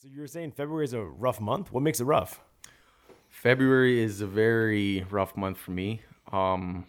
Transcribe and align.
So 0.00 0.06
you 0.06 0.20
were 0.20 0.28
saying 0.28 0.52
February 0.52 0.84
is 0.84 0.92
a 0.92 1.02
rough 1.02 1.40
month. 1.40 1.72
What 1.72 1.82
makes 1.82 1.98
it 1.98 2.04
rough? 2.04 2.40
February 3.30 4.00
is 4.00 4.20
a 4.20 4.28
very 4.28 5.04
rough 5.10 5.36
month 5.36 5.58
for 5.58 5.72
me. 5.72 6.02
Um, 6.30 6.86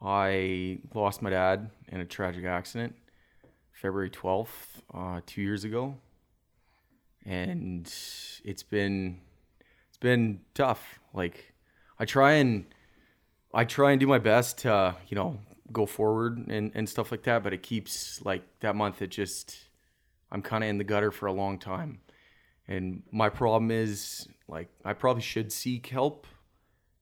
I 0.00 0.78
lost 0.94 1.20
my 1.20 1.30
dad 1.30 1.68
in 1.88 2.00
a 2.00 2.04
tragic 2.04 2.44
accident 2.44 2.94
February 3.72 4.08
12th, 4.08 4.46
uh, 4.94 5.20
two 5.26 5.42
years 5.42 5.64
ago. 5.64 5.96
And 7.26 7.92
it's 8.44 8.62
been, 8.62 9.18
it's 9.88 9.98
been 9.98 10.42
tough. 10.54 11.00
Like 11.12 11.54
I 11.98 12.04
try 12.04 12.34
and, 12.34 12.66
I 13.52 13.64
try 13.64 13.90
and 13.90 13.98
do 13.98 14.06
my 14.06 14.18
best 14.20 14.58
to, 14.58 14.94
you 15.08 15.16
know, 15.16 15.40
go 15.72 15.86
forward 15.86 16.38
and, 16.46 16.70
and 16.72 16.88
stuff 16.88 17.10
like 17.10 17.24
that. 17.24 17.42
But 17.42 17.52
it 17.52 17.64
keeps 17.64 18.24
like 18.24 18.44
that 18.60 18.76
month, 18.76 19.02
it 19.02 19.10
just, 19.10 19.69
I'm 20.32 20.42
kind 20.42 20.64
of 20.64 20.70
in 20.70 20.78
the 20.78 20.84
gutter 20.84 21.10
for 21.10 21.26
a 21.26 21.32
long 21.32 21.58
time. 21.58 22.00
And 22.68 23.02
my 23.10 23.28
problem 23.28 23.70
is 23.70 24.28
like 24.48 24.68
I 24.84 24.92
probably 24.92 25.22
should 25.22 25.52
seek 25.52 25.88
help 25.88 26.26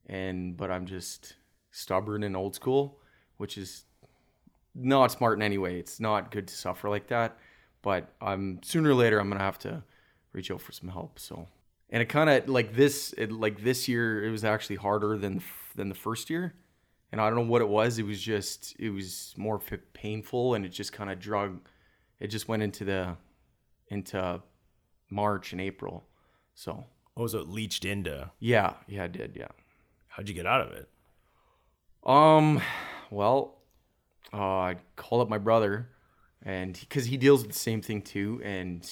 and 0.07 0.57
but 0.57 0.71
I'm 0.71 0.87
just 0.87 1.35
stubborn 1.71 2.23
and 2.23 2.37
old 2.37 2.55
school, 2.55 3.01
which 3.37 3.59
is 3.59 3.85
not 4.75 5.13
smart 5.13 5.39
in 5.39 5.43
any 5.43 5.59
way. 5.59 5.79
It's 5.79 6.01
not 6.01 6.31
good 6.31 6.49
to 6.49 6.57
suffer 6.57 6.89
like 6.89 7.09
that, 7.09 7.37
but 7.83 8.13
I'm 8.21 8.61
sooner 8.63 8.91
or 8.91 8.95
later 8.95 9.21
I'm 9.21 9.29
going 9.29 9.39
to 9.39 9.45
have 9.45 9.59
to 9.61 9.83
reach 10.33 10.51
out 10.51 10.61
for 10.61 10.73
some 10.73 10.89
help. 10.89 11.19
So 11.19 11.47
and 11.91 12.03
it 12.03 12.07
kind 12.07 12.31
of 12.31 12.49
like 12.49 12.75
this 12.75 13.15
it, 13.19 13.33
like 13.33 13.63
this 13.63 13.89
year 13.89 14.25
it 14.25 14.31
was 14.31 14.45
actually 14.45 14.77
harder 14.77 15.19
than 15.19 15.43
than 15.75 15.89
the 15.89 15.95
first 15.95 16.31
year. 16.31 16.55
And 17.11 17.21
I 17.21 17.31
don't 17.31 17.39
know 17.39 17.51
what 17.51 17.63
it 17.63 17.69
was. 17.69 17.99
It 17.99 18.07
was 18.07 18.21
just 18.21 18.75
it 18.79 18.91
was 18.91 19.35
more 19.37 19.61
painful 19.93 20.55
and 20.55 20.65
it 20.65 20.71
just 20.71 20.93
kind 20.93 21.11
of 21.11 21.19
drug 21.19 21.61
it 22.21 22.29
just 22.29 22.49
went 22.49 22.63
into 22.63 22.85
the 22.85 23.17
into 23.89 24.43
March 25.11 25.53
and 25.53 25.61
April. 25.61 26.05
So 26.55 26.85
Oh, 27.17 27.27
so 27.27 27.41
it 27.41 27.49
leached 27.49 27.85
into. 27.85 28.31
yeah, 28.39 28.75
yeah, 28.87 29.05
I 29.05 29.07
did. 29.09 29.37
Yeah. 29.37 29.49
How'd 30.07 30.29
you 30.29 30.35
get 30.35 30.47
out 30.47 30.61
of 30.61 30.73
it? 30.73 30.89
Um, 32.05 32.61
well, 33.11 33.59
uh, 34.33 34.37
I 34.37 34.77
called 34.95 35.23
up 35.23 35.29
my 35.29 35.39
brother, 35.39 35.89
and 36.43 36.79
because 36.79 37.07
he 37.07 37.17
deals 37.17 37.43
with 37.43 37.53
the 37.53 37.59
same 37.59 37.83
thing 37.83 38.03
too, 38.03 38.41
and 38.45 38.89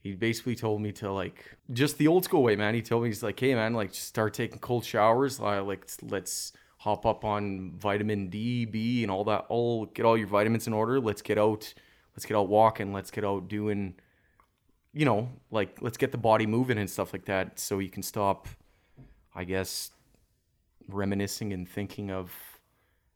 he 0.00 0.14
basically 0.14 0.54
told 0.54 0.80
me 0.80 0.92
to 0.92 1.12
like 1.12 1.56
just 1.72 1.98
the 1.98 2.06
old 2.06 2.24
school 2.24 2.42
way, 2.42 2.54
man. 2.56 2.74
He 2.74 2.82
told 2.82 3.02
me 3.02 3.08
he's 3.08 3.22
like, 3.22 3.38
hey, 3.40 3.54
man, 3.54 3.74
like 3.74 3.92
just 3.92 4.06
start 4.06 4.32
taking 4.32 4.58
cold 4.60 4.84
showers. 4.84 5.40
Uh, 5.40 5.62
like 5.64 5.88
let's 6.02 6.52
hop 6.78 7.04
up 7.04 7.24
on 7.24 7.72
vitamin 7.76 8.28
D, 8.28 8.64
B, 8.64 9.02
and 9.02 9.10
all 9.10 9.24
that. 9.24 9.46
All 9.48 9.86
get 9.86 10.06
all 10.06 10.16
your 10.16 10.28
vitamins 10.28 10.66
in 10.68 10.72
order. 10.72 11.00
Let's 11.00 11.20
get 11.22 11.36
out. 11.36 11.74
Let's 12.14 12.26
get 12.26 12.36
out 12.36 12.48
walking. 12.48 12.92
Let's 12.92 13.10
get 13.10 13.24
out 13.24 13.48
doing. 13.48 13.94
You 14.92 15.04
know, 15.04 15.28
like 15.50 15.78
let's 15.80 15.96
get 15.96 16.10
the 16.12 16.18
body 16.18 16.46
moving 16.46 16.78
and 16.78 16.90
stuff 16.90 17.12
like 17.12 17.26
that, 17.26 17.58
so 17.58 17.78
you 17.78 17.90
can 17.90 18.02
stop. 18.02 18.48
I 19.32 19.44
guess 19.44 19.92
reminiscing 20.88 21.52
and 21.52 21.68
thinking 21.68 22.10
of, 22.10 22.32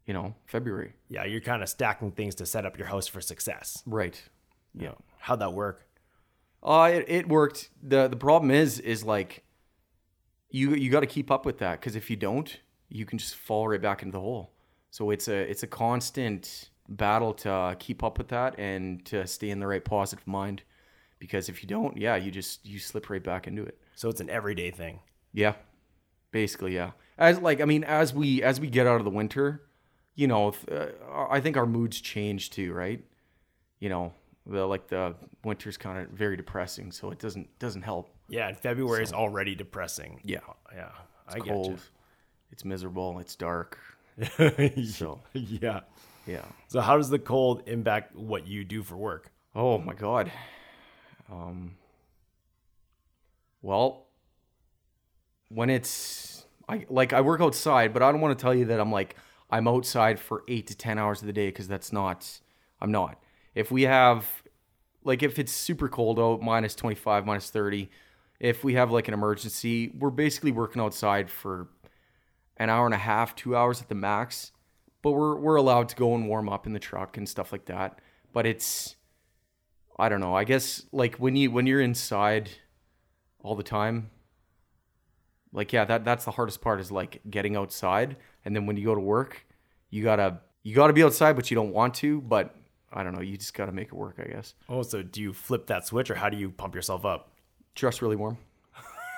you 0.06 0.14
know, 0.14 0.34
February. 0.46 0.92
Yeah, 1.08 1.24
you're 1.24 1.40
kind 1.40 1.60
of 1.60 1.68
stacking 1.68 2.12
things 2.12 2.36
to 2.36 2.46
set 2.46 2.64
up 2.64 2.78
your 2.78 2.86
house 2.86 3.08
for 3.08 3.20
success. 3.20 3.82
Right. 3.84 4.22
Yeah. 4.74 4.92
How'd 5.18 5.40
that 5.40 5.54
work? 5.54 5.86
Uh, 6.62 6.90
it, 6.94 7.04
it 7.08 7.28
worked. 7.28 7.70
the 7.82 8.08
The 8.08 8.16
problem 8.16 8.50
is, 8.50 8.78
is 8.78 9.04
like, 9.04 9.42
you 10.50 10.74
you 10.74 10.88
got 10.88 11.00
to 11.00 11.06
keep 11.06 11.32
up 11.32 11.44
with 11.44 11.58
that 11.58 11.80
because 11.80 11.96
if 11.96 12.08
you 12.08 12.16
don't, 12.16 12.60
you 12.88 13.04
can 13.04 13.18
just 13.18 13.34
fall 13.34 13.66
right 13.66 13.82
back 13.82 14.02
into 14.02 14.12
the 14.12 14.20
hole. 14.20 14.52
So 14.90 15.10
it's 15.10 15.26
a 15.26 15.34
it's 15.50 15.64
a 15.64 15.66
constant 15.66 16.70
battle 16.88 17.32
to 17.34 17.50
uh, 17.50 17.74
keep 17.78 18.02
up 18.02 18.18
with 18.18 18.28
that 18.28 18.58
and 18.58 19.04
to 19.06 19.26
stay 19.26 19.50
in 19.50 19.60
the 19.60 19.66
right 19.66 19.84
positive 19.84 20.26
mind. 20.26 20.62
Because 21.18 21.48
if 21.48 21.62
you 21.62 21.68
don't, 21.68 21.96
yeah, 21.96 22.16
you 22.16 22.30
just 22.30 22.66
you 22.66 22.78
slip 22.78 23.08
right 23.08 23.22
back 23.22 23.46
into 23.46 23.62
it. 23.62 23.78
So 23.94 24.08
it's 24.08 24.20
an 24.20 24.28
everyday 24.28 24.70
thing. 24.70 25.00
Yeah, 25.32 25.54
basically, 26.32 26.74
yeah. 26.74 26.92
As 27.16 27.38
like, 27.38 27.60
I 27.60 27.64
mean, 27.64 27.84
as 27.84 28.12
we 28.12 28.42
as 28.42 28.60
we 28.60 28.68
get 28.68 28.86
out 28.86 28.96
of 28.96 29.04
the 29.04 29.10
winter, 29.10 29.62
you 30.14 30.26
know, 30.26 30.54
uh, 30.70 30.86
I 31.30 31.40
think 31.40 31.56
our 31.56 31.66
moods 31.66 32.00
change 32.00 32.50
too, 32.50 32.72
right? 32.72 33.02
You 33.78 33.88
know, 33.88 34.12
the 34.46 34.66
like 34.66 34.88
the 34.88 35.14
winter's 35.44 35.76
kind 35.76 35.98
of 35.98 36.10
very 36.10 36.36
depressing, 36.36 36.92
so 36.92 37.10
it 37.10 37.18
doesn't 37.18 37.58
doesn't 37.58 37.82
help. 37.82 38.10
Yeah, 38.28 38.48
and 38.48 38.56
February 38.56 39.02
is 39.02 39.12
already 39.12 39.54
depressing. 39.54 40.20
Yeah, 40.24 40.38
Yeah, 40.74 40.90
it's 41.26 41.36
I 41.36 41.38
cold, 41.40 41.80
it's 42.50 42.64
miserable, 42.64 43.18
it's 43.18 43.36
dark. 43.36 43.78
So 44.86 45.20
yeah. 45.32 45.80
Yeah. 46.26 46.44
So 46.68 46.80
how 46.80 46.96
does 46.96 47.10
the 47.10 47.18
cold 47.18 47.62
impact 47.66 48.14
what 48.16 48.46
you 48.46 48.64
do 48.64 48.82
for 48.82 48.96
work? 48.96 49.30
Oh 49.54 49.78
my 49.78 49.94
god. 49.94 50.30
Um. 51.30 51.76
Well, 53.62 54.06
when 55.48 55.70
it's 55.70 56.46
I 56.68 56.86
like 56.88 57.12
I 57.12 57.20
work 57.20 57.40
outside, 57.40 57.92
but 57.92 58.02
I 58.02 58.10
don't 58.10 58.20
want 58.20 58.38
to 58.38 58.42
tell 58.42 58.54
you 58.54 58.66
that 58.66 58.80
I'm 58.80 58.92
like 58.92 59.16
I'm 59.50 59.68
outside 59.68 60.18
for 60.18 60.42
eight 60.48 60.66
to 60.68 60.76
ten 60.76 60.98
hours 60.98 61.20
of 61.20 61.26
the 61.26 61.32
day 61.32 61.46
because 61.46 61.68
that's 61.68 61.92
not. 61.92 62.40
I'm 62.80 62.90
not. 62.90 63.22
If 63.54 63.70
we 63.70 63.82
have, 63.82 64.26
like, 65.04 65.22
if 65.22 65.38
it's 65.38 65.52
super 65.52 65.88
cold 65.88 66.18
out, 66.18 66.42
minus 66.42 66.74
twenty 66.74 66.96
five, 66.96 67.24
minus 67.24 67.50
thirty, 67.50 67.88
if 68.40 68.64
we 68.64 68.74
have 68.74 68.90
like 68.90 69.06
an 69.08 69.14
emergency, 69.14 69.92
we're 69.98 70.10
basically 70.10 70.50
working 70.50 70.82
outside 70.82 71.30
for 71.30 71.68
an 72.56 72.68
hour 72.68 72.84
and 72.84 72.94
a 72.94 72.98
half, 72.98 73.34
two 73.36 73.56
hours 73.56 73.80
at 73.80 73.88
the 73.88 73.94
max. 73.94 74.52
But 75.04 75.12
we're 75.12 75.36
we're 75.36 75.56
allowed 75.56 75.90
to 75.90 75.96
go 75.96 76.14
and 76.14 76.26
warm 76.26 76.48
up 76.48 76.66
in 76.66 76.72
the 76.72 76.78
truck 76.78 77.18
and 77.18 77.28
stuff 77.28 77.52
like 77.52 77.66
that. 77.66 78.00
But 78.32 78.46
it's 78.46 78.96
I 79.98 80.08
don't 80.08 80.20
know. 80.20 80.34
I 80.34 80.44
guess 80.44 80.86
like 80.92 81.16
when 81.16 81.36
you 81.36 81.50
when 81.50 81.66
you're 81.66 81.82
inside 81.82 82.48
all 83.42 83.54
the 83.54 83.62
time, 83.62 84.10
like 85.52 85.74
yeah, 85.74 85.84
that 85.84 86.06
that's 86.06 86.24
the 86.24 86.30
hardest 86.30 86.62
part 86.62 86.80
is 86.80 86.90
like 86.90 87.20
getting 87.28 87.54
outside. 87.54 88.16
And 88.46 88.56
then 88.56 88.64
when 88.64 88.78
you 88.78 88.86
go 88.86 88.94
to 88.94 89.00
work, 89.00 89.46
you 89.90 90.02
gotta 90.02 90.40
you 90.62 90.74
gotta 90.74 90.94
be 90.94 91.04
outside, 91.04 91.36
but 91.36 91.50
you 91.50 91.54
don't 91.54 91.74
want 91.74 91.92
to. 91.96 92.22
But 92.22 92.56
I 92.90 93.02
don't 93.02 93.14
know. 93.14 93.20
You 93.20 93.36
just 93.36 93.52
gotta 93.52 93.72
make 93.72 93.88
it 93.88 93.94
work. 93.94 94.16
I 94.18 94.24
guess. 94.24 94.54
Oh, 94.70 94.80
so 94.80 95.02
do 95.02 95.20
you 95.20 95.34
flip 95.34 95.66
that 95.66 95.86
switch 95.86 96.10
or 96.10 96.14
how 96.14 96.30
do 96.30 96.38
you 96.38 96.50
pump 96.50 96.74
yourself 96.74 97.04
up? 97.04 97.30
Dress 97.74 98.00
really 98.00 98.16
warm. 98.16 98.38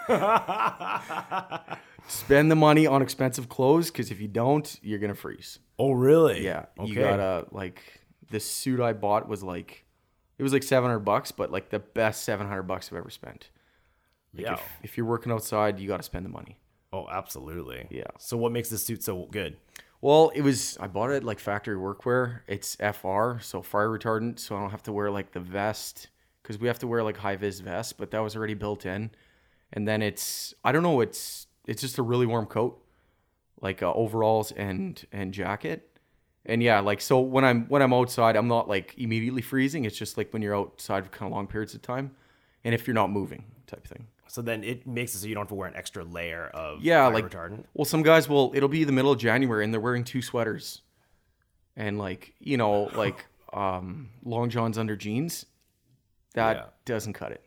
Spend 2.08 2.50
the 2.50 2.56
money 2.56 2.86
on 2.86 3.02
expensive 3.02 3.48
clothes 3.48 3.90
because 3.90 4.10
if 4.10 4.20
you 4.20 4.28
don't, 4.28 4.78
you're 4.82 4.98
gonna 4.98 5.14
freeze. 5.14 5.58
Oh, 5.78 5.92
really? 5.92 6.44
Yeah, 6.44 6.66
Okay. 6.78 6.88
you 6.88 6.94
gotta 6.94 7.46
like 7.50 7.82
this 8.30 8.48
suit 8.48 8.80
I 8.80 8.92
bought 8.92 9.28
was 9.28 9.42
like 9.42 9.84
it 10.38 10.42
was 10.42 10.52
like 10.52 10.62
seven 10.62 10.88
hundred 10.88 11.00
bucks, 11.00 11.32
but 11.32 11.50
like 11.50 11.70
the 11.70 11.78
best 11.80 12.24
seven 12.24 12.46
hundred 12.46 12.64
bucks 12.64 12.90
I've 12.90 12.98
ever 12.98 13.10
spent. 13.10 13.50
Like 14.34 14.44
yeah. 14.44 14.54
if, 14.54 14.62
if 14.82 14.96
you're 14.96 15.06
working 15.06 15.32
outside, 15.32 15.80
you 15.80 15.88
gotta 15.88 16.02
spend 16.02 16.24
the 16.24 16.30
money. 16.30 16.58
Oh, 16.92 17.06
absolutely. 17.10 17.88
Yeah. 17.90 18.04
So 18.18 18.36
what 18.36 18.52
makes 18.52 18.68
this 18.68 18.84
suit 18.86 19.02
so 19.02 19.26
good? 19.30 19.56
Well, 20.00 20.30
it 20.34 20.42
was 20.42 20.78
I 20.78 20.86
bought 20.86 21.10
it 21.10 21.24
like 21.24 21.40
factory 21.40 21.76
workwear. 21.76 22.40
It's 22.46 22.76
FR, 22.76 23.40
so 23.40 23.62
fire 23.62 23.88
retardant, 23.88 24.38
so 24.38 24.56
I 24.56 24.60
don't 24.60 24.70
have 24.70 24.84
to 24.84 24.92
wear 24.92 25.10
like 25.10 25.32
the 25.32 25.40
vest 25.40 26.08
because 26.42 26.58
we 26.58 26.68
have 26.68 26.78
to 26.80 26.86
wear 26.86 27.02
like 27.02 27.16
high 27.16 27.36
vis 27.36 27.58
vests, 27.60 27.92
but 27.92 28.12
that 28.12 28.20
was 28.20 28.36
already 28.36 28.54
built 28.54 28.86
in. 28.86 29.10
And 29.72 29.86
then 29.86 30.02
it's 30.02 30.54
I 30.64 30.72
don't 30.72 30.82
know, 30.82 31.00
it's 31.00 31.46
it's 31.66 31.80
just 31.80 31.98
a 31.98 32.02
really 32.02 32.26
warm 32.26 32.46
coat, 32.46 32.80
like 33.60 33.82
uh, 33.82 33.92
overalls 33.92 34.52
and 34.52 35.04
and 35.12 35.32
jacket. 35.34 35.88
And 36.44 36.62
yeah, 36.62 36.78
like 36.80 37.00
so 37.00 37.18
when 37.20 37.44
I'm 37.44 37.66
when 37.66 37.82
I'm 37.82 37.92
outside, 37.92 38.36
I'm 38.36 38.48
not 38.48 38.68
like 38.68 38.94
immediately 38.96 39.42
freezing. 39.42 39.84
It's 39.84 39.96
just 39.98 40.16
like 40.16 40.32
when 40.32 40.42
you're 40.42 40.56
outside 40.56 41.04
for 41.04 41.10
kind 41.10 41.30
of 41.30 41.34
long 41.34 41.46
periods 41.48 41.74
of 41.74 41.82
time, 41.82 42.12
and 42.64 42.74
if 42.74 42.86
you're 42.86 42.94
not 42.94 43.10
moving, 43.10 43.44
type 43.66 43.86
thing. 43.86 44.06
So 44.28 44.42
then 44.42 44.62
it 44.64 44.86
makes 44.86 45.14
it 45.14 45.18
so 45.18 45.26
you 45.26 45.34
don't 45.34 45.42
have 45.42 45.48
to 45.48 45.54
wear 45.54 45.68
an 45.68 45.74
extra 45.76 46.04
layer 46.04 46.46
of 46.54 46.82
Yeah, 46.82 47.06
like 47.08 47.24
retardant. 47.30 47.64
well, 47.74 47.84
some 47.84 48.02
guys 48.02 48.28
will. 48.28 48.52
It'll 48.54 48.68
be 48.68 48.84
the 48.84 48.92
middle 48.92 49.10
of 49.10 49.18
January 49.18 49.64
and 49.64 49.72
they're 49.74 49.80
wearing 49.80 50.04
two 50.04 50.22
sweaters, 50.22 50.82
and 51.76 51.98
like 51.98 52.34
you 52.38 52.56
know, 52.56 52.90
like 52.94 53.24
um, 53.52 54.10
long 54.24 54.48
johns 54.48 54.78
under 54.78 54.94
jeans. 54.94 55.46
That 56.34 56.56
Yeah. 56.56 56.64
doesn't 56.84 57.14
cut 57.14 57.32
it. 57.32 57.42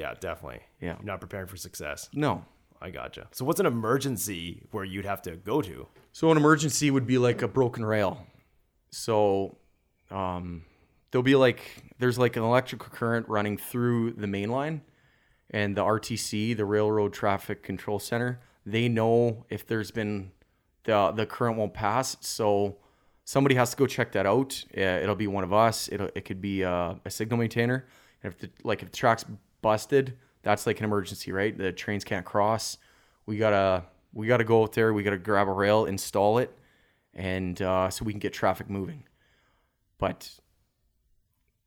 Yeah, 0.00 0.14
definitely. 0.18 0.60
Yeah. 0.80 0.96
You're 0.96 1.04
not 1.04 1.20
preparing 1.20 1.46
for 1.46 1.58
success. 1.58 2.08
No. 2.14 2.42
I 2.80 2.88
gotcha. 2.88 3.28
So 3.32 3.44
what's 3.44 3.60
an 3.60 3.66
emergency 3.66 4.62
where 4.70 4.84
you'd 4.84 5.04
have 5.04 5.20
to 5.22 5.32
go 5.36 5.60
to? 5.60 5.86
So 6.12 6.30
an 6.30 6.38
emergency 6.38 6.90
would 6.90 7.06
be 7.06 7.18
like 7.18 7.42
a 7.42 7.48
broken 7.48 7.84
rail. 7.84 8.26
So 8.90 9.58
um, 10.10 10.64
there'll 11.10 11.22
be 11.22 11.36
like 11.36 11.60
there's 11.98 12.18
like 12.18 12.36
an 12.36 12.42
electrical 12.42 12.88
current 12.88 13.28
running 13.28 13.58
through 13.58 14.12
the 14.12 14.26
main 14.26 14.48
line, 14.48 14.80
and 15.50 15.76
the 15.76 15.82
RTC, 15.82 16.56
the 16.56 16.64
Railroad 16.64 17.12
Traffic 17.12 17.62
Control 17.62 17.98
Center, 17.98 18.40
they 18.64 18.88
know 18.88 19.44
if 19.50 19.66
there's 19.66 19.90
been 19.90 20.32
the 20.84 21.12
the 21.12 21.26
current 21.26 21.58
won't 21.58 21.74
pass. 21.74 22.16
So 22.20 22.78
somebody 23.24 23.56
has 23.56 23.72
to 23.72 23.76
go 23.76 23.86
check 23.86 24.12
that 24.12 24.24
out. 24.24 24.64
It'll 24.72 25.14
be 25.14 25.26
one 25.26 25.44
of 25.44 25.52
us. 25.52 25.90
It'll 25.92 26.08
it 26.14 26.24
could 26.24 26.40
be 26.40 26.64
uh, 26.64 26.94
a 27.04 27.10
signal 27.10 27.38
maintainer. 27.38 27.86
And 28.22 28.32
if 28.32 28.38
the 28.38 28.50
like 28.64 28.82
if 28.82 28.90
the 28.90 28.96
track's 28.96 29.26
busted, 29.62 30.16
that's 30.42 30.66
like 30.66 30.78
an 30.78 30.84
emergency, 30.84 31.32
right? 31.32 31.56
The 31.56 31.72
trains 31.72 32.04
can't 32.04 32.24
cross. 32.24 32.78
We 33.26 33.36
gotta 33.36 33.84
we 34.12 34.26
gotta 34.26 34.44
go 34.44 34.62
out 34.62 34.72
there. 34.72 34.92
We 34.92 35.02
gotta 35.02 35.18
grab 35.18 35.48
a 35.48 35.52
rail, 35.52 35.84
install 35.86 36.38
it, 36.38 36.56
and 37.14 37.60
uh, 37.62 37.90
so 37.90 38.04
we 38.04 38.12
can 38.12 38.20
get 38.20 38.32
traffic 38.32 38.68
moving. 38.70 39.04
But 39.98 40.30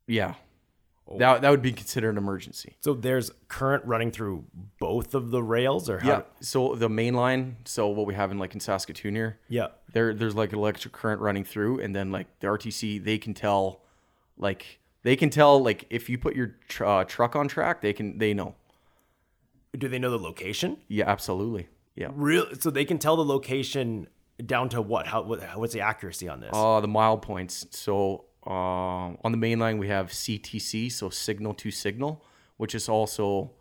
yeah, 0.06 0.34
That 1.18 1.42
that 1.42 1.50
would 1.50 1.62
be 1.62 1.72
considered 1.72 2.10
an 2.10 2.18
emergency. 2.18 2.76
So 2.80 2.94
there's 2.94 3.30
current 3.48 3.84
running 3.86 4.10
through 4.10 4.44
both 4.78 5.14
of 5.14 5.30
the 5.30 5.42
rails, 5.42 5.88
or 5.88 6.00
how? 6.00 6.08
Yeah. 6.08 6.22
So 6.40 6.74
the 6.74 6.88
main 6.88 7.14
line, 7.14 7.56
so 7.64 7.88
what 7.88 8.06
we 8.06 8.14
have 8.14 8.30
in 8.30 8.38
like 8.38 8.54
in 8.54 8.60
Saskatoon 8.60 9.14
here, 9.14 9.38
Yeah. 9.48 9.68
there 9.92 10.12
there's 10.14 10.34
like 10.34 10.52
an 10.52 10.58
electric 10.58 10.92
current 10.92 11.20
running 11.20 11.44
through, 11.44 11.80
and 11.80 11.94
then 11.94 12.10
like 12.10 12.26
the 12.40 12.48
RTC, 12.48 13.02
they 13.02 13.18
can 13.18 13.32
tell, 13.34 13.82
like 14.36 14.80
they 15.04 15.16
can 15.16 15.30
tell 15.30 15.62
like 15.62 15.86
if 15.90 16.08
you 16.08 16.18
put 16.18 16.34
your 16.34 16.56
tr- 16.68 16.84
uh, 16.84 17.04
truck 17.04 17.36
on 17.36 17.46
track, 17.46 17.80
they 17.80 17.92
can 17.92 18.18
they 18.18 18.34
know. 18.34 18.56
Do 19.78 19.88
they 19.88 19.98
know 19.98 20.10
the 20.10 20.18
location? 20.18 20.78
Yeah, 20.88 21.04
absolutely. 21.08 21.68
Yeah. 21.94 22.08
Real. 22.12 22.46
So 22.58 22.70
they 22.70 22.84
can 22.84 22.98
tell 22.98 23.16
the 23.16 23.24
location 23.24 24.08
down 24.44 24.70
to 24.70 24.82
what? 24.82 25.06
How? 25.06 25.22
What, 25.22 25.40
what's 25.56 25.74
the 25.74 25.80
accuracy 25.80 26.28
on 26.28 26.40
this? 26.40 26.50
Uh, 26.52 26.80
the 26.80 26.88
mile 26.88 27.18
points. 27.18 27.66
So 27.70 28.24
uh, 28.46 28.50
on 28.50 29.30
the 29.30 29.36
main 29.36 29.58
line 29.58 29.78
we 29.78 29.88
have 29.88 30.08
CTC, 30.08 30.90
so 30.90 31.10
signal 31.10 31.54
to 31.54 31.70
signal, 31.70 32.24
which 32.56 32.74
is 32.74 32.88
also 32.88 33.52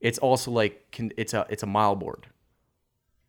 it's 0.00 0.18
also 0.18 0.50
like 0.50 0.90
can, 0.92 1.12
it's 1.18 1.34
a 1.34 1.46
it's 1.50 1.62
a 1.62 1.66
mile 1.66 1.94
board. 1.94 2.26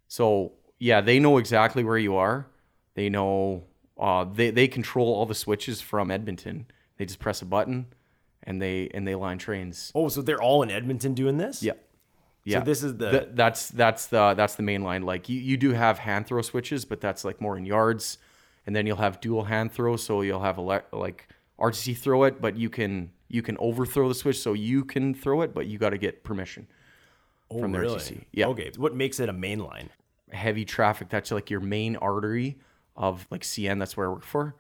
So 0.07 0.53
yeah, 0.79 1.01
they 1.01 1.19
know 1.19 1.37
exactly 1.37 1.83
where 1.83 1.97
you 1.97 2.15
are. 2.15 2.47
They 2.93 3.09
know 3.09 3.65
uh, 3.99 4.23
they 4.23 4.51
they 4.51 4.69
control 4.69 5.13
all 5.13 5.25
the 5.25 5.35
switches 5.35 5.81
from 5.81 6.11
Edmonton. 6.11 6.67
They 6.97 7.05
just 7.05 7.19
press 7.19 7.41
a 7.41 7.45
button, 7.45 7.87
and 8.43 8.61
they 8.61 8.89
and 8.93 9.07
they 9.07 9.15
line 9.15 9.37
trains. 9.37 9.91
oh, 9.95 10.09
so 10.09 10.21
they're 10.21 10.41
all 10.41 10.63
in 10.63 10.71
Edmonton 10.71 11.13
doing 11.13 11.37
this? 11.37 11.61
Yeah. 11.63 11.73
Yeah. 12.43 12.59
So 12.59 12.65
this 12.65 12.81
is 12.83 12.97
the. 12.97 13.11
Th- 13.11 13.27
that's 13.33 13.69
that's 13.69 14.07
the 14.07 14.33
that's 14.33 14.55
the 14.55 14.63
main 14.63 14.81
line. 14.81 15.03
Like 15.03 15.27
you, 15.29 15.39
you 15.39 15.57
do 15.57 15.71
have 15.73 15.99
hand 15.99 16.27
throw 16.27 16.41
switches, 16.41 16.85
but 16.85 17.01
that's 17.01 17.25
like 17.25 17.41
more 17.41 17.57
in 17.57 17.65
yards, 17.65 18.17
and 18.65 18.75
then 18.75 18.87
you'll 18.87 18.97
have 18.97 19.19
dual 19.19 19.43
hand 19.43 19.71
throw. 19.73 19.97
So 19.97 20.21
you'll 20.21 20.41
have 20.41 20.57
ele- 20.57 20.81
like 20.93 21.27
RTC 21.59 21.97
throw 21.97 22.23
it, 22.23 22.41
but 22.41 22.55
you 22.57 22.69
can 22.69 23.11
you 23.27 23.41
can 23.41 23.57
overthrow 23.59 24.07
the 24.07 24.15
switch, 24.15 24.39
so 24.39 24.53
you 24.53 24.85
can 24.85 25.13
throw 25.13 25.41
it, 25.41 25.53
but 25.53 25.67
you 25.67 25.77
got 25.77 25.89
to 25.89 25.97
get 25.97 26.23
permission. 26.23 26.67
oh, 27.51 27.59
from 27.59 27.73
the 27.73 27.79
really? 27.79 27.99
RTC. 27.99 28.23
Yeah. 28.31 28.47
Okay. 28.47 28.71
What 28.77 28.95
makes 28.95 29.19
it 29.19 29.27
a 29.27 29.33
main 29.33 29.59
line? 29.59 29.89
Heavy 30.31 30.63
traffic. 30.63 31.09
That's 31.09 31.31
like 31.31 31.49
your 31.49 31.59
main 31.59 31.97
artery 31.97 32.57
of 32.95 33.27
like 33.29 33.41
CN. 33.41 33.77
That's 33.79 33.97
where 33.97 34.07
I 34.07 34.09
work 34.13 34.23
for. 34.23 34.55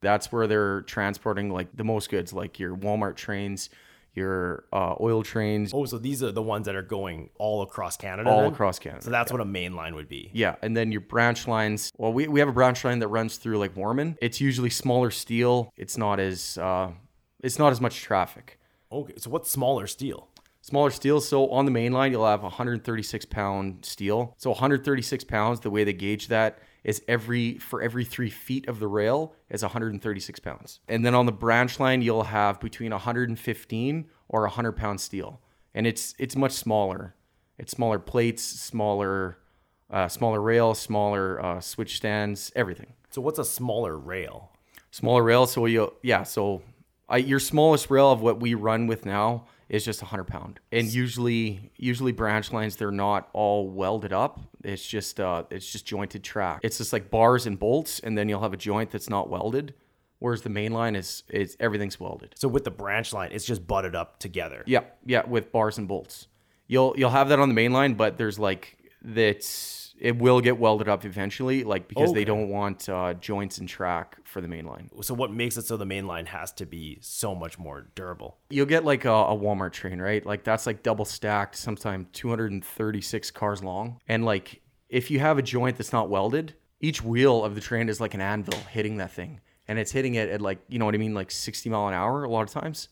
That's 0.00 0.30
where 0.32 0.46
they're 0.46 0.82
transporting 0.82 1.50
like 1.50 1.68
the 1.76 1.84
most 1.84 2.10
goods, 2.10 2.32
like 2.32 2.58
your 2.58 2.76
Walmart 2.76 3.16
trains, 3.16 3.70
your 4.14 4.64
uh, 4.72 4.94
oil 5.00 5.22
trains, 5.22 5.72
Oh, 5.74 5.84
so 5.84 5.98
these 5.98 6.22
are 6.22 6.32
the 6.32 6.42
ones 6.42 6.64
that 6.66 6.74
are 6.74 6.82
going 6.82 7.28
all 7.38 7.60
across 7.62 7.96
Canada. 7.98 8.30
all 8.30 8.42
then? 8.42 8.52
across 8.52 8.78
Canada. 8.78 9.02
So 9.04 9.10
that's 9.10 9.30
what 9.30 9.40
a 9.42 9.44
main 9.44 9.74
line 9.76 9.94
would 9.94 10.08
be. 10.08 10.30
Yeah, 10.32 10.56
and 10.62 10.74
then 10.76 10.90
your 10.90 11.02
branch 11.02 11.46
lines. 11.46 11.92
Well, 11.98 12.12
we, 12.14 12.26
we 12.26 12.40
have 12.40 12.48
a 12.48 12.52
branch 12.52 12.82
line 12.84 12.98
that 13.00 13.08
runs 13.08 13.36
through 13.36 13.58
like 13.58 13.76
Warman. 13.76 14.16
It's 14.22 14.40
usually 14.40 14.70
smaller 14.70 15.10
steel. 15.10 15.70
It's 15.76 15.98
not 15.98 16.18
as 16.18 16.56
uh, 16.56 16.92
it's 17.42 17.58
not 17.58 17.72
as 17.72 17.80
much 17.80 18.00
traffic. 18.02 18.58
Okay. 18.90 19.14
So 19.18 19.28
what's 19.30 19.50
smaller 19.50 19.86
steel? 19.86 20.28
Smaller 20.62 20.90
steel. 20.90 21.20
So 21.20 21.48
on 21.50 21.64
the 21.66 21.70
main 21.70 21.92
line, 21.92 22.10
you'll 22.12 22.26
have 22.26 22.42
136 22.42 23.24
pound 23.26 23.84
steel. 23.84 24.34
So 24.38 24.50
136 24.50 25.24
pounds. 25.24 25.60
The 25.60 25.70
way 25.70 25.84
they 25.84 25.92
gauge 25.92 26.28
that 26.28 26.58
is 26.86 27.02
every 27.08 27.58
for 27.58 27.82
every 27.82 28.04
three 28.04 28.30
feet 28.30 28.68
of 28.68 28.78
the 28.78 28.86
rail 28.86 29.34
is 29.50 29.62
136 29.62 30.38
pounds. 30.38 30.78
And 30.88 31.04
then 31.04 31.16
on 31.16 31.26
the 31.26 31.32
branch 31.32 31.80
line, 31.80 32.00
you'll 32.00 32.22
have 32.22 32.60
between 32.60 32.92
115 32.92 34.06
or 34.28 34.40
100 34.42 34.72
pound 34.72 35.00
steel, 35.00 35.40
and 35.74 35.86
it's 35.86 36.14
it's 36.18 36.36
much 36.36 36.52
smaller. 36.52 37.16
It's 37.58 37.72
smaller 37.72 37.98
plates, 37.98 38.44
smaller 38.44 39.38
uh, 39.90 40.06
smaller 40.06 40.40
rail, 40.40 40.74
smaller 40.74 41.44
uh, 41.44 41.60
switch 41.60 41.96
stands, 41.96 42.52
everything. 42.54 42.94
So 43.10 43.20
what's 43.20 43.40
a 43.40 43.44
smaller 43.44 43.98
rail? 43.98 44.52
Smaller 44.92 45.24
rail. 45.24 45.48
So 45.48 45.66
you 45.66 45.92
yeah. 46.02 46.22
So 46.22 46.62
I, 47.08 47.16
your 47.16 47.40
smallest 47.40 47.90
rail 47.90 48.12
of 48.12 48.20
what 48.20 48.38
we 48.38 48.54
run 48.54 48.86
with 48.86 49.04
now 49.04 49.46
is 49.68 49.84
just 49.84 50.02
100 50.02 50.24
pound, 50.24 50.60
and 50.70 50.86
usually 50.86 51.72
usually 51.76 52.12
branch 52.12 52.52
lines 52.52 52.76
they're 52.76 52.92
not 52.92 53.28
all 53.32 53.68
welded 53.68 54.12
up. 54.12 54.38
It's 54.66 54.86
just 54.86 55.20
uh, 55.20 55.44
it's 55.50 55.70
just 55.70 55.86
jointed 55.86 56.24
track. 56.24 56.60
It's 56.64 56.78
just 56.78 56.92
like 56.92 57.08
bars 57.08 57.46
and 57.46 57.56
bolts, 57.56 58.00
and 58.00 58.18
then 58.18 58.28
you'll 58.28 58.40
have 58.40 58.52
a 58.52 58.56
joint 58.56 58.90
that's 58.90 59.08
not 59.08 59.30
welded. 59.30 59.74
Whereas 60.18 60.42
the 60.42 60.50
main 60.50 60.72
line 60.72 60.96
is 60.96 61.22
is 61.28 61.56
everything's 61.60 62.00
welded. 62.00 62.34
So 62.34 62.48
with 62.48 62.64
the 62.64 62.70
branch 62.72 63.12
line, 63.12 63.30
it's 63.32 63.44
just 63.44 63.64
butted 63.64 63.94
up 63.94 64.18
together. 64.18 64.64
Yeah, 64.66 64.80
yeah, 65.04 65.24
with 65.24 65.52
bars 65.52 65.78
and 65.78 65.86
bolts. 65.86 66.26
You'll 66.66 66.94
you'll 66.96 67.10
have 67.10 67.28
that 67.28 67.38
on 67.38 67.48
the 67.48 67.54
main 67.54 67.72
line, 67.72 67.94
but 67.94 68.16
there's 68.16 68.40
like 68.40 68.76
that's 69.02 69.85
it 69.98 70.18
will 70.18 70.40
get 70.40 70.58
welded 70.58 70.88
up 70.88 71.04
eventually, 71.04 71.64
like 71.64 71.88
because 71.88 72.10
Okay. 72.10 72.20
they 72.20 72.24
don't 72.24 72.48
want 72.50 72.88
uh, 72.88 73.14
joints 73.14 73.58
and 73.58 73.68
track 73.68 74.18
for 74.24 74.40
the 74.40 74.48
main 74.48 74.66
line. 74.66 74.90
So 75.02 75.14
what 75.14 75.32
makes 75.32 75.56
it 75.56 75.64
so 75.66 75.76
the 75.76 75.86
main 75.86 76.06
line 76.06 76.26
has 76.26 76.52
to 76.52 76.66
be 76.66 76.98
so 77.00 77.34
much 77.34 77.58
more 77.58 77.88
durable? 77.94 78.36
You'll 78.50 78.66
get 78.66 78.84
like 78.84 79.04
a, 79.06 79.10
a 79.12 79.36
Walmart 79.36 79.72
train, 79.72 79.98
right? 80.00 80.24
Like 80.24 80.44
that's 80.44 80.66
like 80.66 80.82
double 80.82 81.04
stacked, 81.06 81.56
sometimes 81.56 82.06
236 82.12 83.30
cars 83.30 83.62
long, 83.62 83.98
and 84.08 84.24
like 84.24 84.60
if 84.88 85.10
you 85.10 85.18
have 85.20 85.38
a 85.38 85.42
joint 85.42 85.76
that's 85.76 85.92
not 85.92 86.08
welded, 86.10 86.54
each 86.80 87.02
wheel 87.02 87.44
of 87.44 87.54
the 87.54 87.60
train 87.60 87.88
is 87.88 88.00
like 88.00 88.14
an 88.14 88.20
anvil 88.20 88.58
hitting 88.70 88.98
that 88.98 89.12
thing, 89.12 89.40
and 89.66 89.78
it's 89.78 89.92
hitting 89.92 90.14
it 90.16 90.28
at 90.28 90.40
like 90.40 90.58
you 90.68 90.78
know 90.78 90.84
what 90.84 90.94
I 90.94 90.98
mean, 90.98 91.14
like 91.14 91.30
60 91.30 91.68
mile 91.70 91.88
an 91.88 91.94
hour 91.94 92.22
a 92.24 92.28
lot 92.30 92.42
of 92.42 92.50
times. 92.50 92.88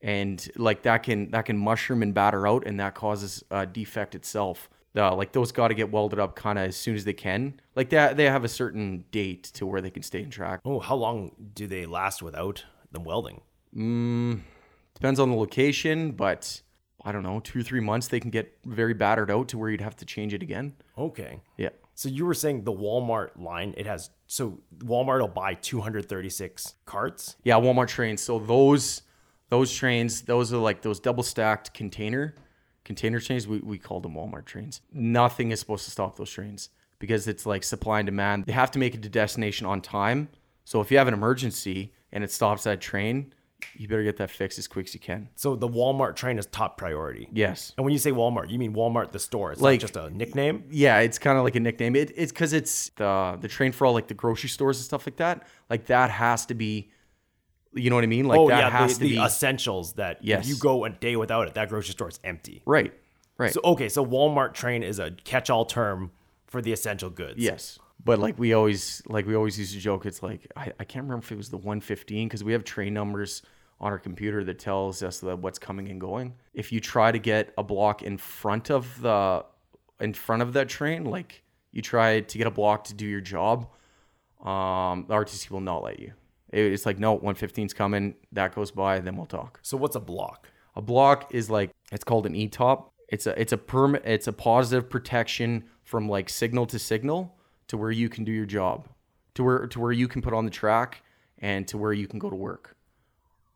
and 0.00 0.48
like 0.56 0.82
that 0.82 1.02
can 1.02 1.30
that 1.32 1.44
can 1.46 1.56
mushroom 1.58 2.02
and 2.02 2.14
batter 2.14 2.46
out 2.46 2.64
and 2.66 2.78
that 2.78 2.94
causes 2.94 3.42
a 3.50 3.66
defect 3.66 4.14
itself 4.14 4.70
uh, 4.96 5.14
like 5.14 5.32
those 5.32 5.52
got 5.52 5.68
to 5.68 5.74
get 5.74 5.90
welded 5.92 6.18
up 6.18 6.34
kind 6.34 6.58
of 6.58 6.66
as 6.66 6.76
soon 6.76 6.94
as 6.96 7.04
they 7.04 7.12
can 7.12 7.60
like 7.76 7.90
that 7.90 8.16
they 8.16 8.24
have 8.24 8.44
a 8.44 8.48
certain 8.48 9.04
date 9.10 9.44
to 9.44 9.66
where 9.66 9.80
they 9.80 9.90
can 9.90 10.02
stay 10.02 10.22
in 10.22 10.30
track 10.30 10.60
Oh, 10.64 10.80
how 10.80 10.96
long 10.96 11.32
do 11.54 11.66
they 11.66 11.86
last 11.86 12.22
without 12.22 12.64
them 12.90 13.04
welding? 13.04 13.42
depends 14.94 15.20
on 15.20 15.30
the 15.30 15.36
location 15.36 16.12
but 16.12 16.62
i 17.04 17.12
don't 17.12 17.22
know 17.22 17.40
two 17.40 17.62
three 17.62 17.80
months 17.80 18.08
they 18.08 18.20
can 18.20 18.30
get 18.30 18.56
very 18.64 18.94
battered 18.94 19.30
out 19.30 19.48
to 19.48 19.58
where 19.58 19.70
you'd 19.70 19.80
have 19.80 19.96
to 19.96 20.04
change 20.04 20.34
it 20.34 20.42
again 20.42 20.74
Okay. 20.96 21.40
yeah 21.56 21.68
So 21.94 22.08
you 22.08 22.26
were 22.26 22.34
saying 22.34 22.64
the 22.64 22.72
Walmart 22.72 23.30
line, 23.40 23.74
it 23.76 23.86
has 23.86 24.10
so 24.26 24.60
Walmart 24.78 25.20
will 25.20 25.28
buy 25.28 25.54
236 25.54 26.74
carts. 26.86 27.36
yeah 27.44 27.54
walmart 27.54 27.88
trains 27.88 28.20
so 28.22 28.38
those 28.38 29.02
those 29.48 29.72
trains 29.72 30.22
those 30.22 30.52
are 30.52 30.58
like 30.58 30.82
those 30.82 30.98
double 31.00 31.22
stacked 31.22 31.72
container 31.74 32.34
container 32.88 33.20
trains 33.20 33.46
we, 33.46 33.58
we 33.60 33.78
call 33.78 34.00
them 34.00 34.14
walmart 34.14 34.46
trains. 34.46 34.80
Nothing 34.92 35.52
is 35.52 35.60
supposed 35.60 35.84
to 35.84 35.90
stop 35.92 36.16
those 36.16 36.30
trains 36.30 36.70
because 36.98 37.28
it's 37.28 37.46
like 37.46 37.62
supply 37.62 38.00
and 38.00 38.06
demand. 38.06 38.46
They 38.46 38.52
have 38.52 38.72
to 38.72 38.78
make 38.80 38.94
it 38.96 39.02
to 39.02 39.08
destination 39.08 39.66
on 39.66 39.80
time. 39.80 40.28
So 40.64 40.80
if 40.80 40.90
you 40.90 40.98
have 40.98 41.06
an 41.08 41.14
emergency 41.14 41.92
and 42.12 42.24
it 42.24 42.32
stops 42.32 42.64
that 42.64 42.80
train 42.80 43.32
you 43.74 43.88
better 43.88 44.04
get 44.04 44.16
that 44.18 44.30
fixed 44.30 44.56
as 44.56 44.68
quick 44.68 44.86
as 44.86 44.94
you 44.94 45.00
can. 45.00 45.28
So 45.34 45.56
the 45.56 45.66
Walmart 45.68 46.14
train 46.14 46.38
is 46.38 46.46
top 46.46 46.78
priority. 46.78 47.28
yes. 47.32 47.72
And 47.76 47.84
when 47.84 47.92
you 47.92 47.98
say 47.98 48.12
Walmart, 48.12 48.50
you 48.50 48.56
mean 48.58 48.72
Walmart 48.72 49.10
the 49.10 49.18
store. 49.18 49.50
It's 49.50 49.60
Like- 49.60 49.80
not 49.80 49.88
just 49.88 49.96
a 49.96 50.10
nickname. 50.10 50.62
yeah 50.70 51.00
it's 51.00 51.18
kind 51.18 51.36
of 51.36 51.42
like 51.42 51.56
a 51.56 51.60
nickname. 51.60 51.96
It, 51.96 52.12
it's 52.16 52.30
because 52.30 52.52
it's 52.52 52.90
the 52.90 53.36
the 53.40 53.48
train 53.48 53.72
for 53.72 53.84
all 53.86 53.92
like 53.94 54.06
the 54.06 54.14
grocery 54.14 54.48
stores 54.48 54.78
and 54.78 54.84
stuff 54.84 55.06
like 55.08 55.16
that. 55.16 55.36
Like 55.68 55.86
that 55.86 56.08
has 56.10 56.46
to 56.46 56.54
be 56.54 56.90
you 57.74 57.90
know 57.90 57.96
what 57.96 58.04
i 58.04 58.08
mean 58.08 58.26
like 58.26 58.38
oh 58.38 58.48
that 58.48 58.58
yeah, 58.60 58.70
has 58.70 58.98
the, 58.98 59.04
to 59.08 59.14
the 59.14 59.20
be 59.20 59.24
essentials 59.24 59.92
that 59.94 60.18
Yes. 60.22 60.44
if 60.44 60.48
you 60.48 60.56
go 60.58 60.84
a 60.84 60.90
day 60.90 61.16
without 61.16 61.48
it, 61.48 61.54
that 61.54 61.68
grocery 61.68 61.92
store 61.92 62.08
is 62.08 62.18
empty. 62.24 62.62
right 62.66 62.92
right 63.36 63.52
So 63.52 63.60
okay, 63.64 63.88
so 63.88 64.04
Walmart 64.04 64.54
train 64.54 64.82
is 64.82 64.98
a 64.98 65.10
catch-all 65.24 65.64
term 65.66 66.10
for 66.46 66.60
the 66.62 66.72
essential 66.72 67.10
goods. 67.10 67.38
Yes. 67.38 67.78
But 68.04 68.18
like 68.18 68.38
we 68.38 68.52
always 68.54 69.02
like 69.06 69.26
we 69.26 69.34
always 69.36 69.58
used 69.58 69.74
to 69.74 69.80
joke, 69.80 70.06
it's 70.06 70.22
like 70.22 70.50
I, 70.56 70.72
I 70.80 70.84
can't 70.84 71.04
remember 71.04 71.24
if 71.24 71.32
it 71.32 71.36
was 71.36 71.50
the 71.50 71.56
115 71.58 72.26
because 72.26 72.42
we 72.42 72.52
have 72.52 72.64
train 72.64 72.94
numbers 72.94 73.42
on 73.80 73.92
our 73.92 73.98
computer 73.98 74.42
that 74.44 74.58
tells 74.58 75.02
us 75.02 75.20
that 75.20 75.38
what's 75.38 75.58
coming 75.58 75.88
and 75.88 76.00
going. 76.00 76.34
If 76.54 76.72
you 76.72 76.80
try 76.80 77.12
to 77.12 77.18
get 77.18 77.52
a 77.58 77.62
block 77.62 78.02
in 78.02 78.16
front 78.18 78.70
of 78.70 79.00
the 79.02 79.44
in 80.00 80.14
front 80.14 80.42
of 80.42 80.52
that 80.54 80.68
train, 80.68 81.04
like 81.04 81.42
you 81.70 81.82
try 81.82 82.20
to 82.20 82.38
get 82.38 82.46
a 82.46 82.50
block 82.50 82.84
to 82.84 82.94
do 82.94 83.06
your 83.06 83.20
job, 83.20 83.68
um, 84.40 85.04
the 85.08 85.14
RTC 85.14 85.50
will 85.50 85.60
not 85.60 85.82
let 85.82 86.00
you. 86.00 86.12
It- 86.50 86.72
It's 86.72 86.86
like 86.86 86.98
no, 86.98 87.18
115's 87.18 87.74
coming. 87.74 88.14
That 88.32 88.54
goes 88.54 88.70
by, 88.70 89.00
then 89.00 89.16
we'll 89.16 89.26
talk. 89.26 89.60
So 89.62 89.76
what's 89.76 89.96
a 89.96 90.00
block? 90.00 90.48
A 90.76 90.82
block 90.82 91.34
is 91.34 91.50
like 91.50 91.70
it's 91.92 92.04
called 92.04 92.26
an 92.26 92.34
e-top. 92.34 92.92
It's 93.08 93.26
a 93.26 93.40
it's 93.40 93.52
a 93.52 93.58
perm 93.58 93.96
it's 93.96 94.26
a 94.26 94.32
positive 94.32 94.88
protection 94.90 95.64
from 95.84 96.08
like 96.08 96.28
signal 96.28 96.66
to 96.66 96.78
signal 96.78 97.36
to 97.68 97.76
where 97.76 97.90
you 97.90 98.08
can 98.08 98.24
do 98.24 98.32
your 98.32 98.46
job. 98.46 98.88
To 99.34 99.44
where 99.44 99.66
to 99.66 99.80
where 99.80 99.92
you 99.92 100.08
can 100.08 100.20
put 100.22 100.34
on 100.34 100.44
the 100.44 100.50
track 100.50 101.02
and 101.38 101.66
to 101.68 101.78
where 101.78 101.92
you 101.92 102.06
can 102.06 102.18
go 102.18 102.28
to 102.30 102.36
work. 102.36 102.76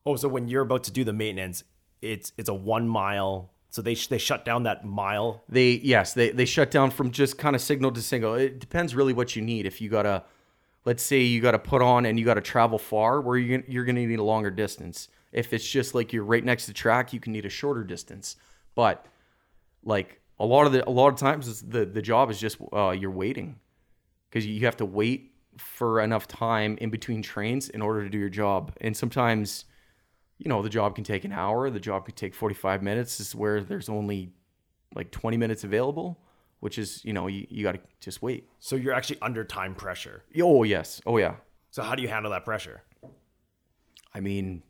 Oh, 0.06 0.16
so 0.16 0.28
when 0.28 0.48
you're 0.48 0.62
about 0.62 0.84
to 0.84 0.92
do 0.92 1.04
the 1.04 1.12
maintenance, 1.12 1.64
it's 2.00 2.32
it's 2.38 2.48
a 2.48 2.54
one 2.54 2.88
mile. 2.88 3.50
So 3.70 3.82
they 3.82 3.94
sh- 3.94 4.08
they 4.08 4.18
shut 4.18 4.44
down 4.44 4.64
that 4.64 4.84
mile. 4.84 5.42
They 5.48 5.72
yes, 5.82 6.12
they 6.14 6.30
they 6.30 6.44
shut 6.44 6.70
down 6.70 6.90
from 6.90 7.10
just 7.10 7.38
kind 7.38 7.54
of 7.56 7.62
signal 7.62 7.90
to 7.92 8.02
signal. 8.02 8.34
It 8.34 8.58
depends 8.58 8.94
really 8.94 9.12
what 9.12 9.34
you 9.36 9.42
need. 9.42 9.66
If 9.66 9.80
you 9.80 9.88
got 9.88 10.02
to 10.02 10.22
let's 10.84 11.02
say 11.02 11.20
you 11.20 11.40
got 11.40 11.52
to 11.52 11.58
put 11.58 11.82
on 11.82 12.06
and 12.06 12.18
you 12.18 12.24
got 12.24 12.34
to 12.34 12.40
travel 12.40 12.78
far 12.78 13.20
where 13.20 13.36
you 13.36 13.58
are 13.58 13.64
you're 13.68 13.84
going 13.84 13.96
to 13.96 14.06
need 14.06 14.18
a 14.18 14.24
longer 14.24 14.50
distance. 14.50 15.08
If 15.32 15.52
it's 15.52 15.68
just 15.68 15.94
like 15.94 16.12
you're 16.12 16.24
right 16.24 16.44
next 16.44 16.66
to 16.66 16.72
track, 16.72 17.12
you 17.12 17.20
can 17.20 17.32
need 17.32 17.46
a 17.46 17.50
shorter 17.50 17.84
distance. 17.84 18.36
But 18.74 19.06
like 19.84 20.20
a 20.38 20.46
lot 20.46 20.66
of 20.66 20.72
the 20.72 20.88
a 20.88 20.90
lot 20.90 21.08
of 21.08 21.16
times 21.18 21.62
the 21.62 21.84
the 21.84 22.02
job 22.02 22.30
is 22.30 22.38
just 22.40 22.58
uh, 22.72 22.90
you're 22.90 23.10
waiting 23.10 23.58
because 24.28 24.46
you 24.46 24.64
have 24.66 24.76
to 24.78 24.86
wait 24.86 25.32
for 25.58 26.00
enough 26.00 26.26
time 26.26 26.78
in 26.80 26.90
between 26.90 27.22
trains 27.22 27.68
in 27.68 27.82
order 27.82 28.02
to 28.02 28.08
do 28.08 28.18
your 28.18 28.30
job 28.30 28.72
and 28.80 28.96
sometimes 28.96 29.66
you 30.42 30.48
know, 30.48 30.60
the 30.60 30.68
job 30.68 30.96
can 30.96 31.04
take 31.04 31.24
an 31.24 31.32
hour, 31.32 31.70
the 31.70 31.78
job 31.78 32.04
could 32.04 32.16
take 32.16 32.34
45 32.34 32.82
minutes. 32.82 33.18
This 33.18 33.28
is 33.28 33.34
where 33.34 33.60
there's 33.60 33.88
only 33.88 34.32
like 34.94 35.12
20 35.12 35.36
minutes 35.36 35.62
available, 35.62 36.18
which 36.62 36.78
is, 36.78 37.04
you 37.04 37.12
know, 37.12 37.26
you, 37.26 37.44
you 37.50 37.64
got 37.64 37.72
to 37.72 37.80
just 37.98 38.22
wait. 38.22 38.48
So 38.60 38.76
you're 38.76 38.94
actually 38.94 39.18
under 39.20 39.42
time 39.42 39.74
pressure. 39.74 40.22
Oh, 40.40 40.62
yes. 40.62 41.02
Oh, 41.04 41.18
yeah. 41.18 41.34
So 41.72 41.82
how 41.82 41.96
do 41.96 42.02
you 42.02 42.08
handle 42.08 42.30
that 42.30 42.44
pressure? 42.44 42.84
I 44.14 44.20
mean, 44.20 44.62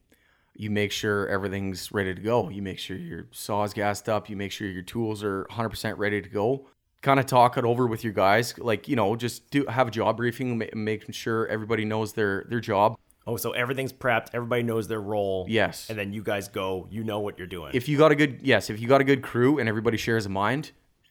you 0.55 0.71
make 0.71 0.91
sure 0.91 1.29
everything's 1.29 1.93
ready 1.93 2.15
to 2.15 2.21
go. 2.23 2.49
You 2.49 2.63
make 2.63 2.79
sure 2.79 2.97
your 2.97 3.27
saw's 3.31 3.75
gassed 3.75 4.09
up. 4.09 4.31
You 4.31 4.37
make 4.37 4.53
sure 4.53 4.69
your 4.69 4.83
tools 4.83 5.23
are 5.23 5.45
100% 5.51 5.99
ready 5.99 6.23
to 6.23 6.31
go. 6.31 6.67
Kind 7.03 7.21
of 7.21 7.27
talk 7.27 7.59
it 7.59 7.65
over 7.67 7.87
with 7.87 8.05
your 8.05 8.15
guys, 8.15 8.59
like 8.59 8.89
you 8.89 8.97
know, 8.97 9.15
just 9.15 9.51
do 9.51 9.67
have 9.67 9.89
a 9.89 9.91
job 9.91 10.17
briefing, 10.17 10.57
ma- 10.57 10.67
making 10.73 11.13
sure 11.13 11.47
everybody 11.49 11.85
knows 11.85 12.13
their 12.15 12.47
their 12.49 12.61
job. 12.61 12.97
Oh, 13.27 13.37
so 13.37 13.51
everything's 13.51 13.93
prepped. 13.93 14.29
Everybody 14.33 14.63
knows 14.63 14.89
their 14.89 15.01
role. 15.01 15.45
Yes. 15.49 15.91
And 15.91 15.99
then 15.99 16.13
you 16.13 16.23
guys 16.23 16.49
go. 16.49 16.87
You 16.91 17.03
know 17.05 17.19
what 17.21 17.39
you're 17.39 17.49
doing. 17.49 17.73
If 17.75 17.89
you 17.89 17.99
got 17.99 18.13
a 18.13 18.15
good 18.15 18.41
yes, 18.43 18.71
if 18.71 18.81
you 18.81 18.87
got 18.87 19.01
a 19.01 19.05
good 19.05 19.21
crew 19.21 19.59
and 19.59 19.69
everybody 19.69 19.97
shares 19.99 20.27
a 20.27 20.29
mind, 20.29 20.71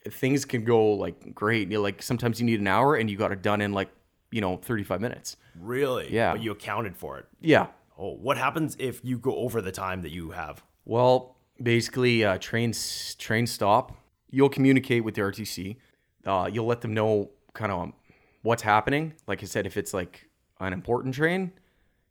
things 0.10 0.46
can 0.46 0.64
go 0.64 0.94
like 0.94 1.34
great. 1.36 1.70
You 1.70 1.78
know, 1.78 1.82
like 1.84 2.02
sometimes 2.02 2.40
you 2.40 2.46
need 2.46 2.60
an 2.60 2.68
hour 2.68 2.96
and 2.96 3.10
you 3.10 3.18
got 3.18 3.32
it 3.32 3.42
done 3.42 3.62
in 3.62 3.74
like 3.74 3.90
you 4.32 4.42
know 4.42 4.58
35 4.58 5.02
minutes. 5.02 5.38
really? 5.60 6.12
Yeah. 6.14 6.34
But 6.34 6.42
you 6.42 6.52
accounted 6.52 6.96
for 6.98 7.18
it. 7.20 7.26
Yeah, 7.42 7.68
Oh, 7.98 8.14
what 8.16 8.38
happens 8.38 8.76
if 8.80 9.00
you 9.04 9.20
go 9.20 9.36
over 9.36 9.62
the 9.62 9.72
time 9.72 10.02
that 10.02 10.12
you 10.12 10.32
have? 10.32 10.64
Well, 10.86 11.36
basically, 11.62 12.24
uh, 12.26 12.38
trains 12.40 13.14
train 13.16 13.46
stop. 13.46 13.96
You'll 14.30 14.50
communicate 14.50 15.04
with 15.04 15.16
the 15.16 15.22
RTC. 15.22 15.76
Uh, 16.26 16.50
you'll 16.52 16.66
let 16.66 16.82
them 16.82 16.94
know 16.94 17.30
kind 17.54 17.72
of 17.72 17.92
what's 18.42 18.64
happening. 18.64 19.14
Like 19.28 19.44
I 19.44 19.46
said, 19.46 19.66
if 19.68 19.78
it's 19.78 19.94
like 19.94 20.30
an 20.60 20.74
important 20.74 21.14
train 21.14 21.52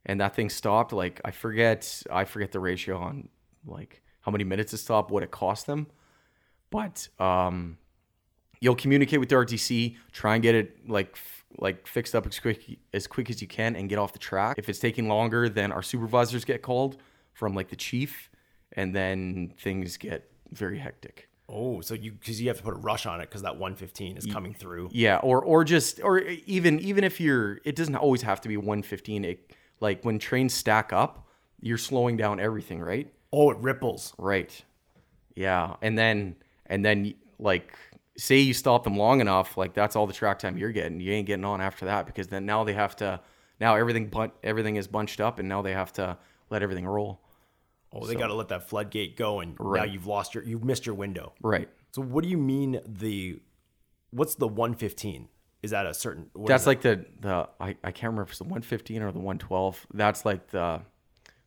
and 0.06 0.20
that 0.20 0.36
thing 0.36 0.48
stopped, 0.50 0.92
like 0.92 1.20
I 1.24 1.30
forget, 1.32 2.02
I 2.10 2.24
forget 2.24 2.52
the 2.52 2.60
ratio 2.60 2.96
on 2.98 3.28
like 3.66 4.02
how 4.20 4.30
many 4.30 4.44
minutes 4.44 4.72
it 4.72 4.78
stopped, 4.78 5.10
what 5.10 5.22
it 5.22 5.30
cost 5.30 5.66
them. 5.66 5.86
But 6.70 7.08
um, 7.18 7.78
you'll 8.60 8.76
communicate 8.76 9.20
with 9.20 9.28
the 9.28 9.34
RTC, 9.34 9.96
try 10.12 10.34
and 10.34 10.42
get 10.42 10.54
it 10.54 10.88
like 10.88 11.16
like 11.58 11.86
fixed 11.86 12.14
up 12.14 12.26
as 12.26 12.38
quick 12.38 12.78
as 12.92 13.06
quick 13.06 13.28
as 13.30 13.42
you 13.42 13.48
can, 13.48 13.76
and 13.76 13.88
get 13.88 13.98
off 13.98 14.12
the 14.12 14.18
track. 14.18 14.58
If 14.58 14.68
it's 14.68 14.78
taking 14.78 15.08
longer, 15.08 15.48
then 15.48 15.72
our 15.72 15.82
supervisors 15.82 16.44
get 16.44 16.62
called 16.62 16.98
from 17.32 17.54
like 17.54 17.68
the 17.68 17.76
chief, 17.76 18.30
and 18.72 18.94
then 18.94 19.52
things 19.58 19.96
get 19.96 20.30
very 20.52 20.78
hectic. 20.78 21.28
Oh, 21.52 21.80
so 21.80 21.94
you 21.94 22.12
because 22.12 22.40
you 22.40 22.48
have 22.48 22.58
to 22.58 22.62
put 22.62 22.74
a 22.74 22.78
rush 22.78 23.06
on 23.06 23.20
it 23.20 23.28
because 23.28 23.42
that 23.42 23.56
115 23.56 24.16
is 24.16 24.26
coming 24.26 24.54
through. 24.54 24.90
Yeah, 24.92 25.16
or 25.16 25.42
or 25.42 25.64
just 25.64 26.00
or 26.00 26.20
even 26.20 26.78
even 26.78 27.02
if 27.02 27.20
you're, 27.20 27.60
it 27.64 27.74
doesn't 27.74 27.96
always 27.96 28.22
have 28.22 28.40
to 28.42 28.48
be 28.48 28.56
115. 28.56 29.24
It 29.24 29.52
like 29.80 30.04
when 30.04 30.18
trains 30.20 30.54
stack 30.54 30.92
up, 30.92 31.26
you're 31.60 31.78
slowing 31.78 32.16
down 32.16 32.38
everything, 32.38 32.80
right? 32.80 33.12
Oh, 33.32 33.50
it 33.50 33.58
ripples. 33.58 34.14
Right. 34.16 34.64
Yeah, 35.34 35.74
and 35.82 35.98
then 35.98 36.36
and 36.66 36.84
then 36.84 37.14
like 37.40 37.76
say 38.16 38.38
you 38.38 38.54
stop 38.54 38.84
them 38.84 38.96
long 38.96 39.20
enough, 39.20 39.56
like 39.56 39.74
that's 39.74 39.96
all 39.96 40.06
the 40.06 40.12
track 40.12 40.38
time 40.38 40.56
you're 40.56 40.72
getting. 40.72 41.00
You 41.00 41.12
ain't 41.12 41.26
getting 41.26 41.44
on 41.44 41.60
after 41.60 41.86
that 41.86 42.06
because 42.06 42.28
then 42.28 42.46
now 42.46 42.64
they 42.64 42.74
have 42.74 42.96
to 42.96 43.20
now 43.60 43.76
everything 43.76 44.08
but 44.08 44.36
everything 44.42 44.76
is 44.76 44.86
bunched 44.88 45.20
up 45.20 45.38
and 45.38 45.48
now 45.48 45.62
they 45.62 45.72
have 45.72 45.92
to 45.94 46.18
let 46.50 46.62
everything 46.62 46.86
roll. 46.86 47.20
Oh, 47.92 48.06
they 48.06 48.14
got 48.14 48.28
to 48.28 48.34
let 48.34 48.48
that 48.48 48.68
floodgate 48.68 49.16
go, 49.16 49.40
and 49.40 49.56
now 49.58 49.82
you've 49.82 50.06
lost 50.06 50.34
your, 50.34 50.44
you've 50.44 50.62
missed 50.62 50.86
your 50.86 50.94
window. 50.94 51.32
Right. 51.42 51.68
So 51.92 52.02
what 52.02 52.22
do 52.22 52.30
you 52.30 52.38
mean 52.38 52.80
the, 52.86 53.40
what's 54.10 54.36
the 54.36 54.46
115? 54.46 55.28
Is 55.62 55.72
that 55.72 55.86
a 55.86 55.92
certain? 55.92 56.30
That's 56.46 56.66
like 56.66 56.80
the 56.80 57.04
the 57.20 57.48
I, 57.60 57.76
I 57.84 57.90
can't 57.92 58.04
remember 58.04 58.22
if 58.22 58.30
it's 58.30 58.38
the 58.38 58.44
115 58.44 59.02
or 59.02 59.12
the 59.12 59.18
112. 59.18 59.86
That's 59.92 60.24
like 60.24 60.48
the 60.48 60.80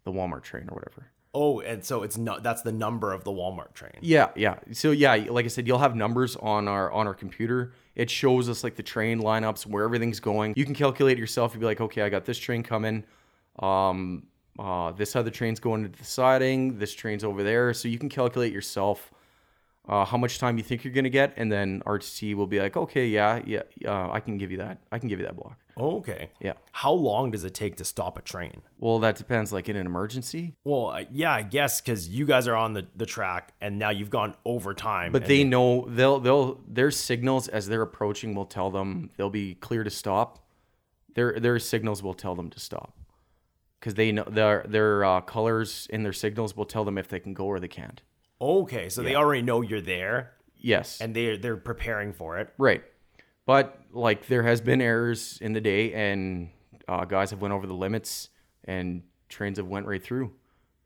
the 0.03 0.12
Walmart 0.12 0.43
train 0.43 0.70
or 0.70 0.75
whatever. 0.75 1.08
Oh, 1.36 1.62
and 1.62 1.84
so 1.84 2.04
it's 2.04 2.18
not. 2.18 2.44
That's 2.44 2.62
the 2.62 2.72
number 2.72 3.12
of 3.12 3.24
the 3.24 3.32
Walmart 3.32 3.74
train. 3.74 3.94
Yeah, 4.02 4.30
yeah. 4.36 4.60
So 4.72 4.92
yeah, 4.92 5.16
like 5.30 5.46
I 5.46 5.48
said, 5.48 5.66
you'll 5.66 5.80
have 5.80 5.96
numbers 5.96 6.36
on 6.36 6.68
our 6.68 6.92
on 6.92 7.08
our 7.08 7.16
computer. 7.16 7.74
It 7.96 8.10
shows 8.10 8.50
us 8.50 8.63
like 8.63 8.75
the 8.75 8.84
train 8.84 9.20
lineups, 9.20 9.66
where 9.66 9.84
everything's 9.84 10.20
going. 10.20 10.54
You 10.56 10.66
can 10.66 10.75
calculate 10.75 11.18
yourself. 11.18 11.54
You'd 11.54 11.62
be 11.62 11.66
like, 11.66 11.82
okay, 11.82 12.04
I 12.04 12.10
got 12.10 12.25
this 12.25 12.38
train 12.38 12.62
coming. 12.62 13.04
Um, 13.60 14.28
uh, 14.60 14.92
this 14.92 15.16
other 15.16 15.32
train's 15.32 15.60
going 15.60 15.84
to 15.84 15.90
the 15.90 16.06
siding. 16.06 16.78
This 16.78 16.94
train's 16.94 17.24
over 17.24 17.42
there. 17.42 17.74
So 17.74 17.88
you 17.88 17.98
can 17.98 18.10
calculate 18.10 18.54
yourself 18.54 19.12
uh, 19.88 20.06
how 20.06 20.18
much 20.18 20.40
time 20.40 20.58
you 20.58 20.63
think 20.63 20.84
you're 20.84 20.94
gonna 20.94 21.10
get, 21.10 21.34
and 21.36 21.52
then 21.52 21.82
RTC 21.86 22.36
will 22.36 22.48
be 22.48 22.60
like, 22.60 22.78
okay, 22.78 23.08
yeah, 23.08 23.42
yeah, 23.46 23.63
uh, 23.86 24.12
I 24.12 24.20
can 24.20 24.38
give 24.38 24.52
you 24.52 24.58
that. 24.60 24.80
I 24.92 25.00
can 25.00 25.10
give 25.10 25.20
you 25.20 25.25
that 25.25 25.36
block. 25.36 25.58
Okay. 25.77 26.30
Yeah. 26.39 26.53
How 26.72 26.92
long 26.92 27.32
does 27.32 27.44
it 27.44 27.53
take 27.53 27.77
to 27.77 27.86
stop 27.86 28.18
a 28.18 28.22
train? 28.22 28.62
Well, 28.77 29.00
that 29.00 29.15
depends. 29.15 29.51
Like 29.51 29.70
in 29.70 29.75
an 29.75 29.86
emergency, 29.86 30.56
Well, 30.63 30.88
uh, 30.92 31.03
yeah, 31.12 31.34
I 31.34 31.42
guess 31.42 31.82
because 31.82 32.08
you 32.08 32.25
guys 32.25 32.48
are 32.48 32.56
on 32.56 32.74
the, 32.74 32.86
the 32.96 33.06
track 33.06 33.53
and 33.60 33.80
now 33.80 33.89
you've 33.89 34.10
gone 34.10 34.36
over 34.46 34.74
time. 34.74 35.12
But 35.12 35.25
they 35.25 35.44
know 35.44 35.88
they'll 35.89 36.20
they'll 36.20 36.60
their 36.68 36.92
signals 36.92 37.48
as 37.48 37.68
they're 37.68 37.82
approaching 37.82 38.36
will 38.36 38.46
tell 38.46 38.70
them 38.70 39.10
they'll 39.18 39.30
be 39.30 39.56
clear 39.56 39.84
to 39.84 39.89
stop. 39.89 40.46
Their 41.15 41.39
their 41.39 41.60
signals 41.60 42.03
will 42.03 42.13
tell 42.13 42.36
them 42.36 42.50
to 42.51 42.60
stop 42.60 42.98
because 43.80 43.96
they 43.96 44.12
know 44.12 44.24
their 44.30 44.65
their 44.68 45.03
uh, 45.03 45.22
colors 45.22 45.88
in 45.89 46.03
their 46.03 46.13
signals 46.13 46.56
will 46.56 46.65
tell 46.65 46.84
them 46.86 46.98
if 46.98 47.08
they 47.08 47.20
can 47.20 47.34
go 47.34 47.46
or 47.46 47.60
they 47.60 47.68
can't. 47.68 48.01
okay, 48.42 48.89
so 48.89 49.01
they 49.01 49.15
already 49.15 49.42
know 49.42 49.62
you're 49.62 49.82
there 49.82 50.34
Yes, 50.58 51.01
and 51.01 51.13
they 51.15 51.38
they're 51.38 51.58
preparing 51.58 52.13
for 52.13 52.39
it. 52.39 52.53
right. 52.58 52.84
But 53.45 53.77
like 53.91 54.27
there 54.27 54.43
has 54.43 54.62
been 54.62 54.81
errors 54.81 55.38
in 55.41 55.53
the 55.53 55.62
day, 55.62 55.93
and 55.93 56.50
uh, 56.88 57.05
guys 57.05 57.31
have 57.31 57.41
went 57.41 57.53
over 57.53 57.67
the 57.67 57.73
limits, 57.73 58.29
and 58.63 59.03
trains 59.29 59.57
have 59.57 59.67
went 59.67 59.85
right 59.85 60.01
through. 60.03 60.31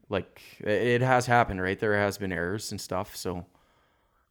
Like 0.10 0.42
it 0.60 1.02
has 1.02 1.26
happened, 1.26 1.62
right? 1.62 1.78
There 1.78 1.98
has 1.98 2.18
been 2.18 2.32
errors 2.32 2.72
and 2.72 2.80
stuff. 2.82 3.16
So 3.16 3.46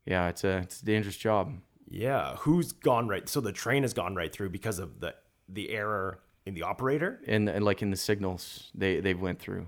yeah, 0.05 0.29
it's 0.29 0.43
a 0.45 0.59
it's 0.59 0.81
a 0.83 0.85
dangerous 0.85 1.17
job. 1.17 1.53
Yeah, 1.89 2.35
who's 2.37 2.73
gone 2.73 3.07
right? 3.09 3.29
So 3.29 3.41
the 3.41 3.53
train 3.53 3.83
has 3.83 3.95
gone 3.95 4.15
right 4.17 4.33
through 4.33 4.51
because 4.51 4.79
of 4.79 5.01
the 5.01 5.15
the 5.49 5.71
error 5.71 6.21
in 6.45 6.55
the 6.55 6.63
operator. 6.63 7.21
and, 7.27 7.49
and 7.49 7.65
like 7.65 7.83
in 7.83 7.91
the 7.91 7.97
signals 7.97 8.71
they 8.75 9.01
they 9.01 9.15
went 9.15 9.39
through 9.41 9.67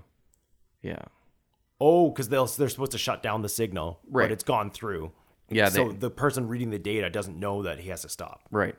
yeah 0.81 1.03
Oh, 1.81 2.09
because 2.09 2.27
they'll 2.29 2.45
they're 2.45 2.67
supposed 2.69 2.91
to 2.91 2.97
shut 2.97 3.23
down 3.23 3.41
the 3.41 3.49
signal, 3.49 3.99
Right. 4.09 4.25
But 4.25 4.31
it's 4.33 4.43
gone 4.43 4.69
through. 4.71 5.11
Yeah 5.49 5.69
so 5.69 5.89
they, 5.89 5.95
the 5.95 6.09
person 6.09 6.47
reading 6.47 6.69
the 6.69 6.79
data 6.79 7.09
doesn't 7.09 7.39
know 7.39 7.63
that 7.63 7.79
he 7.79 7.89
has 7.89 8.01
to 8.03 8.09
stop. 8.09 8.41
right. 8.51 8.75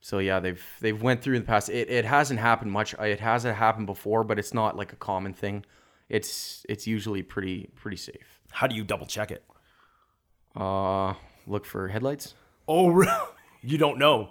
So 0.00 0.18
yeah 0.18 0.40
they've 0.40 0.64
they've 0.80 1.00
went 1.00 1.22
through 1.22 1.36
in 1.36 1.42
the 1.42 1.46
past. 1.46 1.68
It, 1.68 1.90
it 1.90 2.04
hasn't 2.04 2.40
happened 2.40 2.72
much. 2.72 2.94
It 2.94 3.20
hasn't 3.20 3.56
happened 3.56 3.86
before 3.86 4.24
but 4.24 4.38
it's 4.38 4.54
not 4.54 4.76
like 4.76 4.92
a 4.92 4.96
common 4.96 5.34
thing. 5.34 5.64
It's 6.08 6.64
it's 6.68 6.86
usually 6.86 7.22
pretty 7.22 7.70
pretty 7.74 7.98
safe. 7.98 8.40
How 8.50 8.66
do 8.66 8.74
you 8.74 8.84
double 8.84 9.06
check 9.06 9.30
it? 9.30 9.44
uh 10.56 11.14
look 11.46 11.64
for 11.66 11.88
headlights? 11.88 12.34
Oh, 12.66 13.04
you 13.62 13.78
don't 13.78 13.98
know. 13.98 14.30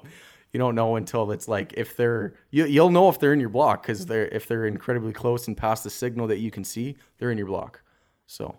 you 0.52 0.58
don't 0.58 0.74
know 0.74 0.96
until 0.96 1.32
it's 1.32 1.48
like 1.48 1.74
if 1.78 1.96
they're 1.96 2.34
you, 2.50 2.66
you'll 2.66 2.90
know 2.90 3.08
if 3.10 3.20
they're 3.20 3.34
in 3.34 3.40
your 3.40 3.50
block 3.50 3.84
because 3.84 4.06
they're 4.08 4.28
if 4.30 4.48
they're 4.48 4.66
incredibly 4.66 5.14
close 5.14 5.48
and 5.48 5.56
past 5.56 5.84
the 5.84 5.90
signal 5.90 6.28
that 6.28 6.40
you 6.40 6.50
can 6.50 6.64
see 6.64 6.98
they're 7.20 7.32
in 7.32 7.38
your 7.38 7.48
block. 7.48 7.82
So 8.26 8.58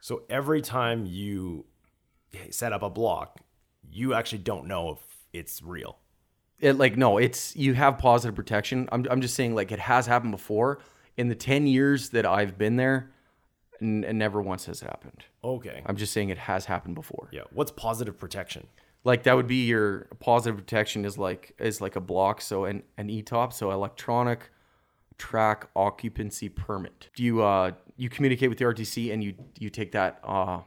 So 0.00 0.22
every 0.30 0.62
time 0.62 1.04
you 1.06 1.66
set 2.50 2.72
up 2.72 2.82
a 2.82 2.90
block, 2.90 3.40
you 3.90 4.14
actually 4.14 4.38
don't 4.38 4.66
know 4.66 4.90
if 4.90 4.98
it's 5.32 5.62
real. 5.62 5.98
it 6.60 6.72
like 6.74 6.96
no 6.96 7.18
it's 7.18 7.54
you 7.54 7.74
have 7.74 7.98
positive 7.98 8.34
protection 8.34 8.88
i'm, 8.90 9.06
I'm 9.10 9.20
just 9.20 9.34
saying 9.34 9.54
like 9.54 9.70
it 9.70 9.78
has 9.78 10.06
happened 10.06 10.32
before 10.32 10.80
in 11.16 11.28
the 11.28 11.34
10 11.34 11.66
years 11.66 12.08
that 12.10 12.24
i've 12.26 12.56
been 12.58 12.76
there 12.76 13.10
and, 13.80 14.04
and 14.04 14.18
never 14.18 14.40
once 14.42 14.64
has 14.66 14.80
it 14.82 14.86
happened 14.86 15.24
Okay. 15.44 15.82
i'm 15.86 15.96
just 15.96 16.12
saying 16.12 16.30
it 16.30 16.38
has 16.38 16.64
happened 16.64 16.94
before 16.96 17.28
Yeah. 17.30 17.42
What's 17.52 17.70
positive 17.70 18.18
protection? 18.18 18.66
like 19.04 19.22
that 19.24 19.36
would 19.36 19.46
be 19.46 19.66
your 19.66 20.08
positive 20.18 20.56
protection 20.58 21.04
is 21.04 21.16
like 21.18 21.54
is 21.58 21.80
like 21.80 21.94
a 21.94 22.00
block 22.00 22.40
so 22.40 22.64
an, 22.64 22.82
an 22.96 23.08
etop 23.08 23.52
so 23.52 23.70
electronic 23.70 24.50
track 25.18 25.68
occupancy 25.76 26.48
permit 26.48 27.10
do 27.14 27.22
you 27.22 27.42
uh 27.42 27.70
you 27.96 28.08
communicate 28.08 28.48
with 28.48 28.58
the 28.58 28.64
rtc 28.64 29.12
and 29.12 29.22
you 29.22 29.34
you 29.58 29.68
take 29.70 29.92
that 29.92 30.20
uh 30.24 30.60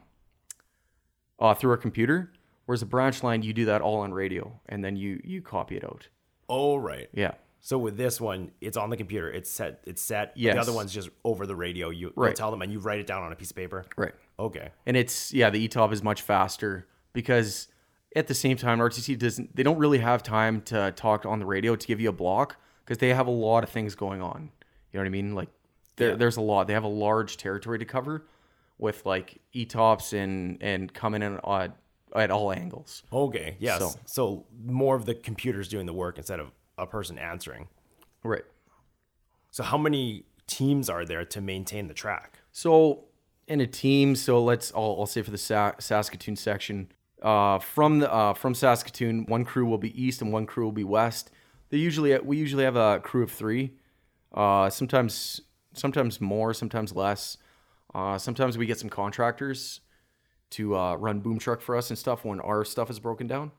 uh 1.42 1.52
through 1.54 1.72
a 1.74 1.76
computer 1.78 2.32
whereas 2.64 2.80
a 2.80 2.86
branch 2.86 3.22
line 3.22 3.42
you 3.42 3.52
do 3.52 3.66
that 3.66 3.82
all 3.82 3.98
on 4.00 4.12
radio 4.14 4.58
and 4.66 4.82
then 4.84 4.96
you 4.96 5.20
you 5.24 5.42
copy 5.42 5.76
it 5.76 5.84
out 5.84 6.08
Oh, 6.48 6.76
right. 6.76 7.08
yeah 7.12 7.32
So 7.60 7.78
with 7.78 7.96
this 7.96 8.20
one, 8.20 8.50
it's 8.60 8.76
on 8.76 8.90
the 8.90 8.96
computer. 8.96 9.30
It's 9.30 9.48
set. 9.48 9.80
It's 9.86 10.02
set. 10.02 10.32
Yes. 10.34 10.54
The 10.56 10.60
other 10.60 10.72
one's 10.72 10.92
just 10.92 11.08
over 11.24 11.46
the 11.46 11.54
radio. 11.56 11.88
You 11.90 12.12
Right. 12.16 12.34
tell 12.36 12.50
them, 12.50 12.60
and 12.62 12.70
you 12.72 12.78
write 12.80 12.98
it 12.98 13.06
down 13.06 13.22
on 13.22 13.30
a 13.32 13.36
piece 13.36 13.50
of 13.50 13.56
paper. 13.56 13.84
right 13.96 14.12
Okay. 14.38 14.68
and 14.86 14.96
it's 14.96 15.32
yeah 15.32 15.48
the 15.50 15.60
etop 15.68 15.92
is 15.92 16.02
much 16.02 16.20
faster 16.22 16.86
because 17.12 17.68
at 18.16 18.26
the 18.26 18.34
same 18.34 18.56
time 18.56 18.78
rtc 18.80 19.18
doesn't 19.18 19.54
they 19.56 19.62
don't 19.62 19.78
really 19.78 19.98
have 19.98 20.22
time 20.22 20.60
to 20.72 20.92
talk 20.96 21.24
on 21.24 21.38
the 21.38 21.46
radio 21.46 21.74
to 21.76 21.86
give 21.86 22.00
you 22.00 22.08
a 22.10 22.18
block 22.24 22.56
because 22.84 22.98
they 22.98 23.10
have 23.14 23.26
a 23.28 23.36
lot 23.48 23.62
of 23.64 23.70
things 23.70 23.94
going 23.94 24.20
on 24.20 24.50
you 24.90 24.98
know 24.98 25.00
what 25.00 25.06
i 25.06 25.10
mean 25.10 25.34
like 25.34 25.48
there, 25.96 26.16
there's 26.16 26.36
a 26.36 26.40
lot 26.40 26.66
they 26.66 26.72
have 26.74 26.84
a 26.84 26.96
large 27.06 27.36
territory 27.36 27.78
to 27.78 27.84
cover 27.86 28.26
with 28.82 29.06
like 29.06 29.40
etops 29.54 30.12
and 30.12 30.58
and 30.60 30.92
coming 30.92 31.22
in 31.22 31.38
at, 31.46 31.70
at 32.14 32.30
all 32.30 32.52
angles 32.52 33.02
Okay. 33.12 33.56
Yes. 33.60 33.78
So- 33.78 33.94
So. 34.04 34.46
more 34.64 34.96
of 34.96 35.04
the 35.06 35.14
computers 35.14 35.68
doing 35.68 35.86
the 35.86 35.92
work 35.94 36.18
instead 36.18 36.40
of 36.40 36.50
a 36.76 36.86
person 36.86 37.18
answering. 37.18 37.68
right 38.24 38.44
So 39.50 39.62
how 39.62 39.78
many 39.78 40.24
teams 40.46 40.90
are 40.90 41.04
there 41.04 41.24
to 41.24 41.40
maintain 41.40 41.86
the 41.88 41.94
track? 41.94 42.38
So 42.50 43.04
in 43.46 43.60
a 43.60 43.66
team, 43.66 44.16
so 44.16 44.42
let's 44.42 44.72
I'll, 44.74 44.96
I'll 45.00 45.06
say 45.06 45.22
for 45.22 45.30
the 45.30 45.38
Sa- 45.38 45.74
Saskatoon 45.78 46.36
section, 46.36 46.90
uh, 47.22 47.58
from 47.60 48.00
the 48.00 48.12
uh, 48.12 48.34
from 48.34 48.52
Saskatoon, 48.54 49.26
one 49.26 49.44
crew 49.44 49.64
will 49.66 49.78
be 49.78 49.92
east 50.04 50.22
and 50.22 50.32
one 50.32 50.46
crew 50.46 50.64
will 50.64 50.72
be 50.72 50.84
west. 50.84 51.30
They 51.70 51.78
usually 51.78 52.18
we 52.18 52.36
usually 52.36 52.64
have 52.64 52.76
a 52.76 53.00
crew 53.00 53.22
of 53.22 53.30
three, 53.30 53.72
uh, 54.34 54.70
sometimes 54.70 55.40
sometimes 55.74 56.20
more, 56.20 56.52
sometimes 56.54 56.94
less. 56.94 57.38
Uh, 57.94 58.18
sometimes 58.18 58.56
we 58.58 58.66
get 58.66 58.78
some 58.78 58.88
contractors 58.90 59.80
to 60.50 60.76
uh, 60.76 60.94
run 60.96 61.20
boom 61.20 61.38
truck 61.38 61.60
for 61.60 61.76
us 61.76 61.90
and 61.90 61.98
stuff 61.98 62.24
when 62.24 62.40
our 62.40 62.64
stuff 62.64 62.90
is 62.90 62.98
broken 62.98 63.26
down. 63.26 63.50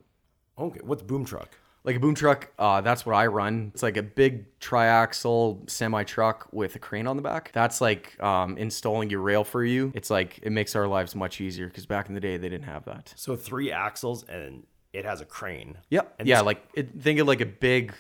Okay, 0.58 0.80
what's 0.84 1.02
boom 1.02 1.26
truck? 1.26 1.58
Like 1.84 1.98
a 1.98 2.00
boom 2.00 2.16
truck, 2.16 2.50
uh, 2.58 2.80
that's 2.82 3.06
what 3.06 3.14
I 3.14 3.26
run. 3.28 3.72
It's 3.74 3.84
like 3.84 3.98
a 3.98 4.04
big 4.04 4.46
triaxle 4.60 5.70
semi 5.70 6.04
truck 6.04 6.48
with 6.52 6.76
a 6.76 6.80
crane 6.80 7.08
on 7.08 7.16
the 7.18 7.22
back. 7.22 7.52
That's 7.54 7.82
like 7.82 8.22
um, 8.24 8.58
installing 8.58 9.10
your 9.10 9.20
rail 9.22 9.44
for 9.44 9.64
you. 9.66 9.92
It's 9.94 10.10
like 10.10 10.40
it 10.44 10.52
makes 10.52 10.76
our 10.76 10.88
lives 10.88 11.14
much 11.16 11.42
easier 11.42 11.68
because 11.68 11.86
back 11.86 12.08
in 12.08 12.16
the 12.16 12.22
day 12.22 12.38
they 12.38 12.48
didn't 12.50 12.68
have 12.68 12.86
that. 12.86 13.14
So 13.18 13.36
three 13.36 13.72
axles 13.72 14.24
and 14.24 14.64
it 14.94 15.04
has 15.04 15.20
a 15.20 15.26
crane. 15.26 15.78
Yep. 15.90 16.16
And 16.20 16.28
yeah, 16.28 16.38
this- 16.38 16.46
like 16.46 16.64
it, 16.74 17.02
think 17.02 17.20
of 17.20 17.28
like 17.28 17.42
a 17.42 17.46
big, 17.46 17.94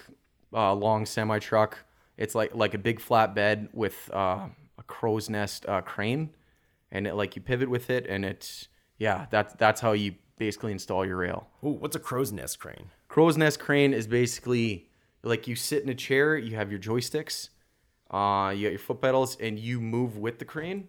uh, 0.53 0.73
long 0.73 1.05
semi 1.05 1.39
truck. 1.39 1.83
It's 2.15 2.35
like 2.35 2.55
like 2.55 2.73
a 2.75 2.77
big 2.77 2.99
flatbed 3.01 3.73
with 3.73 4.09
uh, 4.13 4.47
a 4.83 4.91
crow's 4.91 5.29
nest 5.29 5.65
uh, 5.67 5.81
crane, 5.81 6.31
and 6.91 7.07
it 7.07 7.15
like 7.15 7.35
you 7.35 7.41
pivot 7.41 7.69
with 7.69 7.89
it, 7.89 8.05
and 8.07 8.25
it's 8.25 8.67
yeah, 8.97 9.25
that's 9.29 9.53
that's 9.55 9.81
how 9.81 9.93
you 9.93 10.15
basically 10.37 10.71
install 10.71 11.05
your 11.05 11.17
rail. 11.17 11.47
Ooh, 11.63 11.69
what's 11.69 11.95
a 11.95 11.99
crow's 11.99 12.31
nest 12.31 12.59
crane? 12.59 12.89
Crow's 13.07 13.37
nest 13.37 13.59
crane 13.59 13.93
is 13.93 14.07
basically 14.07 14.89
like 15.23 15.47
you 15.47 15.55
sit 15.55 15.83
in 15.83 15.89
a 15.89 15.95
chair, 15.95 16.37
you 16.37 16.55
have 16.55 16.71
your 16.71 16.79
joysticks, 16.79 17.49
uh, 18.11 18.51
you 18.55 18.65
got 18.65 18.71
your 18.71 18.79
foot 18.79 19.01
pedals, 19.01 19.37
and 19.39 19.57
you 19.59 19.79
move 19.79 20.17
with 20.17 20.39
the 20.39 20.45
crane. 20.45 20.87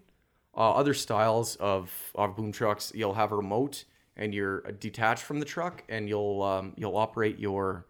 Uh, 0.56 0.70
other 0.72 0.94
styles 0.94 1.56
of, 1.56 1.92
of 2.14 2.36
boom 2.36 2.52
trucks, 2.52 2.92
you'll 2.94 3.14
have 3.14 3.32
a 3.32 3.36
remote 3.36 3.84
and 4.16 4.32
you're 4.32 4.60
detached 4.78 5.24
from 5.24 5.40
the 5.40 5.44
truck, 5.44 5.82
and 5.88 6.08
you'll 6.08 6.42
um, 6.42 6.72
you'll 6.76 6.96
operate 6.96 7.38
your 7.38 7.86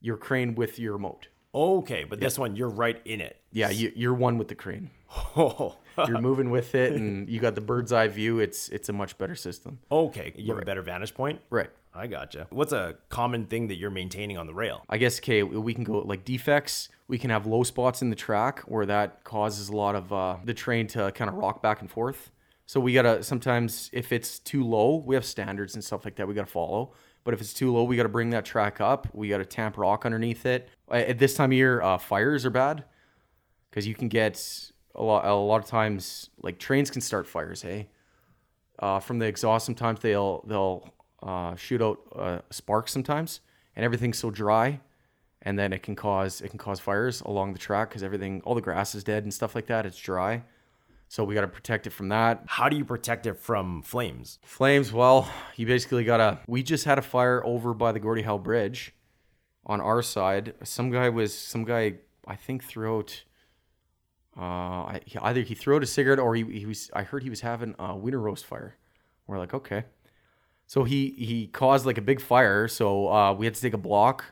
your 0.00 0.16
crane 0.16 0.54
with 0.54 0.78
your 0.78 0.94
remote. 0.94 1.28
Okay, 1.54 2.04
but 2.04 2.20
this 2.20 2.38
one 2.38 2.54
you're 2.56 2.68
right 2.68 3.00
in 3.04 3.20
it. 3.20 3.36
Yeah, 3.52 3.70
you, 3.70 3.92
you're 3.96 4.14
one 4.14 4.38
with 4.38 4.48
the 4.48 4.54
crane. 4.54 4.90
Oh, 5.36 5.76
You're 6.06 6.20
moving 6.20 6.50
with 6.50 6.74
it, 6.76 6.92
and 6.92 7.28
you 7.28 7.40
got 7.40 7.54
the 7.56 7.60
bird's 7.60 7.92
eye 7.92 8.06
view. 8.08 8.38
It's 8.38 8.68
it's 8.68 8.88
a 8.88 8.92
much 8.92 9.18
better 9.18 9.34
system. 9.34 9.80
okay. 9.90 10.32
You 10.36 10.54
have 10.54 10.62
a 10.62 10.64
better 10.64 10.82
vantage 10.82 11.14
point. 11.14 11.40
Right. 11.50 11.68
I 11.92 12.06
gotcha. 12.06 12.46
What's 12.50 12.72
a 12.72 12.94
common 13.08 13.46
thing 13.46 13.66
that 13.68 13.74
you're 13.74 13.90
maintaining 13.90 14.38
on 14.38 14.46
the 14.46 14.54
rail? 14.54 14.84
I 14.88 14.96
guess 14.98 15.18
okay, 15.18 15.42
we 15.42 15.74
can 15.74 15.82
go 15.82 15.98
like 15.98 16.24
defects. 16.24 16.88
We 17.08 17.18
can 17.18 17.30
have 17.30 17.44
low 17.46 17.64
spots 17.64 18.00
in 18.02 18.10
the 18.10 18.16
track 18.16 18.60
where 18.60 18.86
that 18.86 19.24
causes 19.24 19.68
a 19.68 19.76
lot 19.76 19.96
of 19.96 20.12
uh, 20.12 20.36
the 20.44 20.54
train 20.54 20.86
to 20.88 21.10
kind 21.10 21.28
of 21.28 21.34
rock 21.36 21.60
back 21.60 21.80
and 21.80 21.90
forth. 21.90 22.30
So 22.66 22.78
we 22.78 22.94
gotta 22.94 23.24
sometimes 23.24 23.90
if 23.92 24.12
it's 24.12 24.38
too 24.38 24.62
low, 24.64 25.02
we 25.04 25.16
have 25.16 25.24
standards 25.24 25.74
and 25.74 25.82
stuff 25.82 26.04
like 26.04 26.14
that 26.16 26.28
we 26.28 26.34
gotta 26.34 26.46
follow. 26.46 26.92
But 27.24 27.34
if 27.34 27.40
it's 27.40 27.52
too 27.52 27.72
low, 27.72 27.84
we 27.84 27.96
gotta 27.96 28.08
bring 28.08 28.30
that 28.30 28.44
track 28.44 28.80
up. 28.80 29.08
We 29.12 29.28
gotta 29.28 29.44
tamp 29.44 29.76
rock 29.76 30.06
underneath 30.06 30.46
it. 30.46 30.68
At 30.90 31.18
this 31.18 31.34
time 31.34 31.50
of 31.50 31.54
year, 31.54 31.82
uh, 31.82 31.98
fires 31.98 32.46
are 32.46 32.50
bad 32.50 32.84
because 33.70 33.86
you 33.86 33.94
can 33.94 34.08
get 34.08 34.70
a 34.94 35.02
lot. 35.02 35.24
A 35.24 35.34
lot 35.34 35.62
of 35.62 35.66
times, 35.66 36.30
like 36.42 36.58
trains 36.58 36.90
can 36.90 37.00
start 37.00 37.26
fires. 37.26 37.62
Hey, 37.62 37.88
uh, 38.78 39.00
from 39.00 39.18
the 39.18 39.26
exhaust, 39.26 39.66
sometimes 39.66 40.00
they'll 40.00 40.42
they'll 40.46 40.92
uh, 41.22 41.54
shoot 41.56 41.82
out 41.82 41.98
uh, 42.16 42.38
sparks 42.50 42.92
sometimes, 42.92 43.40
and 43.76 43.84
everything's 43.84 44.18
so 44.18 44.30
dry, 44.30 44.80
and 45.42 45.58
then 45.58 45.72
it 45.72 45.82
can 45.82 45.94
cause 45.94 46.40
it 46.40 46.48
can 46.48 46.58
cause 46.58 46.80
fires 46.80 47.20
along 47.20 47.52
the 47.52 47.58
track 47.58 47.90
because 47.90 48.02
everything, 48.02 48.40
all 48.44 48.54
the 48.54 48.60
grass 48.60 48.94
is 48.94 49.04
dead 49.04 49.22
and 49.24 49.32
stuff 49.32 49.54
like 49.54 49.66
that. 49.66 49.86
It's 49.86 49.98
dry, 49.98 50.42
so 51.10 51.24
we 51.24 51.34
got 51.34 51.40
to 51.40 51.48
protect 51.48 51.88
it 51.88 51.90
from 51.90 52.08
that. 52.10 52.44
How 52.46 52.68
do 52.68 52.76
you 52.76 52.84
protect 52.84 53.26
it 53.26 53.34
from 53.36 53.82
flames? 53.82 54.38
Flames, 54.44 54.92
well, 54.92 55.28
you 55.56 55.66
basically 55.66 56.04
gotta. 56.04 56.38
We 56.46 56.62
just 56.62 56.84
had 56.84 56.98
a 56.98 57.02
fire 57.02 57.44
over 57.44 57.74
by 57.74 57.90
the 57.90 57.98
Gordie 57.98 58.22
Howe 58.22 58.38
Bridge, 58.38 58.94
on 59.66 59.80
our 59.80 60.02
side. 60.02 60.54
Some 60.62 60.90
guy 60.90 61.08
was 61.08 61.36
some 61.36 61.64
guy 61.64 61.94
I 62.28 62.36
think 62.36 62.62
threw 62.62 62.98
out. 62.98 63.24
Uh, 64.36 64.42
I, 64.94 65.00
he- 65.04 65.18
either 65.18 65.40
he 65.42 65.56
threw 65.56 65.74
out 65.74 65.82
a 65.82 65.86
cigarette 65.86 66.20
or 66.20 66.36
he, 66.36 66.44
he 66.44 66.64
was. 66.64 66.90
I 66.94 67.02
heard 67.02 67.24
he 67.24 67.30
was 67.30 67.40
having 67.40 67.74
a 67.80 67.96
winter 67.96 68.20
roast 68.20 68.46
fire. 68.46 68.76
We're 69.26 69.38
like, 69.38 69.52
okay. 69.52 69.86
So 70.68 70.84
he 70.84 71.10
he 71.18 71.48
caused 71.48 71.86
like 71.86 71.98
a 71.98 72.02
big 72.02 72.20
fire. 72.20 72.68
So 72.68 73.08
uh, 73.12 73.32
we 73.32 73.46
had 73.46 73.56
to 73.56 73.60
take 73.60 73.74
a 73.74 73.78
block, 73.78 74.26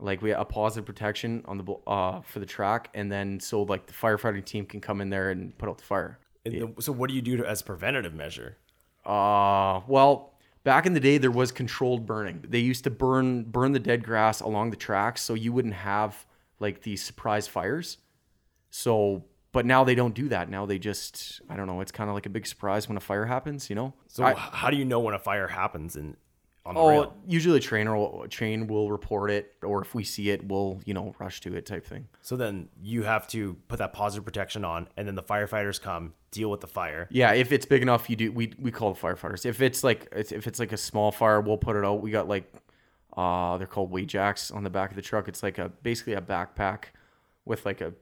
like 0.00 0.22
we 0.22 0.32
a 0.32 0.44
positive 0.44 0.86
protection 0.86 1.42
on 1.46 1.58
the 1.58 1.72
uh 1.86 2.20
for 2.22 2.38
the 2.40 2.46
track, 2.46 2.88
and 2.94 3.10
then 3.12 3.38
so 3.40 3.62
like 3.62 3.86
the 3.86 3.92
firefighting 3.92 4.44
team 4.44 4.66
can 4.66 4.80
come 4.80 5.00
in 5.00 5.10
there 5.10 5.30
and 5.30 5.56
put 5.58 5.68
out 5.68 5.78
the 5.78 5.84
fire. 5.84 6.18
And 6.44 6.54
the- 6.76 6.82
so 6.82 6.92
what 6.92 7.08
do 7.10 7.14
you 7.14 7.22
do 7.22 7.36
to, 7.38 7.46
as 7.46 7.60
a 7.60 7.64
preventative 7.64 8.14
measure? 8.14 8.56
Uh, 9.04 9.80
well, 9.86 10.34
back 10.64 10.86
in 10.86 10.92
the 10.94 11.00
day 11.00 11.18
there 11.18 11.30
was 11.30 11.52
controlled 11.52 12.06
burning. 12.06 12.44
They 12.48 12.58
used 12.58 12.84
to 12.84 12.90
burn 12.90 13.44
burn 13.44 13.72
the 13.72 13.78
dead 13.78 14.04
grass 14.04 14.40
along 14.40 14.70
the 14.70 14.76
tracks 14.76 15.22
so 15.22 15.34
you 15.34 15.52
wouldn't 15.52 15.74
have 15.74 16.26
like 16.60 16.82
these 16.82 17.02
surprise 17.02 17.46
fires. 17.48 17.98
So, 18.70 19.24
but 19.52 19.66
now 19.66 19.84
they 19.84 19.94
don't 19.94 20.14
do 20.14 20.28
that. 20.28 20.48
Now 20.48 20.66
they 20.66 20.78
just 20.78 21.40
I 21.48 21.56
don't 21.56 21.66
know, 21.66 21.80
it's 21.80 21.92
kind 21.92 22.08
of 22.08 22.14
like 22.14 22.26
a 22.26 22.30
big 22.30 22.46
surprise 22.46 22.88
when 22.88 22.96
a 22.96 23.00
fire 23.00 23.26
happens, 23.26 23.68
you 23.70 23.76
know? 23.76 23.94
So 24.08 24.24
I- 24.24 24.34
how 24.34 24.70
do 24.70 24.76
you 24.76 24.84
know 24.84 25.00
when 25.00 25.14
a 25.14 25.18
fire 25.18 25.48
happens 25.48 25.96
in 25.96 26.16
on 26.70 26.74
the 26.74 26.80
Oh, 26.80 26.88
rail? 26.88 27.14
usually 27.26 27.58
a 27.58 27.60
trainer 27.60 27.96
will, 27.96 28.26
train 28.28 28.66
will 28.66 28.90
report 28.90 29.30
it, 29.30 29.54
or 29.62 29.82
if 29.82 29.94
we 29.94 30.04
see 30.04 30.30
it, 30.30 30.46
we'll 30.48 30.80
you 30.86 30.94
know 30.94 31.14
rush 31.18 31.40
to 31.42 31.54
it 31.54 31.66
type 31.66 31.86
thing. 31.86 32.08
So 32.22 32.36
then 32.36 32.68
you 32.82 33.02
have 33.02 33.28
to 33.28 33.54
put 33.68 33.78
that 33.78 33.92
positive 33.92 34.24
protection 34.24 34.64
on, 34.64 34.88
and 34.96 35.06
then 35.06 35.14
the 35.14 35.22
firefighters 35.22 35.80
come 35.80 36.14
deal 36.30 36.50
with 36.50 36.60
the 36.60 36.66
fire. 36.66 37.08
Yeah, 37.10 37.32
if 37.32 37.52
it's 37.52 37.66
big 37.66 37.82
enough, 37.82 38.08
you 38.08 38.16
do. 38.16 38.32
We 38.32 38.54
we 38.58 38.70
call 38.70 38.94
the 38.94 39.00
firefighters. 39.00 39.44
If 39.44 39.60
it's 39.60 39.84
like 39.84 40.02
it's- 40.12 40.32
if 40.32 40.46
it's 40.46 40.58
like 40.58 40.72
a 40.72 40.76
small 40.76 41.12
fire, 41.12 41.40
we'll 41.40 41.58
put 41.58 41.76
it 41.76 41.84
out. 41.84 42.00
We 42.00 42.10
got 42.10 42.28
like 42.28 42.52
uh 43.16 43.58
they're 43.58 43.66
called 43.66 43.90
Wajax 43.90 44.50
on 44.50 44.62
the 44.64 44.70
back 44.70 44.90
of 44.90 44.96
the 44.96 45.02
truck. 45.02 45.26
It's 45.28 45.42
like 45.42 45.58
a 45.58 45.70
basically 45.82 46.12
a 46.14 46.20
backpack 46.20 46.84
with 47.44 47.66
like 47.66 47.80
a 47.80 47.92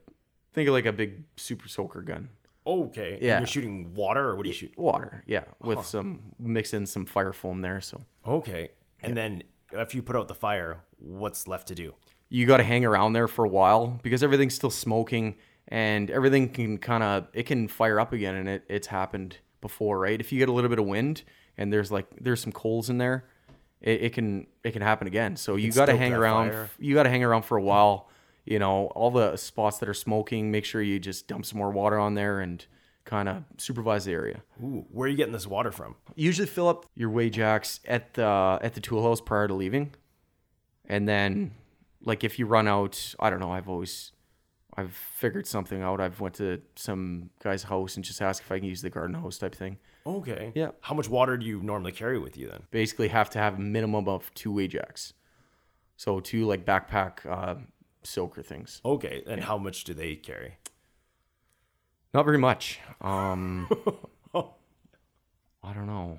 think 0.53 0.67
of 0.67 0.73
like 0.73 0.85
a 0.85 0.93
big 0.93 1.23
super 1.37 1.67
soaker 1.67 2.01
gun. 2.01 2.29
Okay. 2.69 3.13
and 3.13 3.21
Yeah. 3.21 3.37
you're 3.39 3.47
shooting 3.47 3.93
water, 3.93 4.29
or 4.29 4.35
what 4.35 4.43
do 4.43 4.49
you 4.49 4.55
shoot? 4.55 4.77
Water, 4.77 5.23
yeah, 5.27 5.43
with 5.61 5.85
some 5.85 6.33
mix 6.39 6.73
in 6.73 6.85
some 6.85 7.05
fire 7.05 7.33
foam 7.33 7.61
there. 7.61 7.81
So 7.81 8.01
Okay. 8.27 8.69
And 9.01 9.15
then 9.15 9.43
if 9.71 9.95
you 9.95 10.01
put 10.01 10.15
out 10.15 10.27
the 10.27 10.35
fire, 10.35 10.83
what's 10.97 11.47
left 11.47 11.67
to 11.69 11.75
do? 11.75 11.93
you 12.31 12.45
got 12.45 12.57
to 12.57 12.63
hang 12.63 12.85
around 12.85 13.13
there 13.13 13.27
for 13.27 13.43
a 13.43 13.49
while 13.49 13.99
because 14.03 14.21
everything's 14.21 14.53
still 14.53 14.69
smoking 14.69 15.35
and 15.67 16.11
everything 16.11 16.47
can 16.47 16.77
kind 16.77 17.01
of 17.01 17.27
it 17.33 17.47
can 17.47 17.67
fire 17.67 17.99
up 17.99 18.13
again 18.13 18.35
and 18.35 18.47
it, 18.47 18.63
it's 18.69 18.85
happened 18.85 19.37
before 19.61 19.97
right 19.99 20.19
if 20.21 20.31
you 20.31 20.37
get 20.37 20.47
a 20.47 20.51
little 20.51 20.69
bit 20.69 20.77
of 20.77 20.85
wind 20.85 21.23
and 21.57 21.73
there's 21.73 21.91
like 21.91 22.05
there's 22.21 22.39
some 22.39 22.51
coals 22.51 22.87
in 22.87 22.99
there 22.99 23.25
it, 23.81 24.01
it 24.03 24.13
can 24.13 24.45
it 24.63 24.73
can 24.73 24.83
happen 24.83 25.07
again 25.07 25.35
so 25.35 25.55
you 25.55 25.71
got 25.71 25.87
to 25.87 25.97
hang 25.97 26.13
around 26.13 26.51
fire. 26.51 26.69
you 26.77 26.93
got 26.93 27.03
to 27.03 27.09
hang 27.09 27.23
around 27.23 27.41
for 27.41 27.57
a 27.57 27.63
while 27.63 28.09
you 28.45 28.59
know 28.59 28.87
all 28.95 29.11
the 29.11 29.35
spots 29.37 29.77
that 29.79 29.87
are 29.89 29.93
smoking 29.93 30.51
make 30.51 30.65
sure 30.65 30.81
you 30.81 30.99
just 30.99 31.27
dump 31.27 31.45
some 31.45 31.57
more 31.57 31.71
water 31.71 31.97
on 31.99 32.13
there 32.15 32.39
and 32.39 32.65
kind 33.05 33.27
of 33.29 33.43
supervise 33.57 34.05
the 34.05 34.11
area 34.11 34.41
Ooh, 34.63 34.85
where 34.91 35.05
are 35.07 35.09
you 35.09 35.17
getting 35.17 35.33
this 35.33 35.47
water 35.47 35.71
from? 35.71 35.95
usually 36.15 36.47
fill 36.47 36.67
up 36.67 36.85
your 36.95 37.09
Wajax 37.09 37.79
at 37.87 38.13
the 38.13 38.59
at 38.61 38.73
the 38.75 38.81
tool 38.81 39.01
house 39.03 39.21
prior 39.21 39.47
to 39.47 39.53
leaving 39.53 39.91
and 40.85 41.07
then 41.07 41.51
like 42.03 42.23
if 42.23 42.37
you 42.39 42.45
run 42.45 42.67
out 42.67 43.13
i 43.19 43.29
don't 43.29 43.39
know 43.39 43.51
i've 43.51 43.67
always 43.69 44.11
i've 44.77 44.93
figured 44.93 45.45
something 45.47 45.81
out 45.81 45.99
i've 45.99 46.19
went 46.19 46.35
to 46.35 46.61
some 46.75 47.29
guy's 47.43 47.63
house 47.63 47.95
and 47.95 48.05
just 48.05 48.21
asked 48.21 48.41
if 48.41 48.51
i 48.51 48.59
can 48.59 48.67
use 48.67 48.81
the 48.81 48.89
garden 48.89 49.15
hose 49.15 49.37
type 49.37 49.55
thing 49.55 49.77
Okay. 50.07 50.51
Yeah. 50.55 50.69
How 50.81 50.95
much 50.95 51.07
water 51.07 51.37
do 51.37 51.45
you 51.45 51.61
normally 51.61 51.91
carry 51.91 52.17
with 52.17 52.35
you 52.35 52.47
then? 52.47 52.63
basically 52.71 53.09
have 53.09 53.29
to 53.31 53.37
have 53.37 53.55
a 53.55 53.61
minimum 53.61 54.07
of 54.07 54.33
two 54.33 54.51
Wajax 54.51 55.13
so 55.97 56.19
two 56.19 56.47
like 56.47 56.65
backpack 56.65 57.25
uh, 57.29 57.55
soaker 58.03 58.41
things 58.41 58.81
Okay. 58.85 59.23
And 59.27 59.41
how 59.43 59.57
much 59.57 59.83
do 59.83 59.93
they 59.93 60.15
carry? 60.15 60.57
not 62.13 62.25
very 62.25 62.37
much 62.39 62.79
um 63.01 63.67
i 65.63 65.73
don't 65.73 65.85
know 65.87 66.17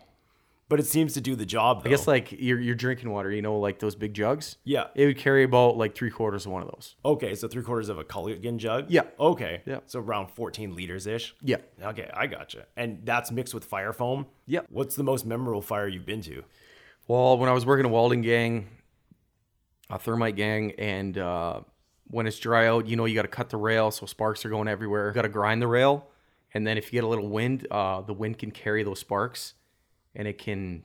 But 0.69 0.79
it 0.79 0.87
seems 0.87 1.14
to 1.14 1.21
do 1.21 1.35
the 1.35 1.45
job. 1.47 1.83
Though. 1.83 1.88
i 1.88 1.90
guess 1.90 2.07
like 2.07 2.31
you're, 2.31 2.61
you're 2.61 2.77
drinking 2.77 3.11
water 3.11 3.31
you 3.33 3.43
know 3.43 3.59
like 3.59 3.81
those 3.81 3.97
big 3.97 4.14
jugs 4.14 4.57
Yeah. 4.64 4.85
it 4.95 5.07
would 5.07 5.19
carry 5.19 5.43
about 5.43 5.77
like 5.77 5.95
three 5.97 6.11
quarters 6.11 6.47
of 6.47 6.53
one 6.53 6.62
of 6.62 6.69
those 6.69 6.95
Okay, 7.05 7.35
so 7.35 7.49
three 7.49 7.62
quarters 7.64 7.88
of 7.88 7.99
a 7.99 8.05
Culligan 8.05 8.59
jug. 8.59 8.87
Yeah. 8.88 9.03
Okay. 9.19 9.62
Yeah. 9.66 9.81
So 9.87 9.99
around 10.01 10.29
fourteen 10.31 10.77
liters 10.77 11.07
ish. 11.09 11.35
yeah 11.43 11.57
Okay, 11.83 12.09
I 12.14 12.27
gotcha. 12.29 12.66
And 12.77 13.01
that's 13.05 13.33
mixed 13.33 13.53
with 13.55 13.64
fire 13.64 13.93
foam. 13.93 14.27
Yep. 14.47 14.66
What's 14.71 14.95
the 14.95 15.03
most 15.03 15.27
memorable 15.27 15.62
fire 15.62 15.88
you've 15.88 16.07
been 16.07 16.23
to? 16.23 16.45
Well, 17.09 17.37
when 17.38 17.49
I 17.49 17.53
was 17.53 17.66
working 17.66 17.87
a 17.87 17.88
welding 17.88 18.23
gang, 18.23 18.69
a 19.90 19.98
thermite 19.98 20.37
gang, 20.37 20.72
and 20.79 21.18
uh, 21.18 21.61
when 22.07 22.26
it's 22.26 22.38
dry 22.38 22.66
out, 22.66 22.87
you 22.87 22.96
know, 22.96 23.05
you 23.05 23.14
got 23.14 23.22
to 23.22 23.29
cut 23.29 23.50
the 23.50 23.57
rail 23.57 23.90
so 23.90 24.07
sparks 24.07 24.44
are 24.44 24.50
going 24.50 24.68
everywhere. 24.68 25.09
You 25.09 25.14
got 25.14 25.22
to 25.22 25.29
grind 25.29 25.61
the 25.61 25.66
rail, 25.66 26.07
and 26.55 26.66
then 26.66 26.79
if 26.79 26.87
you 26.87 26.98
get 26.98 27.05
a 27.05 27.09
little 27.09 27.29
wind, 27.29 27.66
uh, 27.70 28.00
the 28.03 28.14
wind 28.14 28.38
can 28.38 28.50
carry 28.50 28.83
those 28.83 29.00
sparks, 29.00 29.55
and 30.14 30.26
it 30.26 30.38
can 30.38 30.85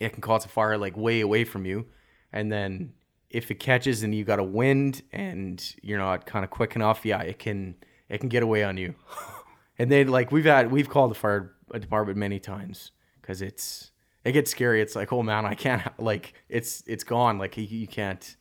it 0.00 0.12
can 0.12 0.20
cause 0.20 0.44
a 0.44 0.48
fire 0.48 0.76
like 0.76 0.96
way 0.96 1.20
away 1.20 1.44
from 1.44 1.64
you. 1.64 1.86
And 2.32 2.50
then 2.50 2.94
if 3.30 3.50
it 3.50 3.56
catches 3.56 4.02
and 4.02 4.14
you 4.14 4.24
got 4.24 4.38
a 4.38 4.44
wind 4.44 5.02
and 5.12 5.74
you're 5.82 5.98
not 5.98 6.26
kind 6.26 6.44
of 6.44 6.50
quick 6.50 6.76
enough, 6.76 7.04
yeah, 7.04 7.20
it 7.22 7.38
can 7.38 7.76
it 8.08 8.18
can 8.18 8.28
get 8.28 8.42
away 8.42 8.64
on 8.64 8.76
you. 8.76 8.94
and 9.78 9.90
then 9.90 10.08
like 10.08 10.32
we've 10.32 10.44
had 10.44 10.70
we've 10.70 10.88
called 10.88 11.10
the 11.10 11.16
fire 11.16 11.52
department 11.72 12.18
many 12.18 12.38
times 12.38 12.90
because 13.20 13.40
it's 13.42 13.90
it 14.24 14.32
gets 14.32 14.50
scary. 14.50 14.80
It's 14.80 14.96
like 14.96 15.12
oh 15.12 15.22
man, 15.22 15.46
I 15.46 15.54
can't 15.54 15.82
like 15.98 16.34
it's 16.48 16.82
it's 16.86 17.04
gone. 17.04 17.38
Like 17.38 17.56
you, 17.56 17.64
you 17.64 17.86
can't. 17.86 18.36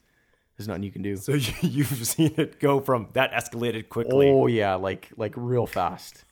There's 0.58 0.68
nothing 0.68 0.84
you 0.84 0.92
can 0.92 1.02
do. 1.02 1.18
So 1.18 1.34
you, 1.34 1.54
you've 1.62 2.08
seen 2.08 2.34
it 2.38 2.60
go 2.60 2.80
from 2.80 3.10
that 3.14 3.32
escalated 3.32 3.90
quickly. 3.90 4.30
Oh 4.30 4.48
yeah, 4.48 4.76
like 4.76 5.10
like 5.18 5.34
real 5.36 5.68
fast. 5.68 6.26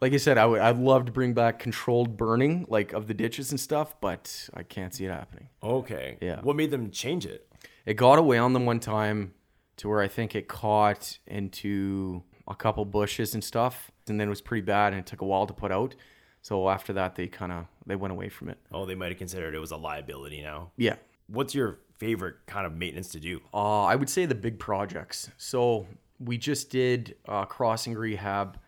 like 0.00 0.12
I 0.12 0.18
said, 0.18 0.38
I 0.38 0.46
would 0.46 0.60
I'd 0.60 0.78
love 0.78 1.06
to 1.06 1.12
bring 1.12 1.34
back 1.34 1.58
controlled 1.58 2.16
burning 2.16 2.66
like 2.68 2.92
of 2.92 3.06
the 3.06 3.14
ditches 3.14 3.50
and 3.50 3.60
stuff, 3.60 3.94
but 4.00 4.48
I 4.54 4.62
can't 4.62 4.94
see 4.94 5.06
it 5.06 5.10
happening. 5.10 5.48
Okay. 5.62 6.18
Yeah. 6.20 6.40
What 6.42 6.56
made 6.56 6.70
them 6.70 6.90
change 6.90 7.26
it? 7.26 7.48
It 7.86 7.94
got 7.94 8.18
away 8.18 8.38
on 8.38 8.52
them 8.52 8.66
one 8.66 8.80
time 8.80 9.34
to 9.78 9.88
where 9.88 10.00
I 10.00 10.08
think 10.08 10.34
it 10.34 10.48
caught 10.48 11.18
into 11.26 12.22
a 12.46 12.54
couple 12.54 12.84
bushes 12.84 13.34
and 13.34 13.42
stuff, 13.42 13.90
and 14.08 14.20
then 14.20 14.28
it 14.28 14.30
was 14.30 14.40
pretty 14.40 14.62
bad 14.62 14.92
and 14.92 15.00
it 15.00 15.06
took 15.06 15.20
a 15.20 15.24
while 15.24 15.46
to 15.46 15.52
put 15.52 15.72
out. 15.72 15.94
So 16.42 16.68
after 16.68 16.92
that, 16.92 17.14
they 17.14 17.28
kind 17.28 17.52
of 17.52 17.66
they 17.86 17.96
went 17.96 18.12
away 18.12 18.28
from 18.28 18.48
it. 18.50 18.58
Oh, 18.70 18.84
they 18.84 18.94
might 18.94 19.08
have 19.08 19.18
considered 19.18 19.54
it 19.54 19.60
was 19.60 19.70
a 19.70 19.76
liability 19.76 20.42
now. 20.42 20.72
Yeah, 20.76 20.96
What's 21.32 21.54
your 21.54 21.78
favorite 21.96 22.36
kind 22.46 22.66
of 22.66 22.76
maintenance 22.76 23.08
to 23.08 23.20
do? 23.20 23.40
Uh, 23.54 23.84
I 23.84 23.96
would 23.96 24.10
say 24.10 24.26
the 24.26 24.34
big 24.34 24.58
projects. 24.58 25.30
So 25.38 25.86
we 26.18 26.36
just 26.36 26.68
did 26.68 27.16
uh, 27.26 27.46
crossing 27.46 27.94
rehab 27.94 28.58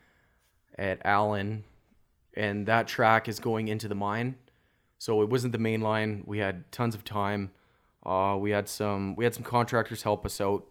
at 0.77 0.99
Allan, 1.05 1.63
and 2.33 2.65
that 2.65 2.87
track 2.87 3.27
is 3.27 3.39
going 3.39 3.67
into 3.67 3.87
the 3.87 3.95
mine. 3.95 4.35
So 4.97 5.21
it 5.21 5.29
wasn't 5.29 5.51
the 5.51 5.59
main 5.59 5.81
line. 5.81 6.23
We 6.25 6.39
had 6.39 6.71
tons 6.71 6.95
of 6.95 7.03
time. 7.03 7.51
Uh, 8.03 8.37
we 8.39 8.51
had 8.51 8.67
some 8.67 9.15
we 9.15 9.25
had 9.25 9.35
some 9.35 9.43
contractors 9.43 10.01
help 10.01 10.25
us 10.25 10.39
out 10.39 10.65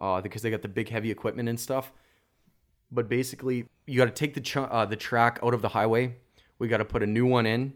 uh, 0.00 0.20
because 0.20 0.42
they 0.42 0.50
got 0.50 0.62
the 0.62 0.68
big 0.68 0.88
heavy 0.88 1.10
equipment 1.10 1.48
and 1.48 1.58
stuff. 1.58 1.92
But 2.92 3.08
basically, 3.08 3.64
you 3.86 3.96
got 3.96 4.04
to 4.04 4.10
take 4.10 4.34
the 4.34 4.40
ch- 4.40 4.58
uh, 4.58 4.84
the 4.84 4.96
track 4.96 5.40
out 5.42 5.54
of 5.54 5.62
the 5.62 5.70
highway. 5.70 6.16
We 6.58 6.68
got 6.68 6.78
to 6.78 6.84
put 6.84 7.02
a 7.02 7.06
new 7.06 7.26
one 7.26 7.46
in. 7.46 7.72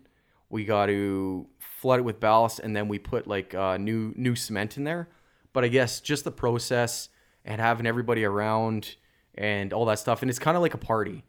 We 0.51 0.65
got 0.65 0.87
to 0.87 1.49
flood 1.59 2.01
it 2.01 2.03
with 2.03 2.21
ballast, 2.21 2.61
and 2.61 2.77
then 2.77 2.87
we 2.87 2.99
put 2.99 3.27
like 3.27 3.55
uh, 3.55 3.79
new 3.79 4.13
new 4.17 4.37
cement 4.37 4.77
in 4.77 4.85
there. 4.85 5.09
But 5.53 5.65
I 5.65 5.69
guess 5.69 6.01
just 6.01 6.25
the 6.25 6.31
process 6.31 7.09
and 7.45 7.61
having 7.61 7.87
everybody 7.87 8.25
around 8.25 8.97
and 9.35 9.73
all 9.73 9.87
that 9.87 9.99
stuff, 9.99 10.23
and 10.23 10.31
it's 10.31 10.39
kind 10.39 10.57
of 10.57 10.63
like 10.63 10.75
a 10.75 10.79
party. 10.79 11.25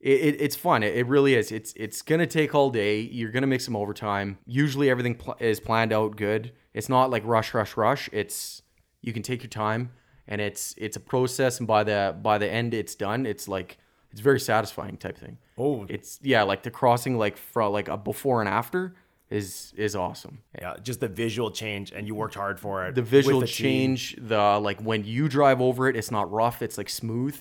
It, 0.00 0.20
it, 0.20 0.40
it's 0.40 0.54
fun. 0.56 0.82
It, 0.84 0.96
it 0.96 1.06
really 1.06 1.34
is. 1.34 1.50
It's 1.50 1.72
it's 1.76 2.02
gonna 2.02 2.26
take 2.26 2.54
all 2.54 2.70
day. 2.70 3.00
You're 3.00 3.32
gonna 3.32 3.48
make 3.48 3.60
some 3.60 3.74
overtime. 3.74 4.38
Usually 4.46 4.88
everything 4.88 5.16
pl- 5.16 5.36
is 5.40 5.58
planned 5.58 5.92
out 5.92 6.16
good. 6.16 6.52
It's 6.72 6.88
not 6.88 7.10
like 7.10 7.24
rush, 7.26 7.52
rush, 7.52 7.76
rush. 7.76 8.08
It's 8.12 8.62
you 9.02 9.12
can 9.12 9.22
take 9.22 9.42
your 9.42 9.50
time, 9.50 9.90
and 10.28 10.40
it's 10.40 10.74
it's 10.76 10.96
a 10.96 11.00
process. 11.00 11.58
And 11.58 11.66
by 11.66 11.82
the 11.84 12.14
by 12.22 12.38
the 12.38 12.48
end, 12.50 12.74
it's 12.74 12.94
done. 12.94 13.26
It's 13.26 13.48
like 13.48 13.78
it's 14.12 14.20
very 14.20 14.40
satisfying 14.40 14.96
type 14.96 15.18
thing. 15.18 15.38
Oh, 15.58 15.84
It's 15.88 16.20
yeah, 16.22 16.42
like 16.44 16.62
the 16.62 16.70
crossing, 16.70 17.18
like 17.18 17.36
from 17.36 17.72
like 17.72 17.88
a 17.88 17.96
before 17.96 18.40
and 18.40 18.48
after 18.48 18.94
is 19.30 19.74
is 19.76 19.94
awesome. 19.96 20.38
yeah, 20.58 20.76
just 20.82 21.00
the 21.00 21.08
visual 21.08 21.50
change, 21.50 21.92
and 21.92 22.06
you 22.06 22.14
worked 22.14 22.34
hard 22.34 22.58
for 22.60 22.86
it. 22.86 22.94
The 22.94 23.02
visual 23.02 23.40
team. 23.40 23.48
change, 23.48 24.16
the 24.18 24.58
like 24.58 24.80
when 24.80 25.04
you 25.04 25.28
drive 25.28 25.60
over 25.60 25.88
it, 25.88 25.96
it's 25.96 26.10
not 26.10 26.30
rough. 26.32 26.62
It's 26.62 26.78
like 26.78 26.88
smooth, 26.88 27.36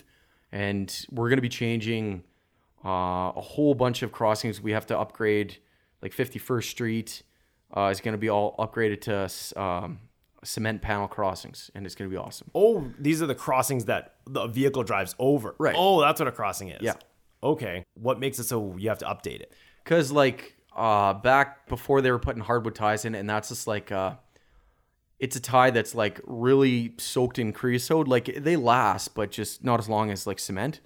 and 0.52 1.06
we're 1.12 1.30
gonna 1.30 1.41
be 1.41 1.50
changing 1.50 2.23
uh, 2.84 3.32
a 3.36 3.41
whole 3.41 3.73
bunch 3.73 4.02
of 4.02 4.12
crossings. 4.12 4.60
We 4.62 4.71
have 4.71 4.86
to 4.88 4.97
upgrade 5.00 5.58
like 6.02 6.13
51st 6.13 6.63
Street 6.65 7.23
uh, 7.76 7.89
is 7.91 8.02
gonna 8.02 8.17
be 8.17 8.30
all 8.30 8.56
upgraded 8.58 9.02
to 9.02 9.62
um, 9.62 10.00
cement 10.48 10.82
panel 10.82 11.08
crossings, 11.08 11.70
and 11.76 11.86
it's 11.86 11.94
gonna 11.94 12.10
be 12.10 12.18
awesome. 12.18 12.50
Oh, 12.56 12.90
these 12.98 13.22
are 13.22 13.28
the 13.28 13.36
crossings 13.36 13.86
that 13.86 14.16
the 14.26 14.48
vehicle 14.48 14.84
drives 14.84 15.14
over. 15.20 15.56
Right. 15.60 15.76
Oh, 15.78 16.00
that's 16.02 16.20
what 16.20 16.28
a 16.28 16.32
crossing 16.32 16.70
is. 16.70 16.82
Yeah. 16.82 16.94
Okay. 17.44 17.84
What 17.96 18.20
makes 18.20 18.40
it 18.40 18.46
so 18.46 18.76
you 18.78 18.90
have 18.90 19.00
to 19.00 19.06
update 19.06 19.42
it? 19.42 19.54
Cause 19.86 20.12
like 20.12 20.56
uh 20.76 21.14
back 21.14 21.68
before 21.68 22.02
they 22.02 22.12
were 22.12 22.20
putting 22.20 22.42
hardwood 22.42 22.76
ties 22.76 23.04
in, 23.06 23.14
and 23.14 23.30
that's 23.30 23.50
just 23.50 23.68
like 23.68 23.92
uh 23.92 24.16
it's 25.20 25.36
a 25.36 25.40
tie 25.40 25.72
that's 25.72 25.94
like 25.94 26.22
really 26.26 26.94
soaked 26.98 27.40
in 27.40 27.52
creosote. 27.52 28.08
Like 28.08 28.34
they 28.38 28.56
last, 28.56 29.16
but 29.16 29.32
just 29.32 29.64
not 29.64 29.80
as 29.80 29.90
long 29.90 30.12
as 30.12 30.26
like 30.26 30.40
cement. 30.40 30.80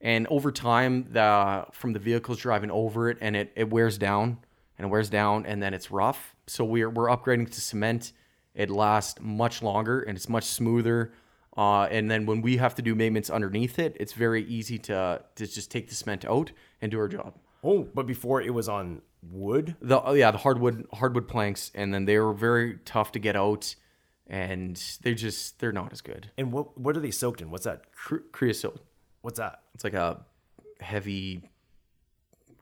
And 0.00 0.26
over 0.28 0.50
time, 0.50 1.06
the 1.10 1.66
from 1.72 1.92
the 1.92 1.98
vehicles 1.98 2.38
driving 2.38 2.70
over 2.70 3.10
it, 3.10 3.18
and 3.20 3.36
it, 3.36 3.52
it 3.54 3.70
wears 3.70 3.98
down 3.98 4.38
and 4.78 4.86
it 4.86 4.90
wears 4.90 5.10
down, 5.10 5.44
and 5.46 5.62
then 5.62 5.74
it's 5.74 5.90
rough. 5.90 6.34
So 6.46 6.64
we're 6.64 6.88
we're 6.90 7.08
upgrading 7.08 7.50
to 7.52 7.60
cement. 7.60 8.12
It 8.60 8.68
lasts 8.68 9.18
much 9.20 9.62
longer 9.62 10.00
and 10.02 10.18
it's 10.18 10.28
much 10.28 10.44
smoother. 10.44 11.12
Uh, 11.56 11.84
and 11.84 12.10
then 12.10 12.26
when 12.26 12.42
we 12.42 12.58
have 12.58 12.74
to 12.74 12.82
do 12.82 12.94
maintenance 12.94 13.30
underneath 13.30 13.78
it, 13.78 13.96
it's 13.98 14.12
very 14.12 14.44
easy 14.44 14.78
to 14.78 15.22
to 15.36 15.46
just 15.46 15.70
take 15.70 15.88
the 15.88 15.94
cement 15.94 16.24
out 16.26 16.52
and 16.82 16.90
do 16.90 16.98
our 16.98 17.08
job. 17.08 17.38
Oh, 17.64 17.88
but 17.94 18.06
before 18.06 18.42
it 18.42 18.52
was 18.52 18.68
on 18.68 19.02
wood. 19.22 19.76
The 19.80 20.02
oh, 20.02 20.12
yeah, 20.12 20.30
the 20.30 20.38
hardwood 20.38 20.86
hardwood 20.92 21.26
planks, 21.26 21.70
and 21.74 21.92
then 21.94 22.04
they 22.04 22.18
were 22.18 22.34
very 22.34 22.78
tough 22.84 23.12
to 23.12 23.18
get 23.18 23.34
out, 23.34 23.74
and 24.26 24.76
they're 25.02 25.14
just 25.14 25.58
they're 25.58 25.72
not 25.72 25.90
as 25.92 26.02
good. 26.02 26.30
And 26.36 26.52
what 26.52 26.78
what 26.78 26.96
are 26.98 27.00
they 27.00 27.10
soaked 27.10 27.40
in? 27.40 27.50
What's 27.50 27.64
that? 27.64 27.90
Cre- 27.92 28.26
creosote, 28.30 28.84
What's 29.22 29.38
that? 29.38 29.62
it's 29.74 29.84
like 29.84 29.94
a 29.94 30.20
heavy 30.80 31.50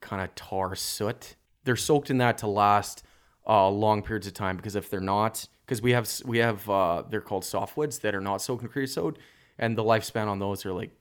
kind 0.01 0.23
of 0.23 0.33
tar 0.35 0.77
soot. 0.77 1.35
They're 1.65 1.77
soaked 1.77 2.09
in 2.09 2.19
that 2.19 2.39
to 2.39 2.47
last 2.47 3.03
uh, 3.49 3.69
long 3.69 4.03
periods 4.03 4.27
of 4.27 4.35
time 4.35 4.57
because 4.57 4.77
if 4.77 4.89
they're 4.91 5.01
not, 5.01 5.49
because 5.69 5.83
we 5.83 5.93
have 5.93 6.11
we 6.25 6.39
have 6.39 6.69
uh, 6.71 7.03
they're 7.11 7.21
called 7.21 7.43
softwoods 7.43 8.01
that 8.01 8.15
are 8.15 8.23
not 8.23 8.41
soaked 8.41 8.63
in 8.63 8.69
creosote, 8.71 9.19
and 9.59 9.77
the 9.77 9.85
lifespan 9.85 10.27
on 10.27 10.39
those 10.39 10.65
are 10.65 10.73
like 10.73 10.93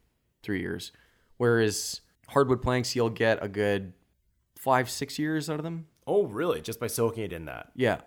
three 0.44 0.60
years, 0.60 0.92
whereas 1.38 2.02
hardwood 2.28 2.62
planks 2.62 2.94
you'll 2.94 3.10
get 3.10 3.42
a 3.42 3.48
good 3.48 3.94
five 4.58 4.90
six 4.90 5.18
years 5.18 5.50
out 5.50 5.58
of 5.58 5.64
them. 5.64 5.88
Oh, 6.06 6.26
really? 6.26 6.60
Just 6.62 6.82
by 6.82 6.88
soaking 6.88 7.24
it 7.24 7.34
in 7.34 7.46
that. 7.46 7.72
Yeah, 7.76 8.02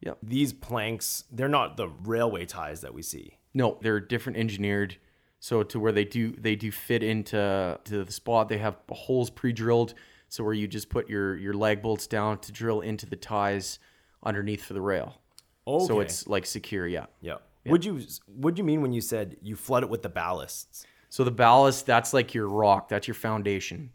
yep. 0.00 0.18
These 0.22 0.52
planks, 0.52 1.24
they're 1.32 1.48
not 1.48 1.78
the 1.78 1.88
railway 1.88 2.44
ties 2.44 2.82
that 2.82 2.92
we 2.92 3.00
see. 3.00 3.38
No, 3.54 3.78
they're 3.80 4.00
different 4.00 4.38
engineered, 4.38 4.96
so 5.40 5.62
to 5.62 5.80
where 5.80 5.92
they 5.92 6.04
do 6.04 6.32
they 6.32 6.56
do 6.56 6.70
fit 6.70 7.02
into 7.02 7.78
to 7.84 8.04
the 8.04 8.12
spot. 8.12 8.50
They 8.50 8.58
have 8.58 8.76
holes 8.90 9.30
pre-drilled, 9.30 9.94
so 10.28 10.44
where 10.44 10.52
you 10.52 10.68
just 10.68 10.90
put 10.90 11.08
your 11.08 11.38
your 11.38 11.54
lag 11.54 11.80
bolts 11.80 12.06
down 12.06 12.38
to 12.40 12.52
drill 12.52 12.82
into 12.82 13.06
the 13.06 13.16
ties 13.16 13.78
underneath 14.22 14.62
for 14.62 14.74
the 14.74 14.82
rail. 14.82 15.21
Okay. 15.66 15.86
So 15.86 16.00
it's 16.00 16.26
like 16.26 16.46
secure, 16.46 16.86
yeah. 16.86 17.06
yeah. 17.20 17.36
Would 17.66 17.84
you 17.84 18.00
would 18.28 18.58
you 18.58 18.64
mean 18.64 18.82
when 18.82 18.92
you 18.92 19.00
said 19.00 19.36
you 19.40 19.54
flood 19.54 19.82
it 19.82 19.88
with 19.88 20.02
the 20.02 20.10
ballasts? 20.10 20.84
So 21.08 21.24
the 21.24 21.30
ballast, 21.30 21.86
that's 21.86 22.12
like 22.12 22.34
your 22.34 22.48
rock, 22.48 22.88
that's 22.88 23.06
your 23.06 23.14
foundation. 23.14 23.90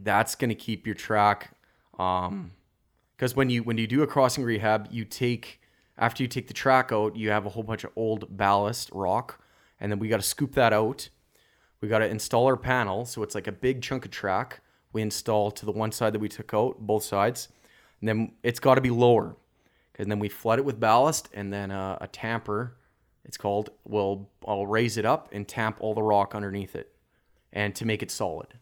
That's 0.00 0.34
gonna 0.34 0.54
keep 0.54 0.86
your 0.86 0.94
track. 0.94 1.56
Um, 1.98 2.52
because 3.16 3.36
when 3.36 3.50
you 3.50 3.62
when 3.62 3.76
you 3.76 3.86
do 3.86 4.02
a 4.02 4.06
crossing 4.06 4.44
rehab, 4.44 4.88
you 4.90 5.04
take 5.04 5.60
after 5.98 6.22
you 6.22 6.28
take 6.28 6.48
the 6.48 6.54
track 6.54 6.90
out, 6.90 7.14
you 7.14 7.30
have 7.30 7.44
a 7.44 7.50
whole 7.50 7.62
bunch 7.62 7.84
of 7.84 7.92
old 7.94 8.36
ballast 8.36 8.90
rock, 8.92 9.44
and 9.78 9.92
then 9.92 9.98
we 9.98 10.08
got 10.08 10.16
to 10.16 10.26
scoop 10.26 10.54
that 10.54 10.72
out. 10.72 11.10
We 11.82 11.88
got 11.88 11.98
to 11.98 12.08
install 12.08 12.46
our 12.46 12.56
panel, 12.56 13.04
so 13.04 13.22
it's 13.22 13.34
like 13.34 13.46
a 13.46 13.52
big 13.52 13.82
chunk 13.82 14.06
of 14.06 14.10
track. 14.10 14.60
We 14.92 15.02
install 15.02 15.50
to 15.52 15.66
the 15.66 15.72
one 15.72 15.92
side 15.92 16.14
that 16.14 16.18
we 16.18 16.28
took 16.28 16.52
out, 16.54 16.80
both 16.80 17.04
sides, 17.04 17.48
and 18.00 18.08
then 18.08 18.32
it's 18.42 18.58
got 18.58 18.74
to 18.76 18.80
be 18.80 18.90
lower. 18.90 19.36
And 20.00 20.10
then 20.10 20.18
we 20.18 20.28
flood 20.28 20.58
it 20.58 20.64
with 20.64 20.80
ballast, 20.80 21.28
and 21.34 21.52
then 21.52 21.70
uh, 21.70 21.98
a 22.00 22.06
tamper, 22.06 22.76
it's 23.24 23.36
called, 23.36 23.70
will 23.84 24.30
I'll 24.48 24.66
raise 24.66 24.96
it 24.96 25.04
up 25.04 25.28
and 25.30 25.46
tamp 25.46 25.76
all 25.80 25.94
the 25.94 26.02
rock 26.02 26.34
underneath 26.34 26.74
it, 26.74 26.92
and 27.52 27.74
to 27.74 27.84
make 27.84 28.02
it 28.02 28.10
solid. 28.10 28.54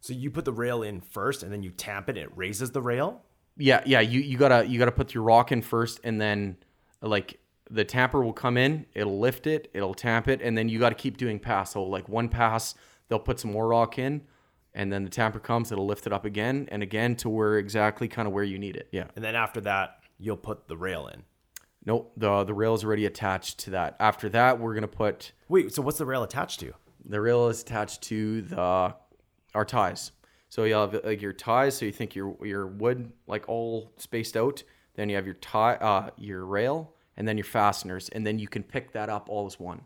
So 0.00 0.12
you 0.12 0.30
put 0.30 0.44
the 0.44 0.52
rail 0.52 0.82
in 0.82 1.00
first, 1.00 1.42
and 1.42 1.52
then 1.52 1.62
you 1.62 1.70
tamp 1.70 2.08
it. 2.08 2.18
And 2.18 2.26
it 2.26 2.32
raises 2.36 2.72
the 2.72 2.82
rail. 2.82 3.22
Yeah, 3.56 3.82
yeah. 3.86 4.00
You 4.00 4.20
you 4.20 4.36
gotta 4.36 4.66
you 4.66 4.78
gotta 4.78 4.92
put 4.92 5.14
your 5.14 5.22
rock 5.22 5.50
in 5.50 5.62
first, 5.62 6.00
and 6.04 6.20
then 6.20 6.56
like 7.00 7.38
the 7.70 7.84
tamper 7.84 8.22
will 8.22 8.32
come 8.34 8.58
in, 8.58 8.84
it'll 8.94 9.18
lift 9.18 9.46
it, 9.46 9.70
it'll 9.72 9.94
tamp 9.94 10.28
it, 10.28 10.42
and 10.42 10.58
then 10.58 10.68
you 10.68 10.78
got 10.78 10.90
to 10.90 10.94
keep 10.94 11.16
doing 11.16 11.38
pass. 11.38 11.72
So 11.72 11.82
like 11.84 12.08
one 12.08 12.28
pass, 12.28 12.74
they'll 13.08 13.18
put 13.18 13.40
some 13.40 13.50
more 13.50 13.68
rock 13.68 13.98
in, 13.98 14.22
and 14.74 14.92
then 14.92 15.04
the 15.04 15.10
tamper 15.10 15.38
comes, 15.38 15.72
it'll 15.72 15.86
lift 15.86 16.06
it 16.06 16.12
up 16.12 16.26
again 16.26 16.68
and 16.70 16.82
again 16.82 17.16
to 17.16 17.30
where 17.30 17.56
exactly 17.56 18.08
kind 18.08 18.28
of 18.28 18.34
where 18.34 18.44
you 18.44 18.58
need 18.58 18.76
it. 18.76 18.88
Yeah. 18.92 19.06
And 19.16 19.24
then 19.24 19.34
after 19.34 19.62
that, 19.62 20.01
you'll 20.22 20.36
put 20.36 20.68
the 20.68 20.76
rail 20.76 21.08
in. 21.08 21.24
Nope. 21.84 22.12
The 22.16 22.44
the 22.44 22.54
rail 22.54 22.74
is 22.74 22.84
already 22.84 23.06
attached 23.06 23.58
to 23.60 23.70
that. 23.70 23.96
After 23.98 24.28
that, 24.30 24.60
we're 24.60 24.74
gonna 24.74 24.88
put 24.88 25.32
Wait, 25.48 25.74
so 25.74 25.82
what's 25.82 25.98
the 25.98 26.06
rail 26.06 26.22
attached 26.22 26.60
to? 26.60 26.72
the 27.04 27.20
rail 27.20 27.48
is 27.48 27.62
attached 27.62 28.02
to 28.02 28.42
the 28.42 28.94
our 29.54 29.64
ties. 29.64 30.12
So 30.48 30.64
you 30.64 30.74
have 30.74 30.98
like 31.04 31.22
your 31.22 31.32
ties. 31.32 31.76
So 31.76 31.86
you 31.86 31.92
think 31.92 32.14
your 32.14 32.36
your 32.44 32.66
wood 32.66 33.12
like 33.26 33.48
all 33.48 33.92
spaced 33.96 34.36
out. 34.36 34.62
Then 34.94 35.08
you 35.08 35.16
have 35.16 35.24
your 35.24 35.34
tie, 35.36 35.76
uh, 35.76 36.10
your 36.18 36.44
rail, 36.44 36.94
and 37.16 37.26
then 37.26 37.38
your 37.38 37.44
fasteners, 37.44 38.10
and 38.10 38.26
then 38.26 38.38
you 38.38 38.46
can 38.46 38.62
pick 38.62 38.92
that 38.92 39.08
up 39.08 39.28
all 39.30 39.46
as 39.46 39.58
one. 39.58 39.82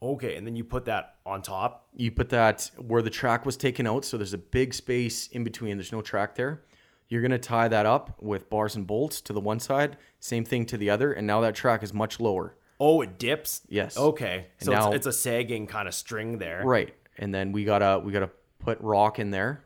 Okay, 0.00 0.36
and 0.36 0.46
then 0.46 0.54
you 0.54 0.62
put 0.62 0.84
that 0.84 1.16
on 1.26 1.42
top. 1.42 1.88
You 1.96 2.12
put 2.12 2.28
that 2.28 2.70
where 2.78 3.02
the 3.02 3.10
track 3.10 3.44
was 3.44 3.56
taken 3.56 3.86
out. 3.86 4.04
So 4.04 4.16
there's 4.16 4.34
a 4.34 4.38
big 4.38 4.72
space 4.74 5.26
in 5.28 5.42
between. 5.44 5.76
There's 5.76 5.92
no 5.92 6.02
track 6.02 6.34
there. 6.36 6.62
You're 7.08 7.22
gonna 7.22 7.38
tie 7.38 7.68
that 7.68 7.86
up 7.86 8.16
with 8.20 8.48
bars 8.50 8.76
and 8.76 8.86
bolts 8.86 9.20
to 9.22 9.32
the 9.32 9.40
one 9.40 9.60
side. 9.60 9.96
Same 10.20 10.44
thing 10.44 10.64
to 10.66 10.76
the 10.78 10.90
other, 10.90 11.12
and 11.12 11.26
now 11.26 11.40
that 11.42 11.54
track 11.54 11.82
is 11.82 11.92
much 11.92 12.18
lower. 12.18 12.56
Oh, 12.80 13.02
it 13.02 13.18
dips. 13.18 13.62
Yes. 13.68 13.96
Okay. 13.96 14.46
So 14.60 14.72
now- 14.72 14.88
it's, 14.88 14.96
it's 14.96 15.06
a 15.06 15.12
sagging 15.12 15.66
kind 15.66 15.86
of 15.86 15.94
string 15.94 16.38
there. 16.38 16.62
Right. 16.64 16.94
And 17.18 17.32
then 17.34 17.52
we 17.52 17.64
gotta 17.64 18.00
we 18.04 18.10
gotta 18.12 18.30
put 18.58 18.80
rock 18.80 19.18
in 19.18 19.30
there. 19.30 19.64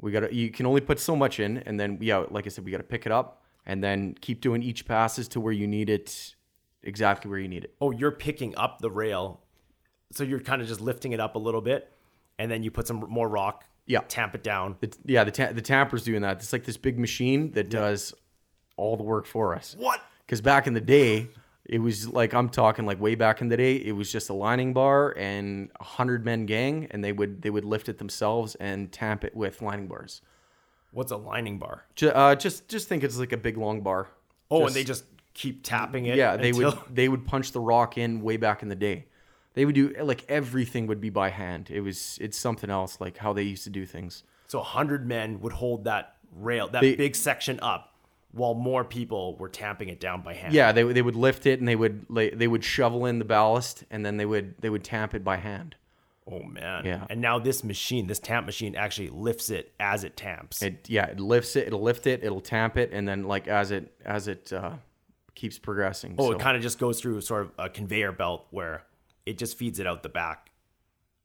We 0.00 0.12
gotta 0.12 0.34
you 0.34 0.50
can 0.50 0.66
only 0.66 0.80
put 0.80 0.98
so 0.98 1.14
much 1.14 1.40
in, 1.40 1.58
and 1.58 1.78
then 1.78 1.98
yeah, 2.00 2.24
like 2.30 2.46
I 2.46 2.48
said, 2.48 2.64
we 2.64 2.70
gotta 2.70 2.82
pick 2.84 3.06
it 3.06 3.12
up 3.12 3.42
and 3.66 3.82
then 3.84 4.14
keep 4.20 4.40
doing 4.40 4.62
each 4.62 4.86
passes 4.86 5.28
to 5.28 5.40
where 5.40 5.52
you 5.52 5.66
need 5.66 5.88
it 5.90 6.34
exactly 6.82 7.30
where 7.30 7.38
you 7.38 7.48
need 7.48 7.64
it. 7.64 7.74
Oh, 7.80 7.90
you're 7.90 8.10
picking 8.12 8.56
up 8.56 8.80
the 8.80 8.90
rail, 8.90 9.42
so 10.10 10.24
you're 10.24 10.40
kind 10.40 10.62
of 10.62 10.66
just 10.68 10.80
lifting 10.80 11.12
it 11.12 11.20
up 11.20 11.36
a 11.36 11.38
little 11.38 11.60
bit, 11.60 11.92
and 12.38 12.50
then 12.50 12.62
you 12.62 12.70
put 12.70 12.86
some 12.88 13.04
more 13.08 13.28
rock. 13.28 13.64
Yeah. 13.86 14.00
Tamp 14.08 14.34
it 14.34 14.42
down. 14.42 14.76
The, 14.80 14.92
yeah, 15.04 15.24
the 15.24 15.30
ta- 15.30 15.52
the 15.52 15.62
tamper's 15.62 16.04
doing 16.04 16.22
that. 16.22 16.36
It's 16.38 16.52
like 16.52 16.64
this 16.64 16.76
big 16.76 16.98
machine 16.98 17.50
that 17.52 17.68
does 17.68 18.14
all 18.76 18.96
the 18.96 19.02
work 19.02 19.26
for 19.26 19.54
us. 19.54 19.74
What? 19.78 20.00
Because 20.24 20.40
back 20.40 20.66
in 20.66 20.72
the 20.74 20.80
day, 20.80 21.28
it 21.64 21.78
was 21.78 22.08
like 22.08 22.32
I'm 22.32 22.48
talking 22.48 22.86
like 22.86 23.00
way 23.00 23.14
back 23.14 23.40
in 23.40 23.48
the 23.48 23.56
day, 23.56 23.76
it 23.76 23.92
was 23.92 24.10
just 24.10 24.30
a 24.30 24.32
lining 24.32 24.72
bar 24.72 25.14
and 25.18 25.70
a 25.80 25.84
hundred 25.84 26.24
men 26.24 26.46
gang, 26.46 26.86
and 26.90 27.02
they 27.04 27.12
would 27.12 27.42
they 27.42 27.50
would 27.50 27.64
lift 27.64 27.88
it 27.88 27.98
themselves 27.98 28.54
and 28.56 28.90
tamp 28.92 29.24
it 29.24 29.34
with 29.36 29.60
lining 29.62 29.88
bars. 29.88 30.22
What's 30.92 31.10
a 31.12 31.16
lining 31.16 31.58
bar? 31.58 31.84
Just 31.94 32.14
uh, 32.14 32.34
just 32.36 32.68
just 32.68 32.88
think 32.88 33.02
it's 33.04 33.18
like 33.18 33.32
a 33.32 33.36
big 33.36 33.56
long 33.56 33.80
bar. 33.82 34.08
Oh, 34.50 34.60
Just- 34.60 34.68
and 34.68 34.76
they 34.76 34.84
just 34.86 35.04
keep 35.34 35.62
tapping 35.64 36.06
it. 36.06 36.16
yeah 36.16 36.36
they 36.36 36.50
until- 36.50 36.70
would 36.72 36.78
they 36.94 37.08
would 37.08 37.24
punch 37.26 37.52
the 37.52 37.60
rock 37.60 37.96
in 37.98 38.20
way 38.22 38.36
back 38.36 38.62
in 38.62 38.68
the 38.68 38.74
day. 38.76 39.06
They 39.54 39.64
would 39.64 39.74
do 39.74 39.94
like 40.02 40.24
everything 40.28 40.86
would 40.86 41.00
be 41.00 41.10
by 41.10 41.30
hand. 41.30 41.70
It 41.70 41.80
was 41.80 42.18
it's 42.20 42.38
something 42.38 42.70
else 42.70 43.00
like 43.00 43.18
how 43.18 43.32
they 43.32 43.42
used 43.42 43.64
to 43.64 43.70
do 43.70 43.84
things. 43.86 44.24
So 44.48 44.60
a 44.60 44.64
hundred 44.64 45.06
men 45.06 45.40
would 45.40 45.52
hold 45.52 45.84
that 45.84 46.16
rail, 46.34 46.68
that 46.68 46.80
They- 46.80 46.94
big 46.96 47.14
section 47.16 47.58
up, 47.60 47.94
while 48.32 48.54
more 48.54 48.84
people 48.84 49.36
were 49.36 49.48
tamping 49.48 49.88
it 49.88 50.00
down 50.00 50.22
by 50.22 50.34
hand. 50.34 50.54
Yeah, 50.54 50.72
they 50.72 50.84
would- 50.84 50.96
they 50.96 51.02
would 51.02 51.16
lift 51.16 51.44
it 51.46 51.58
and 51.58 51.68
they 51.68 51.76
would 51.76 52.06
they 52.08 52.48
would 52.48 52.64
shovel 52.64 53.04
in 53.06 53.18
the 53.18 53.24
ballast 53.24 53.84
and 53.90 54.04
then 54.06 54.16
they 54.16 54.26
would 54.26 54.54
they 54.60 54.70
would 54.70 54.84
tamp 54.84 55.14
it 55.14 55.22
by 55.22 55.36
hand. 55.36 55.76
Oh 56.26 56.42
man. 56.42 56.84
Yeah. 56.84 57.06
And 57.10 57.20
now 57.20 57.38
this 57.38 57.64
machine, 57.64 58.06
this 58.06 58.20
tamp 58.20 58.46
machine, 58.46 58.76
actually 58.76 59.08
lifts 59.08 59.50
it 59.50 59.72
as 59.80 60.04
it 60.04 60.16
tamps. 60.16 60.62
It 60.62 60.88
yeah, 60.88 61.06
it 61.06 61.20
lifts 61.20 61.56
it, 61.56 61.66
it'll 61.66 61.82
lift 61.82 62.06
it, 62.06 62.22
it'll 62.22 62.40
tamp 62.40 62.76
it, 62.76 62.90
and 62.92 63.06
then 63.06 63.24
like 63.24 63.48
as 63.48 63.70
it 63.70 63.92
as 64.04 64.28
it 64.28 64.52
uh, 64.52 64.74
keeps 65.34 65.58
progressing. 65.58 66.14
oh, 66.18 66.30
so, 66.30 66.36
it 66.36 66.40
kind 66.40 66.56
of 66.56 66.62
just 66.62 66.78
goes 66.78 67.00
through 67.00 67.20
sort 67.22 67.42
of 67.42 67.50
a 67.58 67.68
conveyor 67.68 68.12
belt 68.12 68.46
where 68.50 68.84
it 69.26 69.38
just 69.38 69.56
feeds 69.56 69.78
it 69.78 69.86
out 69.86 70.02
the 70.02 70.08
back. 70.08 70.50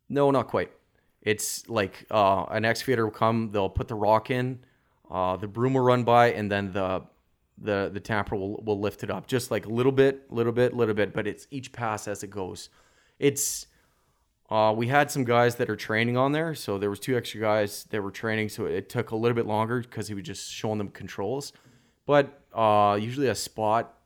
no, 0.09 0.31
not 0.31 0.47
quite. 0.47 0.71
It's 1.21 1.67
like 1.67 2.05
uh, 2.09 2.45
an 2.49 2.63
excavator 2.63 3.05
will 3.05 3.11
come, 3.11 3.51
they'll 3.51 3.69
put 3.69 3.87
the 3.87 3.95
rock 3.95 4.29
in, 4.31 4.59
uh, 5.11 5.35
the 5.37 5.47
broom 5.47 5.73
will 5.73 5.81
run 5.81 6.03
by, 6.03 6.31
and 6.31 6.51
then 6.51 6.71
the 6.71 7.03
the 7.59 7.89
the 7.91 7.99
tamper 7.99 8.35
will 8.35 8.61
will 8.63 8.79
lift 8.79 9.03
it 9.03 9.09
up 9.09 9.25
just 9.27 9.49
like 9.49 9.65
a 9.65 9.69
little 9.69 9.91
bit, 9.91 10.31
little 10.31 10.53
bit, 10.53 10.73
little 10.75 10.93
bit, 10.93 11.13
but 11.13 11.27
it's 11.27 11.47
each 11.51 11.71
pass 11.71 12.07
as 12.07 12.23
it 12.23 12.29
goes. 12.29 12.69
It's 13.19 13.67
uh, 14.49 14.73
we 14.77 14.87
had 14.87 15.11
some 15.11 15.25
guys 15.25 15.55
that 15.55 15.69
are 15.69 15.75
training 15.75 16.15
on 16.15 16.31
there, 16.31 16.55
so 16.55 16.77
there 16.77 16.89
was 16.89 16.99
two 16.99 17.17
extra 17.17 17.41
guys 17.41 17.85
that 17.89 18.01
were 18.01 18.11
training, 18.11 18.49
so 18.49 18.65
it 18.65 18.87
took 18.87 19.11
a 19.11 19.15
little 19.15 19.35
bit 19.35 19.45
longer 19.45 19.81
because 19.81 20.07
he 20.07 20.13
was 20.13 20.23
just 20.23 20.49
showing 20.51 20.77
them 20.77 20.89
controls. 20.89 21.51
But 22.05 22.41
uh, 22.53 22.97
usually 23.01 23.27
a 23.27 23.35
spot 23.35 23.96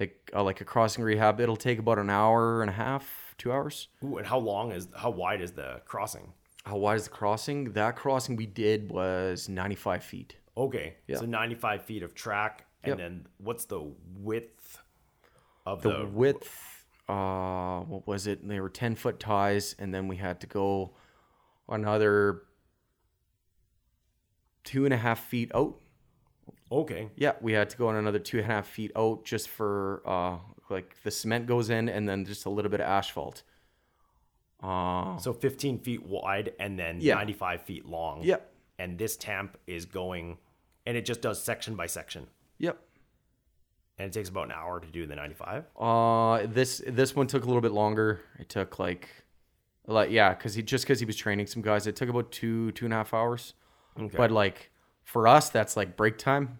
like 0.00 0.30
uh, 0.34 0.42
like 0.42 0.60
a 0.60 0.64
crossing 0.64 1.04
rehab, 1.04 1.40
it'll 1.40 1.56
take 1.56 1.78
about 1.78 1.98
an 1.98 2.10
hour 2.10 2.62
and 2.62 2.70
a 2.70 2.74
half, 2.74 3.34
two 3.38 3.52
hours. 3.52 3.88
Ooh, 4.04 4.18
and 4.18 4.26
how 4.26 4.38
long 4.38 4.72
is 4.72 4.88
how 4.96 5.10
wide 5.10 5.40
is 5.40 5.52
the 5.52 5.80
crossing? 5.84 6.32
How 6.64 6.76
wide 6.76 6.96
is 6.96 7.04
the 7.04 7.10
crossing? 7.10 7.72
That 7.72 7.96
crossing 7.96 8.36
we 8.36 8.46
did 8.46 8.90
was 8.90 9.48
95 9.48 10.04
feet. 10.04 10.36
Okay. 10.56 10.96
Yeah. 11.06 11.16
So 11.16 11.24
95 11.26 11.82
feet 11.84 12.02
of 12.02 12.14
track. 12.14 12.66
And 12.82 12.90
Yep. 12.90 12.98
then 12.98 13.26
what's 13.38 13.64
the 13.64 13.90
width 14.18 14.80
of 15.66 15.82
The 15.82 15.98
the, 16.00 16.06
width, 16.06 16.86
uh, 17.08 17.80
what 17.80 18.06
was 18.06 18.26
it? 18.26 18.46
They 18.46 18.60
were 18.60 18.68
10 18.68 18.94
foot 18.94 19.18
ties, 19.18 19.74
and 19.78 19.92
then 19.92 20.06
we 20.08 20.16
had 20.16 20.40
to 20.42 20.46
go 20.46 20.94
another 21.68 22.42
two 24.64 24.84
and 24.84 24.94
a 24.94 24.96
half 24.96 25.20
feet 25.24 25.50
out. 25.54 25.80
Okay. 26.70 27.08
Yeah, 27.16 27.32
we 27.40 27.52
had 27.52 27.70
to 27.70 27.76
go 27.76 27.88
on 27.88 27.96
another 27.96 28.18
two 28.18 28.38
and 28.38 28.44
a 28.50 28.52
half 28.52 28.66
feet 28.68 28.92
out 28.96 29.24
just 29.24 29.48
for 29.48 30.02
uh, 30.06 30.36
like 30.70 30.94
the 31.02 31.10
cement 31.10 31.46
goes 31.46 31.70
in, 31.70 31.88
and 31.88 32.08
then 32.08 32.24
just 32.24 32.44
a 32.46 32.50
little 32.50 32.70
bit 32.70 32.80
of 32.80 32.86
asphalt. 32.86 33.42
Uh, 34.62 35.16
So 35.18 35.32
15 35.32 35.78
feet 35.78 36.04
wide 36.04 36.52
and 36.58 36.78
then 36.78 36.98
Yeah. 37.00 37.14
95 37.14 37.62
feet 37.62 37.86
long. 37.86 38.22
Yep. 38.22 38.52
And 38.78 38.98
this 38.98 39.16
tamp 39.16 39.56
is 39.66 39.86
going, 39.86 40.38
and 40.86 40.96
it 40.96 41.04
just 41.04 41.20
does 41.20 41.42
section 41.42 41.74
by 41.74 41.86
section. 41.86 42.26
yep. 42.58 42.78
And 44.00 44.06
it 44.06 44.12
takes 44.12 44.28
about 44.28 44.44
an 44.44 44.52
hour 44.52 44.78
to 44.78 44.86
do 44.86 45.06
the 45.06 45.16
95. 45.16 45.64
Uh, 45.76 46.46
this 46.46 46.80
this 46.86 47.16
one 47.16 47.26
took 47.26 47.42
a 47.42 47.46
little 47.46 47.60
bit 47.60 47.72
longer. 47.72 48.20
It 48.38 48.48
took 48.48 48.78
like, 48.78 49.08
like 49.88 50.12
yeah, 50.12 50.34
because 50.34 50.54
he 50.54 50.62
just 50.62 50.84
because 50.84 51.00
he 51.00 51.06
was 51.06 51.16
training 51.16 51.48
some 51.48 51.62
guys, 51.62 51.88
it 51.88 51.96
took 51.96 52.08
about 52.08 52.30
two 52.30 52.70
two 52.72 52.84
and 52.84 52.94
a 52.94 52.96
half 52.98 53.12
hours. 53.12 53.54
Okay. 53.98 54.16
But 54.16 54.30
like 54.30 54.70
for 55.08 55.26
us, 55.26 55.50
that's 55.50 55.76
like 55.76 55.96
break 55.96 56.18
time. 56.18 56.58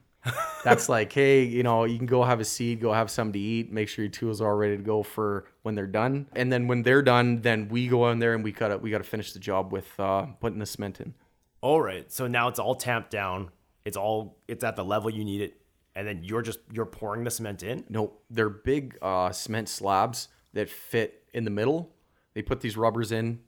that's 0.65 0.89
like, 0.97 1.13
hey, 1.13 1.45
you 1.45 1.63
know, 1.63 1.85
you 1.85 1.97
can 1.99 2.07
go 2.07 2.23
have 2.23 2.41
a 2.41 2.45
seat, 2.45 2.81
go 2.81 2.93
have 2.93 3.11
something 3.11 3.35
to 3.35 3.39
eat, 3.39 3.73
make 3.73 3.89
sure 3.89 4.05
your 4.05 4.11
tools 4.11 4.41
are 4.41 4.49
all 4.49 4.57
ready 4.57 4.77
to 4.77 4.83
go 4.83 5.03
for 5.03 5.45
when 5.63 5.75
they're 5.75 5.87
done, 5.87 6.27
and 6.35 6.53
then 6.53 6.67
when 6.67 6.83
they're 6.83 7.03
done, 7.03 7.41
then 7.43 7.69
we 7.69 7.89
go 7.89 8.11
in 8.11 8.19
there 8.19 8.35
and 8.35 8.43
we 8.43 8.53
gotta 8.53 8.79
we 8.79 8.91
gotta 8.91 9.05
finish 9.05 9.33
the 9.33 9.39
job 9.39 9.73
with 9.73 9.89
uh, 10.01 10.23
putting 10.41 10.59
the 10.59 10.67
cement 10.67 11.01
in. 11.01 11.15
All 11.61 11.81
right. 11.81 12.11
So 12.11 12.27
now 12.27 12.49
it's 12.49 12.59
all 12.59 12.75
tamped 12.75 13.11
down. 13.11 13.51
It's 13.85 13.97
all, 13.97 14.39
it's 14.47 14.63
at 14.63 14.77
the 14.77 14.85
level 14.85 15.11
you 15.11 15.25
need 15.25 15.41
it. 15.41 15.61
And 15.95 16.07
then 16.07 16.23
you're 16.23 16.43
just, 16.43 16.61
you're 16.73 16.87
pouring 16.87 17.25
the 17.25 17.31
cement 17.31 17.63
in. 17.63 17.85
Nope, 17.89 18.23
they're 18.31 18.49
big 18.49 18.97
uh, 19.03 19.33
cement 19.33 19.69
slabs 19.69 20.29
that 20.53 20.71
fit 20.71 21.25
in 21.35 21.45
the 21.45 21.51
middle. 21.51 21.93
They 22.35 22.43
put 22.43 22.61
these 22.61 22.77
rubbers 22.77 23.11
in, 23.11 23.41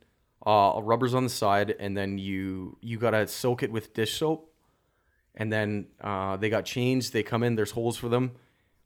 uh, 0.45 0.81
rubbers 0.83 1.15
on 1.15 1.23
the 1.23 1.31
side, 1.31 1.77
and 1.79 1.97
then 1.97 2.19
you 2.19 2.77
you 2.81 2.99
gotta 2.99 3.29
soak 3.29 3.63
it 3.63 3.71
with 3.71 3.95
dish 3.95 4.19
soap, 4.19 4.50
and 5.41 5.53
then 5.53 5.87
uh, 6.01 6.37
they 6.37 6.51
got 6.51 6.65
chains. 6.65 7.11
They 7.11 7.25
come 7.25 7.43
in. 7.43 7.57
There's 7.57 7.73
holes 7.73 7.97
for 7.97 8.09
them. 8.09 8.33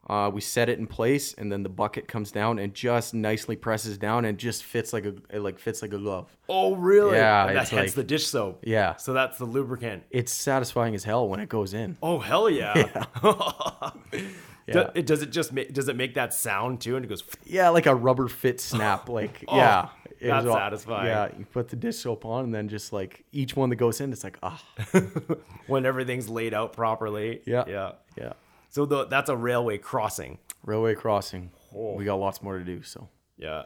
Uh, 0.06 0.30
we 0.32 0.40
set 0.42 0.68
it 0.68 0.78
in 0.78 0.86
place, 0.86 1.32
and 1.32 1.50
then 1.50 1.62
the 1.62 1.68
bucket 1.70 2.06
comes 2.06 2.30
down 2.30 2.58
and 2.58 2.74
just 2.74 3.14
nicely 3.14 3.56
presses 3.56 3.96
down 3.96 4.26
and 4.26 4.36
just 4.36 4.62
fits 4.62 4.92
like 4.92 5.06
a 5.06 5.14
it 5.30 5.40
like 5.40 5.58
fits 5.58 5.80
like 5.80 5.94
a 5.94 5.98
glove. 5.98 6.34
Oh, 6.46 6.74
really? 6.76 7.16
Yeah, 7.16 7.42
And 7.46 7.50
it's 7.52 7.58
that's 7.58 7.70
hence 7.70 7.88
like- 7.92 7.94
the 7.96 8.04
dish 8.04 8.26
soap. 8.26 8.60
Yeah, 8.66 8.96
So 8.96 9.14
that's 9.14 9.38
the 9.38 9.46
lubricant. 9.46 10.02
it's 10.10 10.30
satisfying 10.30 10.94
as 10.94 11.04
hell 11.04 11.26
when 11.26 11.40
it 11.40 11.48
goes 11.48 11.72
in. 11.72 11.96
Oh, 12.02 12.18
hell 12.18 12.50
yeah. 12.50 13.04
Yeah. 14.66 14.90
It, 14.94 15.04
does 15.04 15.20
it 15.20 15.30
just 15.30 15.52
make, 15.52 15.74
does 15.74 15.88
it 15.90 15.96
make 15.96 16.14
that 16.14 16.32
sound 16.32 16.80
too? 16.80 16.96
And 16.96 17.04
it 17.04 17.08
goes, 17.08 17.22
Yeah, 17.44 17.68
like 17.68 17.84
a 17.84 17.94
rubber 17.94 18.28
fit 18.28 18.60
snap. 18.62 19.10
Like 19.10 19.44
Oh, 19.48 19.56
yeah, 19.58 19.88
it 20.24 20.32
was 20.32 20.46
all- 20.46 20.56
satisfying. 20.56 21.06
Yeah, 21.06 21.28
you 21.38 21.44
put 21.44 21.68
the 21.68 21.76
dish 21.76 21.98
soap 21.98 22.24
on, 22.24 22.44
and 22.44 22.54
then 22.54 22.68
just 22.68 22.92
like 22.92 23.24
each 23.32 23.54
one 23.56 23.68
that 23.70 23.76
goes 23.76 24.00
in, 24.00 24.12
it's 24.12 24.24
like 24.24 24.38
ah, 24.42 24.62
when 25.66 25.86
everything's 25.86 26.28
laid 26.28 26.54
out 26.54 26.72
properly. 26.72 27.40
Yeah. 27.46 27.64
Yeah. 27.66 27.92
yeah. 28.16 28.32
So 28.70 28.86
the, 28.86 29.06
that's 29.06 29.28
a 29.28 29.36
railway 29.36 29.78
crossing. 29.78 30.38
Railway 30.64 30.94
crossing. 30.94 31.50
Oh. 31.74 31.94
We 31.94 32.04
got 32.04 32.16
lots 32.16 32.42
more 32.42 32.58
to 32.58 32.64
do. 32.64 32.82
So 32.82 33.08
Yeah. 33.36 33.64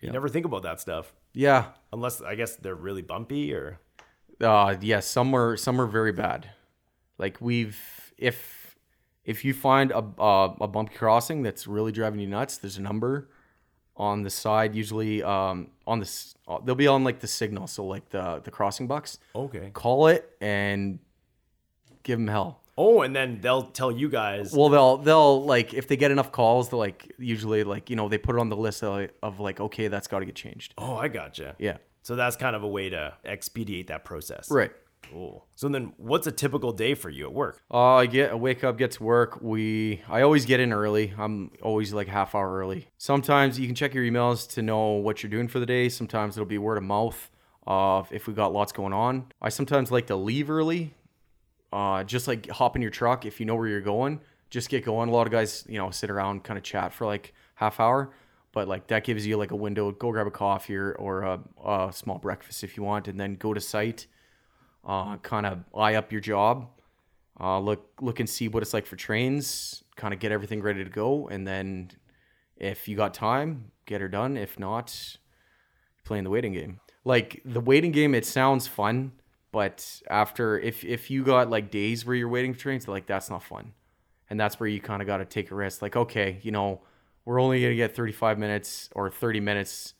You 0.00 0.10
never 0.10 0.28
think 0.30 0.46
about 0.46 0.62
that 0.62 0.80
stuff. 0.80 1.12
yeah, 1.34 1.66
Unless, 1.92 2.22
I 2.22 2.34
guess, 2.34 2.56
they're 2.56 2.74
really 2.74 3.02
bumpy 3.02 3.52
or. 3.54 3.78
uh, 4.40 4.74
yeah. 4.80 5.00
Some 5.00 5.34
are 5.34 5.56
some 5.58 5.78
are 5.80 5.86
very 5.86 6.12
bad. 6.12 6.48
Like 7.18 7.38
we've 7.40 7.78
if 8.16 8.76
if 9.24 9.44
you 9.44 9.52
find 9.52 9.90
a 9.92 9.98
a, 10.18 10.54
a 10.62 10.68
bumpy 10.68 10.94
crossing 10.94 11.42
that's 11.42 11.66
really 11.66 11.92
driving 11.92 12.18
you 12.20 12.26
nuts, 12.28 12.56
there's 12.58 12.78
a 12.78 12.82
number 12.82 13.28
on 14.00 14.22
the 14.22 14.30
side. 14.30 14.74
Usually 14.74 15.22
um, 15.22 15.68
on 15.86 16.00
this, 16.00 16.34
uh, 16.48 16.58
they'll 16.64 16.74
be 16.74 16.86
on 16.88 17.04
like 17.04 17.20
the 17.20 17.26
signal. 17.26 17.66
So 17.66 17.84
like 17.84 18.08
the 18.08 18.40
the 18.42 18.50
crossing 18.50 18.86
bucks. 18.86 19.18
Okay. 19.34 19.70
Call 19.72 20.06
it 20.08 20.28
and 20.40 20.98
give 22.02 22.18
them 22.18 22.28
hell. 22.28 22.56
Oh, 22.78 23.02
and 23.02 23.14
then 23.14 23.40
they'll 23.42 23.64
tell 23.64 23.92
you 23.92 24.08
guys. 24.08 24.54
Well, 24.54 24.70
they'll 24.70 24.96
they'll 24.96 25.44
like 25.44 25.74
if 25.74 25.86
they 25.86 25.96
get 25.96 26.10
enough 26.10 26.32
calls, 26.32 26.70
they'll 26.70 26.78
like 26.78 27.12
usually 27.18 27.62
like 27.62 27.90
you 27.90 27.96
know 27.96 28.08
they 28.08 28.16
put 28.18 28.36
it 28.36 28.40
on 28.40 28.48
the 28.48 28.56
list 28.56 28.82
of, 28.82 28.94
like- 28.94 29.14
of 29.22 29.38
like 29.38 29.60
okay 29.60 29.88
that's 29.88 30.08
got 30.08 30.20
to 30.20 30.24
get 30.24 30.34
changed. 30.34 30.72
oh, 30.78 30.96
I 30.96 31.08
gotcha. 31.08 31.54
Yeah. 31.58 31.76
So 32.02 32.16
that's 32.16 32.36
kind 32.36 32.56
of 32.56 32.62
a 32.62 32.68
way 32.68 32.88
to 32.88 33.12
expedite 33.26 33.88
that 33.88 34.04
process. 34.06 34.50
Right. 34.50 34.72
Cool. 35.08 35.46
So 35.56 35.68
then, 35.68 35.92
what's 35.96 36.26
a 36.26 36.32
typical 36.32 36.72
day 36.72 36.94
for 36.94 37.10
you 37.10 37.26
at 37.26 37.32
work? 37.32 37.62
Uh, 37.70 37.94
I 37.96 38.06
get 38.06 38.30
I 38.30 38.34
wake 38.34 38.62
up, 38.62 38.78
get 38.78 38.92
to 38.92 39.02
work. 39.02 39.40
We 39.40 40.02
I 40.08 40.22
always 40.22 40.44
get 40.44 40.60
in 40.60 40.72
early. 40.72 41.12
I'm 41.18 41.50
always 41.62 41.92
like 41.92 42.06
half 42.08 42.34
hour 42.34 42.56
early. 42.58 42.88
Sometimes 42.98 43.58
you 43.58 43.66
can 43.66 43.74
check 43.74 43.94
your 43.94 44.04
emails 44.04 44.48
to 44.54 44.62
know 44.62 44.92
what 44.92 45.22
you're 45.22 45.30
doing 45.30 45.48
for 45.48 45.58
the 45.58 45.66
day. 45.66 45.88
Sometimes 45.88 46.36
it'll 46.36 46.46
be 46.46 46.58
word 46.58 46.78
of 46.78 46.84
mouth 46.84 47.30
of 47.66 48.12
if 48.12 48.26
we 48.26 48.34
got 48.34 48.52
lots 48.52 48.72
going 48.72 48.92
on. 48.92 49.32
I 49.40 49.48
sometimes 49.48 49.90
like 49.90 50.06
to 50.08 50.16
leave 50.16 50.50
early. 50.50 50.94
Uh, 51.72 52.02
just 52.04 52.26
like 52.26 52.48
hop 52.48 52.76
in 52.76 52.82
your 52.82 52.90
truck 52.90 53.24
if 53.24 53.40
you 53.40 53.46
know 53.46 53.54
where 53.54 53.68
you're 53.68 53.80
going. 53.80 54.20
Just 54.48 54.68
get 54.68 54.84
going. 54.84 55.08
A 55.08 55.12
lot 55.12 55.26
of 55.26 55.32
guys, 55.32 55.64
you 55.68 55.78
know, 55.78 55.90
sit 55.90 56.10
around, 56.10 56.42
kind 56.42 56.58
of 56.58 56.64
chat 56.64 56.92
for 56.92 57.06
like 57.06 57.32
half 57.54 57.78
hour. 57.78 58.10
But 58.52 58.66
like 58.66 58.88
that 58.88 59.04
gives 59.04 59.26
you 59.26 59.36
like 59.36 59.52
a 59.52 59.56
window. 59.56 59.92
Go 59.92 60.10
grab 60.10 60.26
a 60.26 60.30
coffee 60.32 60.76
or, 60.76 60.92
or 60.92 61.22
a, 61.22 61.40
a 61.64 61.92
small 61.92 62.18
breakfast 62.18 62.64
if 62.64 62.76
you 62.76 62.82
want, 62.82 63.06
and 63.06 63.18
then 63.18 63.34
go 63.34 63.54
to 63.54 63.60
site. 63.60 64.06
Uh, 64.84 65.16
kind 65.18 65.46
of 65.46 65.58
eye 65.76 65.94
up 65.94 66.10
your 66.10 66.22
job 66.22 66.66
uh, 67.38 67.58
look 67.58 67.90
look 68.00 68.18
and 68.20 68.28
see 68.28 68.48
what 68.48 68.62
it's 68.62 68.72
like 68.74 68.86
for 68.86 68.96
trains 68.96 69.84
kind 69.96 70.14
of 70.14 70.20
get 70.20 70.32
everything 70.32 70.62
ready 70.62 70.82
to 70.84 70.90
go 70.90 71.28
and 71.28 71.46
then 71.46 71.90
If 72.56 72.88
you 72.88 72.96
got 72.96 73.14
time, 73.14 73.72
get 73.86 74.00
her 74.02 74.08
done. 74.08 74.36
If 74.36 74.58
not, 74.58 75.16
playing 76.04 76.24
the 76.24 76.30
waiting 76.30 76.52
game. 76.52 76.80
Like 77.04 77.40
the 77.44 77.60
waiting 77.60 77.92
game, 77.92 78.14
it 78.14 78.26
sounds 78.26 78.66
fun, 78.68 79.12
but 79.52 80.02
after 80.10 80.58
if 80.58 80.84
if 80.84 81.10
you 81.10 81.24
got 81.24 81.50
like 81.50 81.70
days 81.70 82.04
where 82.04 82.14
you're 82.16 82.28
waiting 82.28 82.52
for 82.54 82.60
trains, 82.60 82.86
like 82.88 83.06
that's 83.06 83.30
not 83.30 83.42
fun, 83.42 83.72
and 84.28 84.38
that's 84.38 84.60
where 84.60 84.68
you 84.68 84.80
kind 84.80 85.00
of 85.02 85.06
got 85.06 85.18
to 85.18 85.24
take 85.24 85.50
a 85.50 85.54
risk. 85.54 85.82
Like 85.82 85.96
okay, 85.96 86.38
you 86.42 86.52
know, 86.52 86.82
we're 87.24 87.40
only 87.40 87.62
gonna 87.62 87.74
get 87.74 87.96
35 87.96 88.38
minutes 88.38 88.90
or 88.94 89.10
30 89.10 89.40
minutes. 89.40 89.94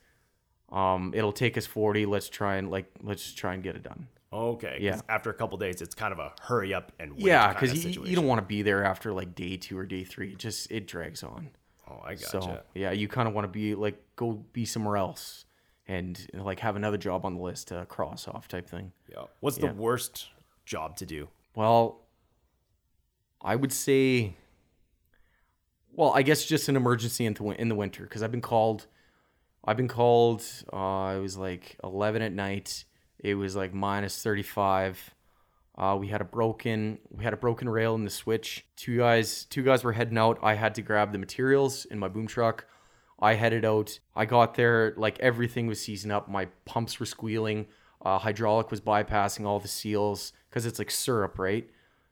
Um, 0.71 1.13
it'll 1.15 1.33
take 1.33 1.57
us 1.59 1.67
40. 1.67 2.07
Let's 2.07 2.29
try 2.29 2.57
and 2.57 2.71
like 2.71 2.87
let's 3.03 3.23
just 3.25 3.39
try 3.39 3.55
and 3.55 3.63
get 3.63 3.77
it 3.77 3.83
done. 3.83 4.09
Okay. 4.33 4.79
Yeah. 4.81 5.01
After 5.09 5.31
a 5.31 5.35
couple 5.35 5.59
days, 5.59 5.83
it's 5.83 5.95
kind 5.95 6.13
of 6.13 6.19
a 6.21 6.33
hurry 6.43 6.73
up 6.73 6.93
and 7.01 7.15
wait 7.15 7.23
Yeah, 7.25 7.53
because 7.53 7.85
you, 7.85 8.05
you 8.05 8.15
don't 8.15 8.27
want 8.27 8.39
to 8.41 8.47
be 8.47 8.63
there 8.63 8.85
after 8.85 9.13
like 9.13 9.35
day 9.35 9.57
two 9.57 9.77
or 9.77 9.85
day 9.85 10.05
three. 10.05 10.33
It 10.33 10.39
just 10.39 10.71
it 10.71 10.87
drags 10.87 11.23
on. 11.25 11.51
Oh, 11.91 12.01
I 12.05 12.15
gotcha. 12.15 12.27
So 12.43 12.61
yeah, 12.75 12.93
you 12.93 13.09
kind 13.09 13.27
of 13.27 13.35
want 13.35 13.45
to 13.45 13.49
be 13.51 13.75
like 13.75 14.01
go 14.15 14.45
be 14.53 14.65
somewhere 14.65 14.97
else 14.97 15.47
and 15.89 16.25
like 16.33 16.61
have 16.61 16.77
another 16.77 16.97
job 16.97 17.25
on 17.25 17.35
the 17.35 17.41
list 17.43 17.69
to 17.69 17.85
cross 17.87 18.29
off 18.29 18.47
type 18.47 18.69
thing. 18.69 18.93
yeah. 19.11 19.25
What's 19.41 19.59
Yeah. 19.59 19.69
the 19.69 19.75
worst 19.75 20.29
job 20.65 20.97
to 20.99 21.07
do? 21.07 21.29
Well, 21.57 22.03
I 23.43 23.57
would 23.57 23.73
say, 23.73 24.35
well, 25.93 26.13
I 26.15 26.23
guess 26.23 26.45
just 26.45 26.69
an 26.69 26.77
emergency 26.77 27.27
in 27.27 27.35
the 27.35 27.45
in 27.61 27.69
the 27.69 27.75
winter 27.75 28.05
because 28.05 28.23
I've 28.23 28.31
been 28.31 28.41
called. 28.41 28.87
I've 29.65 29.77
been 29.77 29.89
called. 29.89 30.45
Uh, 30.73 31.15
it 31.17 31.21
was 31.21 31.37
like 31.37 31.77
eleven 31.83 32.23
at 32.23 32.33
night. 32.33 32.85
It 33.23 33.35
was 33.35 33.55
like 33.57 33.73
minus 33.75 34.23
thirty 34.23 34.43
five. 34.43 35.15
Uh, 35.77 35.97
we 35.99 36.09
had 36.09 36.21
a 36.21 36.25
broken 36.25 36.99
we 37.11 37.25
had 37.25 37.33
a 37.33 37.39
broken 37.39 37.69
rail 37.69 37.95
in 37.95 38.05
the 38.05 38.11
switch. 38.11 38.67
Two 38.77 38.99
guys 38.99 39.45
two 39.45 39.63
guys 39.63 39.85
were 39.85 39.93
heading 39.93 40.19
out. 40.19 40.39
I 40.43 40.55
had 40.55 40.75
to 40.77 40.83
grab 40.83 41.13
the 41.13 41.19
materials 41.19 41.85
in 41.87 41.99
my 41.99 42.09
boom 42.09 42.27
truck. 42.27 42.67
I 43.19 43.35
headed 43.35 43.65
out. 43.65 43.99
I 44.17 44.25
got 44.25 44.55
there 44.55 44.95
like 44.97 45.19
everything 45.21 45.67
was 45.67 45.81
seizing 45.81 46.11
up. 46.11 46.29
My 46.29 46.47
pumps 46.65 46.99
were 46.99 47.07
squealing. 47.07 47.67
Uh, 48.03 48.19
hydraulic 48.19 48.71
was 48.71 48.81
bypassing 48.81 49.45
all 49.45 49.61
the 49.61 49.69
seals 49.69 50.33
because 50.49 50.65
it's 50.65 50.79
like 50.79 50.91
syrup, 50.91 51.39
right? 51.39 51.69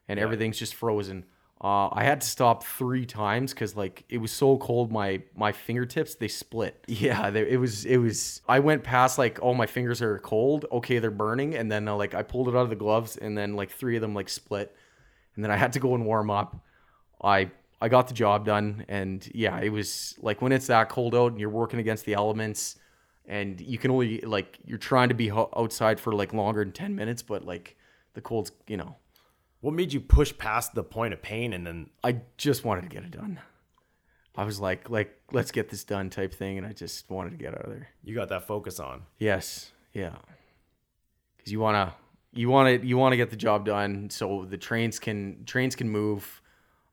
And 0.07 0.21
everything's 0.21 0.59
just 0.59 0.75
frozen. 0.75 1.25
Uh, 1.61 1.89
I 1.91 2.05
had 2.05 2.21
to 2.21 2.27
stop 2.27 2.63
three 2.63 3.05
times 3.05 3.53
because 3.53 3.75
like 3.75 4.05
it 4.09 4.19
was 4.19 4.31
so 4.31 4.59
cold. 4.59 4.93
My 4.93 5.23
my 5.35 5.51
fingertips 5.51 6.15
they 6.15 6.29
split. 6.29 6.85
Yeah, 6.89 7.31
they, 7.31 7.51
it 7.51 7.59
was 7.59 7.85
it 7.85 7.97
was. 7.97 8.43
I 8.49 8.61
went 8.61 8.85
past 8.85 9.19
like 9.19 9.41
oh 9.43 9.55
my 9.55 9.67
fingers 9.67 10.01
are 10.01 10.19
cold. 10.21 10.67
Okay, 10.71 11.01
they're 11.01 11.11
burning, 11.11 11.57
and 11.57 11.71
then 11.71 11.89
uh, 11.89 11.97
like 11.97 12.15
I 12.15 12.23
pulled 12.23 12.49
it 12.49 12.55
out 12.55 12.63
of 12.63 12.71
the 12.71 12.77
gloves, 12.77 13.17
and 13.17 13.37
then 13.37 13.55
like 13.57 13.71
three 13.73 13.97
of 13.97 14.03
them 14.03 14.15
like 14.15 14.29
split, 14.29 14.75
and 15.35 15.43
then 15.45 15.51
I 15.51 15.57
had 15.57 15.73
to 15.73 15.81
go 15.81 15.95
and 15.95 16.07
warm 16.07 16.31
up. 16.31 16.57
I 17.23 17.51
I 17.81 17.89
got 17.89 18.07
the 18.07 18.15
job 18.15 18.45
done, 18.45 18.85
and 18.89 19.29
yeah, 19.35 19.59
it 19.61 19.71
was 19.71 20.15
like 20.21 20.41
when 20.41 20.53
it's 20.53 20.69
that 20.69 20.89
cold 20.89 21.15
out 21.15 21.33
and 21.33 21.41
you're 21.41 21.51
working 21.51 21.81
against 21.81 22.05
the 22.05 22.15
elements, 22.15 22.77
and 23.27 23.61
you 23.61 23.79
can 23.79 23.91
only 23.91 24.21
like 24.21 24.59
you're 24.65 24.79
trying 24.79 25.09
to 25.09 25.15
be 25.15 25.29
ho- 25.29 25.51
outside 25.57 25.99
for 25.99 26.13
like 26.13 26.33
longer 26.33 26.65
than 26.65 26.73
ten 26.73 26.95
minutes, 26.95 27.23
but 27.23 27.45
like 27.45 27.77
the 28.15 28.21
cold's 28.21 28.53
you 28.69 28.77
know 28.77 28.95
What 29.61 29.75
made 29.75 29.93
you 29.93 30.01
push 30.01 30.37
past 30.37 30.75
the 30.75 30.85
point 30.85 31.13
of 31.13 31.23
pain 31.23 31.53
and 31.53 31.67
then 31.67 31.91
I 32.05 32.21
just 32.37 32.65
wanted 32.65 32.83
to 32.83 32.89
get 32.89 33.03
it 33.03 33.11
done. 33.11 33.41
I 34.39 34.45
was 34.45 34.61
like, 34.61 34.89
like, 34.89 35.21
let's 35.33 35.51
get 35.51 35.69
this 35.69 35.83
done 35.83 36.11
type 36.11 36.33
thing, 36.33 36.59
and 36.59 36.67
I 36.67 36.73
just 36.73 37.11
wanted 37.11 37.31
to 37.31 37.37
get 37.37 37.55
out 37.55 37.65
of 37.65 37.71
there. 37.71 37.89
you 38.05 38.15
got 38.15 38.29
that 38.29 38.47
focus 38.47 38.79
on? 38.79 39.03
Yes, 39.19 39.73
yeah, 39.93 40.15
because 41.37 41.51
you 41.51 41.59
wanna, 41.59 41.93
you 42.33 42.49
want 42.49 42.81
to, 42.81 42.87
you 42.87 42.97
want 42.97 43.15
to 43.15 43.17
get 43.17 43.31
the 43.31 43.37
job 43.37 43.67
done 43.67 44.09
so 44.11 44.47
the 44.49 44.57
trains 44.57 45.01
can 45.01 45.45
trains 45.45 45.75
can 45.75 45.89
move. 45.89 46.41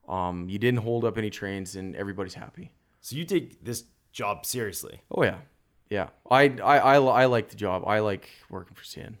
Um, 0.08 0.48
you 0.48 0.58
didn't 0.58 0.80
hold 0.80 1.04
up 1.04 1.18
any 1.18 1.30
trains, 1.30 1.76
and 1.76 1.94
everybody's 1.94 2.34
happy. 2.34 2.72
So 3.00 3.14
you 3.14 3.24
take 3.24 3.64
this 3.64 3.84
job 4.10 4.44
seriously. 4.44 5.02
Oh 5.12 5.22
yeah, 5.22 5.38
yeah. 5.88 6.08
I 6.28 6.46
I 6.64 6.78
I, 6.78 6.96
I 6.96 7.24
like 7.26 7.50
the 7.50 7.56
job. 7.56 7.84
I 7.86 8.00
like 8.00 8.28
working 8.50 8.74
for 8.74 8.82
CN. 8.82 9.18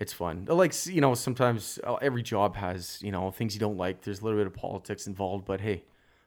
It's 0.00 0.12
fun. 0.12 0.46
Like 0.48 0.74
you 0.86 1.00
know, 1.00 1.14
sometimes 1.14 1.80
uh, 1.84 1.94
every 1.96 2.22
job 2.22 2.54
has 2.54 3.00
you 3.02 3.10
know 3.10 3.32
things 3.32 3.54
you 3.54 3.60
don't 3.60 3.76
like. 3.76 4.02
There's 4.02 4.20
a 4.20 4.24
little 4.24 4.38
bit 4.38 4.46
of 4.46 4.54
politics 4.54 5.08
involved, 5.08 5.44
but 5.44 5.60
hey, 5.60 5.82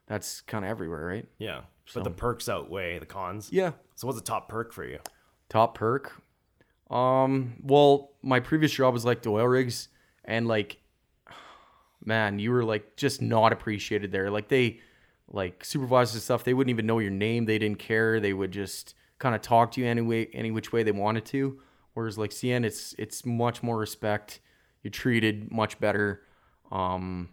that's 0.08 0.42
kind 0.42 0.66
of 0.66 0.70
everywhere, 0.70 1.06
right? 1.06 1.26
Yeah. 1.38 1.62
But 1.94 2.04
the 2.04 2.12
perks 2.12 2.50
outweigh 2.50 3.00
the 3.00 3.06
cons. 3.06 3.50
Yeah. 3.52 3.72
So 3.96 4.08
what's 4.08 4.20
the 4.20 4.26
top 4.26 4.50
perk 4.50 4.74
for 4.74 4.86
you? 4.86 5.00
Top 5.50 5.76
perk. 5.76 6.22
Um. 6.90 7.54
Well, 7.64 8.12
my 8.22 8.42
previous 8.42 8.74
job 8.74 8.94
was 8.94 9.06
like 9.06 9.22
the 9.22 9.30
oil 9.30 9.48
rigs, 9.48 9.88
and 10.26 10.50
like, 10.50 10.78
man, 12.06 12.40
you 12.40 12.52
were 12.52 12.66
like 12.66 12.98
just 12.98 13.22
not 13.22 13.54
appreciated 13.54 14.12
there. 14.12 14.30
Like 14.30 14.50
they, 14.50 14.82
like 15.30 15.64
supervisors 15.64 16.16
and 16.16 16.24
stuff, 16.24 16.44
they 16.44 16.54
wouldn't 16.54 16.72
even 16.72 16.86
know 16.86 17.00
your 17.00 17.12
name. 17.12 17.46
They 17.46 17.58
didn't 17.58 17.80
care. 17.80 18.20
They 18.20 18.34
would 18.34 18.52
just 18.52 18.96
kind 19.18 19.34
of 19.34 19.42
talk 19.42 19.72
to 19.72 19.82
you 19.82 19.88
any 19.88 20.02
way, 20.02 20.28
any 20.34 20.52
which 20.52 20.74
way 20.74 20.84
they 20.84 20.92
wanted 20.92 21.24
to. 21.28 21.62
Whereas 21.94 22.18
like 22.18 22.32
CN, 22.32 22.64
it's 22.66 22.94
it's 22.98 23.26
much 23.26 23.62
more 23.64 23.78
respect. 23.78 24.40
You're 24.84 24.92
treated 24.92 25.52
much 25.52 25.80
better. 25.80 26.22
Um. 26.72 27.30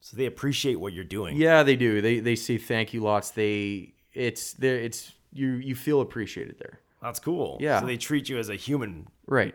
So 0.00 0.16
they 0.16 0.26
appreciate 0.26 0.80
what 0.80 0.92
you're 0.92 1.04
doing. 1.04 1.36
Yeah, 1.36 1.62
they 1.62 1.76
do. 1.76 2.00
They 2.00 2.20
they 2.20 2.34
say 2.36 2.56
thank 2.58 2.94
you 2.94 3.00
lots. 3.02 3.30
They 3.32 3.94
it's 4.12 4.54
there. 4.54 4.76
It's 4.76 5.12
you 5.32 5.52
you 5.54 5.74
feel 5.74 6.00
appreciated 6.00 6.56
there. 6.58 6.80
That's 7.02 7.18
cool. 7.18 7.58
Yeah. 7.60 7.80
So 7.80 7.86
they 7.86 7.96
treat 7.96 8.28
you 8.28 8.38
as 8.38 8.48
a 8.48 8.56
human. 8.56 9.08
Right. 9.26 9.54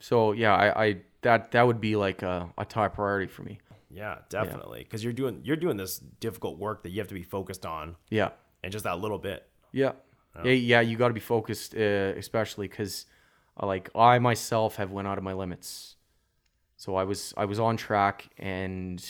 So 0.00 0.32
yeah, 0.32 0.54
I, 0.54 0.84
I 0.84 0.96
that 1.22 1.52
that 1.52 1.66
would 1.66 1.80
be 1.80 1.96
like 1.96 2.22
a, 2.22 2.50
a 2.58 2.64
top 2.64 2.94
priority 2.94 3.26
for 3.26 3.42
me. 3.42 3.58
Yeah, 3.90 4.18
definitely. 4.28 4.80
Because 4.80 5.02
you're 5.04 5.12
doing 5.12 5.40
you're 5.44 5.56
doing 5.56 5.76
this 5.76 5.98
difficult 5.98 6.58
work 6.58 6.82
that 6.82 6.90
you 6.90 7.00
have 7.00 7.08
to 7.08 7.14
be 7.14 7.22
focused 7.22 7.64
on, 7.64 7.96
Yeah. 8.10 8.30
and 8.62 8.72
just 8.72 8.84
that 8.84 8.98
little 8.98 9.18
bit. 9.18 9.46
Yeah. 9.72 9.92
Yeah, 10.42 10.52
yeah, 10.52 10.80
you 10.80 10.96
got 10.96 11.08
to 11.08 11.14
be 11.14 11.20
focused, 11.20 11.74
uh, 11.74 12.12
especially 12.16 12.66
because, 12.66 13.06
uh, 13.60 13.66
like, 13.66 13.90
I 13.94 14.18
myself 14.18 14.76
have 14.76 14.90
went 14.90 15.06
out 15.06 15.18
of 15.18 15.24
my 15.24 15.32
limits. 15.32 15.96
So 16.76 16.96
I 16.96 17.04
was 17.04 17.32
I 17.36 17.44
was 17.44 17.58
on 17.60 17.76
track, 17.76 18.28
and 18.36 19.02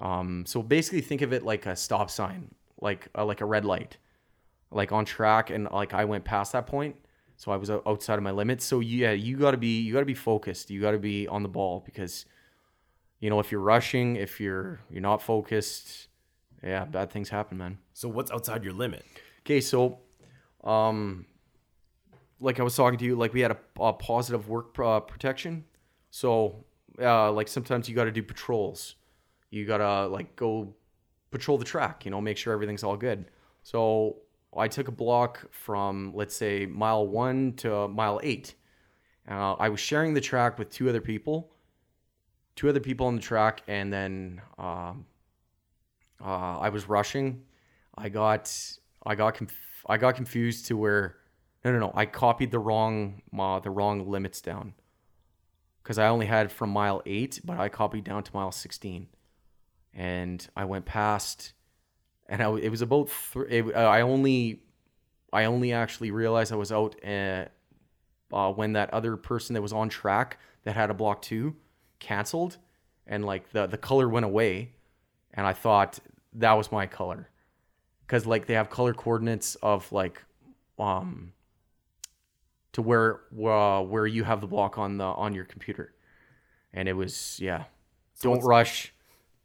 um, 0.00 0.44
so 0.46 0.62
basically 0.62 1.02
think 1.02 1.22
of 1.22 1.32
it 1.32 1.44
like 1.44 1.66
a 1.66 1.76
stop 1.76 2.10
sign, 2.10 2.54
like 2.80 3.08
uh, 3.16 3.24
like 3.24 3.40
a 3.40 3.44
red 3.44 3.64
light, 3.64 3.98
like 4.70 4.90
on 4.90 5.04
track, 5.04 5.50
and 5.50 5.68
like 5.70 5.92
I 5.94 6.04
went 6.06 6.24
past 6.24 6.52
that 6.52 6.66
point, 6.66 6.96
so 7.36 7.52
I 7.52 7.56
was 7.56 7.70
outside 7.70 8.14
of 8.14 8.22
my 8.22 8.30
limits. 8.30 8.64
So 8.64 8.80
yeah, 8.80 9.12
you 9.12 9.36
got 9.36 9.52
to 9.52 9.58
be 9.58 9.80
you 9.80 9.92
got 9.92 10.00
to 10.00 10.06
be 10.06 10.14
focused. 10.14 10.70
You 10.70 10.80
got 10.80 10.92
to 10.92 10.98
be 10.98 11.28
on 11.28 11.42
the 11.42 11.48
ball 11.48 11.82
because, 11.84 12.24
you 13.20 13.30
know, 13.30 13.38
if 13.38 13.52
you're 13.52 13.60
rushing, 13.60 14.16
if 14.16 14.40
you're 14.40 14.80
you're 14.90 15.02
not 15.02 15.22
focused, 15.22 16.08
yeah, 16.62 16.84
bad 16.84 17.10
things 17.10 17.28
happen, 17.28 17.58
man. 17.58 17.78
So 17.92 18.08
what's 18.08 18.30
outside 18.30 18.64
your 18.64 18.72
limit? 18.72 19.04
Okay, 19.40 19.60
so, 19.60 19.98
um, 20.64 21.26
like 22.40 22.60
I 22.60 22.62
was 22.62 22.76
talking 22.76 22.98
to 22.98 23.04
you, 23.04 23.16
like 23.16 23.32
we 23.32 23.40
had 23.40 23.52
a, 23.52 23.58
a 23.80 23.92
positive 23.92 24.48
work 24.48 24.78
uh, 24.78 25.00
protection. 25.00 25.64
So, 26.10 26.64
uh, 27.00 27.32
like 27.32 27.48
sometimes 27.48 27.88
you 27.88 27.94
got 27.94 28.04
to 28.04 28.12
do 28.12 28.22
patrols. 28.22 28.96
You 29.50 29.66
gotta 29.66 30.06
like 30.06 30.36
go 30.36 30.74
patrol 31.30 31.58
the 31.58 31.64
track. 31.64 32.04
You 32.04 32.10
know, 32.10 32.20
make 32.20 32.36
sure 32.36 32.52
everything's 32.52 32.84
all 32.84 32.96
good. 32.96 33.26
So 33.62 34.16
I 34.56 34.68
took 34.68 34.88
a 34.88 34.92
block 34.92 35.52
from 35.52 36.12
let's 36.14 36.34
say 36.34 36.66
mile 36.66 37.06
one 37.06 37.54
to 37.54 37.88
mile 37.88 38.20
eight. 38.22 38.54
Uh, 39.28 39.54
I 39.54 39.68
was 39.68 39.80
sharing 39.80 40.14
the 40.14 40.20
track 40.20 40.58
with 40.58 40.70
two 40.70 40.88
other 40.88 41.00
people, 41.00 41.52
two 42.56 42.68
other 42.68 42.80
people 42.80 43.06
on 43.06 43.16
the 43.16 43.22
track, 43.22 43.62
and 43.68 43.92
then 43.92 44.40
um, 44.58 45.06
uh, 46.24 46.58
I 46.58 46.68
was 46.70 46.88
rushing. 46.88 47.42
I 47.96 48.08
got 48.08 48.52
I 49.04 49.14
got 49.14 49.34
conf- 49.34 49.84
I 49.88 49.96
got 49.96 50.14
confused 50.14 50.66
to 50.66 50.76
where 50.76 51.16
no 51.64 51.72
no 51.72 51.78
no 51.78 51.92
I 51.94 52.06
copied 52.06 52.50
the 52.50 52.58
wrong 52.58 53.22
uh, 53.38 53.60
the 53.60 53.70
wrong 53.70 54.08
limits 54.08 54.40
down. 54.40 54.74
Because 55.82 55.98
I 55.98 56.08
only 56.08 56.26
had 56.26 56.52
from 56.52 56.70
mile 56.70 57.02
eight, 57.06 57.40
but 57.42 57.58
I 57.58 57.68
copied 57.68 58.04
down 58.04 58.22
to 58.22 58.30
mile 58.34 58.52
sixteen, 58.52 59.08
and 59.94 60.46
I 60.54 60.66
went 60.66 60.84
past, 60.84 61.54
and 62.28 62.42
I, 62.42 62.54
it 62.56 62.68
was 62.68 62.82
about 62.82 63.10
th- 63.32 63.46
it, 63.48 63.74
uh, 63.74 63.78
I 63.78 64.02
only 64.02 64.62
I 65.32 65.44
only 65.44 65.72
actually 65.72 66.10
realized 66.10 66.52
I 66.52 66.56
was 66.56 66.70
out 66.70 66.96
uh, 67.02 67.46
uh, 68.30 68.52
when 68.52 68.74
that 68.74 68.92
other 68.92 69.16
person 69.16 69.54
that 69.54 69.62
was 69.62 69.72
on 69.72 69.88
track 69.88 70.38
that 70.64 70.76
had 70.76 70.90
a 70.90 70.94
block 70.94 71.22
two 71.22 71.56
canceled, 71.98 72.58
and 73.06 73.24
like 73.24 73.50
the 73.52 73.66
the 73.66 73.78
color 73.78 74.06
went 74.06 74.26
away, 74.26 74.72
and 75.32 75.46
I 75.46 75.54
thought 75.54 75.98
that 76.34 76.52
was 76.52 76.70
my 76.70 76.86
color 76.86 77.29
because 78.10 78.26
like 78.26 78.46
they 78.46 78.54
have 78.54 78.68
color 78.70 78.92
coordinates 78.92 79.54
of 79.62 79.90
like 79.92 80.20
um 80.80 81.32
to 82.72 82.82
where 82.82 83.20
uh, 83.46 83.82
where 83.82 84.04
you 84.06 84.24
have 84.24 84.40
the 84.40 84.48
block 84.48 84.78
on 84.78 84.98
the 84.98 85.04
on 85.04 85.32
your 85.32 85.44
computer. 85.44 85.94
And 86.72 86.88
it 86.88 86.94
was 86.94 87.38
yeah. 87.40 87.64
Don't 88.20 88.42
rush. 88.42 88.92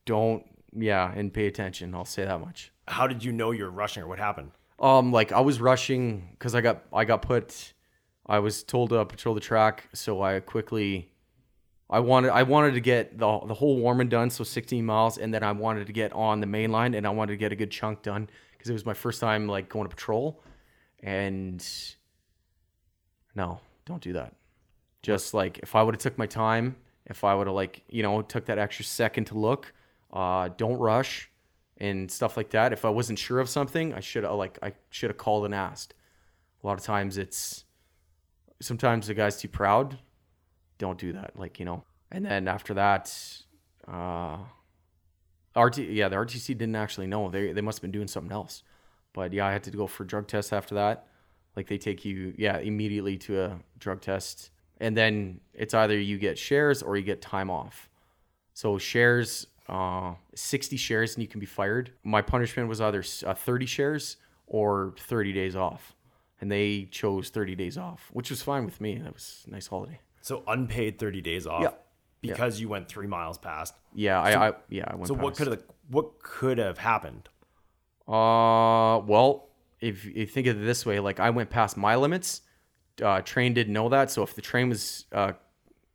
Don't 0.05 0.43
yeah 0.73 1.11
and 1.15 1.31
pay 1.31 1.45
attention. 1.45 1.93
I'll 1.93 2.05
say 2.05 2.25
that 2.25 2.41
much. 2.41 2.71
How 2.87 3.05
did 3.05 3.23
you 3.23 3.31
know 3.31 3.51
you're 3.51 3.69
rushing, 3.69 4.01
or 4.01 4.07
what 4.07 4.19
happened? 4.19 4.51
um 4.81 5.13
like 5.13 5.31
i 5.31 5.39
was 5.39 5.61
rushing 5.61 6.27
because 6.31 6.53
i 6.53 6.59
got 6.59 6.83
i 6.91 7.05
got 7.05 7.21
put 7.21 7.71
i 8.25 8.39
was 8.39 8.61
told 8.61 8.89
to 8.89 9.05
patrol 9.05 9.33
the 9.33 9.39
track 9.39 9.87
so 9.93 10.21
i 10.21 10.37
quickly 10.41 11.09
I 11.89 11.99
wanted 11.99 12.31
I 12.31 12.43
wanted 12.43 12.73
to 12.73 12.81
get 12.81 13.17
the 13.17 13.39
the 13.45 13.53
whole 13.53 13.77
warm 13.77 14.01
and 14.01 14.09
done, 14.09 14.31
so 14.31 14.43
16 14.43 14.83
miles, 14.83 15.19
and 15.19 15.33
then 15.33 15.43
I 15.43 15.51
wanted 15.51 15.85
to 15.87 15.93
get 15.93 16.11
on 16.13 16.39
the 16.39 16.47
main 16.47 16.71
line, 16.71 16.95
and 16.95 17.05
I 17.05 17.11
wanted 17.11 17.33
to 17.33 17.37
get 17.37 17.51
a 17.51 17.55
good 17.55 17.69
chunk 17.69 18.01
done 18.01 18.27
because 18.65 18.71
it 18.71 18.73
was 18.73 18.85
my 18.85 18.95
first 18.95 19.21
time 19.21 19.47
like 19.47 19.69
going 19.69 19.85
to 19.87 19.95
patrol, 19.95 20.41
and 21.03 21.63
no, 23.35 23.59
don't 23.85 24.01
do 24.01 24.13
that. 24.13 24.33
Just 25.03 25.35
like 25.35 25.59
if 25.59 25.75
I 25.75 25.83
would 25.83 25.93
have 25.93 26.01
took 26.01 26.17
my 26.17 26.25
time, 26.25 26.75
if 27.05 27.23
I 27.23 27.35
would 27.35 27.45
have 27.45 27.55
like 27.55 27.83
you 27.89 28.01
know 28.01 28.23
took 28.23 28.45
that 28.45 28.57
extra 28.57 28.83
second 28.83 29.25
to 29.25 29.37
look, 29.37 29.71
uh, 30.11 30.49
don't 30.57 30.79
rush 30.79 31.29
and 31.77 32.09
stuff 32.09 32.37
like 32.37 32.49
that. 32.51 32.73
If 32.73 32.85
I 32.85 32.89
wasn't 32.89 33.19
sure 33.19 33.39
of 33.39 33.49
something, 33.49 33.93
I 33.93 33.99
should 33.99 34.23
have 34.23 34.33
like 34.33 34.57
I 34.63 34.73
should 34.89 35.11
have 35.11 35.17
called 35.17 35.45
and 35.45 35.53
asked. 35.53 35.93
A 36.63 36.65
lot 36.65 36.79
of 36.79 36.83
times 36.83 37.19
it's 37.19 37.65
sometimes 38.61 39.05
the 39.05 39.13
guy's 39.13 39.39
too 39.39 39.47
proud. 39.47 39.99
Don't 40.79 40.97
do 40.97 41.13
that. 41.13 41.37
Like, 41.37 41.59
you 41.59 41.65
know. 41.65 41.83
And 42.11 42.25
then 42.25 42.47
after 42.47 42.73
that, 42.73 43.15
uh 43.87 44.37
RT 45.55 45.77
yeah, 45.77 46.09
the 46.09 46.15
RTC 46.15 46.47
didn't 46.57 46.75
actually 46.75 47.07
know. 47.07 47.29
They 47.29 47.51
they 47.51 47.61
must 47.61 47.77
have 47.77 47.81
been 47.81 47.91
doing 47.91 48.07
something 48.07 48.31
else. 48.31 48.63
But 49.13 49.31
yeah, 49.31 49.47
I 49.47 49.53
had 49.53 49.63
to 49.63 49.71
go 49.71 49.87
for 49.87 50.03
drug 50.03 50.27
tests 50.27 50.51
after 50.51 50.75
that. 50.75 51.07
Like 51.55 51.67
they 51.67 51.77
take 51.77 52.03
you 52.03 52.33
yeah, 52.37 52.57
immediately 52.57 53.17
to 53.19 53.41
a 53.41 53.59
drug 53.79 54.01
test. 54.01 54.51
And 54.81 54.95
then 54.95 55.39
it's 55.53 55.73
either 55.73 55.97
you 55.97 56.17
get 56.17 56.37
shares 56.37 56.83
or 56.83 56.97
you 56.97 57.03
get 57.03 57.21
time 57.21 57.49
off. 57.49 57.89
So 58.53 58.77
shares 58.77 59.47
uh 59.67 60.13
60 60.35 60.77
shares 60.77 61.15
and 61.15 61.23
you 61.23 61.27
can 61.27 61.39
be 61.39 61.45
fired. 61.45 61.91
My 62.03 62.21
punishment 62.21 62.67
was 62.67 62.81
either 62.81 63.03
uh, 63.25 63.33
30 63.33 63.65
shares 63.65 64.17
or 64.47 64.93
30 64.99 65.33
days 65.33 65.55
off. 65.55 65.95
And 66.41 66.51
they 66.51 66.89
chose 66.91 67.29
30 67.29 67.55
days 67.55 67.77
off, 67.77 68.09
which 68.11 68.29
was 68.29 68.41
fine 68.41 68.65
with 68.65 68.81
me. 68.81 68.97
That 68.97 69.13
was 69.13 69.45
a 69.47 69.51
nice 69.51 69.67
holiday. 69.67 69.99
So 70.21 70.43
unpaid 70.47 70.99
30 70.99 71.21
days 71.21 71.47
off 71.47 71.61
Yeah. 71.61 71.69
Because 72.27 72.59
you 72.59 72.69
went 72.69 72.87
three 72.87 73.07
miles 73.07 73.37
past. 73.37 73.75
Yeah, 73.93 74.21
I, 74.21 74.49
I 74.49 74.53
yeah, 74.69 74.85
I 74.87 74.95
went 74.95 75.07
So 75.07 75.13
what 75.13 75.35
could 75.35 75.47
have 75.47 75.63
what 75.89 76.19
could 76.21 76.57
have 76.57 76.77
happened? 76.77 77.29
Uh, 78.07 78.99
well, 79.05 79.49
if 79.79 80.05
you 80.05 80.25
think 80.25 80.47
of 80.47 80.61
it 80.61 80.65
this 80.65 80.85
way, 80.85 80.99
like 80.99 81.19
I 81.19 81.29
went 81.29 81.49
past 81.49 81.77
my 81.77 81.95
limits. 81.95 82.41
Uh, 83.01 83.21
train 83.21 83.53
didn't 83.53 83.73
know 83.73 83.89
that, 83.89 84.09
so 84.09 84.23
if 84.23 84.35
the 84.35 84.41
train 84.41 84.69
was 84.69 85.05
uh, 85.11 85.33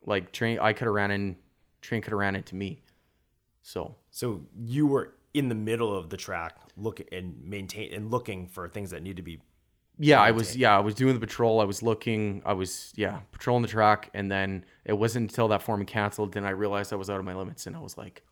like 0.04 0.32
train, 0.32 0.58
I 0.58 0.72
could 0.72 0.86
have 0.86 0.94
ran 0.94 1.10
in. 1.10 1.36
Train 1.80 2.02
could 2.02 2.10
have 2.10 2.18
ran 2.18 2.36
into 2.36 2.54
me. 2.54 2.82
So 3.62 3.96
So 4.10 4.42
you 4.54 4.86
were 4.86 5.14
in 5.32 5.48
the 5.48 5.54
middle 5.54 5.96
of 5.96 6.10
the 6.10 6.16
track, 6.16 6.56
looking 6.76 7.06
and 7.12 7.42
maintain 7.44 7.92
and 7.94 8.10
looking 8.10 8.48
for 8.48 8.68
things 8.68 8.90
that 8.90 9.02
need 9.02 9.16
to 9.16 9.22
be. 9.22 9.40
Yeah, 10.02 10.20
I 10.20 10.30
was 10.30 10.56
yeah, 10.56 10.74
I 10.76 10.80
was 10.80 10.94
doing 10.94 11.14
the 11.14 11.20
patrol. 11.20 11.60
I 11.60 11.64
was 11.64 11.82
looking. 11.82 12.42
I 12.46 12.54
was 12.54 12.92
yeah, 12.96 13.20
patrolling 13.32 13.62
the 13.62 13.68
track, 13.68 14.10
and 14.14 14.30
then 14.30 14.64
it 14.84 14.94
wasn't 14.94 15.30
until 15.30 15.48
that 15.48 15.62
foreman 15.62 15.86
canceled, 15.86 16.32
then 16.32 16.44
I 16.44 16.50
realized 16.50 16.92
I 16.92 16.96
was 16.96 17.10
out 17.10 17.18
of 17.18 17.24
my 17.24 17.34
limits, 17.34 17.66
and 17.66 17.76
I 17.76 17.80
was 17.80 17.98
like, 17.98 18.22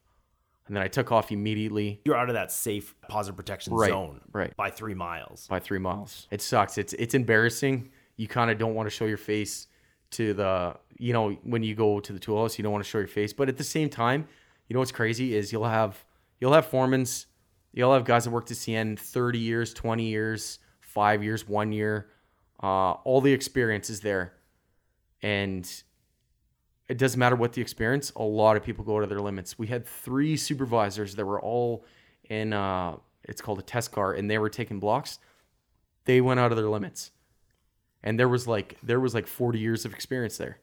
and 0.66 0.74
then 0.74 0.82
I 0.82 0.88
took 0.88 1.12
off 1.12 1.30
immediately 1.30 2.00
You're 2.04 2.16
out 2.16 2.28
of 2.30 2.34
that 2.34 2.50
safe 2.52 2.94
positive 3.08 3.36
protection 3.36 3.74
Right, 3.74 3.90
zone 3.90 4.20
right. 4.32 4.56
by 4.56 4.70
three 4.70 4.94
miles. 4.94 5.46
by 5.46 5.60
three 5.60 5.78
miles. 5.78 6.26
It 6.30 6.40
sucks. 6.42 6.78
It's 6.78 6.94
it's 6.94 7.14
embarrassing. 7.14 7.90
You 8.16 8.28
kind 8.28 8.50
of 8.50 8.58
don't 8.58 8.74
want 8.74 8.86
to 8.86 8.90
show 8.90 9.04
your 9.04 9.16
face 9.18 9.66
to 10.12 10.32
the 10.32 10.74
you 10.98 11.12
know 11.12 11.32
when 11.44 11.62
you 11.62 11.74
go 11.74 12.00
to 12.00 12.12
the 12.14 12.18
tool 12.18 12.40
house, 12.40 12.58
you 12.58 12.62
don't 12.62 12.72
want 12.72 12.82
to 12.84 12.88
show 12.90 12.98
your 12.98 13.06
face. 13.08 13.32
But 13.34 13.48
at 13.50 13.58
the 13.58 13.64
same 13.64 13.90
time, 13.90 14.26
you 14.68 14.74
know 14.74 14.80
what's 14.80 14.92
crazy 14.92 15.36
is 15.36 15.52
you'll 15.52 15.64
have 15.68 16.02
you'll 16.40 16.54
have 16.54 16.66
foremans, 16.70 17.26
you'll 17.72 17.92
have 17.92 18.04
guys 18.04 18.24
that 18.24 18.30
worked 18.30 18.50
at 18.50 18.56
CN 18.56 18.98
thirty 18.98 19.38
years, 19.38 19.74
twenty 19.74 20.06
years, 20.06 20.58
five 20.88 21.22
years, 21.22 21.46
one 21.48 21.72
year. 21.72 22.08
Uh, 22.62 22.92
all 23.04 23.20
the 23.20 23.32
experience 23.32 23.88
is 23.90 24.00
there, 24.00 24.32
and 25.22 25.82
it 26.88 26.98
doesn't 26.98 27.18
matter 27.18 27.36
what 27.36 27.52
the 27.52 27.60
experience. 27.60 28.12
A 28.16 28.22
lot 28.22 28.56
of 28.56 28.62
people 28.64 28.84
go 28.84 28.98
to 29.00 29.06
their 29.06 29.20
limits. 29.20 29.58
We 29.58 29.66
had 29.68 29.86
three 29.86 30.36
supervisors 30.36 31.14
that 31.16 31.24
were 31.24 31.40
all 31.40 31.84
in. 32.28 32.52
Uh, 32.52 32.96
it's 33.24 33.40
called 33.42 33.58
a 33.58 33.62
test 33.62 33.92
car, 33.92 34.12
and 34.14 34.30
they 34.30 34.38
were 34.38 34.48
taking 34.50 34.80
blocks 34.80 35.18
they 36.04 36.22
went 36.22 36.40
out 36.40 36.50
of 36.50 36.56
their 36.56 36.70
limits 36.70 37.10
and 38.02 38.18
there 38.18 38.30
was 38.30 38.48
like 38.48 38.78
there 38.82 38.98
was 38.98 39.12
like 39.14 39.26
40 39.26 39.58
years 39.58 39.84
of 39.84 39.92
experience 39.92 40.38
there 40.38 40.58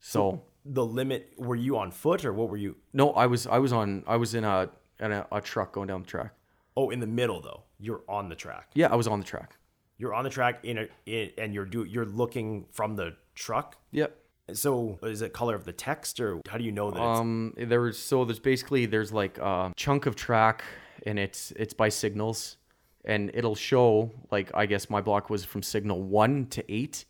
so 0.00 0.42
The 0.66 0.84
limit. 0.84 1.32
Were 1.38 1.56
you 1.56 1.78
on 1.78 1.90
foot 1.90 2.26
or 2.26 2.32
what 2.34 2.50
were 2.50 2.58
you? 2.58 2.76
no 2.92 3.12
i 3.12 3.24
was 3.26 3.46
i 3.46 3.58
was 3.58 3.72
on 3.72 4.04
i 4.06 4.16
was 4.16 4.34
in 4.34 4.44
a 4.44 4.68
in 5.00 5.12
a, 5.12 5.26
a 5.32 5.40
truck 5.40 5.72
going 5.72 5.88
down 5.88 6.02
the 6.02 6.06
track 6.08 6.34
Oh, 6.76 6.90
in 6.90 7.00
the 7.00 7.06
middle 7.06 7.40
though. 7.40 7.62
You're 7.78 8.02
on 8.08 8.28
the 8.28 8.34
track. 8.36 8.70
yeah 8.74 8.88
i 8.90 8.96
was 8.96 9.06
on 9.06 9.18
the 9.20 9.26
track 9.26 9.56
You're 9.98 10.14
on 10.14 10.24
the 10.24 10.30
track 10.30 10.64
in 10.64 10.78
a 10.78 10.88
in, 11.06 11.30
and 11.38 11.54
you're 11.54 11.64
do 11.66 11.84
you're 11.84 12.06
looking 12.06 12.66
from 12.72 12.96
the 12.96 13.16
truck. 13.34 13.76
yep 13.92 14.16
So 14.52 14.98
is 15.02 15.22
it 15.22 15.32
color 15.32 15.54
of 15.54 15.64
the 15.64 15.72
text 15.72 16.20
or 16.20 16.40
how 16.48 16.58
do 16.58 16.64
you 16.64 16.72
know 16.72 16.90
that? 16.90 17.00
um 17.02 17.54
there 17.56 17.80
was 17.80 17.98
so 17.98 18.24
there's 18.24 18.38
basically 18.40 18.86
there's 18.86 19.12
like 19.12 19.38
a 19.38 19.72
chunk 19.76 20.06
of 20.06 20.14
track 20.16 20.64
and 21.06 21.18
it's 21.18 21.52
it's 21.56 21.74
by 21.74 21.88
signals 21.90 22.56
and 23.04 23.30
it'll 23.34 23.54
show 23.54 24.10
like 24.30 24.50
i 24.54 24.64
guess 24.66 24.88
my 24.90 25.00
block 25.00 25.30
was 25.30 25.44
from 25.44 25.62
signal 25.62 26.02
1 26.02 26.46
to 26.46 26.60
8 26.72 27.04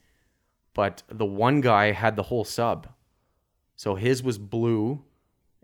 but 0.74 1.02
the 1.08 1.24
one 1.24 1.60
guy 1.60 1.92
had 1.92 2.16
the 2.16 2.24
whole 2.24 2.44
sub 2.44 2.88
so 3.76 3.94
his 3.94 4.22
was 4.22 4.38
blue 4.38 5.02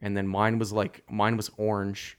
and 0.00 0.16
then 0.16 0.26
mine 0.26 0.59
was 0.59 0.72
like 0.72 1.03
mine 1.11 1.36
was 1.36 1.50
orange 1.57 2.18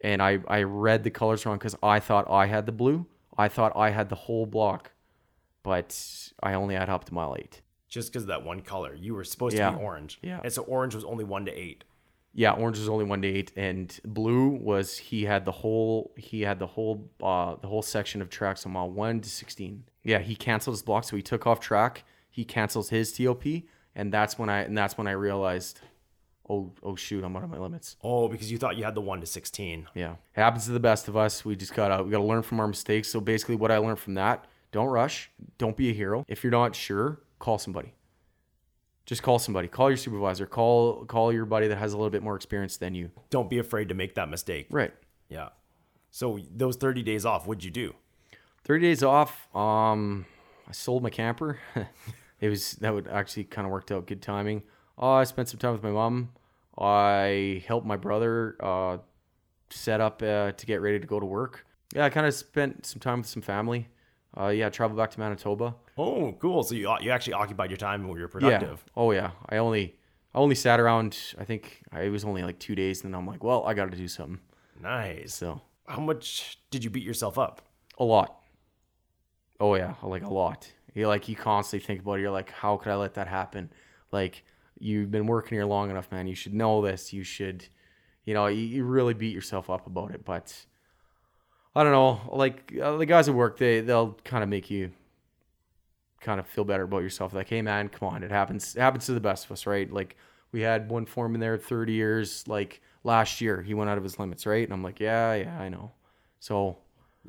and 0.00 0.22
i 0.22 0.38
i 0.48 0.62
read 0.62 1.02
the 1.04 1.10
colors 1.10 1.44
wrong 1.44 1.56
because 1.58 1.76
i 1.82 1.98
thought 2.00 2.28
i 2.30 2.46
had 2.46 2.66
the 2.66 2.72
blue 2.72 3.04
i 3.36 3.48
thought 3.48 3.72
i 3.76 3.90
had 3.90 4.08
the 4.08 4.14
whole 4.14 4.46
block 4.46 4.92
but 5.62 6.30
i 6.42 6.54
only 6.54 6.74
had 6.74 6.88
up 6.88 7.04
to 7.04 7.14
mile 7.14 7.36
8 7.38 7.62
just 7.88 8.12
because 8.12 8.24
of 8.24 8.28
that 8.28 8.44
one 8.44 8.60
color. 8.60 8.94
You 8.94 9.14
were 9.14 9.24
supposed 9.24 9.56
Yeah. 9.56 9.70
to 9.70 9.78
be 9.78 9.82
orange. 9.82 10.18
Yeah. 10.22 10.40
And 10.44 10.52
so 10.52 10.60
orange 10.64 10.94
was 10.94 11.04
only 11.06 11.24
one 11.24 11.46
to 11.46 11.58
eight. 11.58 11.84
Yeah, 12.34 12.52
orange 12.52 12.76
was 12.78 12.86
only 12.86 13.06
one 13.06 13.22
to 13.22 13.28
eight, 13.28 13.50
and 13.56 13.98
blue 14.04 14.48
was 14.48 14.98
he 14.98 15.24
had 15.24 15.46
the 15.46 15.52
whole 15.52 16.12
he 16.18 16.42
had 16.42 16.58
the 16.58 16.66
whole 16.66 17.10
uh 17.22 17.56
the 17.62 17.66
whole 17.66 17.80
section 17.80 18.20
of 18.20 18.28
tracks 18.28 18.66
on 18.66 18.72
mile 18.72 18.90
one 18.90 19.22
to 19.22 19.28
sixteen. 19.30 19.84
Yeah, 20.04 20.18
he 20.18 20.36
canceled 20.36 20.74
his 20.74 20.82
block, 20.82 21.04
so 21.04 21.16
he 21.16 21.22
took 21.22 21.46
off 21.46 21.60
track. 21.60 22.04
He 22.28 22.44
cancels 22.44 22.90
his 22.90 23.10
TOP, 23.10 23.44
and 23.94 24.12
that's 24.12 24.38
when 24.38 24.50
I 24.50 24.58
and 24.64 24.76
that's 24.76 24.98
when 24.98 25.06
I 25.06 25.12
realized, 25.12 25.80
oh 26.48 26.72
oh 26.82 26.96
shoot, 26.96 27.24
I'm 27.24 27.36
out 27.36 27.44
of 27.44 27.50
my 27.50 27.58
limits. 27.58 27.96
Oh, 28.02 28.28
because 28.28 28.50
you 28.50 28.58
thought 28.58 28.76
you 28.76 28.84
had 28.84 28.94
the 28.94 29.00
one 29.00 29.20
to 29.20 29.26
sixteen. 29.26 29.86
Yeah, 29.94 30.12
it 30.12 30.40
happens 30.40 30.66
to 30.66 30.72
the 30.72 30.80
best 30.80 31.08
of 31.08 31.16
us. 31.16 31.44
We 31.44 31.56
just 31.56 31.74
gotta 31.74 32.02
we 32.02 32.10
gotta 32.10 32.24
learn 32.24 32.42
from 32.42 32.60
our 32.60 32.68
mistakes. 32.68 33.08
So 33.08 33.20
basically, 33.20 33.56
what 33.56 33.70
I 33.70 33.78
learned 33.78 33.98
from 33.98 34.14
that: 34.14 34.46
don't 34.72 34.88
rush, 34.88 35.30
don't 35.58 35.76
be 35.76 35.90
a 35.90 35.92
hero. 35.92 36.24
If 36.28 36.42
you're 36.44 36.50
not 36.50 36.74
sure, 36.74 37.20
call 37.38 37.58
somebody. 37.58 37.94
Just 39.06 39.22
call 39.22 39.38
somebody. 39.38 39.68
Call 39.68 39.88
your 39.88 39.96
supervisor. 39.96 40.46
Call 40.46 41.04
call 41.06 41.32
your 41.32 41.46
buddy 41.46 41.68
that 41.68 41.76
has 41.78 41.92
a 41.92 41.96
little 41.96 42.10
bit 42.10 42.22
more 42.22 42.36
experience 42.36 42.76
than 42.76 42.94
you. 42.94 43.10
Don't 43.30 43.48
be 43.48 43.58
afraid 43.58 43.88
to 43.88 43.94
make 43.94 44.14
that 44.16 44.28
mistake. 44.28 44.66
Right. 44.70 44.92
Yeah. 45.28 45.48
So 46.10 46.38
those 46.54 46.76
thirty 46.76 47.02
days 47.02 47.24
off, 47.24 47.46
what'd 47.46 47.64
you 47.64 47.70
do? 47.70 47.94
30 48.64 48.82
days 48.82 49.02
off. 49.02 49.48
Um, 49.56 50.26
I 50.68 50.72
sold 50.72 51.02
my 51.02 51.08
camper. 51.08 51.58
it 52.40 52.48
was 52.50 52.72
that 52.72 52.92
would 52.92 53.08
actually 53.08 53.44
kind 53.44 53.66
of 53.66 53.72
worked 53.72 53.90
out 53.90 54.06
good 54.06 54.20
timing. 54.20 54.62
Oh, 54.98 55.12
I 55.12 55.24
spent 55.24 55.48
some 55.48 55.58
time 55.58 55.72
with 55.72 55.82
my 55.82 55.90
mom. 55.90 56.30
I 56.80 57.62
helped 57.66 57.86
my 57.86 57.96
brother 57.96 58.56
uh, 58.62 58.98
set 59.70 60.00
up 60.00 60.22
uh, 60.22 60.52
to 60.52 60.66
get 60.66 60.80
ready 60.80 61.00
to 61.00 61.06
go 61.06 61.18
to 61.18 61.26
work. 61.26 61.66
Yeah, 61.94 62.04
I 62.04 62.10
kind 62.10 62.26
of 62.26 62.34
spent 62.34 62.86
some 62.86 63.00
time 63.00 63.18
with 63.18 63.28
some 63.28 63.42
family. 63.42 63.88
Uh, 64.38 64.48
yeah, 64.48 64.68
traveled 64.68 64.98
back 64.98 65.10
to 65.12 65.20
Manitoba. 65.20 65.74
Oh, 65.96 66.32
cool. 66.38 66.62
So 66.62 66.74
you 66.74 66.94
you 67.00 67.10
actually 67.10 67.32
occupied 67.32 67.70
your 67.70 67.78
time 67.78 68.06
when 68.06 68.16
you 68.16 68.22
were 68.22 68.28
productive. 68.28 68.84
Yeah. 68.86 68.92
Oh 68.96 69.10
yeah. 69.10 69.30
I 69.48 69.56
only 69.56 69.96
I 70.34 70.38
only 70.38 70.54
sat 70.54 70.78
around. 70.78 71.18
I 71.38 71.44
think 71.44 71.82
I, 71.90 72.02
it 72.02 72.10
was 72.10 72.24
only 72.24 72.42
like 72.42 72.58
two 72.58 72.74
days, 72.74 73.02
and 73.02 73.12
then 73.12 73.18
I'm 73.18 73.26
like, 73.26 73.42
well, 73.42 73.64
I 73.64 73.74
got 73.74 73.90
to 73.90 73.96
do 73.96 74.06
something. 74.06 74.38
Nice. 74.80 75.34
So 75.34 75.62
How 75.86 76.00
much 76.00 76.58
did 76.70 76.84
you 76.84 76.90
beat 76.90 77.02
yourself 77.02 77.38
up? 77.38 77.62
A 77.98 78.04
lot. 78.04 78.40
Oh 79.58 79.74
yeah, 79.74 79.94
like 80.02 80.22
a 80.24 80.32
lot. 80.32 80.70
You 80.94 81.08
like 81.08 81.28
you 81.28 81.34
constantly 81.34 81.84
think 81.84 82.00
about 82.00 82.14
it. 82.14 82.22
You're 82.22 82.30
like, 82.30 82.50
how 82.50 82.76
could 82.76 82.92
I 82.92 82.96
let 82.96 83.14
that 83.14 83.26
happen? 83.26 83.72
Like 84.12 84.44
you've 84.78 85.10
been 85.10 85.26
working 85.26 85.56
here 85.56 85.64
long 85.66 85.90
enough, 85.90 86.10
man. 86.10 86.26
You 86.26 86.34
should 86.34 86.54
know 86.54 86.82
this. 86.82 87.12
You 87.12 87.24
should, 87.24 87.64
you 88.24 88.34
know, 88.34 88.46
you, 88.46 88.60
you 88.62 88.84
really 88.84 89.14
beat 89.14 89.34
yourself 89.34 89.70
up 89.70 89.86
about 89.86 90.12
it. 90.12 90.24
But 90.24 90.54
I 91.74 91.82
don't 91.82 91.92
know. 91.92 92.20
Like 92.32 92.72
uh, 92.80 92.96
the 92.96 93.06
guys 93.06 93.28
at 93.28 93.34
work, 93.34 93.58
they 93.58 93.80
they'll 93.80 94.12
kind 94.24 94.42
of 94.42 94.48
make 94.48 94.70
you 94.70 94.90
kind 96.20 96.40
of 96.40 96.46
feel 96.46 96.64
better 96.64 96.82
about 96.84 97.02
yourself. 97.02 97.32
Like, 97.32 97.48
hey 97.48 97.62
man, 97.62 97.88
come 97.88 98.08
on, 98.08 98.22
it 98.22 98.30
happens. 98.30 98.74
It 98.76 98.80
happens 98.80 99.06
to 99.06 99.12
the 99.12 99.20
best 99.20 99.44
of 99.44 99.52
us, 99.52 99.66
right? 99.66 99.90
Like 99.92 100.16
we 100.52 100.60
had 100.62 100.90
one 100.90 101.06
foreman 101.06 101.40
there 101.40 101.56
30 101.58 101.92
years. 101.92 102.46
Like 102.48 102.80
last 103.04 103.40
year, 103.40 103.62
he 103.62 103.74
went 103.74 103.90
out 103.90 103.98
of 103.98 104.04
his 104.04 104.18
limits, 104.18 104.46
right? 104.46 104.64
And 104.64 104.72
I'm 104.72 104.82
like, 104.82 105.00
yeah, 105.00 105.34
yeah, 105.34 105.58
I 105.60 105.68
know. 105.68 105.92
So 106.40 106.78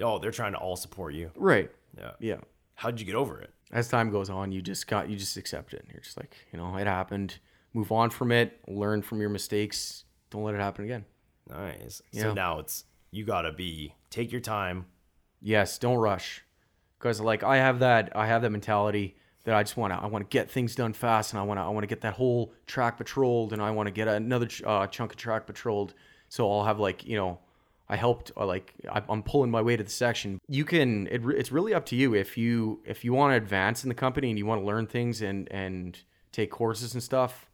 Oh, 0.02 0.18
they're 0.18 0.32
trying 0.32 0.54
to 0.54 0.58
all 0.60 0.76
support 0.78 1.14
you. 1.14 1.32
right, 1.36 1.70
Yeah. 1.97 2.12
yeah 2.20 2.38
How'd 2.76 3.00
you 3.00 3.06
get 3.06 3.16
over 3.16 3.41
it? 3.41 3.52
As 3.72 3.88
time 3.88 4.12
goes 4.12 4.30
on, 4.30 4.52
you 4.52 4.62
just 4.62 4.88
got 4.88 5.10
you 5.10 5.16
just 5.16 5.38
accept 5.38 5.74
it. 5.74 5.86
You're 5.92 6.02
just 6.02 6.18
like, 6.18 6.36
you 6.52 6.58
know, 6.58 6.76
it 6.78 6.88
happened. 6.88 7.40
Move 7.74 7.92
on 7.92 8.10
from 8.10 8.32
it. 8.32 8.60
Learn 8.68 9.02
from 9.02 9.22
your 9.22 9.30
mistakes. 9.30 10.06
Don't 10.32 10.44
let 10.44 10.56
it 10.56 10.62
happen 10.62 10.86
again. 10.86 11.06
Nice. 11.50 12.02
Yeah. 12.12 12.24
So 12.24 12.34
now 12.34 12.60
it's 12.60 12.86
you 13.12 13.26
gotta 13.26 13.52
be 13.52 13.96
take 14.10 14.32
your 14.32 14.42
time. 14.42 14.86
Yes, 15.42 15.78
don't 15.78 15.98
rush. 15.98 16.44
Because 16.98 17.22
like 17.22 17.44
I 17.44 17.58
have 17.58 17.80
that 17.80 18.16
I 18.16 18.28
have 18.28 18.42
that 18.42 18.52
mentality 18.52 19.16
that 19.46 19.56
I 19.56 19.64
just 19.64 19.78
want 19.78 19.94
to 19.94 20.00
I 20.00 20.08
want 20.08 20.30
to 20.30 20.34
get 20.36 20.50
things 20.50 20.76
done 20.76 20.94
fast 20.94 21.34
and 21.34 21.40
I 21.40 21.44
want 21.44 21.60
to 21.60 21.64
I 21.64 21.70
want 21.70 21.84
to 21.84 21.88
get 21.88 22.02
that 22.02 22.14
whole 22.14 22.54
track 22.66 22.98
patrolled 22.98 23.54
and 23.54 23.62
I 23.62 23.72
want 23.72 23.88
to 23.88 23.92
get 23.92 24.08
another 24.08 24.48
ch- 24.48 24.64
uh, 24.64 24.88
chunk 24.88 25.12
of 25.12 25.18
track 25.18 25.48
patrolled. 25.48 25.94
So 26.28 26.52
I'll 26.52 26.66
have 26.66 26.80
like 26.80 27.06
you 27.06 27.16
know 27.16 27.40
I 27.90 27.96
helped 27.96 28.32
uh, 28.38 28.46
like 28.46 28.74
I'm 28.88 29.24
pulling 29.24 29.50
my 29.50 29.62
way 29.62 29.76
to 29.76 29.84
the 29.84 29.90
section. 29.90 30.40
You 30.48 30.64
can 30.64 31.08
it, 31.08 31.22
it's 31.26 31.52
really 31.52 31.74
up 31.74 31.86
to 31.88 31.96
you 31.96 32.14
if 32.14 32.38
you 32.38 32.82
if 32.86 33.04
you 33.04 33.14
want 33.14 33.32
to 33.32 33.38
advance 33.38 33.84
in 33.84 33.90
the 33.90 33.96
company 33.96 34.30
and 34.30 34.38
you 34.38 34.46
want 34.46 34.62
to 34.62 34.66
learn 34.66 34.86
things 34.86 35.22
and 35.22 35.52
and 35.52 36.00
take 36.32 36.52
courses 36.52 36.94
and 36.94 37.02
stuff. 37.02 37.50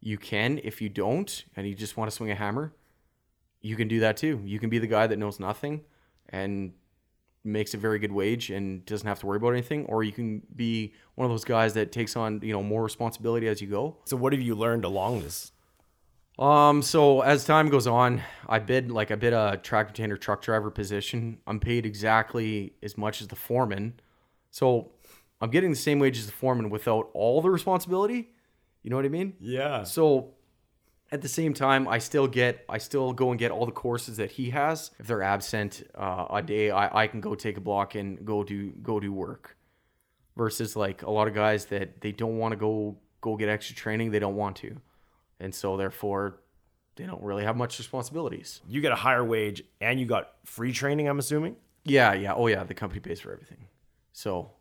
You 0.00 0.18
can. 0.18 0.60
If 0.62 0.80
you 0.80 0.88
don't 0.88 1.44
and 1.56 1.66
you 1.66 1.74
just 1.74 1.96
want 1.96 2.10
to 2.10 2.14
swing 2.14 2.30
a 2.30 2.34
hammer, 2.34 2.72
you 3.60 3.74
can 3.74 3.88
do 3.88 4.00
that 4.00 4.16
too. 4.16 4.40
You 4.44 4.60
can 4.60 4.70
be 4.70 4.78
the 4.78 4.86
guy 4.86 5.08
that 5.08 5.18
knows 5.18 5.40
nothing 5.40 5.82
and 6.28 6.72
makes 7.44 7.74
a 7.74 7.76
very 7.76 7.98
good 7.98 8.12
wage 8.12 8.50
and 8.50 8.84
doesn't 8.86 9.06
have 9.06 9.18
to 9.18 9.26
worry 9.26 9.38
about 9.38 9.50
anything, 9.50 9.84
or 9.86 10.04
you 10.04 10.12
can 10.12 10.42
be 10.54 10.94
one 11.16 11.24
of 11.24 11.30
those 11.30 11.44
guys 11.44 11.74
that 11.74 11.90
takes 11.90 12.14
on 12.14 12.40
you 12.40 12.52
know 12.52 12.62
more 12.62 12.84
responsibility 12.84 13.48
as 13.48 13.60
you 13.60 13.66
go. 13.66 13.96
So 14.04 14.16
what 14.16 14.32
have 14.32 14.42
you 14.42 14.54
learned 14.54 14.84
along 14.84 15.22
this? 15.22 15.50
Um, 16.42 16.82
so 16.82 17.20
as 17.20 17.44
time 17.44 17.68
goes 17.68 17.86
on, 17.86 18.20
I 18.48 18.58
bid 18.58 18.90
like 18.90 19.12
I 19.12 19.14
bid 19.14 19.32
a 19.32 19.60
tractor 19.62 19.92
container 19.92 20.16
truck 20.16 20.42
driver 20.42 20.72
position. 20.72 21.38
I'm 21.46 21.60
paid 21.60 21.86
exactly 21.86 22.72
as 22.82 22.98
much 22.98 23.20
as 23.20 23.28
the 23.28 23.36
foreman, 23.36 24.00
so 24.50 24.90
I'm 25.40 25.50
getting 25.50 25.70
the 25.70 25.76
same 25.76 26.00
wage 26.00 26.18
as 26.18 26.26
the 26.26 26.32
foreman 26.32 26.68
without 26.68 27.10
all 27.14 27.40
the 27.42 27.50
responsibility. 27.50 28.30
You 28.82 28.90
know 28.90 28.96
what 28.96 29.04
I 29.04 29.08
mean? 29.08 29.34
Yeah. 29.38 29.84
So 29.84 30.34
at 31.12 31.22
the 31.22 31.28
same 31.28 31.54
time, 31.54 31.86
I 31.86 31.98
still 31.98 32.26
get, 32.26 32.64
I 32.68 32.78
still 32.78 33.12
go 33.12 33.30
and 33.30 33.38
get 33.38 33.52
all 33.52 33.64
the 33.64 33.70
courses 33.70 34.16
that 34.16 34.32
he 34.32 34.50
has. 34.50 34.90
If 34.98 35.06
they're 35.06 35.22
absent 35.22 35.84
uh, 35.94 36.26
a 36.28 36.42
day, 36.42 36.72
I, 36.72 37.02
I 37.02 37.06
can 37.06 37.20
go 37.20 37.36
take 37.36 37.56
a 37.56 37.60
block 37.60 37.94
and 37.94 38.24
go 38.24 38.42
do 38.42 38.72
go 38.82 38.98
do 38.98 39.12
work. 39.12 39.56
Versus 40.36 40.74
like 40.74 41.02
a 41.02 41.10
lot 41.10 41.28
of 41.28 41.34
guys 41.34 41.66
that 41.66 42.00
they 42.00 42.10
don't 42.10 42.36
want 42.38 42.50
to 42.50 42.56
go 42.56 42.96
go 43.20 43.36
get 43.36 43.48
extra 43.48 43.76
training, 43.76 44.10
they 44.10 44.18
don't 44.18 44.34
want 44.34 44.56
to, 44.56 44.80
and 45.42 45.54
so 45.54 45.76
therefore 45.76 46.38
they 46.96 47.04
don't 47.04 47.22
really 47.22 47.44
have 47.44 47.56
much 47.56 47.78
responsibilities. 47.78 48.60
You 48.68 48.80
get 48.80 48.92
a 48.92 48.96
higher 48.96 49.24
wage 49.24 49.62
and 49.80 49.98
you 49.98 50.06
got 50.06 50.30
free 50.44 50.72
training, 50.72 51.08
I'm 51.08 51.18
assuming? 51.18 51.56
Yeah, 51.84 52.12
yeah, 52.12 52.34
oh 52.34 52.46
yeah, 52.46 52.64
the 52.64 52.74
company 52.74 53.00
pays 53.00 53.20
for 53.20 53.32
everything. 53.32 53.66
So 54.12 54.52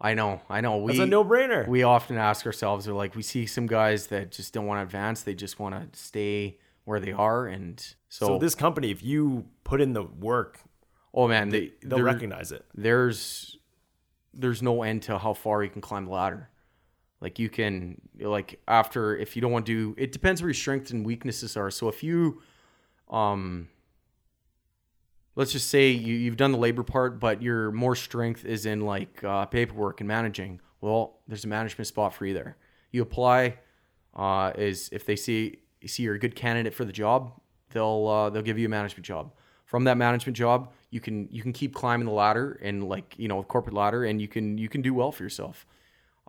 I 0.00 0.14
know, 0.14 0.40
I 0.48 0.60
know. 0.60 0.76
We 0.78 0.92
It's 0.92 1.00
a 1.00 1.06
no-brainer. 1.06 1.66
we 1.66 1.82
often 1.82 2.16
ask 2.18 2.44
ourselves, 2.46 2.88
or 2.88 2.92
like 2.92 3.14
we 3.14 3.22
see 3.22 3.46
some 3.46 3.66
guys 3.66 4.08
that 4.08 4.32
just 4.32 4.52
don't 4.52 4.66
want 4.66 4.78
to 4.78 4.82
advance; 4.82 5.22
they 5.22 5.34
just 5.34 5.58
want 5.58 5.92
to 5.92 5.98
stay 5.98 6.58
where 6.84 6.98
they 7.00 7.12
are, 7.12 7.46
and 7.46 7.80
so, 8.08 8.26
so 8.26 8.38
this 8.38 8.54
company, 8.56 8.90
if 8.90 9.02
you 9.02 9.46
put 9.62 9.80
in 9.80 9.92
the 9.92 10.02
work, 10.02 10.58
oh 11.14 11.28
man, 11.28 11.50
they 11.50 11.72
they'll 11.82 12.02
recognize 12.02 12.52
it. 12.52 12.64
there's 12.74 13.56
there's 14.34 14.62
no 14.62 14.82
end 14.82 15.02
to 15.02 15.18
how 15.18 15.34
far 15.34 15.62
you 15.62 15.70
can 15.70 15.80
climb 15.80 16.06
the 16.06 16.10
ladder. 16.10 16.48
Like 17.22 17.38
you 17.38 17.48
can 17.48 18.00
like 18.20 18.60
after 18.66 19.16
if 19.16 19.36
you 19.36 19.42
don't 19.42 19.52
want 19.52 19.64
to 19.66 19.72
do 19.72 19.94
it 19.96 20.10
depends 20.10 20.42
where 20.42 20.48
your 20.48 20.54
strengths 20.54 20.90
and 20.90 21.06
weaknesses 21.06 21.56
are. 21.56 21.70
So 21.70 21.88
if 21.88 22.02
you 22.02 22.42
um 23.08 23.68
let's 25.36 25.52
just 25.52 25.68
say 25.68 25.90
you, 25.90 26.14
you've 26.14 26.36
done 26.36 26.52
the 26.52 26.58
labor 26.58 26.82
part, 26.82 27.20
but 27.20 27.42
your 27.42 27.70
more 27.72 27.96
strength 27.96 28.44
is 28.44 28.66
in 28.66 28.82
like 28.82 29.22
uh, 29.24 29.46
paperwork 29.46 30.00
and 30.00 30.08
managing. 30.08 30.60
Well, 30.80 31.20
there's 31.28 31.44
a 31.44 31.48
management 31.48 31.86
spot 31.86 32.12
for 32.12 32.26
you 32.26 32.34
there. 32.34 32.56
You 32.90 33.02
apply 33.02 33.58
uh, 34.14 34.52
is 34.56 34.88
if 34.92 35.06
they 35.06 35.16
see 35.16 35.60
see 35.86 36.02
you're 36.02 36.14
a 36.14 36.18
good 36.18 36.34
candidate 36.34 36.74
for 36.74 36.84
the 36.84 36.92
job, 36.92 37.32
they'll 37.70 38.06
uh, 38.06 38.30
they'll 38.30 38.42
give 38.42 38.58
you 38.58 38.66
a 38.66 38.70
management 38.70 39.06
job. 39.06 39.32
From 39.64 39.84
that 39.84 39.96
management 39.96 40.36
job, 40.36 40.72
you 40.90 41.00
can 41.00 41.28
you 41.30 41.42
can 41.42 41.52
keep 41.52 41.74
climbing 41.74 42.06
the 42.06 42.12
ladder 42.12 42.60
and 42.62 42.88
like 42.88 43.14
you 43.16 43.28
know 43.28 43.42
corporate 43.42 43.74
ladder, 43.74 44.04
and 44.04 44.20
you 44.20 44.28
can 44.28 44.58
you 44.58 44.68
can 44.68 44.82
do 44.82 44.92
well 44.92 45.12
for 45.12 45.22
yourself. 45.22 45.66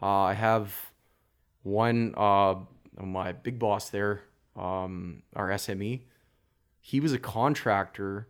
Uh, 0.02 0.06
I 0.06 0.34
have 0.34 0.92
one 1.64 2.14
uh, 2.18 2.56
my 3.02 3.32
big 3.32 3.60
boss 3.60 3.90
there, 3.90 4.24
um, 4.56 5.24
our 5.36 5.50
SME. 5.50 6.02
He 6.82 7.00
was 7.00 7.14
a 7.14 7.20
contractor, 7.20 8.28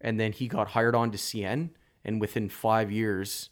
and 0.00 0.18
then 0.18 0.32
he 0.32 0.48
got 0.48 0.68
hired 0.68 0.94
on 0.94 1.10
to 1.10 1.18
CN, 1.18 1.70
and 2.04 2.20
within 2.20 2.48
five 2.48 2.90
years, 2.90 3.50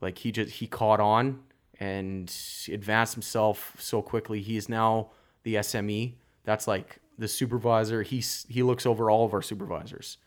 like 0.00 0.18
he 0.18 0.32
just 0.32 0.56
he 0.56 0.66
caught 0.66 1.00
on 1.00 1.40
and 1.78 2.34
advanced 2.70 3.14
himself 3.14 3.74
so 3.78 4.02
quickly. 4.02 4.42
He 4.42 4.56
is 4.56 4.68
now 4.68 5.10
the 5.42 5.56
SME. 5.56 6.14
That's 6.44 6.68
like 6.68 6.98
the 7.18 7.28
supervisor. 7.28 8.02
He's 8.02 8.46
he 8.48 8.62
looks 8.62 8.84
over 8.84 9.10
all 9.10 9.24
of 9.24 9.32
our 9.32 9.42
supervisors, 9.42 10.18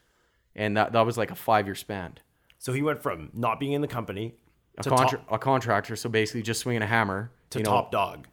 and 0.55 0.75
that 0.75 0.91
that 0.93 1.05
was 1.05 1.17
like 1.17 1.31
a 1.31 1.35
five 1.35 1.67
year 1.67 1.75
span. 1.75 2.17
So 2.57 2.73
he 2.73 2.81
went 2.81 3.03
from 3.03 3.29
not 3.33 3.59
being 3.59 3.73
in 3.73 3.81
the 3.81 3.87
company 3.87 4.35
A, 4.77 4.83
contra- 4.83 5.19
top, 5.19 5.31
a 5.31 5.37
contractor, 5.39 5.95
so 5.95 6.09
basically 6.09 6.41
just 6.41 6.61
swinging 6.61 6.81
a 6.81 6.87
hammer 6.87 7.31
to 7.51 7.59
you 7.59 7.65
know, 7.65 7.71
top 7.71 7.91
dog 7.91 8.27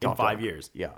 in 0.00 0.14
five 0.14 0.38
dog. 0.38 0.42
years. 0.44 0.70
Yeah. 0.72 0.92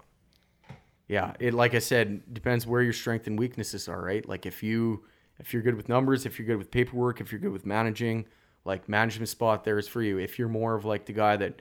Yeah. 1.09 1.35
It 1.41 1.55
like 1.55 1.75
I 1.75 1.79
said, 1.79 2.33
depends 2.33 2.67
where 2.67 2.83
your 2.83 2.93
strength 2.93 3.27
and 3.27 3.39
weaknesses 3.39 3.89
are, 3.89 4.01
right? 4.03 4.27
Like 4.29 4.47
if 4.47 4.63
you 4.63 5.05
if 5.39 5.53
you're 5.53 5.63
good 5.63 5.75
with 5.75 5.89
numbers, 5.89 6.27
if 6.27 6.39
you're 6.39 6.47
good 6.47 6.59
with 6.59 6.71
paperwork, 6.71 7.21
if 7.21 7.33
you're 7.33 7.41
good 7.41 7.53
with 7.53 7.67
managing, 7.67 8.27
like 8.65 8.89
management 8.89 9.29
spot 9.29 9.65
there 9.65 9.79
is 9.79 9.89
for 9.89 10.03
you. 10.03 10.19
If 10.19 10.39
you're 10.39 10.49
more 10.49 10.75
of 10.75 10.85
like 10.85 11.07
the 11.07 11.13
guy 11.13 11.37
that, 11.37 11.61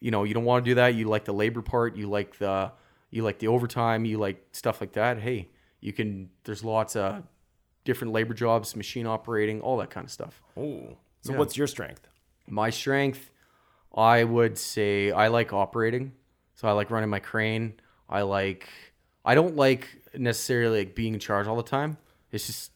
you 0.00 0.10
know, 0.10 0.24
you 0.24 0.34
don't 0.34 0.44
want 0.44 0.64
to 0.64 0.70
do 0.70 0.74
that, 0.76 0.94
you 0.94 1.08
like 1.08 1.24
the 1.24 1.34
labor 1.34 1.62
part, 1.62 1.96
you 1.96 2.08
like 2.08 2.38
the 2.38 2.72
you 3.10 3.22
like 3.22 3.38
the 3.38 3.48
overtime, 3.48 4.04
you 4.04 4.18
like 4.18 4.44
stuff 4.52 4.80
like 4.80 4.92
that, 4.92 5.18
hey, 5.18 5.48
you 5.80 5.92
can 5.92 6.30
there's 6.44 6.62
lots 6.62 6.94
of 6.96 7.22
different 7.84 8.12
labor 8.12 8.34
jobs, 8.34 8.76
machine 8.76 9.06
operating, 9.06 9.60
all 9.60 9.76
that 9.78 9.90
kind 9.90 10.04
of 10.04 10.10
stuff. 10.10 10.42
Oh. 10.56 10.96
So 11.22 11.32
Yeah. 11.32 11.38
what's 11.38 11.56
your 11.56 11.66
strength? 11.66 12.06
My 12.48 12.70
strength, 12.70 13.30
I 13.94 14.24
would 14.24 14.58
say 14.58 15.10
I 15.10 15.28
like 15.28 15.52
operating. 15.52 16.12
So 16.54 16.68
I 16.68 16.72
like 16.72 16.90
running 16.90 17.10
my 17.10 17.18
crane. 17.20 17.74
I 18.08 18.22
like 18.22 18.68
I 19.24 19.34
don't 19.34 19.56
like 19.56 19.88
necessarily 20.14 20.78
like 20.80 20.94
being 20.94 21.14
in 21.14 21.20
charge 21.20 21.46
all 21.46 21.56
the 21.56 21.62
time. 21.62 21.98
It's 22.30 22.46
just 22.46 22.70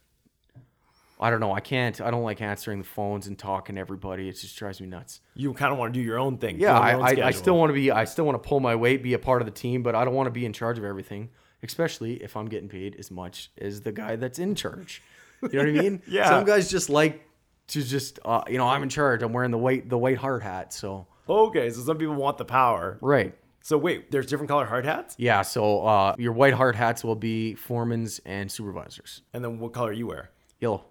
I 1.18 1.30
don't 1.30 1.40
know. 1.40 1.52
I 1.52 1.60
can't 1.60 2.00
I 2.00 2.10
don't 2.10 2.22
like 2.22 2.40
answering 2.40 2.78
the 2.78 2.84
phones 2.84 3.26
and 3.26 3.38
talking 3.38 3.76
to 3.76 3.80
everybody. 3.80 4.28
It 4.28 4.32
just 4.32 4.56
drives 4.56 4.80
me 4.80 4.86
nuts. 4.86 5.20
You 5.34 5.52
kind 5.52 5.72
of 5.72 5.78
want 5.78 5.92
to 5.94 5.98
do 6.00 6.04
your 6.04 6.18
own 6.18 6.38
thing. 6.38 6.58
Yeah, 6.58 6.78
I, 6.78 6.92
I, 6.92 7.26
I 7.26 7.30
still 7.30 7.56
want 7.56 7.70
to 7.70 7.74
be 7.74 7.90
I 7.90 8.04
still 8.04 8.24
want 8.24 8.42
to 8.42 8.48
pull 8.48 8.60
my 8.60 8.74
weight, 8.74 9.02
be 9.02 9.14
a 9.14 9.18
part 9.18 9.42
of 9.42 9.46
the 9.46 9.52
team, 9.52 9.82
but 9.82 9.94
I 9.94 10.04
don't 10.04 10.14
want 10.14 10.26
to 10.26 10.32
be 10.32 10.44
in 10.46 10.52
charge 10.52 10.78
of 10.78 10.84
everything, 10.84 11.30
especially 11.62 12.22
if 12.22 12.36
I'm 12.36 12.46
getting 12.46 12.68
paid 12.68 12.96
as 12.98 13.10
much 13.10 13.50
as 13.58 13.82
the 13.82 13.92
guy 13.92 14.16
that's 14.16 14.38
in 14.38 14.54
charge. 14.54 15.02
You 15.42 15.48
know 15.50 15.58
what 15.58 15.68
I 15.68 15.82
mean? 15.82 16.02
Yeah. 16.06 16.28
Some 16.28 16.44
guys 16.44 16.70
just 16.70 16.90
like 16.90 17.26
to 17.70 17.82
just 17.82 18.18
uh, 18.24 18.42
you 18.48 18.58
know, 18.58 18.66
I'm 18.68 18.82
in 18.82 18.88
charge. 18.88 19.22
I'm 19.22 19.32
wearing 19.32 19.50
the 19.50 19.58
white 19.58 19.88
the 19.88 19.98
white 19.98 20.18
hard 20.18 20.42
hat, 20.42 20.72
so 20.72 21.06
Okay, 21.28 21.70
so 21.70 21.80
some 21.82 21.96
people 21.98 22.14
want 22.14 22.38
the 22.38 22.44
power. 22.44 22.98
Right. 23.00 23.34
So 23.62 23.76
wait, 23.78 24.10
there's 24.10 24.26
different 24.26 24.48
color 24.48 24.64
hard 24.64 24.84
hats, 24.86 25.14
Yeah, 25.18 25.42
so 25.42 25.84
uh, 25.86 26.14
your 26.18 26.32
white 26.32 26.54
hard 26.54 26.74
hats 26.76 27.04
will 27.04 27.14
be 27.16 27.56
foremans 27.68 28.18
and 28.24 28.50
supervisors. 28.50 29.22
and 29.34 29.44
then 29.44 29.58
what 29.58 29.72
color 29.74 29.92
you 29.92 30.06
wear, 30.06 30.30
Yellow. 30.60 30.84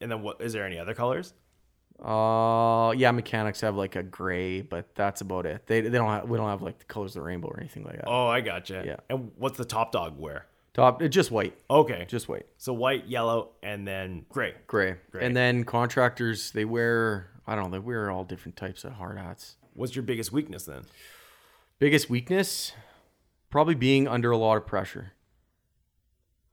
and 0.00 0.10
then 0.10 0.22
what? 0.22 0.40
Is 0.40 0.52
there 0.54 0.64
any 0.64 0.78
other 0.78 0.94
colors? 0.94 1.34
Uh, 2.02 2.92
yeah, 2.96 3.10
mechanics 3.10 3.60
have 3.60 3.74
like 3.76 3.96
a 3.96 4.02
gray, 4.02 4.62
but 4.62 4.94
that's 4.94 5.20
about 5.20 5.46
it. 5.46 5.66
They, 5.66 5.80
they 5.80 5.98
don't 5.98 6.08
have 6.08 6.28
we 6.28 6.38
don't 6.38 6.48
have 6.48 6.62
like 6.62 6.78
the 6.78 6.84
colors 6.84 7.10
of 7.16 7.22
the 7.22 7.26
rainbow 7.26 7.48
or 7.48 7.58
anything 7.58 7.84
like 7.84 7.96
that. 7.96 8.04
Oh, 8.06 8.28
I 8.28 8.40
gotcha. 8.40 8.82
Yeah. 8.86 8.96
And 9.10 9.32
what's 9.36 9.58
the 9.58 9.64
top 9.64 9.92
dog 9.92 10.16
wear? 10.18 10.46
Top, 10.78 11.02
just 11.10 11.30
white, 11.30 11.54
Okay, 11.68 12.04
just 12.08 12.28
white, 12.28 12.46
so 12.56 12.72
white, 12.72 13.06
yellow, 13.08 13.50
and 13.62 13.86
then 13.86 14.24
gray. 14.30 14.54
gray. 14.66 14.94
Gray. 15.10 15.26
And 15.26 15.36
then 15.36 15.64
contractors, 15.64 16.52
they 16.52 16.64
wear 16.64 17.30
I 17.46 17.54
don't 17.54 17.64
know, 17.64 17.70
they 17.70 17.78
wear 17.78 18.10
all 18.10 18.24
different 18.24 18.56
types 18.56 18.84
of 18.84 18.92
hard 18.92 19.18
hats. 19.18 19.56
What's 19.74 19.96
your 19.96 20.02
biggest 20.02 20.32
weakness 20.32 20.64
then? 20.64 20.82
Biggest 21.78 22.08
weakness, 22.10 22.72
probably 23.50 23.74
being 23.74 24.06
under 24.06 24.30
a 24.30 24.36
lot 24.36 24.56
of 24.56 24.66
pressure. 24.66 25.12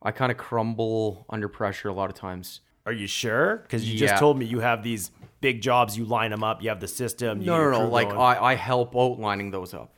I 0.02 0.12
kind 0.12 0.32
of 0.32 0.38
crumble 0.38 1.26
under 1.30 1.48
pressure 1.50 1.90
a 1.90 1.94
lot 1.94 2.10
of 2.10 2.16
times. 2.16 2.62
Are 2.86 2.94
you 2.94 3.08
sure? 3.08 3.58
Because 3.58 3.88
you 3.90 3.96
Yeah. 4.00 4.08
just 4.08 4.20
told 4.20 4.38
me 4.38 4.46
you 4.46 4.60
have 4.60 4.84
these 4.84 5.12
big 5.42 5.62
jobs. 5.62 5.98
You 5.98 6.06
line 6.06 6.30
them 6.32 6.44
up. 6.44 6.62
You 6.62 6.70
have 6.70 6.80
the 6.80 6.88
system. 6.88 7.40
You 7.42 7.48
No, 7.48 7.58
no, 7.58 7.72
no. 7.72 7.90
Like 7.90 8.10
going. 8.10 8.20
I, 8.22 8.44
I 8.52 8.56
help 8.56 8.96
out 8.96 9.20
lining 9.20 9.50
those 9.52 9.74
up. 9.74 9.94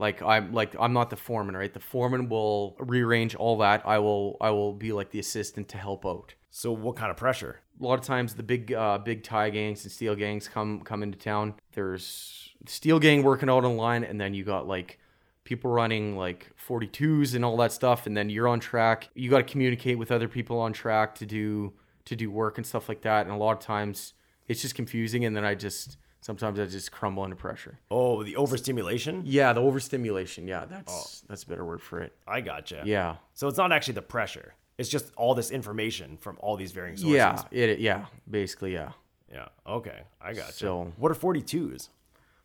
Like 0.00 0.22
I'm 0.22 0.52
like 0.52 0.74
I'm 0.80 0.94
not 0.94 1.10
the 1.10 1.16
foreman, 1.16 1.54
right? 1.54 1.72
The 1.72 1.78
foreman 1.78 2.30
will 2.30 2.74
rearrange 2.78 3.34
all 3.34 3.58
that. 3.58 3.82
I 3.86 3.98
will 3.98 4.38
I 4.40 4.50
will 4.50 4.72
be 4.72 4.92
like 4.92 5.10
the 5.10 5.18
assistant 5.18 5.68
to 5.68 5.76
help 5.76 6.06
out. 6.06 6.34
so 6.50 6.72
what 6.72 6.96
kind 6.96 7.10
of 7.10 7.18
pressure? 7.18 7.60
A 7.78 7.84
lot 7.84 7.98
of 7.98 8.04
times 8.04 8.34
the 8.34 8.42
big 8.42 8.72
uh, 8.72 8.96
big 8.96 9.22
tie 9.22 9.50
gangs 9.50 9.84
and 9.84 9.92
steel 9.92 10.14
gangs 10.16 10.48
come 10.48 10.80
come 10.80 11.02
into 11.02 11.18
town. 11.18 11.54
There's 11.74 12.48
steel 12.66 12.98
gang 12.98 13.22
working 13.22 13.50
out 13.50 13.64
on 13.66 13.76
line, 13.76 14.02
and 14.02 14.18
then 14.18 14.32
you 14.32 14.42
got 14.42 14.66
like 14.66 14.98
people 15.44 15.70
running 15.70 16.16
like 16.16 16.50
42s 16.66 17.34
and 17.34 17.44
all 17.44 17.58
that 17.58 17.72
stuff, 17.72 18.06
and 18.06 18.16
then 18.16 18.30
you're 18.30 18.48
on 18.48 18.60
track. 18.60 19.10
You 19.14 19.28
got 19.28 19.38
to 19.38 19.52
communicate 19.52 19.98
with 19.98 20.10
other 20.10 20.28
people 20.28 20.58
on 20.60 20.72
track 20.72 21.14
to 21.16 21.26
do 21.26 21.74
to 22.06 22.16
do 22.16 22.30
work 22.30 22.56
and 22.56 22.66
stuff 22.66 22.88
like 22.88 23.02
that. 23.02 23.26
And 23.26 23.34
a 23.34 23.38
lot 23.38 23.52
of 23.52 23.60
times 23.60 24.14
it's 24.48 24.62
just 24.62 24.74
confusing, 24.74 25.26
and 25.26 25.36
then 25.36 25.44
I 25.44 25.54
just 25.54 25.98
sometimes 26.20 26.58
I 26.60 26.66
just 26.66 26.92
crumble 26.92 27.22
under 27.22 27.36
pressure. 27.36 27.78
Oh, 27.90 28.22
the 28.22 28.36
overstimulation. 28.36 29.22
Yeah, 29.24 29.52
the 29.52 29.60
overstimulation. 29.60 30.46
Yeah, 30.48 30.64
that's 30.66 31.22
that's 31.28 31.42
a 31.42 31.46
better 31.46 31.64
word 31.64 31.82
for 31.82 32.00
it. 32.00 32.14
I 32.26 32.40
gotcha. 32.40 32.82
Yeah. 32.84 33.16
So 33.34 33.48
it's 33.48 33.58
not 33.58 33.72
actually 33.72 33.94
the 33.94 34.02
pressure. 34.02 34.54
It's 34.78 34.88
just 34.88 35.12
all 35.16 35.34
this 35.34 35.50
information 35.50 36.16
from 36.16 36.38
all 36.40 36.56
these 36.56 36.72
varying 36.72 36.96
sources. 36.96 37.14
Yeah, 37.16 37.42
it 37.50 37.80
yeah, 37.80 38.06
basically 38.30 38.72
yeah. 38.72 38.92
Yeah. 39.30 39.48
Okay. 39.66 40.00
I 40.20 40.32
gotcha. 40.32 40.52
So- 40.52 40.92
what 40.96 41.12
are 41.12 41.14
42s? 41.14 41.88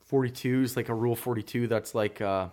42 0.04 0.62
is 0.62 0.76
like 0.78 0.90
a 0.90 0.94
rule 0.94 1.16
42 1.16 1.66
that's 1.68 1.96
like 1.96 2.22
uh 2.22 2.50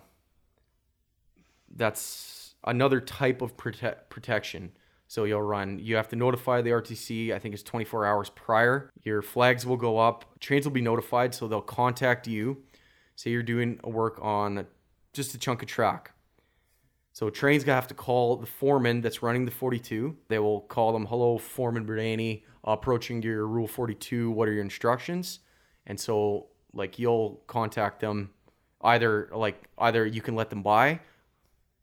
that's 1.75 2.55
another 2.65 2.99
type 2.99 3.41
of 3.41 3.57
prote- 3.57 4.09
protection 4.09 4.71
so 5.13 5.25
you'll 5.25 5.41
run 5.43 5.77
you 5.77 5.95
have 5.95 6.07
to 6.07 6.15
notify 6.15 6.59
the 6.61 6.71
rtc 6.71 7.31
i 7.31 7.37
think 7.37 7.53
it's 7.53 7.61
24 7.61 8.03
hours 8.03 8.29
prior 8.31 8.91
your 9.03 9.21
flags 9.21 9.63
will 9.63 9.77
go 9.77 9.99
up 9.99 10.25
trains 10.39 10.65
will 10.65 10.71
be 10.71 10.81
notified 10.81 11.35
so 11.35 11.47
they'll 11.47 11.61
contact 11.61 12.27
you 12.27 12.57
say 13.15 13.29
you're 13.29 13.43
doing 13.43 13.79
a 13.83 13.89
work 13.89 14.17
on 14.23 14.65
just 15.13 15.35
a 15.35 15.37
chunk 15.37 15.61
of 15.61 15.67
track 15.67 16.13
so 17.11 17.29
trains 17.29 17.63
gonna 17.63 17.75
have 17.75 17.87
to 17.89 17.93
call 17.93 18.37
the 18.37 18.47
foreman 18.47 19.01
that's 19.01 19.21
running 19.21 19.45
the 19.45 19.51
42. 19.51 20.17
They 20.29 20.39
will 20.39 20.61
call 20.61 20.93
them, 20.93 21.05
"Hello, 21.05 21.37
Foreman 21.37 21.85
Berdaney, 21.85 22.41
approaching 22.63 23.21
your 23.21 23.45
Rule 23.45 23.67
42. 23.67 24.31
What 24.31 24.49
are 24.49 24.51
your 24.51 24.63
instructions?" 24.63 25.39
And 25.85 25.99
so, 25.99 26.47
like, 26.73 26.97
you'll 26.97 27.43
contact 27.45 27.99
them. 27.99 28.31
Either 28.81 29.29
like 29.31 29.63
either 29.77 30.07
you 30.07 30.21
can 30.21 30.35
let 30.35 30.49
them 30.49 30.63
by, 30.63 30.99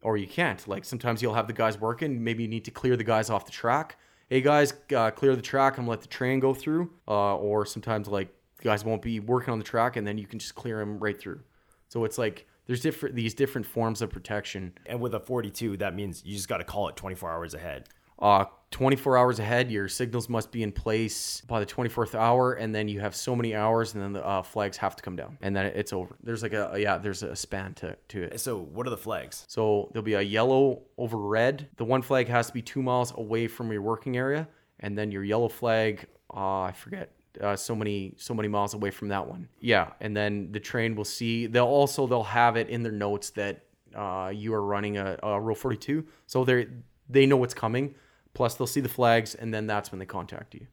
or 0.02 0.16
you 0.16 0.26
can't. 0.26 0.66
Like 0.66 0.84
sometimes 0.84 1.22
you'll 1.22 1.34
have 1.34 1.46
the 1.46 1.52
guys 1.52 1.78
working. 1.78 2.22
Maybe 2.22 2.42
you 2.42 2.48
need 2.48 2.64
to 2.64 2.70
clear 2.70 2.96
the 2.96 3.04
guys 3.04 3.30
off 3.30 3.44
the 3.44 3.52
track. 3.52 3.96
Hey 4.28 4.40
guys, 4.40 4.72
uh, 4.94 5.10
clear 5.10 5.34
the 5.34 5.42
track 5.42 5.78
and 5.78 5.88
let 5.88 6.00
the 6.00 6.08
train 6.08 6.40
go 6.40 6.54
through. 6.54 6.90
Uh, 7.08 7.36
or 7.36 7.66
sometimes 7.66 8.08
like 8.08 8.34
the 8.58 8.64
guys 8.64 8.84
won't 8.84 9.02
be 9.02 9.20
working 9.20 9.52
on 9.52 9.58
the 9.58 9.64
track, 9.64 9.96
and 9.96 10.06
then 10.06 10.18
you 10.18 10.26
can 10.26 10.38
just 10.38 10.54
clear 10.54 10.78
them 10.78 10.98
right 10.98 11.18
through. 11.18 11.40
So 11.88 12.04
it's 12.04 12.18
like 12.18 12.46
there's 12.66 12.80
different 12.80 13.16
these 13.16 13.34
different 13.34 13.66
forms 13.66 14.02
of 14.02 14.10
protection. 14.10 14.72
And 14.86 15.00
with 15.00 15.14
a 15.14 15.20
42, 15.20 15.78
that 15.78 15.94
means 15.94 16.22
you 16.24 16.34
just 16.34 16.48
got 16.48 16.58
to 16.58 16.64
call 16.64 16.88
it 16.88 16.96
24 16.96 17.30
hours 17.30 17.54
ahead. 17.54 17.88
Uh, 18.18 18.44
24 18.70 19.18
hours 19.18 19.38
ahead, 19.40 19.70
your 19.70 19.88
signals 19.88 20.28
must 20.28 20.52
be 20.52 20.62
in 20.62 20.70
place 20.70 21.40
by 21.42 21.58
the 21.58 21.66
24th 21.66 22.14
hour, 22.14 22.52
and 22.52 22.72
then 22.72 22.86
you 22.86 23.00
have 23.00 23.16
so 23.16 23.34
many 23.34 23.54
hours, 23.54 23.94
and 23.94 24.02
then 24.02 24.12
the 24.12 24.24
uh, 24.24 24.42
flags 24.42 24.76
have 24.76 24.94
to 24.94 25.02
come 25.02 25.16
down, 25.16 25.36
and 25.42 25.54
then 25.56 25.66
it's 25.66 25.92
over. 25.92 26.16
There's 26.22 26.42
like 26.42 26.52
a 26.52 26.76
yeah, 26.78 26.96
there's 26.96 27.22
a 27.24 27.34
span 27.34 27.74
to 27.74 27.96
to 28.08 28.22
it. 28.22 28.40
So, 28.40 28.58
what 28.58 28.86
are 28.86 28.90
the 28.90 28.96
flags? 28.96 29.44
So 29.48 29.90
there'll 29.92 30.04
be 30.04 30.14
a 30.14 30.22
yellow 30.22 30.82
over 30.96 31.18
red. 31.18 31.68
The 31.76 31.84
one 31.84 32.00
flag 32.00 32.28
has 32.28 32.46
to 32.46 32.52
be 32.52 32.62
two 32.62 32.80
miles 32.80 33.12
away 33.16 33.48
from 33.48 33.72
your 33.72 33.82
working 33.82 34.16
area, 34.16 34.46
and 34.78 34.96
then 34.96 35.10
your 35.10 35.24
yellow 35.24 35.48
flag, 35.48 36.06
uh, 36.32 36.60
I 36.60 36.72
forget, 36.72 37.10
uh, 37.40 37.56
so 37.56 37.74
many 37.74 38.14
so 38.18 38.34
many 38.34 38.48
miles 38.48 38.74
away 38.74 38.92
from 38.92 39.08
that 39.08 39.26
one. 39.26 39.48
Yeah, 39.60 39.90
and 40.00 40.16
then 40.16 40.52
the 40.52 40.60
train 40.60 40.94
will 40.94 41.04
see. 41.04 41.46
They'll 41.46 41.66
also 41.66 42.06
they'll 42.06 42.22
have 42.22 42.56
it 42.56 42.68
in 42.68 42.84
their 42.84 42.92
notes 42.92 43.30
that 43.30 43.64
uh, 43.96 44.32
you 44.32 44.54
are 44.54 44.62
running 44.62 44.96
a, 44.96 45.18
a 45.24 45.40
Rule 45.40 45.56
42, 45.56 46.06
so 46.26 46.44
they 46.44 46.68
they 47.08 47.26
know 47.26 47.36
what's 47.36 47.54
coming. 47.54 47.96
Plus, 48.34 48.54
they'll 48.54 48.66
see 48.66 48.80
the 48.80 48.88
flags, 48.88 49.34
and 49.34 49.52
then 49.52 49.66
that's 49.66 49.90
when 49.90 49.98
they 49.98 50.06
contact 50.06 50.54
you, 50.54 50.66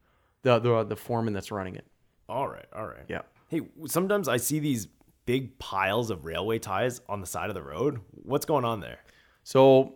the 0.43 0.59
the 0.59 0.83
the 0.83 0.95
foreman 0.95 1.33
that's 1.33 1.51
running 1.51 1.75
it. 1.75 1.85
All 2.29 2.47
right, 2.47 2.65
all 2.75 2.85
right. 2.85 3.05
Yeah. 3.07 3.21
Hey, 3.49 3.61
sometimes 3.85 4.27
I 4.27 4.37
see 4.37 4.59
these 4.59 4.87
big 5.25 5.57
piles 5.59 6.09
of 6.09 6.25
railway 6.25 6.59
ties 6.59 7.01
on 7.07 7.21
the 7.21 7.27
side 7.27 7.49
of 7.49 7.55
the 7.55 7.61
road. 7.61 7.99
What's 8.11 8.45
going 8.45 8.65
on 8.65 8.79
there? 8.79 8.99
So 9.43 9.95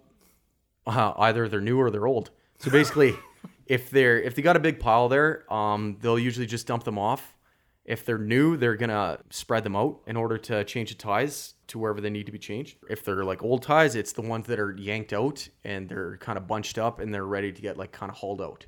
uh, 0.85 1.13
either 1.17 1.47
they're 1.47 1.61
new 1.61 1.79
or 1.79 1.91
they're 1.91 2.07
old. 2.07 2.31
So 2.59 2.71
basically, 2.71 3.15
if 3.65 3.89
they're 3.89 4.21
if 4.21 4.35
they 4.35 4.41
got 4.41 4.55
a 4.55 4.59
big 4.59 4.79
pile 4.79 5.09
there, 5.09 5.51
um, 5.51 5.97
they'll 6.01 6.19
usually 6.19 6.45
just 6.45 6.67
dump 6.67 6.83
them 6.83 6.97
off. 6.97 7.35
If 7.83 8.05
they're 8.05 8.17
new, 8.17 8.57
they're 8.57 8.75
gonna 8.75 9.19
spread 9.29 9.63
them 9.63 9.75
out 9.75 10.01
in 10.07 10.15
order 10.15 10.37
to 10.37 10.63
change 10.63 10.89
the 10.89 10.95
ties 10.95 11.55
to 11.71 11.79
wherever 11.79 11.99
they 11.99 12.09
need 12.09 12.25
to 12.27 12.31
be 12.31 12.39
changed. 12.39 12.77
If 12.89 13.03
they're 13.03 13.23
like 13.25 13.43
old 13.43 13.63
ties, 13.63 13.95
it's 13.95 14.13
the 14.13 14.21
ones 14.21 14.47
that 14.47 14.59
are 14.59 14.75
yanked 14.77 15.11
out 15.13 15.47
and 15.63 15.89
they're 15.89 16.17
kind 16.17 16.37
of 16.37 16.47
bunched 16.47 16.77
up 16.77 16.99
and 16.99 17.13
they're 17.13 17.25
ready 17.25 17.51
to 17.51 17.61
get 17.61 17.77
like 17.77 17.91
kind 17.91 18.09
of 18.11 18.17
hauled 18.17 18.41
out. 18.41 18.65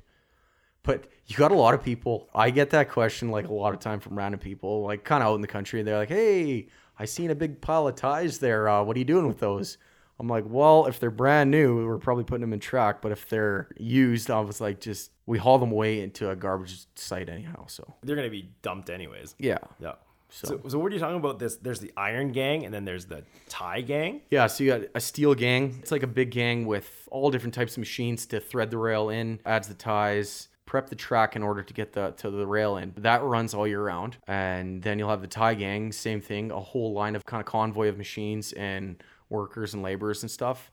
But 0.82 1.06
you 1.26 1.36
got 1.36 1.50
a 1.52 1.54
lot 1.54 1.72
of 1.74 1.82
people. 1.82 2.28
I 2.34 2.50
get 2.50 2.70
that 2.70 2.90
question 2.90 3.30
like 3.30 3.48
a 3.48 3.52
lot 3.54 3.72
of 3.72 3.80
time 3.80 4.00
from 4.00 4.18
random 4.18 4.40
people, 4.40 4.82
like 4.82 5.04
kind 5.04 5.22
of 5.22 5.30
out 5.30 5.34
in 5.36 5.40
the 5.40 5.46
country. 5.46 5.80
And 5.80 5.88
they're 5.88 5.96
like, 5.96 6.10
"Hey, 6.10 6.68
I 6.98 7.06
seen 7.06 7.30
a 7.30 7.34
big 7.34 7.60
pile 7.62 7.88
of 7.88 7.94
ties 7.96 8.38
there. 8.38 8.68
Uh, 8.68 8.82
what 8.82 8.94
are 8.96 8.98
you 8.98 9.04
doing 9.06 9.26
with 9.26 9.38
those?" 9.38 9.78
I'm 10.20 10.28
like, 10.28 10.44
"Well, 10.46 10.86
if 10.86 11.00
they're 11.00 11.10
brand 11.10 11.50
new, 11.50 11.86
we're 11.86 11.98
probably 11.98 12.24
putting 12.24 12.42
them 12.42 12.52
in 12.52 12.60
track. 12.60 13.00
But 13.00 13.12
if 13.12 13.28
they're 13.30 13.68
used, 13.78 14.30
I 14.30 14.40
was 14.40 14.60
like, 14.60 14.78
just 14.78 15.10
we 15.26 15.38
haul 15.38 15.58
them 15.58 15.72
away 15.72 16.00
into 16.02 16.28
a 16.30 16.36
garbage 16.36 16.84
site 16.96 17.28
anyhow. 17.30 17.64
So 17.66 17.94
They're 18.02 18.14
going 18.14 18.26
to 18.28 18.30
be 18.30 18.50
dumped 18.60 18.90
anyways. 18.90 19.34
yeah, 19.38 19.58
Yeah. 19.80 19.94
So, 20.34 20.60
so, 20.66 20.80
what 20.80 20.90
are 20.90 20.94
you 20.96 21.00
talking 21.00 21.16
about? 21.16 21.38
This 21.38 21.56
there's 21.56 21.78
the 21.78 21.92
Iron 21.96 22.32
Gang 22.32 22.64
and 22.64 22.74
then 22.74 22.84
there's 22.84 23.04
the 23.04 23.22
Tie 23.48 23.82
Gang. 23.82 24.20
Yeah, 24.32 24.48
so 24.48 24.64
you 24.64 24.70
got 24.70 24.80
a 24.96 25.00
steel 25.00 25.32
gang. 25.32 25.78
It's 25.80 25.92
like 25.92 26.02
a 26.02 26.08
big 26.08 26.32
gang 26.32 26.66
with 26.66 27.08
all 27.12 27.30
different 27.30 27.54
types 27.54 27.74
of 27.74 27.78
machines 27.78 28.26
to 28.26 28.40
thread 28.40 28.72
the 28.72 28.78
rail 28.78 29.10
in, 29.10 29.38
adds 29.46 29.68
the 29.68 29.74
ties, 29.74 30.48
prep 30.66 30.88
the 30.88 30.96
track 30.96 31.36
in 31.36 31.44
order 31.44 31.62
to 31.62 31.72
get 31.72 31.92
the 31.92 32.10
to 32.16 32.30
the 32.32 32.46
rail 32.48 32.78
in. 32.78 32.92
That 32.96 33.22
runs 33.22 33.54
all 33.54 33.64
year 33.64 33.84
round. 33.84 34.16
And 34.26 34.82
then 34.82 34.98
you'll 34.98 35.10
have 35.10 35.20
the 35.20 35.28
tie 35.28 35.54
gang, 35.54 35.92
same 35.92 36.20
thing, 36.20 36.50
a 36.50 36.60
whole 36.60 36.92
line 36.92 37.14
of 37.14 37.24
kind 37.24 37.40
of 37.40 37.46
convoy 37.46 37.86
of 37.86 37.96
machines 37.96 38.52
and 38.54 39.00
workers 39.28 39.72
and 39.72 39.84
laborers 39.84 40.24
and 40.24 40.30
stuff 40.30 40.72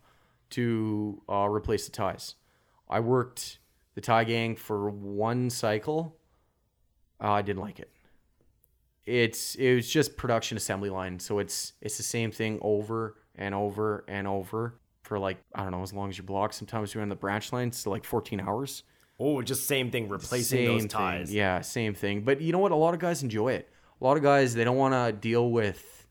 to 0.52 1.22
uh, 1.30 1.48
replace 1.48 1.86
the 1.86 1.92
ties. 1.92 2.34
I 2.90 3.00
worked 3.00 3.60
the 3.94 4.02
tie 4.02 4.24
gang 4.24 4.56
for 4.56 4.90
one 4.90 5.52
cycle. 5.52 6.18
Uh, 7.24 7.34
I 7.34 7.44
didn't 7.44 7.62
like 7.62 7.80
it 7.80 7.92
it's 9.06 9.56
it 9.56 9.76
was 9.76 9.90
just 9.90 10.18
production 10.18 10.58
assembly 10.58 10.90
line. 10.90 11.20
So 11.20 11.40
it's 11.40 11.74
it's 11.82 11.98
the 11.98 12.04
same 12.04 12.32
thing 12.32 12.60
over 12.62 13.16
and 13.36 13.56
over 13.56 14.04
and 14.08 14.28
over 14.28 14.76
for 15.04 15.18
like 15.18 15.38
i 15.56 15.64
don't 15.64 15.72
know 15.72 15.82
as 15.82 15.94
long 15.94 16.10
as 16.10 16.18
your 16.18 16.26
block 16.26 16.54
sometimes 16.54 16.94
you're 16.94 17.02
on 17.02 17.10
the 17.10 17.16
branch 17.16 17.52
lines 17.52 17.78
so 17.78 17.90
like 17.90 18.04
14 18.06 18.40
hours. 18.40 18.84
Oh, 19.20 19.40
just 19.44 19.68
same 19.68 19.92
thing, 19.92 20.10
replacing 20.10 20.66
those 20.66 20.82
thing. 20.82 20.88
ties. 20.90 21.34
yeah 21.34 21.62
same 21.62 21.94
thing. 21.94 22.22
But 22.22 22.42
you 22.42 22.52
know 22.52 22.58
what? 22.58 22.72
A 22.72 22.76
lot 22.76 22.96
of 22.96 23.00
guys 23.00 23.22
enjoy 23.22 23.50
it. 23.54 23.70
A 24.00 24.04
lot 24.04 24.18
of 24.18 24.24
guys 24.24 24.56
they 24.56 24.64
don't 24.64 24.78
want 24.78 24.94
to 24.94 25.12
deal 25.12 25.52
with 25.52 26.08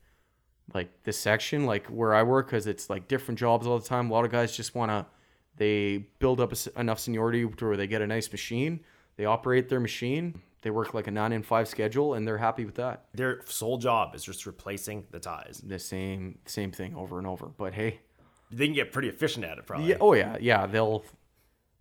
like 0.73 1.03
this 1.03 1.19
section 1.19 1.67
like 1.67 1.89
where 1.89 2.15
i 2.15 2.23
work 2.23 2.47
because 2.47 2.69
it's 2.69 2.89
like 2.89 3.09
different 3.09 3.39
jobs 3.39 3.67
all 3.67 3.79
the 3.79 3.89
time. 3.89 4.11
A 4.11 4.13
lot 4.13 4.25
of 4.25 4.31
guys 4.31 4.57
just 4.57 4.75
want 4.75 4.91
to 4.91 5.07
they 5.57 6.07
build 6.19 6.41
up 6.41 6.53
enough 6.77 7.01
seniority 7.01 7.47
to 7.47 7.67
where 7.67 7.77
they 7.77 7.87
get 7.87 8.01
a 8.01 8.07
nice 8.07 8.31
machine. 8.31 8.81
They 9.17 9.25
operate 9.25 9.69
their 9.69 9.81
machine 9.81 10.41
they 10.63 10.71
work 10.71 10.93
like 10.95 11.07
a 11.07 11.11
nine 11.11 11.33
and 11.33 11.45
five 11.45 11.69
schedule 11.69 12.15
and 12.15 12.27
they're 12.27 12.39
happy 12.39 12.65
with 12.65 12.75
that 12.77 13.07
Their 13.15 13.41
sole 13.47 13.79
job 13.79 14.15
is 14.15 14.23
just 14.23 14.47
replacing 14.47 15.07
the 15.11 15.19
ties. 15.19 15.63
the 15.65 15.79
same 15.79 16.39
same 16.47 16.71
thing 16.73 16.95
over 16.95 17.19
and 17.19 17.27
over. 17.27 17.47
But 17.47 17.75
hey, 17.75 18.01
They 18.51 18.67
can 18.67 18.75
get 18.75 18.93
pretty 18.93 19.09
efficient 19.09 19.45
at 19.45 19.59
it, 19.59 19.67
probably. 19.67 19.89
yeah, 19.91 19.97
oh 20.01 20.15
yeah, 20.15 20.37
yeah. 20.41 20.67
They'll. 20.67 21.05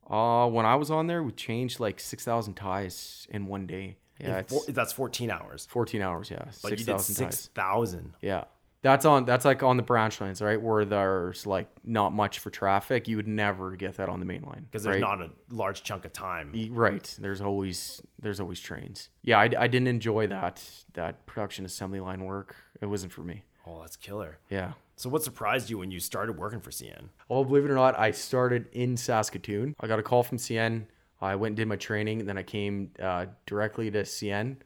Uh, 0.09 0.47
when 0.49 0.65
I 0.65 0.75
was 0.75 0.89
on 0.89 1.05
there, 1.07 1.21
we 1.21 1.32
changed 1.32 1.80
like 1.80 1.99
six 1.99 2.23
thousand 2.23 2.55
ties 2.55 3.27
in 3.30 3.45
one 3.47 3.67
day. 3.67 3.97
Yeah, 4.19 4.41
four- 4.41 4.63
that's 4.67 4.91
14 4.91 5.32
hours. 5.32 5.65
fourteen 5.69 6.01
hours. 6.01 6.30
Yeah, 6.30 6.43
But 6.45 6.53
six 6.71 6.80
you 6.82 6.86
did 6.88 6.99
6,000. 6.99 8.13
Yeah, 8.21 8.43
that's 8.82 9.05
on. 9.05 9.25
That's 9.25 9.45
like 9.45 9.61
on 9.63 9.77
the 9.77 9.84
branch 9.84 10.21
lines, 10.21 10.41
right? 10.41 10.61
Where 10.61 10.86
there's 10.86 11.45
like 11.45 11.67
not 11.84 12.13
much 12.13 12.39
for 12.39 12.49
traffic. 12.49 13.07
You 13.07 13.17
would 13.17 13.27
never 13.27 13.75
get 13.75 13.97
that 13.97 14.09
on 14.09 14.19
the 14.19 14.25
main 14.25 14.43
line 14.43 14.65
Because 14.69 14.84
there's 14.84 15.01
right? 15.01 15.19
not 15.19 15.21
a 15.21 15.30
large 15.49 15.84
chunk 15.84 16.05
of 16.05 16.13
time. 16.13 16.53
Right. 16.71 17.15
There's 17.19 17.41
always 17.41 18.01
there's 18.19 18.39
always 18.39 18.59
trains. 18.59 19.09
Yeah, 19.21 19.39
I, 19.39 19.49
I 19.57 19.67
didn't 19.67 19.88
enjoy 19.88 20.27
that 20.27 20.63
that 20.93 21.25
production 21.25 21.65
assembly 21.65 21.99
line 21.99 22.23
work. 22.25 22.55
It 22.82 22.86
wasn't 22.86 23.11
for 23.11 23.21
me. 23.21 23.43
Oh, 23.67 23.82
that's 23.82 23.95
killer. 23.97 24.39
Yeah. 24.49 24.73
So 24.95 25.09
what 25.09 25.23
surprised 25.23 25.69
you 25.69 25.77
when 25.77 25.91
you 25.91 25.99
started 25.99 26.38
working 26.38 26.59
for 26.59 26.71
CN? 26.71 27.09
Well, 27.30 27.43
believe 27.45 27.65
it 27.65 27.71
or 27.71 27.75
not, 27.75 27.97
I 27.97 28.11
started 28.11 28.67
in 28.73 28.97
Saskatoon. 28.97 29.75
I 29.80 29.88
got 29.88 29.99
a 29.99 30.03
call 30.03 30.23
from 30.23 30.38
CN. 30.38 30.86
I 31.21 31.36
went 31.36 31.51
and 31.51 31.57
did 31.57 31.67
my 31.67 31.75
training, 31.75 32.19
and 32.21 32.27
then 32.27 32.38
I 32.38 32.43
came 32.43 32.91
uh, 33.01 33.27
directly 33.45 33.91
to 33.91 34.03
CN. 34.03 34.57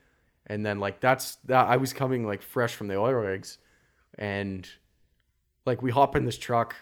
And 0.47 0.65
then 0.65 0.79
like 0.79 0.99
that's 0.99 1.35
that 1.45 1.67
I 1.67 1.77
was 1.77 1.93
coming 1.93 2.25
like 2.25 2.41
fresh 2.41 2.75
from 2.75 2.87
the 2.87 2.95
oil 2.95 3.13
rigs, 3.13 3.57
and 4.17 4.67
like 5.65 5.81
we 5.81 5.91
hop 5.91 6.15
in 6.15 6.25
this 6.25 6.37
truck, 6.37 6.75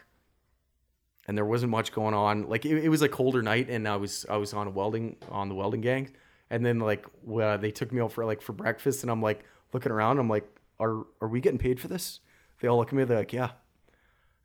and 1.27 1.37
there 1.37 1.45
wasn't 1.45 1.71
much 1.71 1.91
going 1.91 2.13
on. 2.13 2.47
Like 2.47 2.65
it, 2.65 2.83
it 2.83 2.89
was 2.89 3.01
a 3.01 3.09
colder 3.09 3.41
night, 3.41 3.69
and 3.69 3.87
I 3.87 3.97
was 3.97 4.25
I 4.29 4.37
was 4.37 4.53
on 4.53 4.67
a 4.67 4.71
welding 4.71 5.17
on 5.29 5.49
the 5.49 5.55
welding 5.55 5.81
gang, 5.81 6.11
and 6.49 6.65
then 6.65 6.79
like 6.79 7.05
uh, 7.31 7.57
they 7.57 7.71
took 7.71 7.91
me 7.91 8.01
out 8.01 8.11
for 8.11 8.25
like 8.25 8.41
for 8.41 8.53
breakfast, 8.53 9.03
and 9.03 9.11
I'm 9.11 9.21
like 9.21 9.45
looking 9.73 9.91
around, 9.91 10.19
I'm 10.19 10.29
like, 10.29 10.47
are 10.79 11.05
are 11.21 11.27
we 11.27 11.41
getting 11.41 11.59
paid 11.59 11.79
for 11.79 11.87
this? 11.87 12.19
They 12.59 12.67
all 12.67 12.77
look 12.77 12.89
at 12.89 12.93
me, 12.93 13.03
they're 13.03 13.17
like, 13.17 13.33
yeah. 13.33 13.51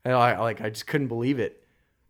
And 0.05 0.13
I 0.13 0.39
like 0.39 0.61
I 0.61 0.69
just 0.69 0.87
couldn't 0.87 1.07
believe 1.07 1.39
it. 1.39 1.63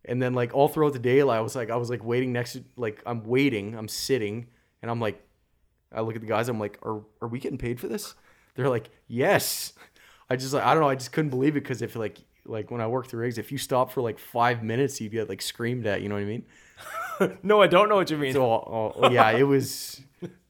And 0.06 0.22
then 0.22 0.34
like 0.34 0.54
all 0.54 0.68
throughout 0.68 0.94
the 0.94 1.00
day, 1.00 1.22
I 1.22 1.40
was 1.40 1.56
like 1.56 1.70
I 1.70 1.76
was 1.76 1.90
like 1.90 2.04
waiting 2.04 2.32
next 2.32 2.54
to 2.54 2.64
like 2.76 3.02
I'm 3.06 3.24
waiting, 3.24 3.76
I'm 3.76 3.88
sitting, 3.88 4.48
and 4.82 4.92
I'm 4.92 5.02
like, 5.02 5.22
I 5.92 6.02
look 6.02 6.16
at 6.16 6.22
the 6.22 6.28
guys, 6.28 6.50
I'm 6.50 6.60
like, 6.60 6.78
are 6.84 7.02
are 7.22 7.28
we 7.28 7.40
getting 7.40 7.58
paid 7.58 7.80
for 7.80 7.88
this? 7.88 8.16
They're 8.56 8.70
like, 8.70 8.90
yes. 9.08 9.74
I 10.30 10.36
just 10.36 10.54
like 10.54 10.64
I 10.64 10.74
don't 10.74 10.82
know, 10.84 10.90
I 10.90 10.96
just 10.96 11.12
couldn't 11.12 11.30
believe 11.30 11.56
it 11.56 11.64
because 11.64 11.82
if 11.82 11.96
like 11.96 12.18
like 12.46 12.72
when 12.72 12.82
I 12.82 12.88
worked 12.88 13.12
the 13.12 13.18
rigs, 13.18 13.38
if 13.38 13.52
you 13.52 13.58
stop 13.58 13.92
for 13.92 14.02
like 14.02 14.20
five 14.20 14.64
minutes, 14.64 15.00
you'd 15.02 15.12
get 15.12 15.30
like 15.30 15.42
screamed 15.42 15.86
at. 15.86 16.02
You 16.02 16.10
know 16.10 16.16
what 16.16 16.22
I 16.22 16.26
mean? 16.26 16.46
no, 17.44 17.62
I 17.62 17.68
don't 17.68 17.90
know 17.90 17.96
what 17.96 18.10
you 18.10 18.18
mean. 18.18 18.34
So 18.34 18.44
oh, 18.44 18.94
oh, 18.96 19.10
yeah, 19.10 19.32
it 19.32 19.44
was 19.44 20.02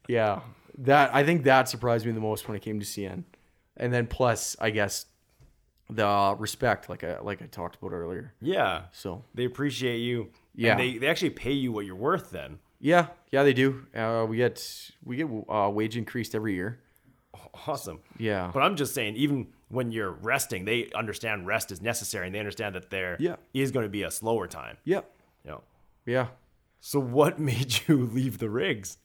yeah 0.08 0.42
that 0.80 1.14
I 1.14 1.24
think 1.24 1.44
that 1.44 1.68
surprised 1.70 2.06
me 2.06 2.12
the 2.12 2.20
most 2.20 2.48
when 2.48 2.56
it 2.56 2.62
came 2.62 2.80
to 2.80 2.86
CN, 2.86 3.24
and 3.78 3.94
then 3.94 4.08
plus 4.08 4.56
I 4.60 4.70
guess 4.70 5.06
the 5.90 6.36
respect 6.38 6.90
like 6.90 7.04
I 7.04 7.20
like 7.20 7.42
I 7.42 7.46
talked 7.46 7.78
about 7.78 7.94
earlier. 7.94 8.34
yeah. 8.42 8.84
So 8.92 9.24
They 9.34 9.46
appreciate 9.46 10.00
you. 10.00 10.30
Yeah. 10.56 10.72
And 10.72 10.80
they, 10.80 10.98
they 10.98 11.08
actually 11.08 11.30
pay 11.30 11.52
you 11.54 11.72
what 11.72 11.86
you're 11.86 11.96
worth 11.96 12.32
then. 12.32 12.60
yeah, 12.80 13.08
yeah, 13.32 13.44
they 13.44 13.54
do. 13.54 13.86
Uh, 13.96 14.26
we 14.28 14.38
get 14.38 14.92
we 15.06 15.16
get 15.16 15.28
uh, 15.50 15.70
wage 15.72 15.96
increased 15.96 16.36
every 16.36 16.56
year. 16.56 16.80
Awesome. 17.68 18.00
Yeah. 18.18 18.52
But 18.54 18.64
I'm 18.64 18.76
just 18.76 18.94
saying, 18.94 19.16
even 19.16 19.48
when 19.70 19.92
you're 19.92 20.12
resting, 20.12 20.66
they 20.66 20.90
understand 20.96 21.46
rest 21.48 21.72
is 21.72 21.82
necessary, 21.82 22.26
and 22.28 22.34
they 22.36 22.40
understand 22.40 22.76
that 22.76 22.90
there 22.90 23.16
is 23.16 23.38
Yeah. 23.54 23.74
going 23.74 23.86
to 23.86 23.90
be 23.90 24.04
a 24.04 24.12
slower 24.12 24.48
time. 24.48 24.78
Yep. 24.86 25.10
Yeah. 25.44 25.50
You 25.52 25.52
know. 25.52 25.64
Yeah. 26.06 26.28
So 26.80 27.00
what 27.00 27.40
made 27.52 27.82
you 27.88 28.06
leave 28.06 28.38
the 28.40 28.50
rigs? 28.50 28.98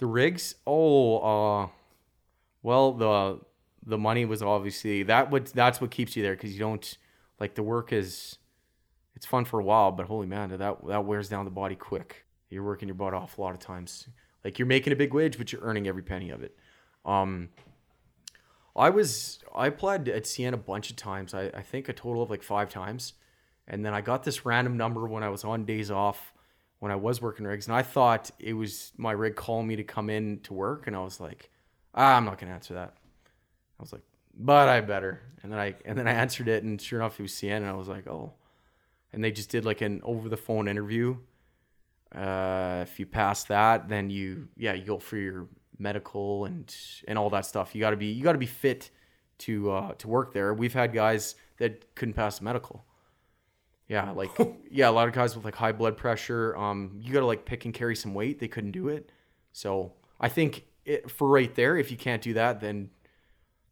The 0.00 0.06
rigs? 0.06 0.54
Oh, 0.66 1.18
uh 1.18 1.68
well, 2.62 2.92
the 2.92 3.40
the 3.86 3.96
money 3.98 4.24
was 4.24 4.42
obviously 4.42 5.02
that 5.04 5.30
would 5.30 5.46
that's 5.48 5.80
what 5.80 5.90
keeps 5.90 6.16
you 6.16 6.22
there 6.22 6.36
cuz 6.36 6.52
you 6.52 6.58
don't 6.58 6.98
like 7.38 7.54
the 7.54 7.62
work 7.62 7.92
is 7.92 8.38
it's 9.14 9.26
fun 9.26 9.44
for 9.44 9.60
a 9.60 9.64
while, 9.64 9.92
but 9.92 10.06
holy 10.06 10.26
man, 10.26 10.50
that 10.50 10.86
that 10.86 11.04
wears 11.04 11.28
down 11.28 11.44
the 11.44 11.50
body 11.50 11.76
quick. 11.76 12.24
You're 12.48 12.64
working 12.64 12.88
your 12.88 12.94
butt 12.96 13.14
off 13.14 13.38
a 13.38 13.40
lot 13.40 13.52
of 13.54 13.60
times. 13.60 14.08
Like 14.44 14.58
you're 14.58 14.66
making 14.66 14.92
a 14.92 14.96
big 14.96 15.12
wage, 15.14 15.36
but 15.38 15.52
you're 15.52 15.62
earning 15.62 15.86
every 15.86 16.02
penny 16.02 16.30
of 16.30 16.42
it. 16.42 16.56
Um 17.04 17.50
I 18.76 18.90
was 18.90 19.40
I 19.54 19.66
applied 19.66 20.08
at 20.08 20.24
CN 20.24 20.52
a 20.52 20.58
bunch 20.58 20.90
of 20.90 20.96
times. 20.96 21.34
I, 21.34 21.50
I 21.54 21.62
think 21.62 21.88
a 21.88 21.92
total 21.92 22.22
of 22.22 22.30
like 22.30 22.42
five 22.42 22.70
times. 22.70 23.14
And 23.66 23.84
then 23.84 23.94
I 23.94 24.00
got 24.00 24.24
this 24.24 24.44
random 24.44 24.76
number 24.76 25.06
when 25.06 25.22
I 25.22 25.28
was 25.28 25.44
on 25.44 25.64
days 25.64 25.90
off 25.90 26.32
when 26.80 26.90
I 26.90 26.96
was 26.96 27.22
working 27.22 27.46
rigs. 27.46 27.68
And 27.68 27.76
I 27.76 27.82
thought 27.82 28.30
it 28.38 28.54
was 28.54 28.92
my 28.96 29.12
rig 29.12 29.36
calling 29.36 29.66
me 29.66 29.76
to 29.76 29.84
come 29.84 30.10
in 30.10 30.40
to 30.40 30.54
work. 30.54 30.86
And 30.86 30.96
I 30.96 31.00
was 31.00 31.20
like, 31.20 31.50
ah, 31.94 32.16
I'm 32.16 32.24
not 32.24 32.38
gonna 32.38 32.52
answer 32.52 32.74
that. 32.74 32.94
I 33.78 33.82
was 33.82 33.92
like, 33.92 34.02
but 34.34 34.68
I 34.68 34.80
better. 34.80 35.20
And 35.42 35.52
then 35.52 35.58
I 35.58 35.74
and 35.84 35.98
then 35.98 36.08
I 36.08 36.12
answered 36.12 36.48
it 36.48 36.64
and 36.64 36.80
sure 36.80 37.00
enough 37.00 37.18
it 37.18 37.22
was 37.22 37.32
CN 37.32 37.58
and 37.58 37.66
I 37.66 37.74
was 37.74 37.88
like, 37.88 38.06
oh. 38.06 38.34
And 39.12 39.24
they 39.24 39.32
just 39.32 39.50
did 39.50 39.64
like 39.64 39.80
an 39.80 40.00
over 40.04 40.28
the 40.28 40.36
phone 40.36 40.68
interview. 40.68 41.16
Uh, 42.14 42.80
if 42.82 42.98
you 42.98 43.06
pass 43.06 43.44
that, 43.44 43.88
then 43.88 44.10
you 44.10 44.48
yeah, 44.56 44.72
you 44.72 44.84
go 44.84 44.98
for 44.98 45.16
your 45.16 45.48
medical 45.80 46.44
and 46.44 46.74
and 47.08 47.18
all 47.18 47.30
that 47.30 47.46
stuff. 47.46 47.74
You 47.74 47.80
gotta 47.80 47.96
be 47.96 48.06
you 48.06 48.22
gotta 48.22 48.38
be 48.38 48.46
fit 48.46 48.90
to 49.38 49.70
uh 49.70 49.94
to 49.94 50.08
work 50.08 50.32
there. 50.32 50.52
We've 50.54 50.72
had 50.72 50.92
guys 50.92 51.34
that 51.58 51.94
couldn't 51.94 52.14
pass 52.14 52.40
medical. 52.40 52.84
Yeah, 53.88 54.10
like 54.14 54.30
yeah, 54.70 54.88
a 54.88 54.92
lot 54.92 55.08
of 55.08 55.14
guys 55.14 55.34
with 55.34 55.44
like 55.44 55.56
high 55.56 55.72
blood 55.72 55.96
pressure. 55.96 56.56
Um, 56.56 56.98
you 57.00 57.12
gotta 57.12 57.26
like 57.26 57.44
pick 57.44 57.64
and 57.64 57.74
carry 57.74 57.96
some 57.96 58.14
weight. 58.14 58.38
They 58.38 58.48
couldn't 58.48 58.72
do 58.72 58.88
it. 58.88 59.10
So 59.52 59.94
I 60.20 60.28
think 60.28 60.66
it, 60.84 61.10
for 61.10 61.28
right 61.28 61.54
there, 61.54 61.76
if 61.76 61.90
you 61.90 61.96
can't 61.96 62.22
do 62.22 62.34
that, 62.34 62.60
then 62.60 62.90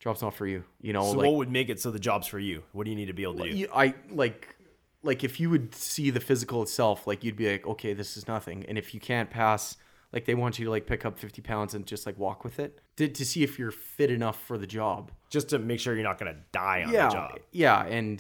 job's 0.01 0.23
not 0.23 0.35
for 0.35 0.47
you. 0.47 0.65
You 0.81 0.93
know, 0.93 1.03
So 1.03 1.19
like 1.19 1.27
what 1.27 1.35
would 1.37 1.51
make 1.51 1.69
it 1.69 1.81
so 1.81 1.91
the 1.91 1.99
job's 1.99 2.27
for 2.27 2.39
you? 2.39 2.63
What 2.73 2.85
do 2.85 2.91
you 2.91 2.97
need 2.97 3.07
to 3.07 3.13
be 3.13 3.23
able 3.23 3.35
to 3.35 3.53
do? 3.53 3.67
I 3.75 3.95
like 4.11 4.57
like 5.03 5.25
if 5.25 5.39
you 5.39 5.51
would 5.51 5.75
see 5.75 6.11
the 6.11 6.21
physical 6.21 6.63
itself, 6.63 7.07
like 7.07 7.23
you'd 7.25 7.37
be 7.37 7.51
like, 7.51 7.67
okay, 7.67 7.93
this 7.93 8.17
is 8.17 8.27
nothing. 8.27 8.65
And 8.67 8.77
if 8.77 8.95
you 8.95 9.01
can't 9.01 9.31
pass, 9.31 9.77
like 10.13 10.25
they 10.25 10.35
want 10.35 10.59
you 10.59 10.65
to 10.67 10.71
like 10.71 10.87
pick 10.87 11.05
up 11.05 11.19
fifty 11.19 11.43
pounds 11.43 11.75
and 11.75 11.87
just 11.87 12.07
like 12.07 12.19
walk 12.19 12.45
with 12.45 12.59
it 12.59 12.81
to, 12.97 13.09
to 13.09 13.25
see 13.25 13.43
if 13.43 13.59
you're 13.59 13.71
fit 13.71 14.11
enough 14.11 14.41
for 14.47 14.57
the 14.59 14.67
job. 14.67 15.13
Just 15.31 15.49
to 15.51 15.59
make 15.59 15.81
sure 15.81 15.95
you're 15.95 16.05
not 16.05 16.19
going 16.19 16.33
to 16.35 16.41
die 16.53 16.85
on 16.87 16.93
yeah, 16.93 17.09
the 17.09 17.15
job. 17.15 17.39
yeah, 17.53 17.85
and 17.85 18.19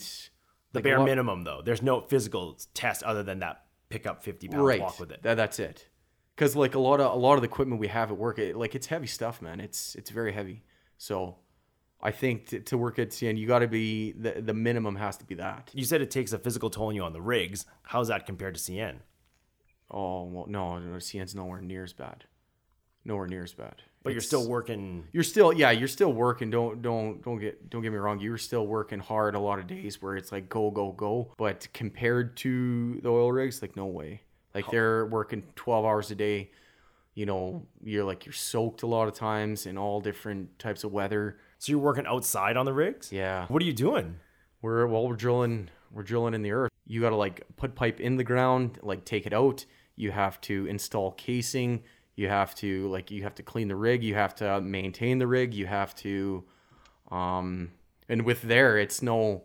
The 0.72 0.78
like, 0.78 0.84
bare 0.84 0.98
lot- 0.98 1.06
minimum, 1.06 1.44
though. 1.44 1.62
There's 1.64 1.80
no 1.82 2.00
physical 2.00 2.58
test 2.74 3.02
other 3.02 3.22
than 3.22 3.38
that. 3.38 3.64
Pick 3.88 4.06
up 4.06 4.22
50 4.22 4.48
pounds, 4.48 4.62
right. 4.62 4.80
walk 4.80 5.00
with 5.00 5.10
it. 5.10 5.22
That, 5.22 5.36
that's 5.36 5.58
it. 5.58 5.88
Because 6.36 6.54
like 6.54 6.74
a 6.74 6.78
lot 6.78 7.00
of 7.00 7.12
a 7.12 7.16
lot 7.16 7.34
of 7.34 7.40
the 7.40 7.48
equipment 7.48 7.80
we 7.80 7.88
have 7.88 8.10
at 8.10 8.18
work, 8.18 8.38
it, 8.38 8.54
like 8.56 8.74
it's 8.74 8.86
heavy 8.86 9.06
stuff, 9.06 9.40
man. 9.40 9.58
It's 9.60 9.94
it's 9.94 10.10
very 10.10 10.32
heavy. 10.32 10.62
So 10.98 11.36
I 12.00 12.10
think 12.12 12.48
to, 12.48 12.60
to 12.60 12.78
work 12.78 12.98
at 12.98 13.10
CN, 13.10 13.38
you 13.38 13.46
got 13.48 13.60
to 13.60 13.66
be 13.66 14.12
the 14.12 14.42
the 14.42 14.54
minimum 14.54 14.94
has 14.96 15.16
to 15.16 15.24
be 15.24 15.34
that. 15.36 15.70
You 15.72 15.84
said 15.84 16.00
it 16.02 16.10
takes 16.10 16.32
a 16.32 16.38
physical 16.38 16.68
toll 16.70 16.88
on 16.88 16.94
you 16.94 17.02
on 17.02 17.12
the 17.12 17.20
rigs. 17.22 17.64
How's 17.82 18.08
that 18.08 18.26
compared 18.26 18.54
to 18.56 18.60
CN? 18.60 18.96
Oh 19.90 20.24
well, 20.24 20.46
no, 20.48 20.78
no, 20.78 20.96
CN's 20.96 21.34
nowhere 21.34 21.60
near 21.60 21.84
as 21.84 21.92
bad. 21.92 22.24
Nowhere 23.04 23.26
near 23.26 23.44
as 23.44 23.54
bad. 23.54 23.76
But 24.02 24.12
you're 24.12 24.20
still 24.22 24.48
working. 24.48 25.06
you're 25.12 25.22
still 25.24 25.52
yeah 25.52 25.70
you're 25.70 25.88
still 25.88 26.12
working 26.12 26.50
don't 26.50 26.80
don't 26.80 27.22
don't 27.22 27.38
get 27.38 27.68
don't 27.68 27.82
get 27.82 27.92
me 27.92 27.98
wrong 27.98 28.20
you're 28.20 28.38
still 28.38 28.66
working 28.66 29.00
hard 29.00 29.34
a 29.34 29.38
lot 29.40 29.58
of 29.58 29.66
days 29.66 30.00
where 30.00 30.16
it's 30.16 30.32
like 30.32 30.48
go 30.48 30.70
go 30.70 30.92
go 30.92 31.34
but 31.36 31.68
compared 31.74 32.34
to 32.38 33.00
the 33.02 33.08
oil 33.10 33.30
rigs 33.30 33.60
like 33.60 33.76
no 33.76 33.84
way 33.84 34.22
like 34.54 34.70
they're 34.70 35.04
working 35.06 35.42
12 35.56 35.84
hours 35.84 36.10
a 36.10 36.14
day 36.14 36.50
you 37.14 37.26
know 37.26 37.66
you're 37.82 38.04
like 38.04 38.24
you're 38.24 38.32
soaked 38.32 38.82
a 38.82 38.86
lot 38.86 39.08
of 39.08 39.14
times 39.14 39.66
in 39.66 39.76
all 39.76 40.00
different 40.00 40.58
types 40.58 40.84
of 40.84 40.92
weather 40.92 41.36
So 41.58 41.72
you're 41.72 41.80
working 41.80 42.06
outside 42.06 42.56
on 42.56 42.64
the 42.64 42.72
rigs? 42.72 43.12
yeah 43.12 43.46
What 43.48 43.60
are 43.62 43.66
you 43.66 43.74
doing? 43.74 44.16
we're 44.62 44.86
well 44.86 45.06
we're 45.06 45.16
drilling 45.16 45.68
we're 45.92 46.02
drilling 46.04 46.32
in 46.34 46.40
the 46.42 46.52
earth 46.52 46.70
you 46.86 47.00
got 47.02 47.10
to 47.10 47.16
like 47.16 47.42
put 47.56 47.74
pipe 47.74 48.00
in 48.00 48.16
the 48.16 48.24
ground 48.24 48.78
like 48.82 49.04
take 49.04 49.26
it 49.26 49.34
out 49.34 49.66
you 49.98 50.10
have 50.12 50.40
to 50.40 50.66
install 50.66 51.12
casing 51.12 51.82
you 52.16 52.28
have 52.28 52.54
to 52.54 52.88
like 52.88 53.10
you 53.10 53.22
have 53.22 53.34
to 53.34 53.42
clean 53.42 53.68
the 53.68 53.76
rig 53.76 54.02
you 54.02 54.14
have 54.14 54.34
to 54.34 54.60
maintain 54.60 55.18
the 55.18 55.26
rig 55.26 55.52
you 55.54 55.66
have 55.66 55.94
to 55.94 56.42
um 57.10 57.70
and 58.08 58.22
with 58.22 58.42
there 58.42 58.78
it's 58.78 59.02
no 59.02 59.42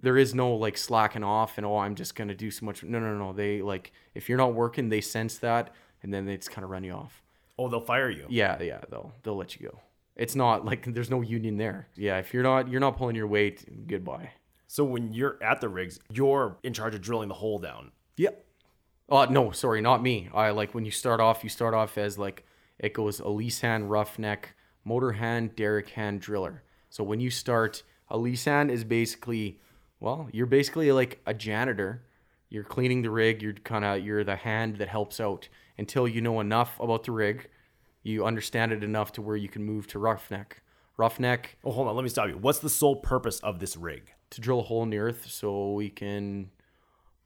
there 0.00 0.16
is 0.16 0.34
no 0.34 0.54
like 0.54 0.76
slacking 0.76 1.24
off 1.24 1.56
and 1.56 1.66
oh 1.66 1.78
i'm 1.78 1.94
just 1.94 2.14
gonna 2.14 2.34
do 2.34 2.50
so 2.50 2.64
much 2.66 2.82
no 2.84 2.98
no 2.98 3.16
no 3.16 3.32
they 3.32 3.62
like 3.62 3.92
if 4.14 4.28
you're 4.28 4.38
not 4.38 4.54
working 4.54 4.88
they 4.88 5.00
sense 5.00 5.38
that 5.38 5.74
and 6.02 6.12
then 6.12 6.26
they 6.26 6.36
just 6.36 6.50
kind 6.50 6.64
of 6.64 6.70
run 6.70 6.84
you 6.84 6.92
off 6.92 7.22
Oh, 7.58 7.68
they'll 7.70 7.80
fire 7.80 8.10
you. 8.10 8.26
yeah 8.28 8.60
yeah 8.62 8.80
they'll 8.90 9.12
they'll 9.22 9.36
let 9.36 9.58
you 9.58 9.68
go 9.70 9.78
it's 10.14 10.34
not 10.34 10.64
like 10.64 10.84
there's 10.92 11.10
no 11.10 11.22
union 11.22 11.56
there 11.56 11.88
yeah 11.96 12.18
if 12.18 12.34
you're 12.34 12.42
not 12.42 12.68
you're 12.68 12.80
not 12.82 12.96
pulling 12.98 13.16
your 13.16 13.26
weight 13.26 13.86
goodbye 13.86 14.30
So 14.68 14.84
when 14.84 15.14
you're 15.14 15.38
at 15.42 15.60
the 15.60 15.68
rigs, 15.68 16.00
you're 16.12 16.58
in 16.64 16.72
charge 16.74 16.94
of 16.96 17.00
drilling 17.00 17.28
the 17.28 17.34
hole 17.34 17.58
down. 17.60 17.92
Yep. 18.16 18.44
Uh 19.08 19.26
no, 19.30 19.50
sorry, 19.52 19.80
not 19.80 20.02
me. 20.02 20.28
I 20.34 20.50
like 20.50 20.74
when 20.74 20.84
you 20.84 20.90
start 20.90 21.20
off, 21.20 21.44
you 21.44 21.50
start 21.50 21.74
off 21.74 21.96
as 21.96 22.18
like 22.18 22.44
it 22.78 22.92
goes 22.92 23.20
a 23.20 23.28
lease 23.28 23.60
hand, 23.60 23.90
roughneck, 23.90 24.54
motor 24.84 25.12
hand, 25.12 25.54
derrick 25.56 25.90
hand, 25.90 26.20
driller. 26.20 26.62
So 26.90 27.04
when 27.04 27.20
you 27.20 27.30
start, 27.30 27.82
a 28.08 28.18
lease 28.18 28.44
hand 28.44 28.70
is 28.70 28.84
basically, 28.84 29.60
well, 30.00 30.28
you're 30.32 30.46
basically 30.46 30.90
like 30.92 31.20
a 31.26 31.34
janitor. 31.34 32.02
You're 32.48 32.64
cleaning 32.64 33.02
the 33.02 33.10
rig. 33.10 33.42
You're 33.42 33.54
kind 33.54 33.84
of 33.84 34.04
you're 34.04 34.24
the 34.24 34.36
hand 34.36 34.76
that 34.76 34.88
helps 34.88 35.20
out 35.20 35.48
until 35.78 36.08
you 36.08 36.20
know 36.20 36.40
enough 36.40 36.78
about 36.80 37.04
the 37.04 37.12
rig. 37.12 37.48
You 38.02 38.24
understand 38.24 38.72
it 38.72 38.84
enough 38.84 39.12
to 39.12 39.22
where 39.22 39.36
you 39.36 39.48
can 39.48 39.64
move 39.64 39.86
to 39.88 39.98
roughneck. 39.98 40.62
Roughneck 40.96 41.58
Oh, 41.64 41.72
hold 41.72 41.88
on. 41.88 41.96
Let 41.96 42.02
me 42.02 42.08
stop 42.08 42.28
you. 42.28 42.38
What's 42.38 42.60
the 42.60 42.70
sole 42.70 42.96
purpose 42.96 43.40
of 43.40 43.58
this 43.58 43.76
rig? 43.76 44.12
to 44.30 44.40
drill 44.40 44.60
a 44.60 44.62
hole 44.62 44.82
in 44.82 44.90
the 44.90 44.98
earth 44.98 45.26
so 45.30 45.72
we 45.72 45.88
can 45.88 46.50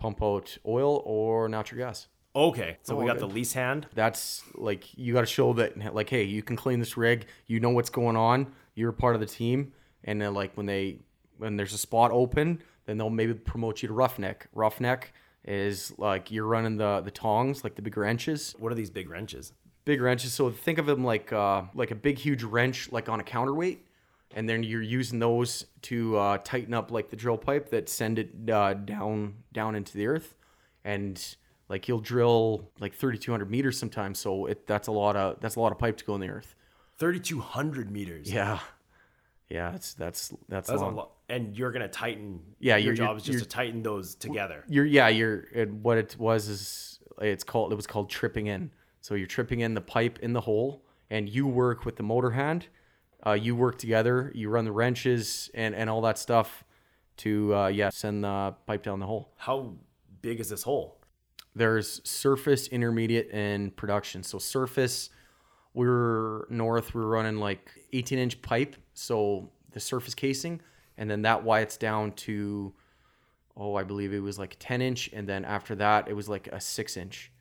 pump 0.00 0.22
out 0.22 0.56
oil 0.66 1.02
or 1.04 1.48
natural 1.48 1.78
gas. 1.78 2.08
Okay. 2.34 2.76
So 2.82 2.94
we 2.96 3.06
got 3.06 3.14
good. 3.18 3.28
the 3.28 3.34
lease 3.34 3.52
hand. 3.52 3.86
that's 3.94 4.42
like 4.54 4.96
you 4.96 5.12
got 5.12 5.20
to 5.20 5.26
show 5.26 5.52
that 5.54 5.94
like 5.94 6.08
hey 6.08 6.22
you 6.24 6.42
can 6.42 6.56
clean 6.56 6.78
this 6.78 6.96
rig 6.96 7.26
you 7.46 7.58
know 7.60 7.70
what's 7.70 7.90
going 7.90 8.16
on 8.16 8.46
you're 8.76 8.92
part 8.92 9.14
of 9.16 9.20
the 9.20 9.26
team 9.26 9.72
and 10.04 10.20
then 10.22 10.32
like 10.34 10.56
when 10.56 10.66
they 10.66 10.98
when 11.38 11.56
there's 11.56 11.72
a 11.74 11.78
spot 11.78 12.10
open 12.12 12.62
then 12.86 12.98
they'll 12.98 13.10
maybe 13.10 13.34
promote 13.34 13.82
you 13.82 13.88
to 13.88 13.94
roughneck 13.94 14.46
roughneck 14.54 15.12
is 15.44 15.92
like 15.98 16.30
you're 16.30 16.46
running 16.46 16.76
the 16.76 17.00
the 17.00 17.10
tongs 17.10 17.64
like 17.64 17.74
the 17.74 17.82
big 17.82 17.96
wrenches 17.96 18.54
What 18.60 18.70
are 18.70 18.76
these 18.76 18.90
big 18.90 19.10
wrenches? 19.10 19.52
big 19.84 20.00
wrenches 20.00 20.32
so 20.32 20.50
think 20.50 20.78
of 20.78 20.86
them 20.86 21.02
like 21.04 21.32
uh 21.32 21.62
like 21.74 21.90
a 21.90 21.96
big 21.96 22.16
huge 22.16 22.44
wrench 22.44 22.92
like 22.92 23.08
on 23.08 23.18
a 23.18 23.24
counterweight 23.24 23.84
and 24.34 24.48
then 24.48 24.62
you're 24.62 24.82
using 24.82 25.18
those 25.18 25.66
to 25.82 26.16
uh, 26.16 26.38
tighten 26.38 26.72
up 26.74 26.90
like 26.90 27.10
the 27.10 27.16
drill 27.16 27.36
pipe 27.38 27.70
that 27.70 27.88
send 27.88 28.18
it 28.18 28.30
uh, 28.50 28.74
down 28.74 29.34
down 29.52 29.74
into 29.74 29.96
the 29.96 30.06
earth 30.06 30.36
and 30.84 31.36
like 31.68 31.88
you'll 31.88 32.00
drill 32.00 32.68
like 32.80 32.94
3200 32.94 33.50
meters 33.50 33.78
sometimes 33.78 34.18
so 34.18 34.46
it 34.46 34.66
that's 34.66 34.88
a 34.88 34.92
lot 34.92 35.16
of 35.16 35.38
that's 35.40 35.56
a 35.56 35.60
lot 35.60 35.72
of 35.72 35.78
pipe 35.78 35.96
to 35.96 36.04
go 36.04 36.14
in 36.14 36.20
the 36.20 36.28
earth 36.28 36.54
3,200 36.98 37.90
meters. 37.90 38.30
yeah 38.32 38.58
yeah 39.48 39.70
that's 39.72 39.94
that's 39.94 40.32
that's, 40.48 40.68
That's 40.68 40.82
a 40.82 40.86
lot. 40.86 41.12
And 41.28 41.56
you're 41.56 41.70
going 41.70 41.82
to 41.82 41.88
tighten. 41.88 42.40
Yeah, 42.58 42.76
Your 42.76 42.92
job 42.92 43.16
is 43.16 43.22
just 43.22 43.38
to 43.38 43.48
tighten 43.48 43.82
those 43.84 44.16
together. 44.16 44.64
you're 44.68 44.84
yeah 44.84 45.08
you're 45.08 45.44
it, 45.52 45.72
what 45.72 45.96
it 45.98 46.16
was 46.18 46.48
is 46.48 46.98
it's 47.20 47.44
called 47.44 47.72
it 47.72 47.76
was 47.76 47.86
called 47.86 48.10
tripping 48.10 48.46
in 48.48 48.70
so 49.00 49.14
you're 49.14 49.26
tripping 49.26 49.60
in 49.60 49.74
the 49.74 49.80
pipe 49.80 50.18
in 50.20 50.32
the 50.32 50.40
hole 50.40 50.82
and 51.10 51.28
you 51.28 51.46
work 51.46 51.84
with 51.84 51.96
the 51.96 52.02
motor 52.02 52.30
hand 52.30 52.66
uh, 53.26 53.32
you 53.32 53.54
work 53.54 53.78
together 53.78 54.32
you 54.34 54.48
run 54.48 54.64
the 54.64 54.72
wrenches 54.72 55.50
and 55.54 55.74
and 55.74 55.90
all 55.90 56.00
that 56.00 56.18
stuff 56.18 56.64
to 57.16 57.54
uh, 57.54 57.66
yeah 57.68 57.90
send 57.90 58.24
the 58.24 58.54
pipe 58.66 58.82
down 58.82 59.00
the 59.00 59.06
hole. 59.06 59.32
How 59.36 59.74
big 60.22 60.40
is 60.40 60.48
this 60.48 60.62
hole? 60.62 61.00
there's 61.54 62.00
surface 62.08 62.68
intermediate 62.68 63.28
and 63.32 63.74
production. 63.76 64.22
So 64.22 64.38
surface 64.38 65.10
we're 65.72 66.46
north 66.50 66.94
we're 66.94 67.06
running 67.06 67.36
like 67.36 67.70
18 67.92 68.18
inch 68.18 68.42
pipe. 68.42 68.76
So 68.94 69.50
the 69.72 69.80
surface 69.80 70.14
casing 70.14 70.60
and 70.96 71.10
then 71.10 71.22
that 71.22 71.44
why 71.44 71.60
it's 71.60 71.76
down 71.76 72.12
to 72.12 72.72
oh 73.56 73.76
i 73.76 73.84
believe 73.84 74.12
it 74.12 74.20
was 74.20 74.38
like 74.38 74.56
10 74.58 74.82
inch. 74.82 75.10
And 75.12 75.28
then 75.28 75.44
after 75.44 75.74
that 75.76 76.08
it 76.08 76.14
was 76.14 76.28
like 76.28 76.48
a 76.48 76.60
6 76.60 76.96
inch 76.96 77.32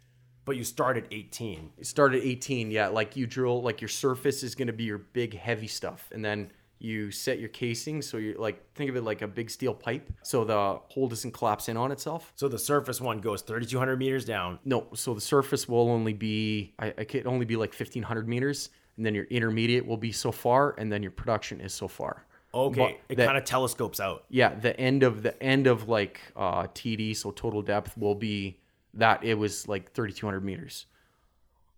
But 0.49 0.57
you 0.57 0.63
start 0.63 0.97
at 0.97 1.05
18. 1.11 1.69
Start 1.83 2.15
at 2.15 2.23
18 2.23 2.71
yeah 2.71 2.87
like 2.87 3.15
you 3.15 3.27
drill 3.27 3.61
like 3.61 3.81
your 3.81 3.87
surface 3.87 4.41
is 4.41 4.55
going 4.55 4.65
to 4.67 4.73
be 4.73 4.83
your 4.83 4.97
big 4.97 5.37
heavy 5.37 5.67
stuff 5.67 6.09
and 6.11 6.25
then 6.25 6.51
you 6.79 7.11
set 7.11 7.39
your 7.39 7.49
casing 7.49 8.01
so 8.01 8.17
you're 8.17 8.37
like 8.37 8.57
think 8.73 8.89
of 8.89 8.95
it 8.95 9.03
like 9.03 9.21
a 9.21 9.27
big 9.27 9.49
steel 9.49 9.73
pipe 9.73 10.09
so 10.23 10.43
the 10.45 10.79
hole 10.87 11.07
doesn't 11.07 11.33
collapse 11.33 11.69
in 11.69 11.77
on 11.77 11.91
itself 11.91 12.31
So 12.35 12.47
the 12.47 12.57
surface 12.57 12.99
one 12.99 13.19
goes 13.19 13.41
3,200 13.43 13.97
meters 13.97 14.25
down. 14.25 14.57
No, 14.65 14.87
so 14.93 15.13
the 15.13 15.21
surface 15.21 15.67
will 15.69 15.89
only 15.89 16.13
be 16.13 16.73
I, 16.79 16.93
I 16.97 17.03
can 17.03 17.27
only 17.27 17.45
be 17.45 17.55
like 17.55 17.73
fifteen 17.73 18.03
hundred 18.03 18.27
meters. 18.27 18.69
and 18.97 19.05
then 19.05 19.13
your 19.13 19.25
intermediate 19.25 19.85
will 19.85 19.97
be 19.97 20.11
so 20.11 20.31
far, 20.31 20.75
and 20.77 20.91
then 20.91 21.03
your 21.03 21.11
production 21.11 21.61
is 21.61 21.73
so 21.73 21.87
far. 21.87 22.25
Okay, 22.53 22.99
it 23.09 23.17
kind 23.17 23.37
of 23.37 23.43
telescopes 23.45 23.99
out. 23.99 24.25
Yeah, 24.29 24.55
the 24.55 24.77
end 24.79 25.03
of 25.03 25.21
the 25.21 25.41
end 25.43 25.67
of 25.67 25.87
like 25.87 26.19
uh, 26.35 26.63
TD, 26.63 27.15
so 27.15 27.31
total 27.31 27.61
depth 27.61 27.97
will 27.97 28.15
be 28.15 28.58
that 28.93 29.23
it 29.23 29.35
was 29.35 29.67
like 29.67 29.93
3,200 29.93 30.43
meters. 30.43 30.85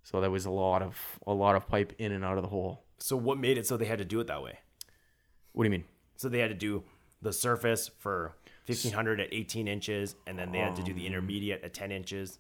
So 0.04 0.22
that 0.22 0.32
was 0.32 0.46
a 0.46 0.52
lot 0.52 0.82
of 0.82 0.98
a 1.28 1.34
lot 1.34 1.56
of 1.56 1.68
pipe 1.68 1.94
in 2.00 2.12
and 2.12 2.26
out 2.26 2.38
of 2.38 2.44
the 2.44 2.50
hole. 2.50 2.84
So 3.00 3.16
what 3.16 3.38
made 3.38 3.58
it 3.58 3.68
so 3.68 3.78
they 3.78 3.86
had 3.86 4.00
to 4.00 4.06
do 4.06 4.20
it 4.20 4.28
that 4.28 4.42
way? 4.42 4.60
What 5.54 5.64
do 5.64 5.68
you 5.68 5.72
mean? 5.72 5.86
So 6.16 6.30
they 6.30 6.40
had 6.40 6.50
to 6.50 6.56
do 6.56 6.84
the 7.22 7.34
surface 7.34 7.90
for 8.00 8.36
1500 8.66 9.20
at 9.20 9.30
18 9.32 9.68
inches, 9.68 10.16
and 10.28 10.38
then 10.38 10.52
they 10.52 10.60
had 10.60 10.76
to 10.76 10.84
do 10.84 10.94
the 10.94 11.06
intermediate 11.06 11.64
at 11.64 11.74
10 11.74 11.92
inches. 11.92 12.40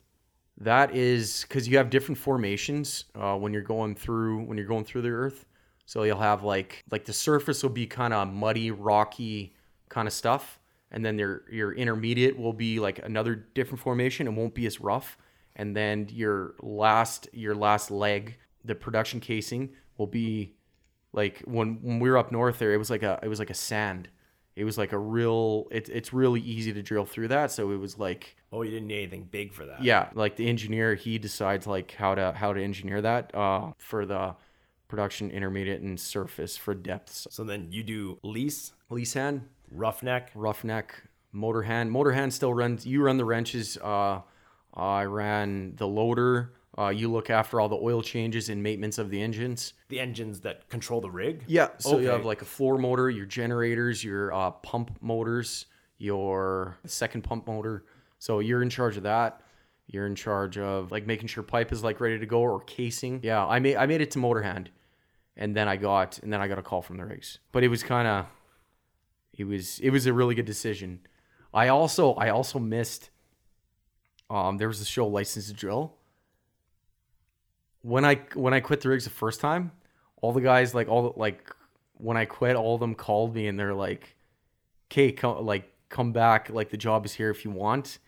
That 0.57 0.95
is 0.95 1.45
because 1.47 1.67
you 1.67 1.77
have 1.77 1.89
different 1.89 2.17
formations 2.17 3.05
uh, 3.15 3.35
when 3.35 3.53
you're 3.53 3.61
going 3.61 3.95
through 3.95 4.43
when 4.43 4.57
you're 4.57 4.67
going 4.67 4.85
through 4.85 5.01
the 5.01 5.09
earth. 5.09 5.45
So 5.85 6.03
you'll 6.03 6.19
have 6.19 6.43
like 6.43 6.83
like 6.91 7.05
the 7.05 7.13
surface 7.13 7.63
will 7.63 7.69
be 7.69 7.87
kind 7.87 8.13
of 8.13 8.31
muddy, 8.31 8.71
rocky 8.71 9.55
kind 9.89 10.07
of 10.07 10.13
stuff, 10.13 10.59
and 10.91 11.03
then 11.05 11.17
your 11.17 11.43
your 11.51 11.71
intermediate 11.73 12.37
will 12.37 12.53
be 12.53 12.79
like 12.79 12.99
another 12.99 13.35
different 13.35 13.79
formation. 13.79 14.27
and 14.27 14.35
won't 14.37 14.53
be 14.53 14.65
as 14.65 14.79
rough, 14.81 15.17
and 15.55 15.75
then 15.75 16.07
your 16.11 16.55
last 16.61 17.27
your 17.33 17.55
last 17.55 17.91
leg, 17.91 18.37
the 18.65 18.75
production 18.75 19.19
casing, 19.19 19.69
will 19.97 20.07
be 20.07 20.53
like 21.13 21.41
when 21.45 21.79
when 21.81 21.99
we 21.99 22.09
were 22.09 22.17
up 22.17 22.31
north 22.31 22.59
there. 22.59 22.73
It 22.73 22.77
was 22.77 22.89
like 22.89 23.03
a 23.03 23.19
it 23.23 23.27
was 23.27 23.39
like 23.39 23.49
a 23.49 23.55
sand. 23.55 24.09
It 24.55 24.65
was 24.65 24.77
like 24.77 24.91
a 24.91 24.99
real. 24.99 25.67
It, 25.71 25.87
it's 25.87 26.11
really 26.11 26.41
easy 26.41 26.73
to 26.73 26.81
drill 26.83 27.05
through 27.05 27.29
that. 27.29 27.51
So 27.51 27.71
it 27.71 27.77
was 27.77 27.97
like 27.97 28.35
Oh, 28.51 28.63
you 28.63 28.71
didn't 28.71 28.87
need 28.87 28.97
anything 29.03 29.23
big 29.31 29.53
for 29.53 29.65
that. 29.65 29.81
yeah 29.81 30.09
like 30.13 30.35
the 30.35 30.47
engineer 30.49 30.93
he 30.95 31.17
decides 31.17 31.65
like 31.67 31.91
how 31.97 32.15
to 32.15 32.33
how 32.33 32.51
to 32.51 32.61
engineer 32.61 33.01
that 33.01 33.33
uh 33.33 33.71
for 33.77 34.05
the 34.05 34.35
production 34.89 35.31
intermediate 35.31 35.81
and 35.81 35.97
surface 35.97 36.57
for 36.57 36.73
depths 36.73 37.25
So 37.31 37.45
then 37.45 37.67
you 37.71 37.81
do 37.81 38.19
lease, 38.23 38.73
lease 38.89 39.13
hand 39.13 39.43
roughneck. 39.71 40.31
roughneck. 40.35 41.03
Motor 41.33 41.61
hand 41.61 41.89
motor 41.91 42.11
hand 42.11 42.33
still 42.33 42.53
runs 42.53 42.85
you 42.85 43.01
run 43.01 43.15
the 43.17 43.23
wrenches 43.23 43.77
uh 43.77 44.19
i 44.73 45.03
ran 45.03 45.73
the 45.77 45.87
loader. 45.87 46.53
Uh 46.77 46.89
you 46.89 47.09
look 47.09 47.29
after 47.29 47.59
all 47.61 47.69
the 47.69 47.77
oil 47.77 48.01
changes 48.01 48.49
and 48.49 48.61
maintenance 48.61 48.97
of 48.97 49.09
the 49.09 49.21
engines. 49.21 49.73
The 49.89 49.99
engines 50.01 50.41
that 50.41 50.67
control 50.69 50.99
the 50.99 51.09
rig. 51.09 51.43
yeah 51.47 51.69
so 51.77 51.99
you 51.99 52.07
have 52.09 52.25
like 52.25 52.41
a 52.41 52.45
floor 52.45 52.77
motor 52.77 53.09
your 53.09 53.25
generators 53.25 54.03
your 54.03 54.33
uh, 54.33 54.51
pump 54.51 54.97
motors 55.01 55.67
your 55.97 56.77
second 56.85 57.23
pump 57.23 57.47
motor. 57.47 57.85
So 58.19 58.39
you're 58.39 58.61
in 58.63 58.69
charge 58.69 58.97
of 58.97 59.03
that. 59.03 59.41
You're 59.87 60.05
in 60.07 60.15
charge 60.15 60.57
of 60.57 60.91
like 60.91 61.05
making 61.07 61.27
sure 61.27 61.43
pipe 61.43 61.71
is 61.71 61.83
like 61.83 61.99
ready 61.99 62.17
to 62.19 62.25
go 62.25 62.41
or 62.41 62.59
casing. 62.61 63.19
Yeah 63.23 63.45
i 63.45 63.59
made 63.59 63.77
i 63.77 63.85
made 63.85 64.01
it 64.01 64.11
to 64.11 64.19
motor 64.19 64.41
hand 64.41 64.69
and 65.37 65.55
then 65.55 65.67
i 65.69 65.77
got 65.77 66.19
and 66.19 66.31
then 66.33 66.41
i 66.41 66.47
got 66.49 66.59
a 66.59 66.61
call 66.61 66.81
from 66.81 66.97
the 66.97 67.05
rigs 67.05 67.39
but 67.53 67.63
it 67.63 67.69
was 67.69 67.83
kind 67.83 68.05
of 68.07 68.25
it 69.33 69.45
was 69.45 69.79
it 69.79 69.89
was 69.89 70.05
a 70.05 70.13
really 70.13 70.35
good 70.35 70.45
decision. 70.45 70.99
I 71.53 71.67
also 71.67 72.13
i 72.13 72.29
also 72.29 72.59
missed 72.59 73.09
um 74.29 74.57
there 74.57 74.67
was 74.67 74.81
a 74.81 74.85
show 74.85 75.07
license 75.07 75.47
to 75.47 75.53
drill. 75.53 75.95
When 77.81 78.05
i 78.05 78.21
when 78.33 78.53
i 78.53 78.59
quit 78.59 78.81
the 78.81 78.89
rigs 78.89 79.05
the 79.05 79.09
first 79.09 79.39
time 79.39 79.71
all 80.21 80.31
the 80.31 80.41
guys 80.41 80.75
like 80.75 80.87
all 80.87 81.11
the, 81.11 81.19
like 81.19 81.49
when 81.93 82.15
i 82.17 82.25
quit 82.25 82.55
all 82.55 82.75
of 82.75 82.79
them 82.79 82.95
called 82.95 83.33
me 83.35 83.47
and 83.47 83.59
they're 83.59 83.73
like 83.73 84.15
okay 84.89 85.11
come 85.11 85.45
like 85.45 85.71
come 85.89 86.11
back 86.11 86.49
like 86.49 86.69
the 86.69 86.77
job 86.77 87.05
is 87.05 87.13
here 87.13 87.29
if 87.29 87.43
you 87.43 87.51
want. 87.51 87.99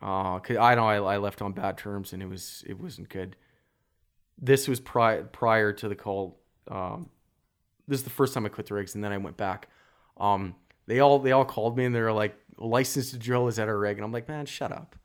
Uh 0.00 0.38
cause 0.38 0.56
i 0.56 0.74
know 0.74 0.86
I, 0.86 1.14
I 1.14 1.16
left 1.18 1.42
on 1.42 1.52
bad 1.52 1.78
terms 1.78 2.12
and 2.12 2.22
it 2.22 2.28
was 2.28 2.64
it 2.66 2.78
wasn't 2.80 3.08
good. 3.08 3.36
This 4.40 4.68
was 4.68 4.78
prior 4.78 5.24
prior 5.24 5.72
to 5.72 5.88
the 5.88 5.96
call 5.96 6.38
um 6.68 7.08
this 7.88 8.00
is 8.00 8.04
the 8.04 8.10
first 8.10 8.34
time 8.34 8.44
i 8.44 8.48
quit 8.50 8.66
the 8.66 8.74
rigs 8.74 8.94
and 8.94 9.02
then 9.02 9.10
i 9.10 9.16
went 9.16 9.36
back 9.36 9.68
um 10.18 10.54
they 10.86 11.00
all 11.00 11.18
they 11.18 11.32
all 11.32 11.44
called 11.44 11.76
me 11.76 11.84
and 11.84 11.94
they're 11.94 12.12
like 12.12 12.36
license 12.56 13.10
to 13.12 13.18
drill 13.18 13.48
is 13.48 13.58
at 13.58 13.68
our 13.68 13.78
rig 13.78 13.96
and 13.96 14.04
i'm 14.04 14.12
like 14.12 14.28
man 14.28 14.46
shut 14.46 14.72
up 14.72 14.96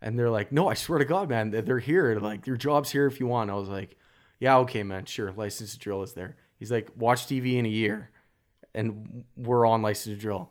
and 0.00 0.18
they're 0.18 0.30
like, 0.30 0.52
no, 0.52 0.68
I 0.68 0.74
swear 0.74 0.98
to 0.98 1.04
God, 1.04 1.28
man, 1.28 1.50
they're- 1.50 1.78
here. 1.78 2.18
Like, 2.18 2.46
your 2.46 2.56
job's 2.56 2.90
here 2.90 3.06
if 3.06 3.18
you 3.20 3.26
want. 3.26 3.50
I 3.50 3.54
was 3.54 3.68
like, 3.68 3.96
yeah, 4.38 4.58
okay, 4.58 4.82
man, 4.82 5.04
sure. 5.04 5.32
License 5.32 5.72
to 5.72 5.78
drill 5.78 6.02
is 6.02 6.12
there. 6.12 6.36
He's 6.58 6.70
like, 6.70 6.90
watch 6.96 7.26
TV 7.26 7.56
in 7.56 7.66
a 7.66 7.68
year, 7.68 8.10
and 8.74 9.24
we're 9.36 9.66
on 9.66 9.82
license 9.82 10.16
to 10.16 10.20
drill. 10.20 10.50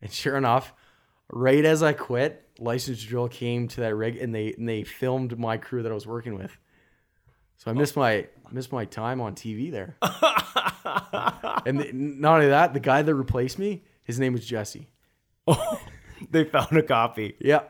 And 0.00 0.10
sure 0.10 0.36
enough, 0.36 0.72
right 1.30 1.64
as 1.64 1.82
I 1.82 1.92
quit, 1.92 2.48
license 2.58 3.02
to 3.02 3.06
drill 3.06 3.28
came 3.28 3.68
to 3.68 3.80
that 3.82 3.94
rig, 3.94 4.16
and 4.16 4.34
they 4.34 4.52
and 4.54 4.68
they 4.68 4.82
filmed 4.84 5.38
my 5.38 5.56
crew 5.56 5.82
that 5.82 5.92
I 5.92 5.94
was 5.94 6.06
working 6.06 6.34
with. 6.34 6.58
So 7.56 7.70
I 7.70 7.74
missed 7.74 7.96
my 7.96 8.26
missed 8.50 8.72
my 8.72 8.84
time 8.84 9.20
on 9.20 9.34
TV 9.34 9.70
there. 9.70 9.96
and 11.66 11.80
the, 11.80 11.90
not 11.92 12.34
only 12.36 12.48
that, 12.48 12.74
the 12.74 12.80
guy 12.80 13.02
that 13.02 13.14
replaced 13.14 13.58
me, 13.58 13.82
his 14.04 14.18
name 14.18 14.32
was 14.32 14.44
Jesse. 14.44 14.88
Oh, 15.46 15.80
They 16.30 16.44
found 16.44 16.76
a 16.76 16.82
copy. 16.82 17.36
Yeah, 17.38 17.62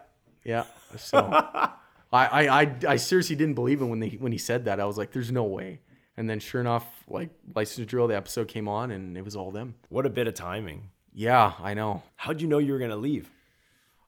yeah. 0.44 0.64
So 0.96 1.18
I, 1.32 1.70
I, 2.12 2.62
I, 2.62 2.76
I 2.88 2.96
seriously 2.96 3.36
didn't 3.36 3.54
believe 3.54 3.80
him 3.80 3.88
when 3.88 4.00
they 4.00 4.10
when 4.10 4.32
he 4.32 4.38
said 4.38 4.66
that. 4.66 4.80
I 4.80 4.84
was 4.84 4.96
like, 4.98 5.12
"There's 5.12 5.32
no 5.32 5.44
way." 5.44 5.80
And 6.16 6.30
then, 6.30 6.38
sure 6.38 6.60
enough, 6.60 6.86
like 7.08 7.30
License 7.54 7.76
to 7.76 7.86
Drill, 7.86 8.06
the 8.06 8.16
episode 8.16 8.46
came 8.46 8.68
on, 8.68 8.92
and 8.92 9.16
it 9.16 9.24
was 9.24 9.34
all 9.34 9.50
them. 9.50 9.74
What 9.88 10.06
a 10.06 10.10
bit 10.10 10.28
of 10.28 10.34
timing. 10.34 10.90
Yeah, 11.12 11.52
I 11.60 11.74
know. 11.74 12.02
How'd 12.16 12.40
you 12.40 12.46
know 12.48 12.58
you 12.58 12.72
were 12.72 12.78
gonna 12.78 12.96
leave? 12.96 13.30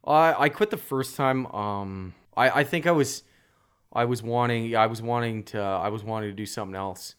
I 0.05 0.35
I 0.45 0.49
quit 0.49 0.71
the 0.71 0.77
first 0.77 1.17
time. 1.17 1.47
Um, 1.47 2.15
I 2.37 2.61
I 2.61 2.65
think 2.65 2.87
I 2.87 2.93
was, 2.93 3.23
I 3.97 4.05
was 4.05 4.23
wanting, 4.23 4.77
I 4.77 4.87
was 4.87 5.03
wanting 5.03 5.43
to, 5.45 5.61
I 5.61 5.89
was 5.89 6.05
wanting 6.05 6.31
to 6.31 6.37
do 6.37 6.47
something 6.47 6.77
else, 6.77 7.15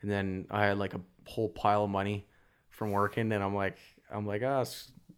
and 0.00 0.10
then 0.10 0.46
I 0.50 0.64
had 0.64 0.78
like 0.78 0.94
a 0.94 1.00
whole 1.26 1.48
pile 1.48 1.84
of 1.84 1.90
money 1.90 2.26
from 2.70 2.92
working, 2.92 3.32
and 3.32 3.42
I'm 3.42 3.54
like, 3.54 3.76
I'm 4.10 4.26
like, 4.26 4.42
ah, 4.44 4.64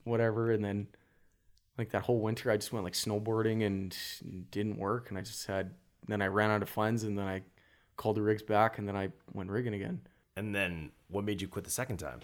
whatever, 0.05 0.53
and 0.53 0.65
then. 0.65 0.89
Like 1.79 1.91
that 1.93 2.03
whole 2.03 2.21
winter, 2.21 2.51
I 2.51 2.59
just 2.59 2.71
went 2.71 2.85
like 2.85 2.93
snowboarding 2.93 3.65
and 3.65 3.97
didn't 4.51 4.77
work, 4.77 5.09
and 5.09 5.19
I 5.19 5.23
just 5.23 5.47
had. 5.47 5.73
Then 6.07 6.21
I 6.21 6.27
ran 6.27 6.51
out 6.51 6.61
of 6.63 6.69
funds, 6.69 7.05
and 7.05 7.17
then 7.17 7.27
I 7.27 7.43
called 7.97 8.17
the 8.17 8.23
rigs 8.23 8.43
back, 8.43 8.77
and 8.77 8.87
then 8.87 8.95
I 8.95 9.09
went 9.33 9.51
rigging 9.51 9.73
again. 9.73 10.03
And 10.37 10.55
then 10.55 10.91
what 11.09 11.25
made 11.25 11.41
you 11.41 11.49
quit 11.49 11.65
the 11.65 11.71
second 11.71 11.97
time? 11.97 12.21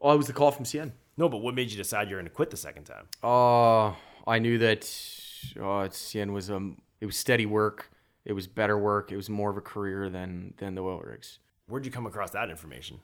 Oh, 0.00 0.14
it 0.14 0.16
was 0.16 0.28
the 0.28 0.32
call 0.32 0.52
from 0.52 0.64
CN. 0.64 0.92
No, 1.16 1.28
but 1.28 1.38
what 1.38 1.54
made 1.54 1.70
you 1.70 1.76
decide 1.76 2.08
you're 2.08 2.20
gonna 2.20 2.30
quit 2.30 2.50
the 2.50 2.56
second 2.56 2.84
time? 2.84 3.08
Uh, 3.22 3.94
I 4.26 4.38
knew 4.38 4.58
that 4.58 4.82
uh, 5.56 5.90
CN 5.90 6.32
was 6.32 6.48
um, 6.48 6.78
it 7.00 7.06
was 7.06 7.16
steady 7.16 7.46
work. 7.46 7.89
It 8.24 8.32
was 8.32 8.46
better 8.46 8.78
work. 8.78 9.12
It 9.12 9.16
was 9.16 9.30
more 9.30 9.50
of 9.50 9.56
a 9.56 9.60
career 9.62 10.08
than 10.10 10.54
than 10.58 10.74
the 10.74 10.82
oil 10.82 11.00
rigs. 11.00 11.38
Where'd 11.66 11.84
you 11.84 11.92
come 11.92 12.06
across 12.06 12.30
that 12.32 12.50
information? 12.50 13.00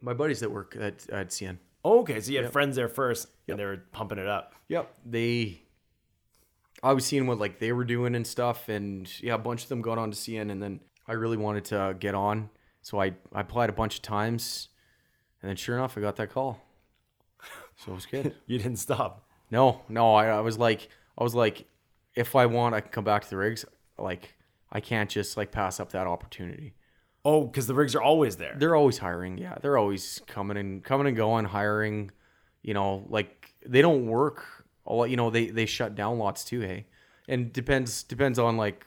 My 0.00 0.12
buddies 0.12 0.40
that 0.40 0.50
work 0.50 0.76
at, 0.78 1.08
at 1.08 1.28
CN. 1.30 1.58
Oh, 1.84 2.00
okay, 2.00 2.20
so 2.20 2.30
you 2.30 2.42
had 2.42 2.52
friends 2.52 2.76
there 2.76 2.88
first, 2.88 3.28
and 3.48 3.58
they 3.58 3.64
were 3.64 3.82
pumping 3.92 4.18
it 4.18 4.26
up. 4.26 4.54
Yep. 4.68 4.94
They. 5.04 5.62
I 6.82 6.92
was 6.92 7.04
seeing 7.04 7.26
what 7.26 7.38
like 7.38 7.58
they 7.58 7.72
were 7.72 7.84
doing 7.84 8.14
and 8.14 8.26
stuff, 8.26 8.68
and 8.68 9.10
yeah, 9.22 9.34
a 9.34 9.38
bunch 9.38 9.62
of 9.62 9.68
them 9.68 9.82
got 9.82 9.98
on 9.98 10.10
to 10.10 10.16
CN, 10.16 10.50
and 10.50 10.62
then 10.62 10.80
I 11.06 11.12
really 11.12 11.36
wanted 11.36 11.64
to 11.66 11.96
get 11.98 12.14
on, 12.14 12.50
so 12.82 13.00
I 13.00 13.14
I 13.32 13.40
applied 13.40 13.70
a 13.70 13.72
bunch 13.74 13.96
of 13.96 14.02
times, 14.02 14.68
and 15.40 15.48
then 15.48 15.56
sure 15.56 15.76
enough, 15.76 15.96
I 15.96 16.00
got 16.00 16.16
that 16.16 16.30
call. 16.30 16.60
So 17.76 17.92
it 17.92 17.94
was 17.94 18.06
good. 18.06 18.34
You 18.46 18.58
didn't 18.58 18.76
stop. 18.76 19.26
No, 19.50 19.82
no, 19.88 20.14
I, 20.14 20.26
I 20.26 20.40
was 20.40 20.58
like, 20.58 20.88
I 21.18 21.22
was 21.22 21.34
like, 21.34 21.66
if 22.14 22.34
I 22.36 22.46
want, 22.46 22.74
I 22.74 22.80
can 22.80 22.90
come 22.90 23.04
back 23.04 23.22
to 23.24 23.30
the 23.30 23.36
rigs. 23.36 23.64
Like, 23.98 24.34
I 24.72 24.80
can't 24.80 25.08
just 25.10 25.36
like 25.36 25.52
pass 25.52 25.80
up 25.80 25.92
that 25.92 26.06
opportunity. 26.06 26.74
Oh, 27.24 27.46
because 27.46 27.66
the 27.66 27.74
rigs 27.74 27.94
are 27.94 28.02
always 28.02 28.36
there. 28.36 28.54
They're 28.58 28.76
always 28.76 28.98
hiring. 28.98 29.38
Yeah, 29.38 29.56
they're 29.62 29.78
always 29.78 30.20
coming 30.26 30.56
and 30.56 30.84
coming 30.84 31.06
and 31.06 31.16
going, 31.16 31.46
hiring. 31.46 32.10
You 32.62 32.74
know, 32.74 33.06
like 33.08 33.54
they 33.64 33.82
don't 33.82 34.06
work. 34.06 34.44
A 34.86 34.92
lot, 34.92 35.10
you 35.10 35.16
know, 35.16 35.30
they 35.30 35.46
they 35.46 35.64
shut 35.66 35.94
down 35.94 36.18
lots 36.18 36.44
too. 36.44 36.60
Hey, 36.60 36.86
and 37.28 37.52
depends 37.52 38.02
depends 38.02 38.38
on 38.38 38.56
like 38.56 38.86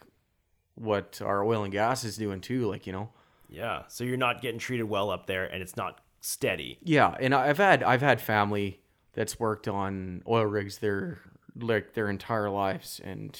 what 0.76 1.22
our 1.24 1.44
oil 1.44 1.64
and 1.64 1.72
gas 1.72 2.04
is 2.04 2.18
doing 2.18 2.42
too. 2.42 2.68
Like 2.68 2.86
you 2.86 2.94
know, 2.94 3.10
Yeah, 3.50 3.84
so 3.88 4.04
you're 4.04 4.18
not 4.18 4.42
getting 4.42 4.60
treated 4.60 4.84
well 4.84 5.10
up 5.10 5.26
there, 5.26 5.46
and 5.46 5.64
it's 5.64 5.76
not 5.76 6.02
steady. 6.22 6.78
Yeah, 6.84 7.16
and 7.20 7.34
I've 7.34 7.58
had 7.58 7.82
I've 7.82 8.02
had 8.02 8.22
family 8.22 8.82
that's 9.14 9.40
worked 9.40 9.68
on 9.68 10.22
oil 10.28 10.46
rigs 10.46 10.78
their 10.78 11.20
like 11.56 11.94
their 11.94 12.10
entire 12.10 12.52
lives, 12.52 13.02
and 13.04 13.40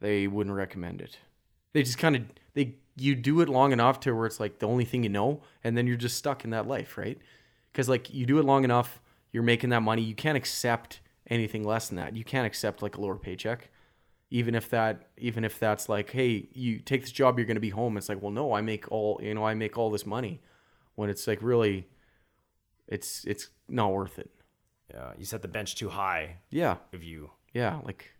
they 0.00 0.26
wouldn't 0.26 0.56
recommend 0.56 1.00
it. 1.00 1.18
They 1.72 1.82
just 1.82 1.98
kind 1.98 2.16
of 2.16 2.22
they 2.54 2.74
you 2.96 3.14
do 3.14 3.40
it 3.40 3.48
long 3.48 3.72
enough 3.72 4.00
to 4.00 4.12
where 4.12 4.26
it's 4.26 4.40
like 4.40 4.58
the 4.58 4.66
only 4.66 4.84
thing 4.84 5.02
you 5.04 5.08
know, 5.08 5.42
and 5.64 5.76
then 5.76 5.86
you're 5.86 5.96
just 5.96 6.16
stuck 6.16 6.44
in 6.44 6.50
that 6.50 6.66
life, 6.66 6.98
right? 6.98 7.18
Because 7.72 7.88
like 7.88 8.12
you 8.12 8.26
do 8.26 8.38
it 8.38 8.44
long 8.44 8.64
enough, 8.64 9.00
you're 9.32 9.42
making 9.42 9.70
that 9.70 9.82
money. 9.82 10.02
You 10.02 10.14
can't 10.14 10.36
accept 10.36 11.00
anything 11.28 11.62
less 11.64 11.88
than 11.88 11.96
that. 11.96 12.16
You 12.16 12.24
can't 12.24 12.46
accept 12.46 12.82
like 12.82 12.96
a 12.96 13.00
lower 13.00 13.16
paycheck, 13.16 13.70
even 14.30 14.54
if 14.54 14.68
that 14.70 15.08
even 15.16 15.44
if 15.44 15.58
that's 15.58 15.88
like, 15.88 16.10
hey, 16.10 16.48
you 16.52 16.78
take 16.80 17.02
this 17.02 17.12
job, 17.12 17.38
you're 17.38 17.46
gonna 17.46 17.60
be 17.60 17.70
home. 17.70 17.96
It's 17.96 18.08
like, 18.08 18.20
well, 18.20 18.32
no, 18.32 18.52
I 18.52 18.60
make 18.60 18.90
all 18.90 19.20
you 19.22 19.34
know, 19.34 19.44
I 19.44 19.54
make 19.54 19.78
all 19.78 19.90
this 19.90 20.04
money, 20.04 20.40
when 20.96 21.08
it's 21.08 21.26
like 21.26 21.40
really 21.42 21.86
it's 22.88 23.24
it's 23.24 23.48
not 23.68 23.92
worth 23.92 24.18
it. 24.18 24.30
Yeah, 24.92 25.12
you 25.16 25.24
set 25.24 25.42
the 25.42 25.48
bench 25.48 25.76
too 25.76 25.88
high 25.90 26.38
Yeah, 26.50 26.78
if 26.90 27.04
you. 27.04 27.30
yeah, 27.54 27.78
like 27.84 28.10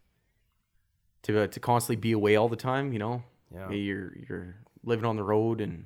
to 1.23 1.47
to 1.47 1.61
constantly 1.61 1.97
be 1.97 2.13
away 2.13 2.37
all 2.37 2.49
the 2.49 2.57
time, 2.57 2.93
you 2.93 2.99
know. 2.99 3.23
Yeah. 3.55 3.71
You're 3.71 4.17
you're 4.29 4.57
living 4.85 5.05
on 5.05 5.17
the 5.17 5.25
road 5.25 5.61
and 5.61 5.85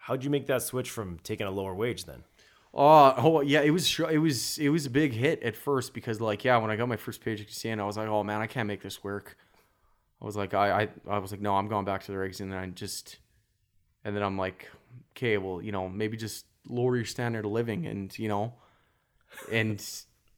How'd 0.00 0.24
you 0.24 0.30
make 0.30 0.46
that 0.46 0.62
switch 0.62 0.90
from 0.90 1.18
taking 1.22 1.46
a 1.46 1.50
lower 1.50 1.74
wage 1.74 2.06
then? 2.06 2.24
Uh, 2.72 3.12
oh 3.18 3.42
yeah, 3.42 3.60
it 3.60 3.70
was 3.70 3.86
sh- 3.86 4.00
it 4.10 4.18
was 4.18 4.58
it 4.58 4.70
was 4.70 4.86
a 4.86 4.90
big 4.90 5.12
hit 5.12 5.42
at 5.42 5.54
first 5.54 5.92
because 5.92 6.20
like 6.20 6.42
yeah, 6.42 6.56
when 6.56 6.70
I 6.70 6.76
got 6.76 6.88
my 6.88 6.96
first 6.96 7.22
paycheck 7.22 7.48
to 7.48 7.52
CN, 7.52 7.78
I 7.78 7.84
was 7.84 7.96
like, 7.96 8.08
oh 8.08 8.24
man, 8.24 8.40
I 8.40 8.46
can't 8.46 8.66
make 8.66 8.82
this 8.82 9.04
work. 9.04 9.36
I 10.20 10.24
was 10.24 10.36
like, 10.36 10.54
I 10.54 10.82
I, 10.82 10.88
I 11.08 11.18
was 11.18 11.32
like, 11.32 11.40
no, 11.40 11.54
I'm 11.54 11.68
going 11.68 11.84
back 11.84 12.02
to 12.04 12.12
the 12.12 12.18
rigs, 12.18 12.40
and 12.40 12.50
then 12.50 12.58
I 12.58 12.66
just, 12.66 13.18
and 14.04 14.16
then 14.16 14.22
I'm 14.22 14.38
like, 14.38 14.68
okay, 15.12 15.36
well, 15.36 15.60
you 15.60 15.70
know, 15.70 15.88
maybe 15.88 16.16
just 16.16 16.46
lower 16.66 16.96
your 16.96 17.04
standard 17.04 17.44
of 17.44 17.52
living, 17.52 17.86
and 17.86 18.16
you 18.18 18.28
know, 18.28 18.54
and 19.52 19.84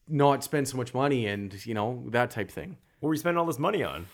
not 0.09 0.43
spend 0.43 0.69
so 0.69 0.77
much 0.77 0.93
money, 0.93 1.27
and 1.27 1.65
you 1.65 1.75
know 1.75 2.05
that 2.11 2.31
type 2.31 2.51
thing. 2.51 2.79
What 3.03 3.09
were 3.09 3.15
you 3.15 3.19
spending 3.19 3.41
all 3.41 3.47
this 3.47 3.59
money 3.59 3.83
on? 3.83 4.07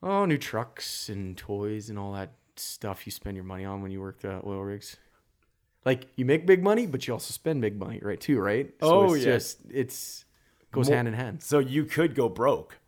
Oh, 0.00 0.24
new 0.24 0.38
trucks 0.38 1.08
and 1.08 1.36
toys 1.36 1.90
and 1.90 1.98
all 1.98 2.12
that 2.12 2.30
stuff 2.54 3.06
you 3.06 3.10
spend 3.10 3.36
your 3.36 3.42
money 3.42 3.64
on 3.64 3.82
when 3.82 3.90
you 3.90 4.00
work 4.00 4.20
the 4.20 4.40
oil 4.46 4.62
rigs. 4.62 4.98
Like 5.84 6.06
you 6.14 6.24
make 6.24 6.46
big 6.46 6.62
money, 6.62 6.86
but 6.86 7.08
you 7.08 7.12
also 7.12 7.32
spend 7.32 7.60
big 7.60 7.76
money, 7.76 7.98
right? 8.00 8.20
Too, 8.20 8.38
right? 8.38 8.72
Oh, 8.80 9.14
it's 9.14 9.24
yeah. 9.24 9.32
just 9.32 9.58
it's 9.68 10.24
goes 10.70 10.88
Mo- 10.88 10.94
hand 10.94 11.08
in 11.08 11.14
hand. 11.14 11.42
So 11.42 11.58
you 11.58 11.86
could 11.86 12.14
go 12.14 12.28
broke. 12.28 12.78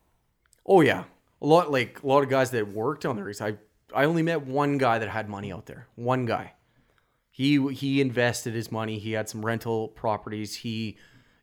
Oh 0.64 0.80
yeah, 0.80 1.04
a 1.42 1.46
lot 1.46 1.72
like 1.72 2.00
a 2.04 2.06
lot 2.06 2.22
of 2.22 2.28
guys 2.28 2.52
that 2.52 2.68
worked 2.68 3.04
on 3.04 3.16
the 3.16 3.24
rigs. 3.24 3.40
I 3.40 3.56
I 3.92 4.04
only 4.04 4.22
met 4.22 4.46
one 4.46 4.78
guy 4.78 5.00
that 5.00 5.08
had 5.08 5.28
money 5.28 5.52
out 5.52 5.66
there. 5.66 5.88
One 5.96 6.24
guy. 6.24 6.52
He 7.32 7.74
he 7.74 8.00
invested 8.00 8.54
his 8.54 8.70
money. 8.70 9.00
He 9.00 9.10
had 9.10 9.28
some 9.28 9.44
rental 9.44 9.88
properties. 9.88 10.54
He, 10.54 10.98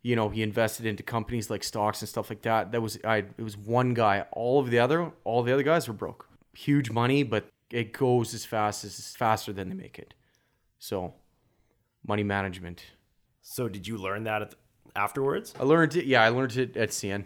you 0.06 0.16
know, 0.16 0.30
he 0.30 0.44
invested 0.44 0.86
into 0.86 1.02
companies 1.02 1.50
like 1.50 1.64
stocks 1.64 2.00
and 2.04 2.08
stuff 2.08 2.30
like 2.30 2.44
that. 2.44 2.72
That 2.72 2.80
was 2.80 3.00
I. 3.04 3.18
It 3.40 3.42
was 3.42 3.58
one 3.58 3.96
guy. 3.96 4.24
All 4.34 4.60
of 4.60 4.70
the 4.70 4.78
other 4.78 5.12
all 5.24 5.42
the 5.42 5.52
other 5.52 5.64
guys 5.64 5.88
were 5.88 5.96
broke. 5.96 6.30
Huge 6.54 6.92
money, 6.92 7.24
but 7.24 7.48
it 7.72 7.92
goes 7.92 8.36
as 8.36 8.46
fast 8.46 8.84
as 8.84 9.16
faster 9.18 9.52
than 9.52 9.68
they 9.70 9.74
make 9.74 9.98
it. 9.98 10.14
So, 10.78 11.16
money 12.08 12.22
management. 12.22 12.84
So 13.42 13.68
did 13.68 13.88
you 13.88 13.98
learn 13.98 14.26
that 14.26 14.44
at 14.44 14.52
the, 14.52 14.58
afterwards? 14.96 15.56
I 15.60 15.64
learned 15.64 15.96
it. 15.96 16.06
Yeah, 16.06 16.22
I 16.22 16.30
learned 16.30 16.56
it 16.56 16.78
at 16.78 16.90
CN. 16.90 17.26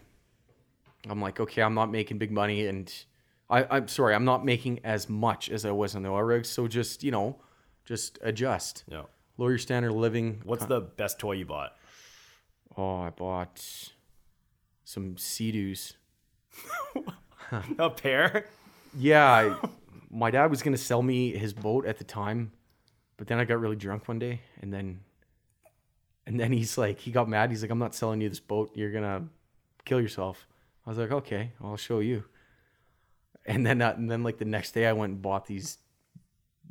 I'm 1.09 1.19
like, 1.21 1.41
okay, 1.41 1.61
I'm 1.61 1.73
not 1.73 1.91
making 1.91 2.17
big 2.17 2.32
money, 2.32 2.65
and 2.65 2.89
I, 3.49 3.65
I'm 3.69 3.89
sorry, 3.89 4.15
I'm 4.15 4.25
not 4.25 4.45
making 4.45 4.80
as 4.86 5.09
much 5.09 5.49
as 5.49 5.65
I 5.65 5.71
was 5.71 5.97
on 5.97 6.03
the 6.03 6.09
oil 6.09 6.23
rigs. 6.23 6.47
So 6.47 6.65
just 6.69 7.03
you 7.03 7.11
know, 7.11 7.41
just 7.84 8.19
adjust, 8.21 8.86
No. 8.89 9.09
lower 9.38 9.49
your 9.49 9.57
standard 9.57 9.89
of 9.91 9.97
living. 9.97 10.39
What's 10.45 10.65
the 10.65 10.80
best 10.80 11.19
toy 11.19 11.34
you 11.34 11.45
bought? 11.45 11.73
Oh, 12.78 13.01
I 13.01 13.09
bought 13.09 13.61
some 14.84 15.17
Sea-Doos. 15.17 15.97
A 17.80 17.89
pair? 17.89 18.45
Yeah, 18.97 19.26
I, 19.32 19.67
my 20.09 20.32
dad 20.32 20.49
was 20.49 20.61
gonna 20.61 20.78
sell 20.78 21.01
me 21.01 21.32
his 21.32 21.53
boat 21.53 21.86
at 21.86 21.97
the 21.97 22.03
time, 22.03 22.51
but 23.17 23.28
then 23.28 23.39
I 23.39 23.45
got 23.45 23.59
really 23.59 23.76
drunk 23.76 24.07
one 24.07 24.20
day, 24.20 24.41
and 24.61 24.74
then, 24.74 25.01
and 26.26 26.39
then 26.39 26.51
he's 26.51 26.78
like, 26.78 26.99
he 26.99 27.11
got 27.11 27.28
mad. 27.28 27.49
He's 27.49 27.61
like, 27.61 27.72
I'm 27.72 27.80
not 27.80 27.95
selling 27.95 28.22
you 28.22 28.30
this 28.30 28.39
boat. 28.39 28.72
You're 28.76 28.91
gonna 28.91 29.28
kill 29.86 30.01
yourself. 30.01 30.47
I 30.86 30.89
was 30.89 30.97
like, 30.97 31.11
okay, 31.11 31.51
I'll 31.63 31.78
show 31.78 31.99
you. 31.99 32.24
And 33.45 33.65
then, 33.65 33.82
uh, 33.82 33.93
and 33.95 34.09
then 34.09 34.24
like 34.24 34.38
the 34.38 34.45
next 34.45 34.72
day, 34.72 34.86
I 34.86 34.93
went 34.93 35.13
and 35.13 35.22
bought 35.22 35.45
these 35.45 35.78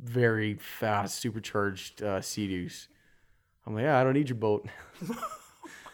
very 0.01 0.55
fast 0.55 1.19
supercharged 1.19 2.01
uh, 2.01 2.21
Sea-Doos. 2.21 2.87
I'm 3.65 3.75
like, 3.75 3.83
yeah, 3.83 3.99
I 3.99 4.03
don't 4.03 4.13
need 4.13 4.29
your 4.29 4.37
boat. 4.37 4.67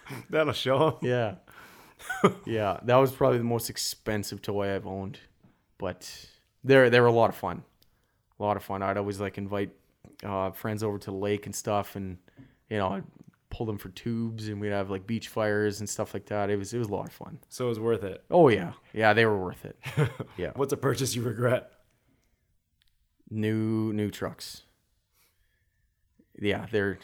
That'll 0.30 0.54
show. 0.54 1.00
Yeah. 1.02 1.36
yeah, 2.46 2.80
that 2.84 2.96
was 2.98 3.12
probably 3.12 3.38
the 3.38 3.44
most 3.44 3.70
expensive 3.70 4.42
toy 4.42 4.74
I've 4.76 4.86
owned, 4.86 5.20
but 5.78 6.28
they're 6.64 6.90
they 6.90 7.00
were 7.00 7.08
a 7.08 7.12
lot 7.12 7.30
of 7.30 7.36
fun. 7.36 7.64
A 8.40 8.44
lot 8.44 8.58
of 8.58 8.64
fun. 8.64 8.84
I'd 8.84 8.98
always 8.98 9.20
like 9.20 9.38
invite 9.38 9.72
uh, 10.24 10.52
friends 10.52 10.84
over 10.84 10.98
to 11.00 11.06
the 11.12 11.16
lake 11.18 11.46
and 11.46 11.56
stuff, 11.56 11.96
and 11.96 12.18
you 12.70 12.78
know, 12.78 12.90
I'd 12.90 13.04
pull 13.50 13.66
them 13.66 13.78
for 13.78 13.90
tubes, 13.90 14.50
and 14.50 14.60
we'd 14.60 14.70
have 14.74 14.90
like 14.90 15.08
beach 15.08 15.30
fires 15.30 15.80
and 15.80 15.90
stuff 15.90 16.14
like 16.14 16.26
that. 16.26 16.50
It 16.50 16.58
was 16.58 16.74
it 16.74 16.78
was 16.80 16.90
a 16.90 16.92
lot 16.92 17.08
of 17.08 17.14
fun. 17.14 17.40
So 17.50 17.66
it 17.66 17.70
was 17.70 17.80
worth 17.80 18.04
it. 18.04 18.24
Oh 18.30 18.50
yeah, 18.50 18.74
yeah, 18.94 19.14
they 19.14 19.26
were 19.26 19.38
worth 19.38 19.64
it. 19.66 19.78
Yeah, 20.38 20.52
What's 20.56 20.74
a 20.74 20.78
purchase 20.78 21.16
you 21.16 21.22
regret? 21.24 21.72
new 23.32 23.92
new 23.94 24.12
trucks. 24.12 24.64
Yeah, 26.40 26.66
they're 26.72 27.00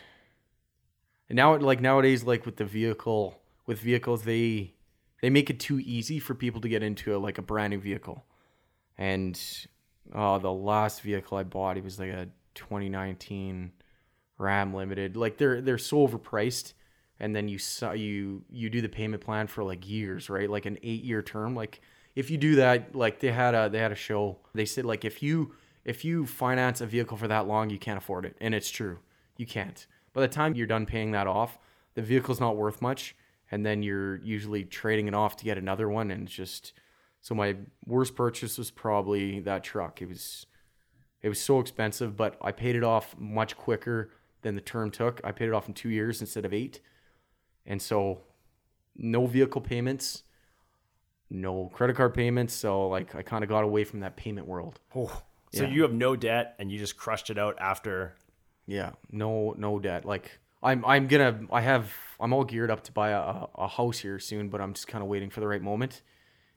and 1.32 1.38
now 1.38 1.56
like 1.56 1.80
nowadays 1.80 2.26
like 2.26 2.46
with 2.46 2.58
the 2.58 2.66
vehicle 2.66 3.40
with 3.66 3.80
vehicles 3.80 4.24
they 4.24 4.74
they 5.22 5.30
make 5.30 5.50
it 5.50 5.62
too 5.62 5.80
easy 5.80 6.20
for 6.20 6.36
people 6.36 6.60
to 6.60 6.68
get 6.68 6.84
into 6.84 7.16
a, 7.16 7.18
like 7.18 7.38
a 7.38 7.42
brand 7.42 7.72
new 7.72 7.80
vehicle. 7.80 8.26
And 8.98 9.40
uh 10.14 10.40
the 10.40 10.52
last 10.52 11.00
vehicle 11.00 11.38
I 11.38 11.44
bought 11.44 11.78
it 11.78 11.86
was 11.86 12.00
like 12.00 12.10
a 12.10 12.28
2019 12.56 13.72
Ram 14.40 14.74
Limited. 14.74 15.16
Like 15.16 15.38
they're 15.38 15.62
they're 15.62 15.78
so 15.78 16.06
overpriced 16.06 16.74
and 17.18 17.34
then 17.34 17.48
you 17.48 17.60
you 17.96 18.44
you 18.50 18.70
do 18.70 18.82
the 18.82 18.90
payment 18.90 19.24
plan 19.24 19.48
for 19.48 19.64
like 19.64 19.90
years, 19.90 20.30
right? 20.30 20.50
Like 20.50 20.66
an 20.66 20.80
8-year 20.84 21.22
term 21.22 21.56
like 21.56 21.80
if 22.14 22.30
you 22.30 22.38
do 22.38 22.56
that 22.56 22.94
like 22.94 23.22
they 23.22 23.32
had 23.32 23.56
a 23.56 23.70
they 23.70 23.80
had 23.80 23.94
a 23.94 23.96
show. 24.10 24.40
They 24.54 24.66
said 24.66 24.84
like 24.84 25.06
if 25.06 25.24
you 25.24 25.54
if 25.86 26.04
you 26.04 26.26
finance 26.26 26.82
a 26.82 26.86
vehicle 26.86 27.16
for 27.16 27.30
that 27.30 27.48
long, 27.48 27.70
you 27.70 27.80
can't 27.80 27.98
afford 27.98 28.26
it. 28.26 28.36
And 28.42 28.54
it's 28.54 28.70
true. 28.70 29.00
You 29.38 29.46
can't. 29.46 29.88
By 30.14 30.22
the 30.22 30.28
time 30.28 30.56
you're 30.56 30.68
done 30.68 30.86
paying 30.86 31.12
that 31.12 31.28
off, 31.28 31.58
the 31.96 32.02
vehicle's 32.02 32.40
not 32.40 32.58
worth 32.58 32.82
much. 32.82 33.16
And 33.54 33.66
then 33.66 33.84
you're 33.84 34.16
usually 34.18 34.64
trading 34.64 35.08
it 35.08 35.14
off 35.14 35.36
to 35.38 35.44
get 35.46 35.58
another 35.58 35.90
one. 35.90 36.10
And 36.12 36.24
it's 36.24 36.34
just 36.34 36.74
so 37.22 37.36
my 37.36 37.56
worst 37.86 38.16
purchase 38.16 38.58
was 38.58 38.72
probably 38.72 39.40
that 39.42 39.64
truck. 39.64 40.02
It 40.02 40.08
was 40.08 40.46
it 41.22 41.30
was 41.30 41.40
so 41.40 41.60
expensive, 41.60 42.16
but 42.16 42.36
I 42.42 42.52
paid 42.52 42.76
it 42.76 42.84
off 42.84 43.16
much 43.20 43.56
quicker 43.56 44.10
than 44.42 44.56
the 44.56 44.62
term 44.62 44.90
took. 44.90 45.22
I 45.24 45.32
paid 45.32 45.50
it 45.50 45.54
off 45.54 45.68
in 45.68 45.74
two 45.74 45.90
years 45.90 46.20
instead 46.22 46.46
of 46.46 46.54
eight. 46.54 46.80
And 47.66 47.80
so 47.82 48.22
no 48.96 49.28
vehicle 49.28 49.62
payments, 49.62 50.24
no 51.30 51.70
credit 51.74 51.96
card 51.96 52.14
payments. 52.14 52.54
So 52.54 52.88
like 52.88 53.14
I 53.16 53.22
kind 53.22 53.44
of 53.44 53.50
got 53.50 53.64
away 53.64 53.84
from 53.84 54.00
that 54.00 54.16
payment 54.16 54.48
world. 54.48 54.80
Oh. 54.96 55.22
So 55.54 55.64
Yeah. 55.64 55.70
you 55.70 55.82
have 55.84 55.94
no 55.94 56.16
debt 56.16 56.56
and 56.58 56.72
you 56.72 56.80
just 56.80 56.96
crushed 56.98 57.30
it 57.30 57.38
out 57.38 57.58
after. 57.60 58.16
Yeah, 58.68 58.92
no, 59.12 59.54
no 59.58 59.80
debt. 59.80 60.06
Like 60.06 60.40
I'm, 60.64 60.86
I'm 60.86 61.08
gonna, 61.08 61.42
I 61.52 61.62
have, 61.62 61.92
I'm 62.20 62.34
all 62.34 62.44
geared 62.44 62.70
up 62.72 62.84
to 62.86 62.92
buy 62.92 63.10
a, 63.12 63.46
a 63.56 63.68
house 63.68 64.00
here 64.00 64.20
soon, 64.20 64.50
but 64.50 64.62
I'm 64.62 64.74
just 64.74 64.88
kind 64.88 65.02
of 65.04 65.10
waiting 65.10 65.30
for 65.30 65.40
the 65.40 65.48
right 65.48 65.62
moment. 65.62 66.02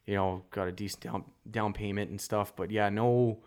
You 0.05 0.13
know, 0.15 0.43
got 0.51 0.67
a 0.67 0.71
decent 0.71 1.01
down 1.03 1.23
down 1.49 1.73
payment 1.73 2.11
and 2.11 2.21
stuff, 2.21 2.55
but 2.55 2.69
yeah, 2.71 2.89
no, 2.89 3.39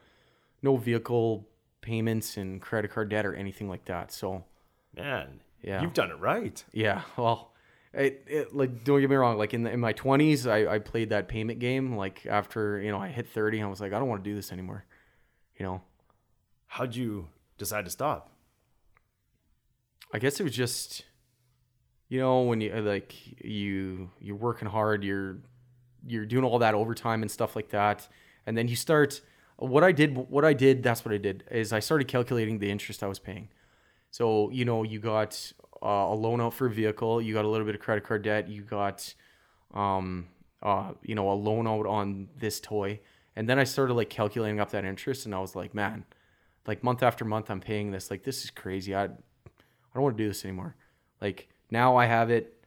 no 0.62 0.76
vehicle 0.76 1.46
payments 1.80 2.36
and 2.36 2.60
credit 2.60 2.90
card 2.90 3.08
debt 3.08 3.24
or 3.24 3.34
anything 3.34 3.68
like 3.68 3.84
that. 3.84 4.10
So 4.12 4.44
Man, 4.96 5.40
Yeah. 5.62 5.80
you've 5.80 5.92
done 5.94 6.10
it 6.10 6.18
right. 6.18 6.62
yeah, 6.72 7.02
well, 7.16 7.52
it, 7.94 8.24
it 8.26 8.54
like 8.54 8.82
don't 8.82 9.00
get 9.00 9.08
me 9.08 9.14
wrong. 9.16 9.38
Like 9.38 9.54
in 9.54 9.62
the, 9.62 9.70
in 9.70 9.78
my 9.78 9.92
20s, 9.92 10.50
I, 10.50 10.74
I 10.74 10.78
played 10.80 11.10
that 11.10 11.28
payment 11.28 11.60
game. 11.60 11.96
Like 11.96 12.26
after 12.28 12.80
you 12.80 12.90
know 12.90 12.98
I 12.98 13.06
hit 13.08 13.28
30, 13.28 13.62
I 13.62 13.66
was 13.66 13.80
like, 13.80 13.92
I 13.92 13.98
don't 14.00 14.08
want 14.08 14.24
to 14.24 14.28
do 14.28 14.34
this 14.34 14.50
anymore. 14.50 14.84
You 15.58 15.64
know, 15.66 15.82
How'd 16.66 16.96
you 16.96 17.28
decide 17.56 17.84
to 17.84 17.90
stop? 17.92 18.30
I 20.12 20.18
guess 20.18 20.40
it 20.40 20.42
was 20.42 20.54
just, 20.54 21.04
you 22.08 22.18
know, 22.18 22.42
when 22.42 22.60
you 22.60 22.72
like 22.74 23.14
you 23.44 24.10
you're 24.20 24.36
working 24.36 24.68
hard, 24.68 25.04
you're 25.04 25.38
you're 26.06 26.26
doing 26.26 26.44
all 26.44 26.58
that 26.60 26.74
overtime 26.74 27.22
and 27.22 27.30
stuff 27.30 27.54
like 27.54 27.70
that, 27.70 28.08
and 28.46 28.56
then 28.56 28.68
you 28.68 28.76
start. 28.76 29.20
What 29.60 29.82
I 29.82 29.90
did, 29.90 30.16
what 30.16 30.44
I 30.44 30.52
did, 30.52 30.84
that's 30.84 31.04
what 31.04 31.12
I 31.12 31.18
did 31.18 31.42
is 31.50 31.72
I 31.72 31.80
started 31.80 32.06
calculating 32.06 32.60
the 32.60 32.70
interest 32.70 33.02
I 33.02 33.08
was 33.08 33.18
paying. 33.18 33.48
So 34.12 34.50
you 34.50 34.64
know, 34.64 34.84
you 34.84 35.00
got 35.00 35.52
uh, 35.82 35.86
a 35.86 36.14
loan 36.14 36.40
out 36.40 36.54
for 36.54 36.66
a 36.66 36.70
vehicle, 36.70 37.20
you 37.20 37.34
got 37.34 37.44
a 37.44 37.48
little 37.48 37.66
bit 37.66 37.74
of 37.74 37.80
credit 37.80 38.04
card 38.04 38.22
debt, 38.22 38.48
you 38.48 38.62
got, 38.62 39.12
um, 39.74 40.28
uh, 40.62 40.92
you 41.02 41.16
know, 41.16 41.30
a 41.30 41.34
loan 41.34 41.66
out 41.66 41.86
on 41.86 42.28
this 42.38 42.60
toy, 42.60 43.00
and 43.34 43.48
then 43.48 43.58
I 43.58 43.64
started 43.64 43.94
like 43.94 44.10
calculating 44.10 44.60
up 44.60 44.70
that 44.70 44.84
interest, 44.84 45.26
and 45.26 45.34
I 45.34 45.40
was 45.40 45.56
like, 45.56 45.74
man, 45.74 46.04
like 46.66 46.84
month 46.84 47.02
after 47.02 47.24
month, 47.24 47.50
I'm 47.50 47.60
paying 47.60 47.90
this. 47.90 48.10
Like 48.10 48.22
this 48.22 48.44
is 48.44 48.50
crazy. 48.50 48.94
I 48.94 49.04
I 49.04 49.08
don't 49.98 50.04
want 50.04 50.16
to 50.16 50.24
do 50.24 50.28
this 50.28 50.44
anymore. 50.44 50.76
Like 51.20 51.48
now 51.70 51.96
I 51.96 52.06
have 52.06 52.30
it. 52.30 52.64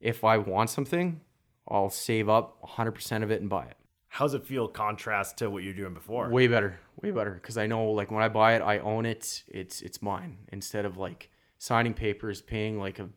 If 0.00 0.24
I 0.24 0.38
want 0.38 0.68
something, 0.68 1.20
I'll 1.68 1.90
save 1.90 2.28
up 2.28 2.60
100% 2.62 3.22
of 3.22 3.30
it 3.30 3.40
and 3.40 3.48
buy 3.48 3.64
it. 3.64 3.76
How's 4.08 4.34
it 4.34 4.44
feel 4.44 4.68
contrast 4.68 5.38
to 5.38 5.48
what 5.48 5.62
you're 5.62 5.72
doing 5.72 5.94
before? 5.94 6.28
Way 6.28 6.46
better, 6.46 6.78
way 7.00 7.12
better. 7.12 7.32
Because 7.32 7.56
I 7.56 7.66
know, 7.66 7.92
like 7.92 8.10
when 8.10 8.22
I 8.22 8.28
buy 8.28 8.56
it, 8.56 8.60
I 8.60 8.78
own 8.78 9.06
it. 9.06 9.42
It's 9.48 9.80
it's 9.80 10.02
mine. 10.02 10.36
Instead 10.52 10.84
of 10.84 10.98
like 10.98 11.30
signing 11.56 11.94
papers, 11.94 12.42
paying 12.42 12.78
like 12.78 12.98
a 12.98 13.08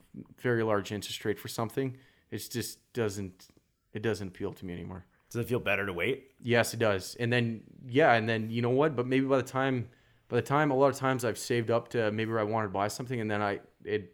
very 0.41 0.63
large 0.63 0.93
interest 0.93 1.26
rate 1.26 1.38
for 1.38 1.49
something, 1.49 1.97
it 2.32 2.47
just 2.49 2.93
doesn't 2.93 3.47
it 3.91 4.03
doesn't 4.03 4.30
appeal 4.30 4.53
to 4.53 4.66
me 4.66 4.72
anymore. 4.72 5.05
Does 5.30 5.41
it 5.41 5.49
feel 5.49 5.59
better 5.59 5.86
to 5.86 5.91
wait? 5.91 6.32
Yes, 6.41 6.74
it 6.74 6.80
does. 6.80 7.16
And 7.20 7.34
then 7.34 7.63
yeah, 7.89 8.13
and 8.13 8.30
then 8.30 8.49
you 8.49 8.61
know 8.61 8.70
what? 8.70 8.95
But 8.95 9.05
maybe 9.05 9.26
by 9.26 9.38
the 9.38 9.43
time 9.43 9.89
by 10.28 10.38
the 10.38 10.41
time 10.41 10.71
a 10.71 10.76
lot 10.76 10.88
of 10.88 10.95
times 10.95 11.23
I've 11.23 11.38
saved 11.38 11.71
up 11.71 11.89
to 11.89 12.11
maybe 12.11 12.32
where 12.32 12.39
I 12.39 12.43
wanted 12.43 12.67
to 12.67 12.73
buy 12.73 12.88
something 12.88 13.19
and 13.19 13.30
then 13.30 13.41
I 13.41 13.59
it 13.84 14.13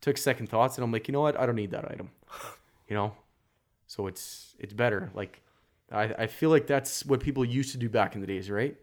took 0.00 0.16
second 0.16 0.48
thoughts 0.48 0.76
and 0.76 0.84
I'm 0.84 0.92
like, 0.92 1.08
you 1.08 1.12
know 1.12 1.20
what? 1.20 1.38
I 1.38 1.46
don't 1.46 1.56
need 1.56 1.72
that 1.72 1.90
item. 1.90 2.10
You 2.88 2.96
know? 2.96 3.14
So 3.86 4.08
it's 4.08 4.56
it's 4.58 4.72
better. 4.72 5.12
Like 5.14 5.42
I, 5.92 6.14
I 6.18 6.26
feel 6.26 6.50
like 6.50 6.66
that's 6.66 7.04
what 7.06 7.20
people 7.20 7.44
used 7.44 7.70
to 7.72 7.78
do 7.78 7.88
back 7.88 8.16
in 8.16 8.20
the 8.20 8.26
days, 8.26 8.50
right? 8.50 8.76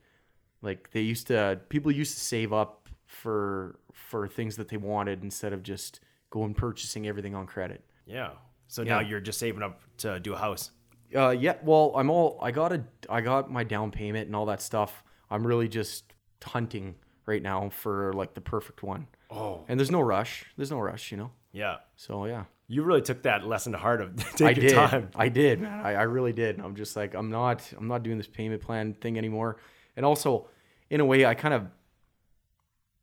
Like 0.62 0.92
they 0.92 1.02
used 1.02 1.28
to, 1.28 1.60
people 1.70 1.92
used 1.92 2.14
to 2.14 2.20
save 2.20 2.54
up 2.54 2.90
for 3.06 3.80
for 3.94 4.28
things 4.28 4.58
that 4.58 4.68
they 4.68 4.78
wanted 4.78 5.24
instead 5.24 5.54
of 5.54 5.64
just 5.64 6.00
going 6.30 6.54
purchasing 6.54 7.08
everything 7.08 7.36
on 7.36 7.48
credit. 7.48 7.84
Yeah. 8.06 8.32
So 8.68 8.84
now 8.84 9.00
you're 9.00 9.22
just 9.22 9.40
saving 9.40 9.64
up 9.64 9.82
to 10.00 10.20
do 10.20 10.34
a 10.34 10.38
house. 10.38 10.72
Uh, 11.16 11.30
yeah. 11.30 11.56
Well, 11.64 11.94
I'm 11.96 12.10
all. 12.10 12.38
I 12.42 12.52
got 12.52 12.74
a. 12.74 12.84
I 13.10 13.22
got 13.22 13.50
my 13.50 13.64
down 13.64 13.92
payment 13.92 14.28
and 14.28 14.36
all 14.36 14.46
that 14.48 14.62
stuff. 14.62 15.04
I'm 15.30 15.48
really 15.48 15.68
just 15.70 16.14
hunting 16.44 16.96
right 17.26 17.42
now 17.42 17.70
for 17.70 18.14
like 18.14 18.34
the 18.34 18.42
perfect 18.42 18.84
one. 18.84 19.08
Oh. 19.30 19.66
And 19.68 19.80
there's 19.80 19.92
no 19.92 20.02
rush. 20.02 20.46
There's 20.56 20.72
no 20.72 20.80
rush, 20.80 21.12
you 21.12 21.18
know. 21.18 21.32
Yeah. 21.52 21.78
So 21.96 22.26
yeah, 22.26 22.46
You 22.68 22.84
really 22.84 23.02
took 23.02 23.24
that 23.24 23.46
lesson 23.46 23.72
to 23.74 23.78
heart 23.78 24.02
of 24.02 24.16
take 24.36 24.42
I 24.58 24.62
your 24.62 24.70
did. 24.70 24.74
time. 24.74 25.10
I 25.16 25.30
did, 25.30 25.62
man. 25.62 25.86
I, 25.86 25.94
I 25.96 26.04
really 26.04 26.34
did. 26.34 26.60
I'm 26.60 26.76
just 26.76 26.96
like 26.96 27.14
I'm 27.16 27.30
not. 27.30 27.64
I'm 27.78 27.88
not 27.88 28.04
doing 28.04 28.18
this 28.18 28.28
payment 28.28 28.62
plan 28.62 28.94
thing 28.94 29.18
anymore. 29.18 29.58
And 29.96 30.06
also, 30.06 30.48
in 30.90 31.00
a 31.02 31.06
way, 31.06 31.26
I 31.26 31.34
kind 31.34 31.54
of. 31.54 31.68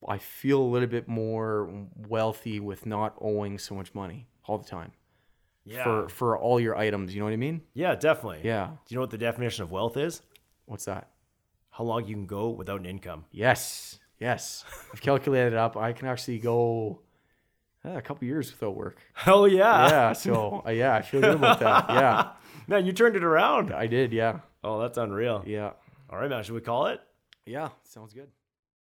I 0.06 0.18
feel 0.18 0.60
a 0.60 0.64
little 0.70 0.88
bit 0.88 1.08
more 1.08 1.86
wealthy 2.08 2.60
with 2.60 2.84
not 2.84 3.14
owing 3.20 3.58
so 3.58 3.74
much 3.74 3.94
money 3.94 4.26
all 4.44 4.58
the 4.58 4.68
time 4.68 4.92
Yeah. 5.64 5.82
for 5.82 6.08
for 6.10 6.38
all 6.38 6.60
your 6.60 6.76
items. 6.76 7.14
You 7.14 7.20
know 7.20 7.24
what 7.26 7.32
I 7.32 7.36
mean? 7.38 7.62
yeah, 7.72 7.94
definitely. 7.94 8.40
Yeah. 8.44 8.66
Do 8.66 8.94
you 8.94 8.96
know 8.96 9.00
what 9.00 9.10
the 9.10 9.18
definition 9.18 9.62
of 9.64 9.70
wealth 9.70 9.96
is? 9.96 10.20
What's 10.66 10.84
that? 10.84 11.08
How 11.76 11.84
long 11.84 12.06
you 12.06 12.14
can 12.14 12.26
go 12.26 12.50
without 12.50 12.78
an 12.80 12.86
income. 12.86 13.24
Yes, 13.32 13.98
yes. 14.20 14.64
I've 14.92 15.00
calculated 15.00 15.54
it 15.54 15.58
up. 15.58 15.76
I 15.76 15.92
can 15.92 16.06
actually 16.06 16.38
go 16.38 17.00
uh, 17.84 17.96
a 17.96 18.02
couple 18.02 18.26
years 18.26 18.50
without 18.52 18.76
work. 18.76 18.98
Hell 19.12 19.48
yeah. 19.48 19.88
Yeah, 19.88 20.12
so 20.12 20.62
uh, 20.66 20.70
yeah, 20.70 20.94
I 20.94 21.02
feel 21.02 21.20
good 21.20 21.34
about 21.34 21.58
that. 21.60 21.86
Yeah, 21.90 22.28
Man, 22.68 22.86
you 22.86 22.92
turned 22.92 23.16
it 23.16 23.24
around. 23.24 23.72
I 23.74 23.86
did. 23.88 24.12
Yeah, 24.12 24.38
Oh, 24.62 24.80
that's 24.80 24.96
unreal. 24.98 25.42
yeah, 25.46 25.72
All 26.08 26.18
right, 26.18 26.30
man. 26.30 26.42
Should 26.44 26.54
we 26.54 26.60
call 26.60 26.86
it? 26.86 27.00
yeah. 27.44 27.68
Sounds 27.82 28.14
good. 28.14 28.28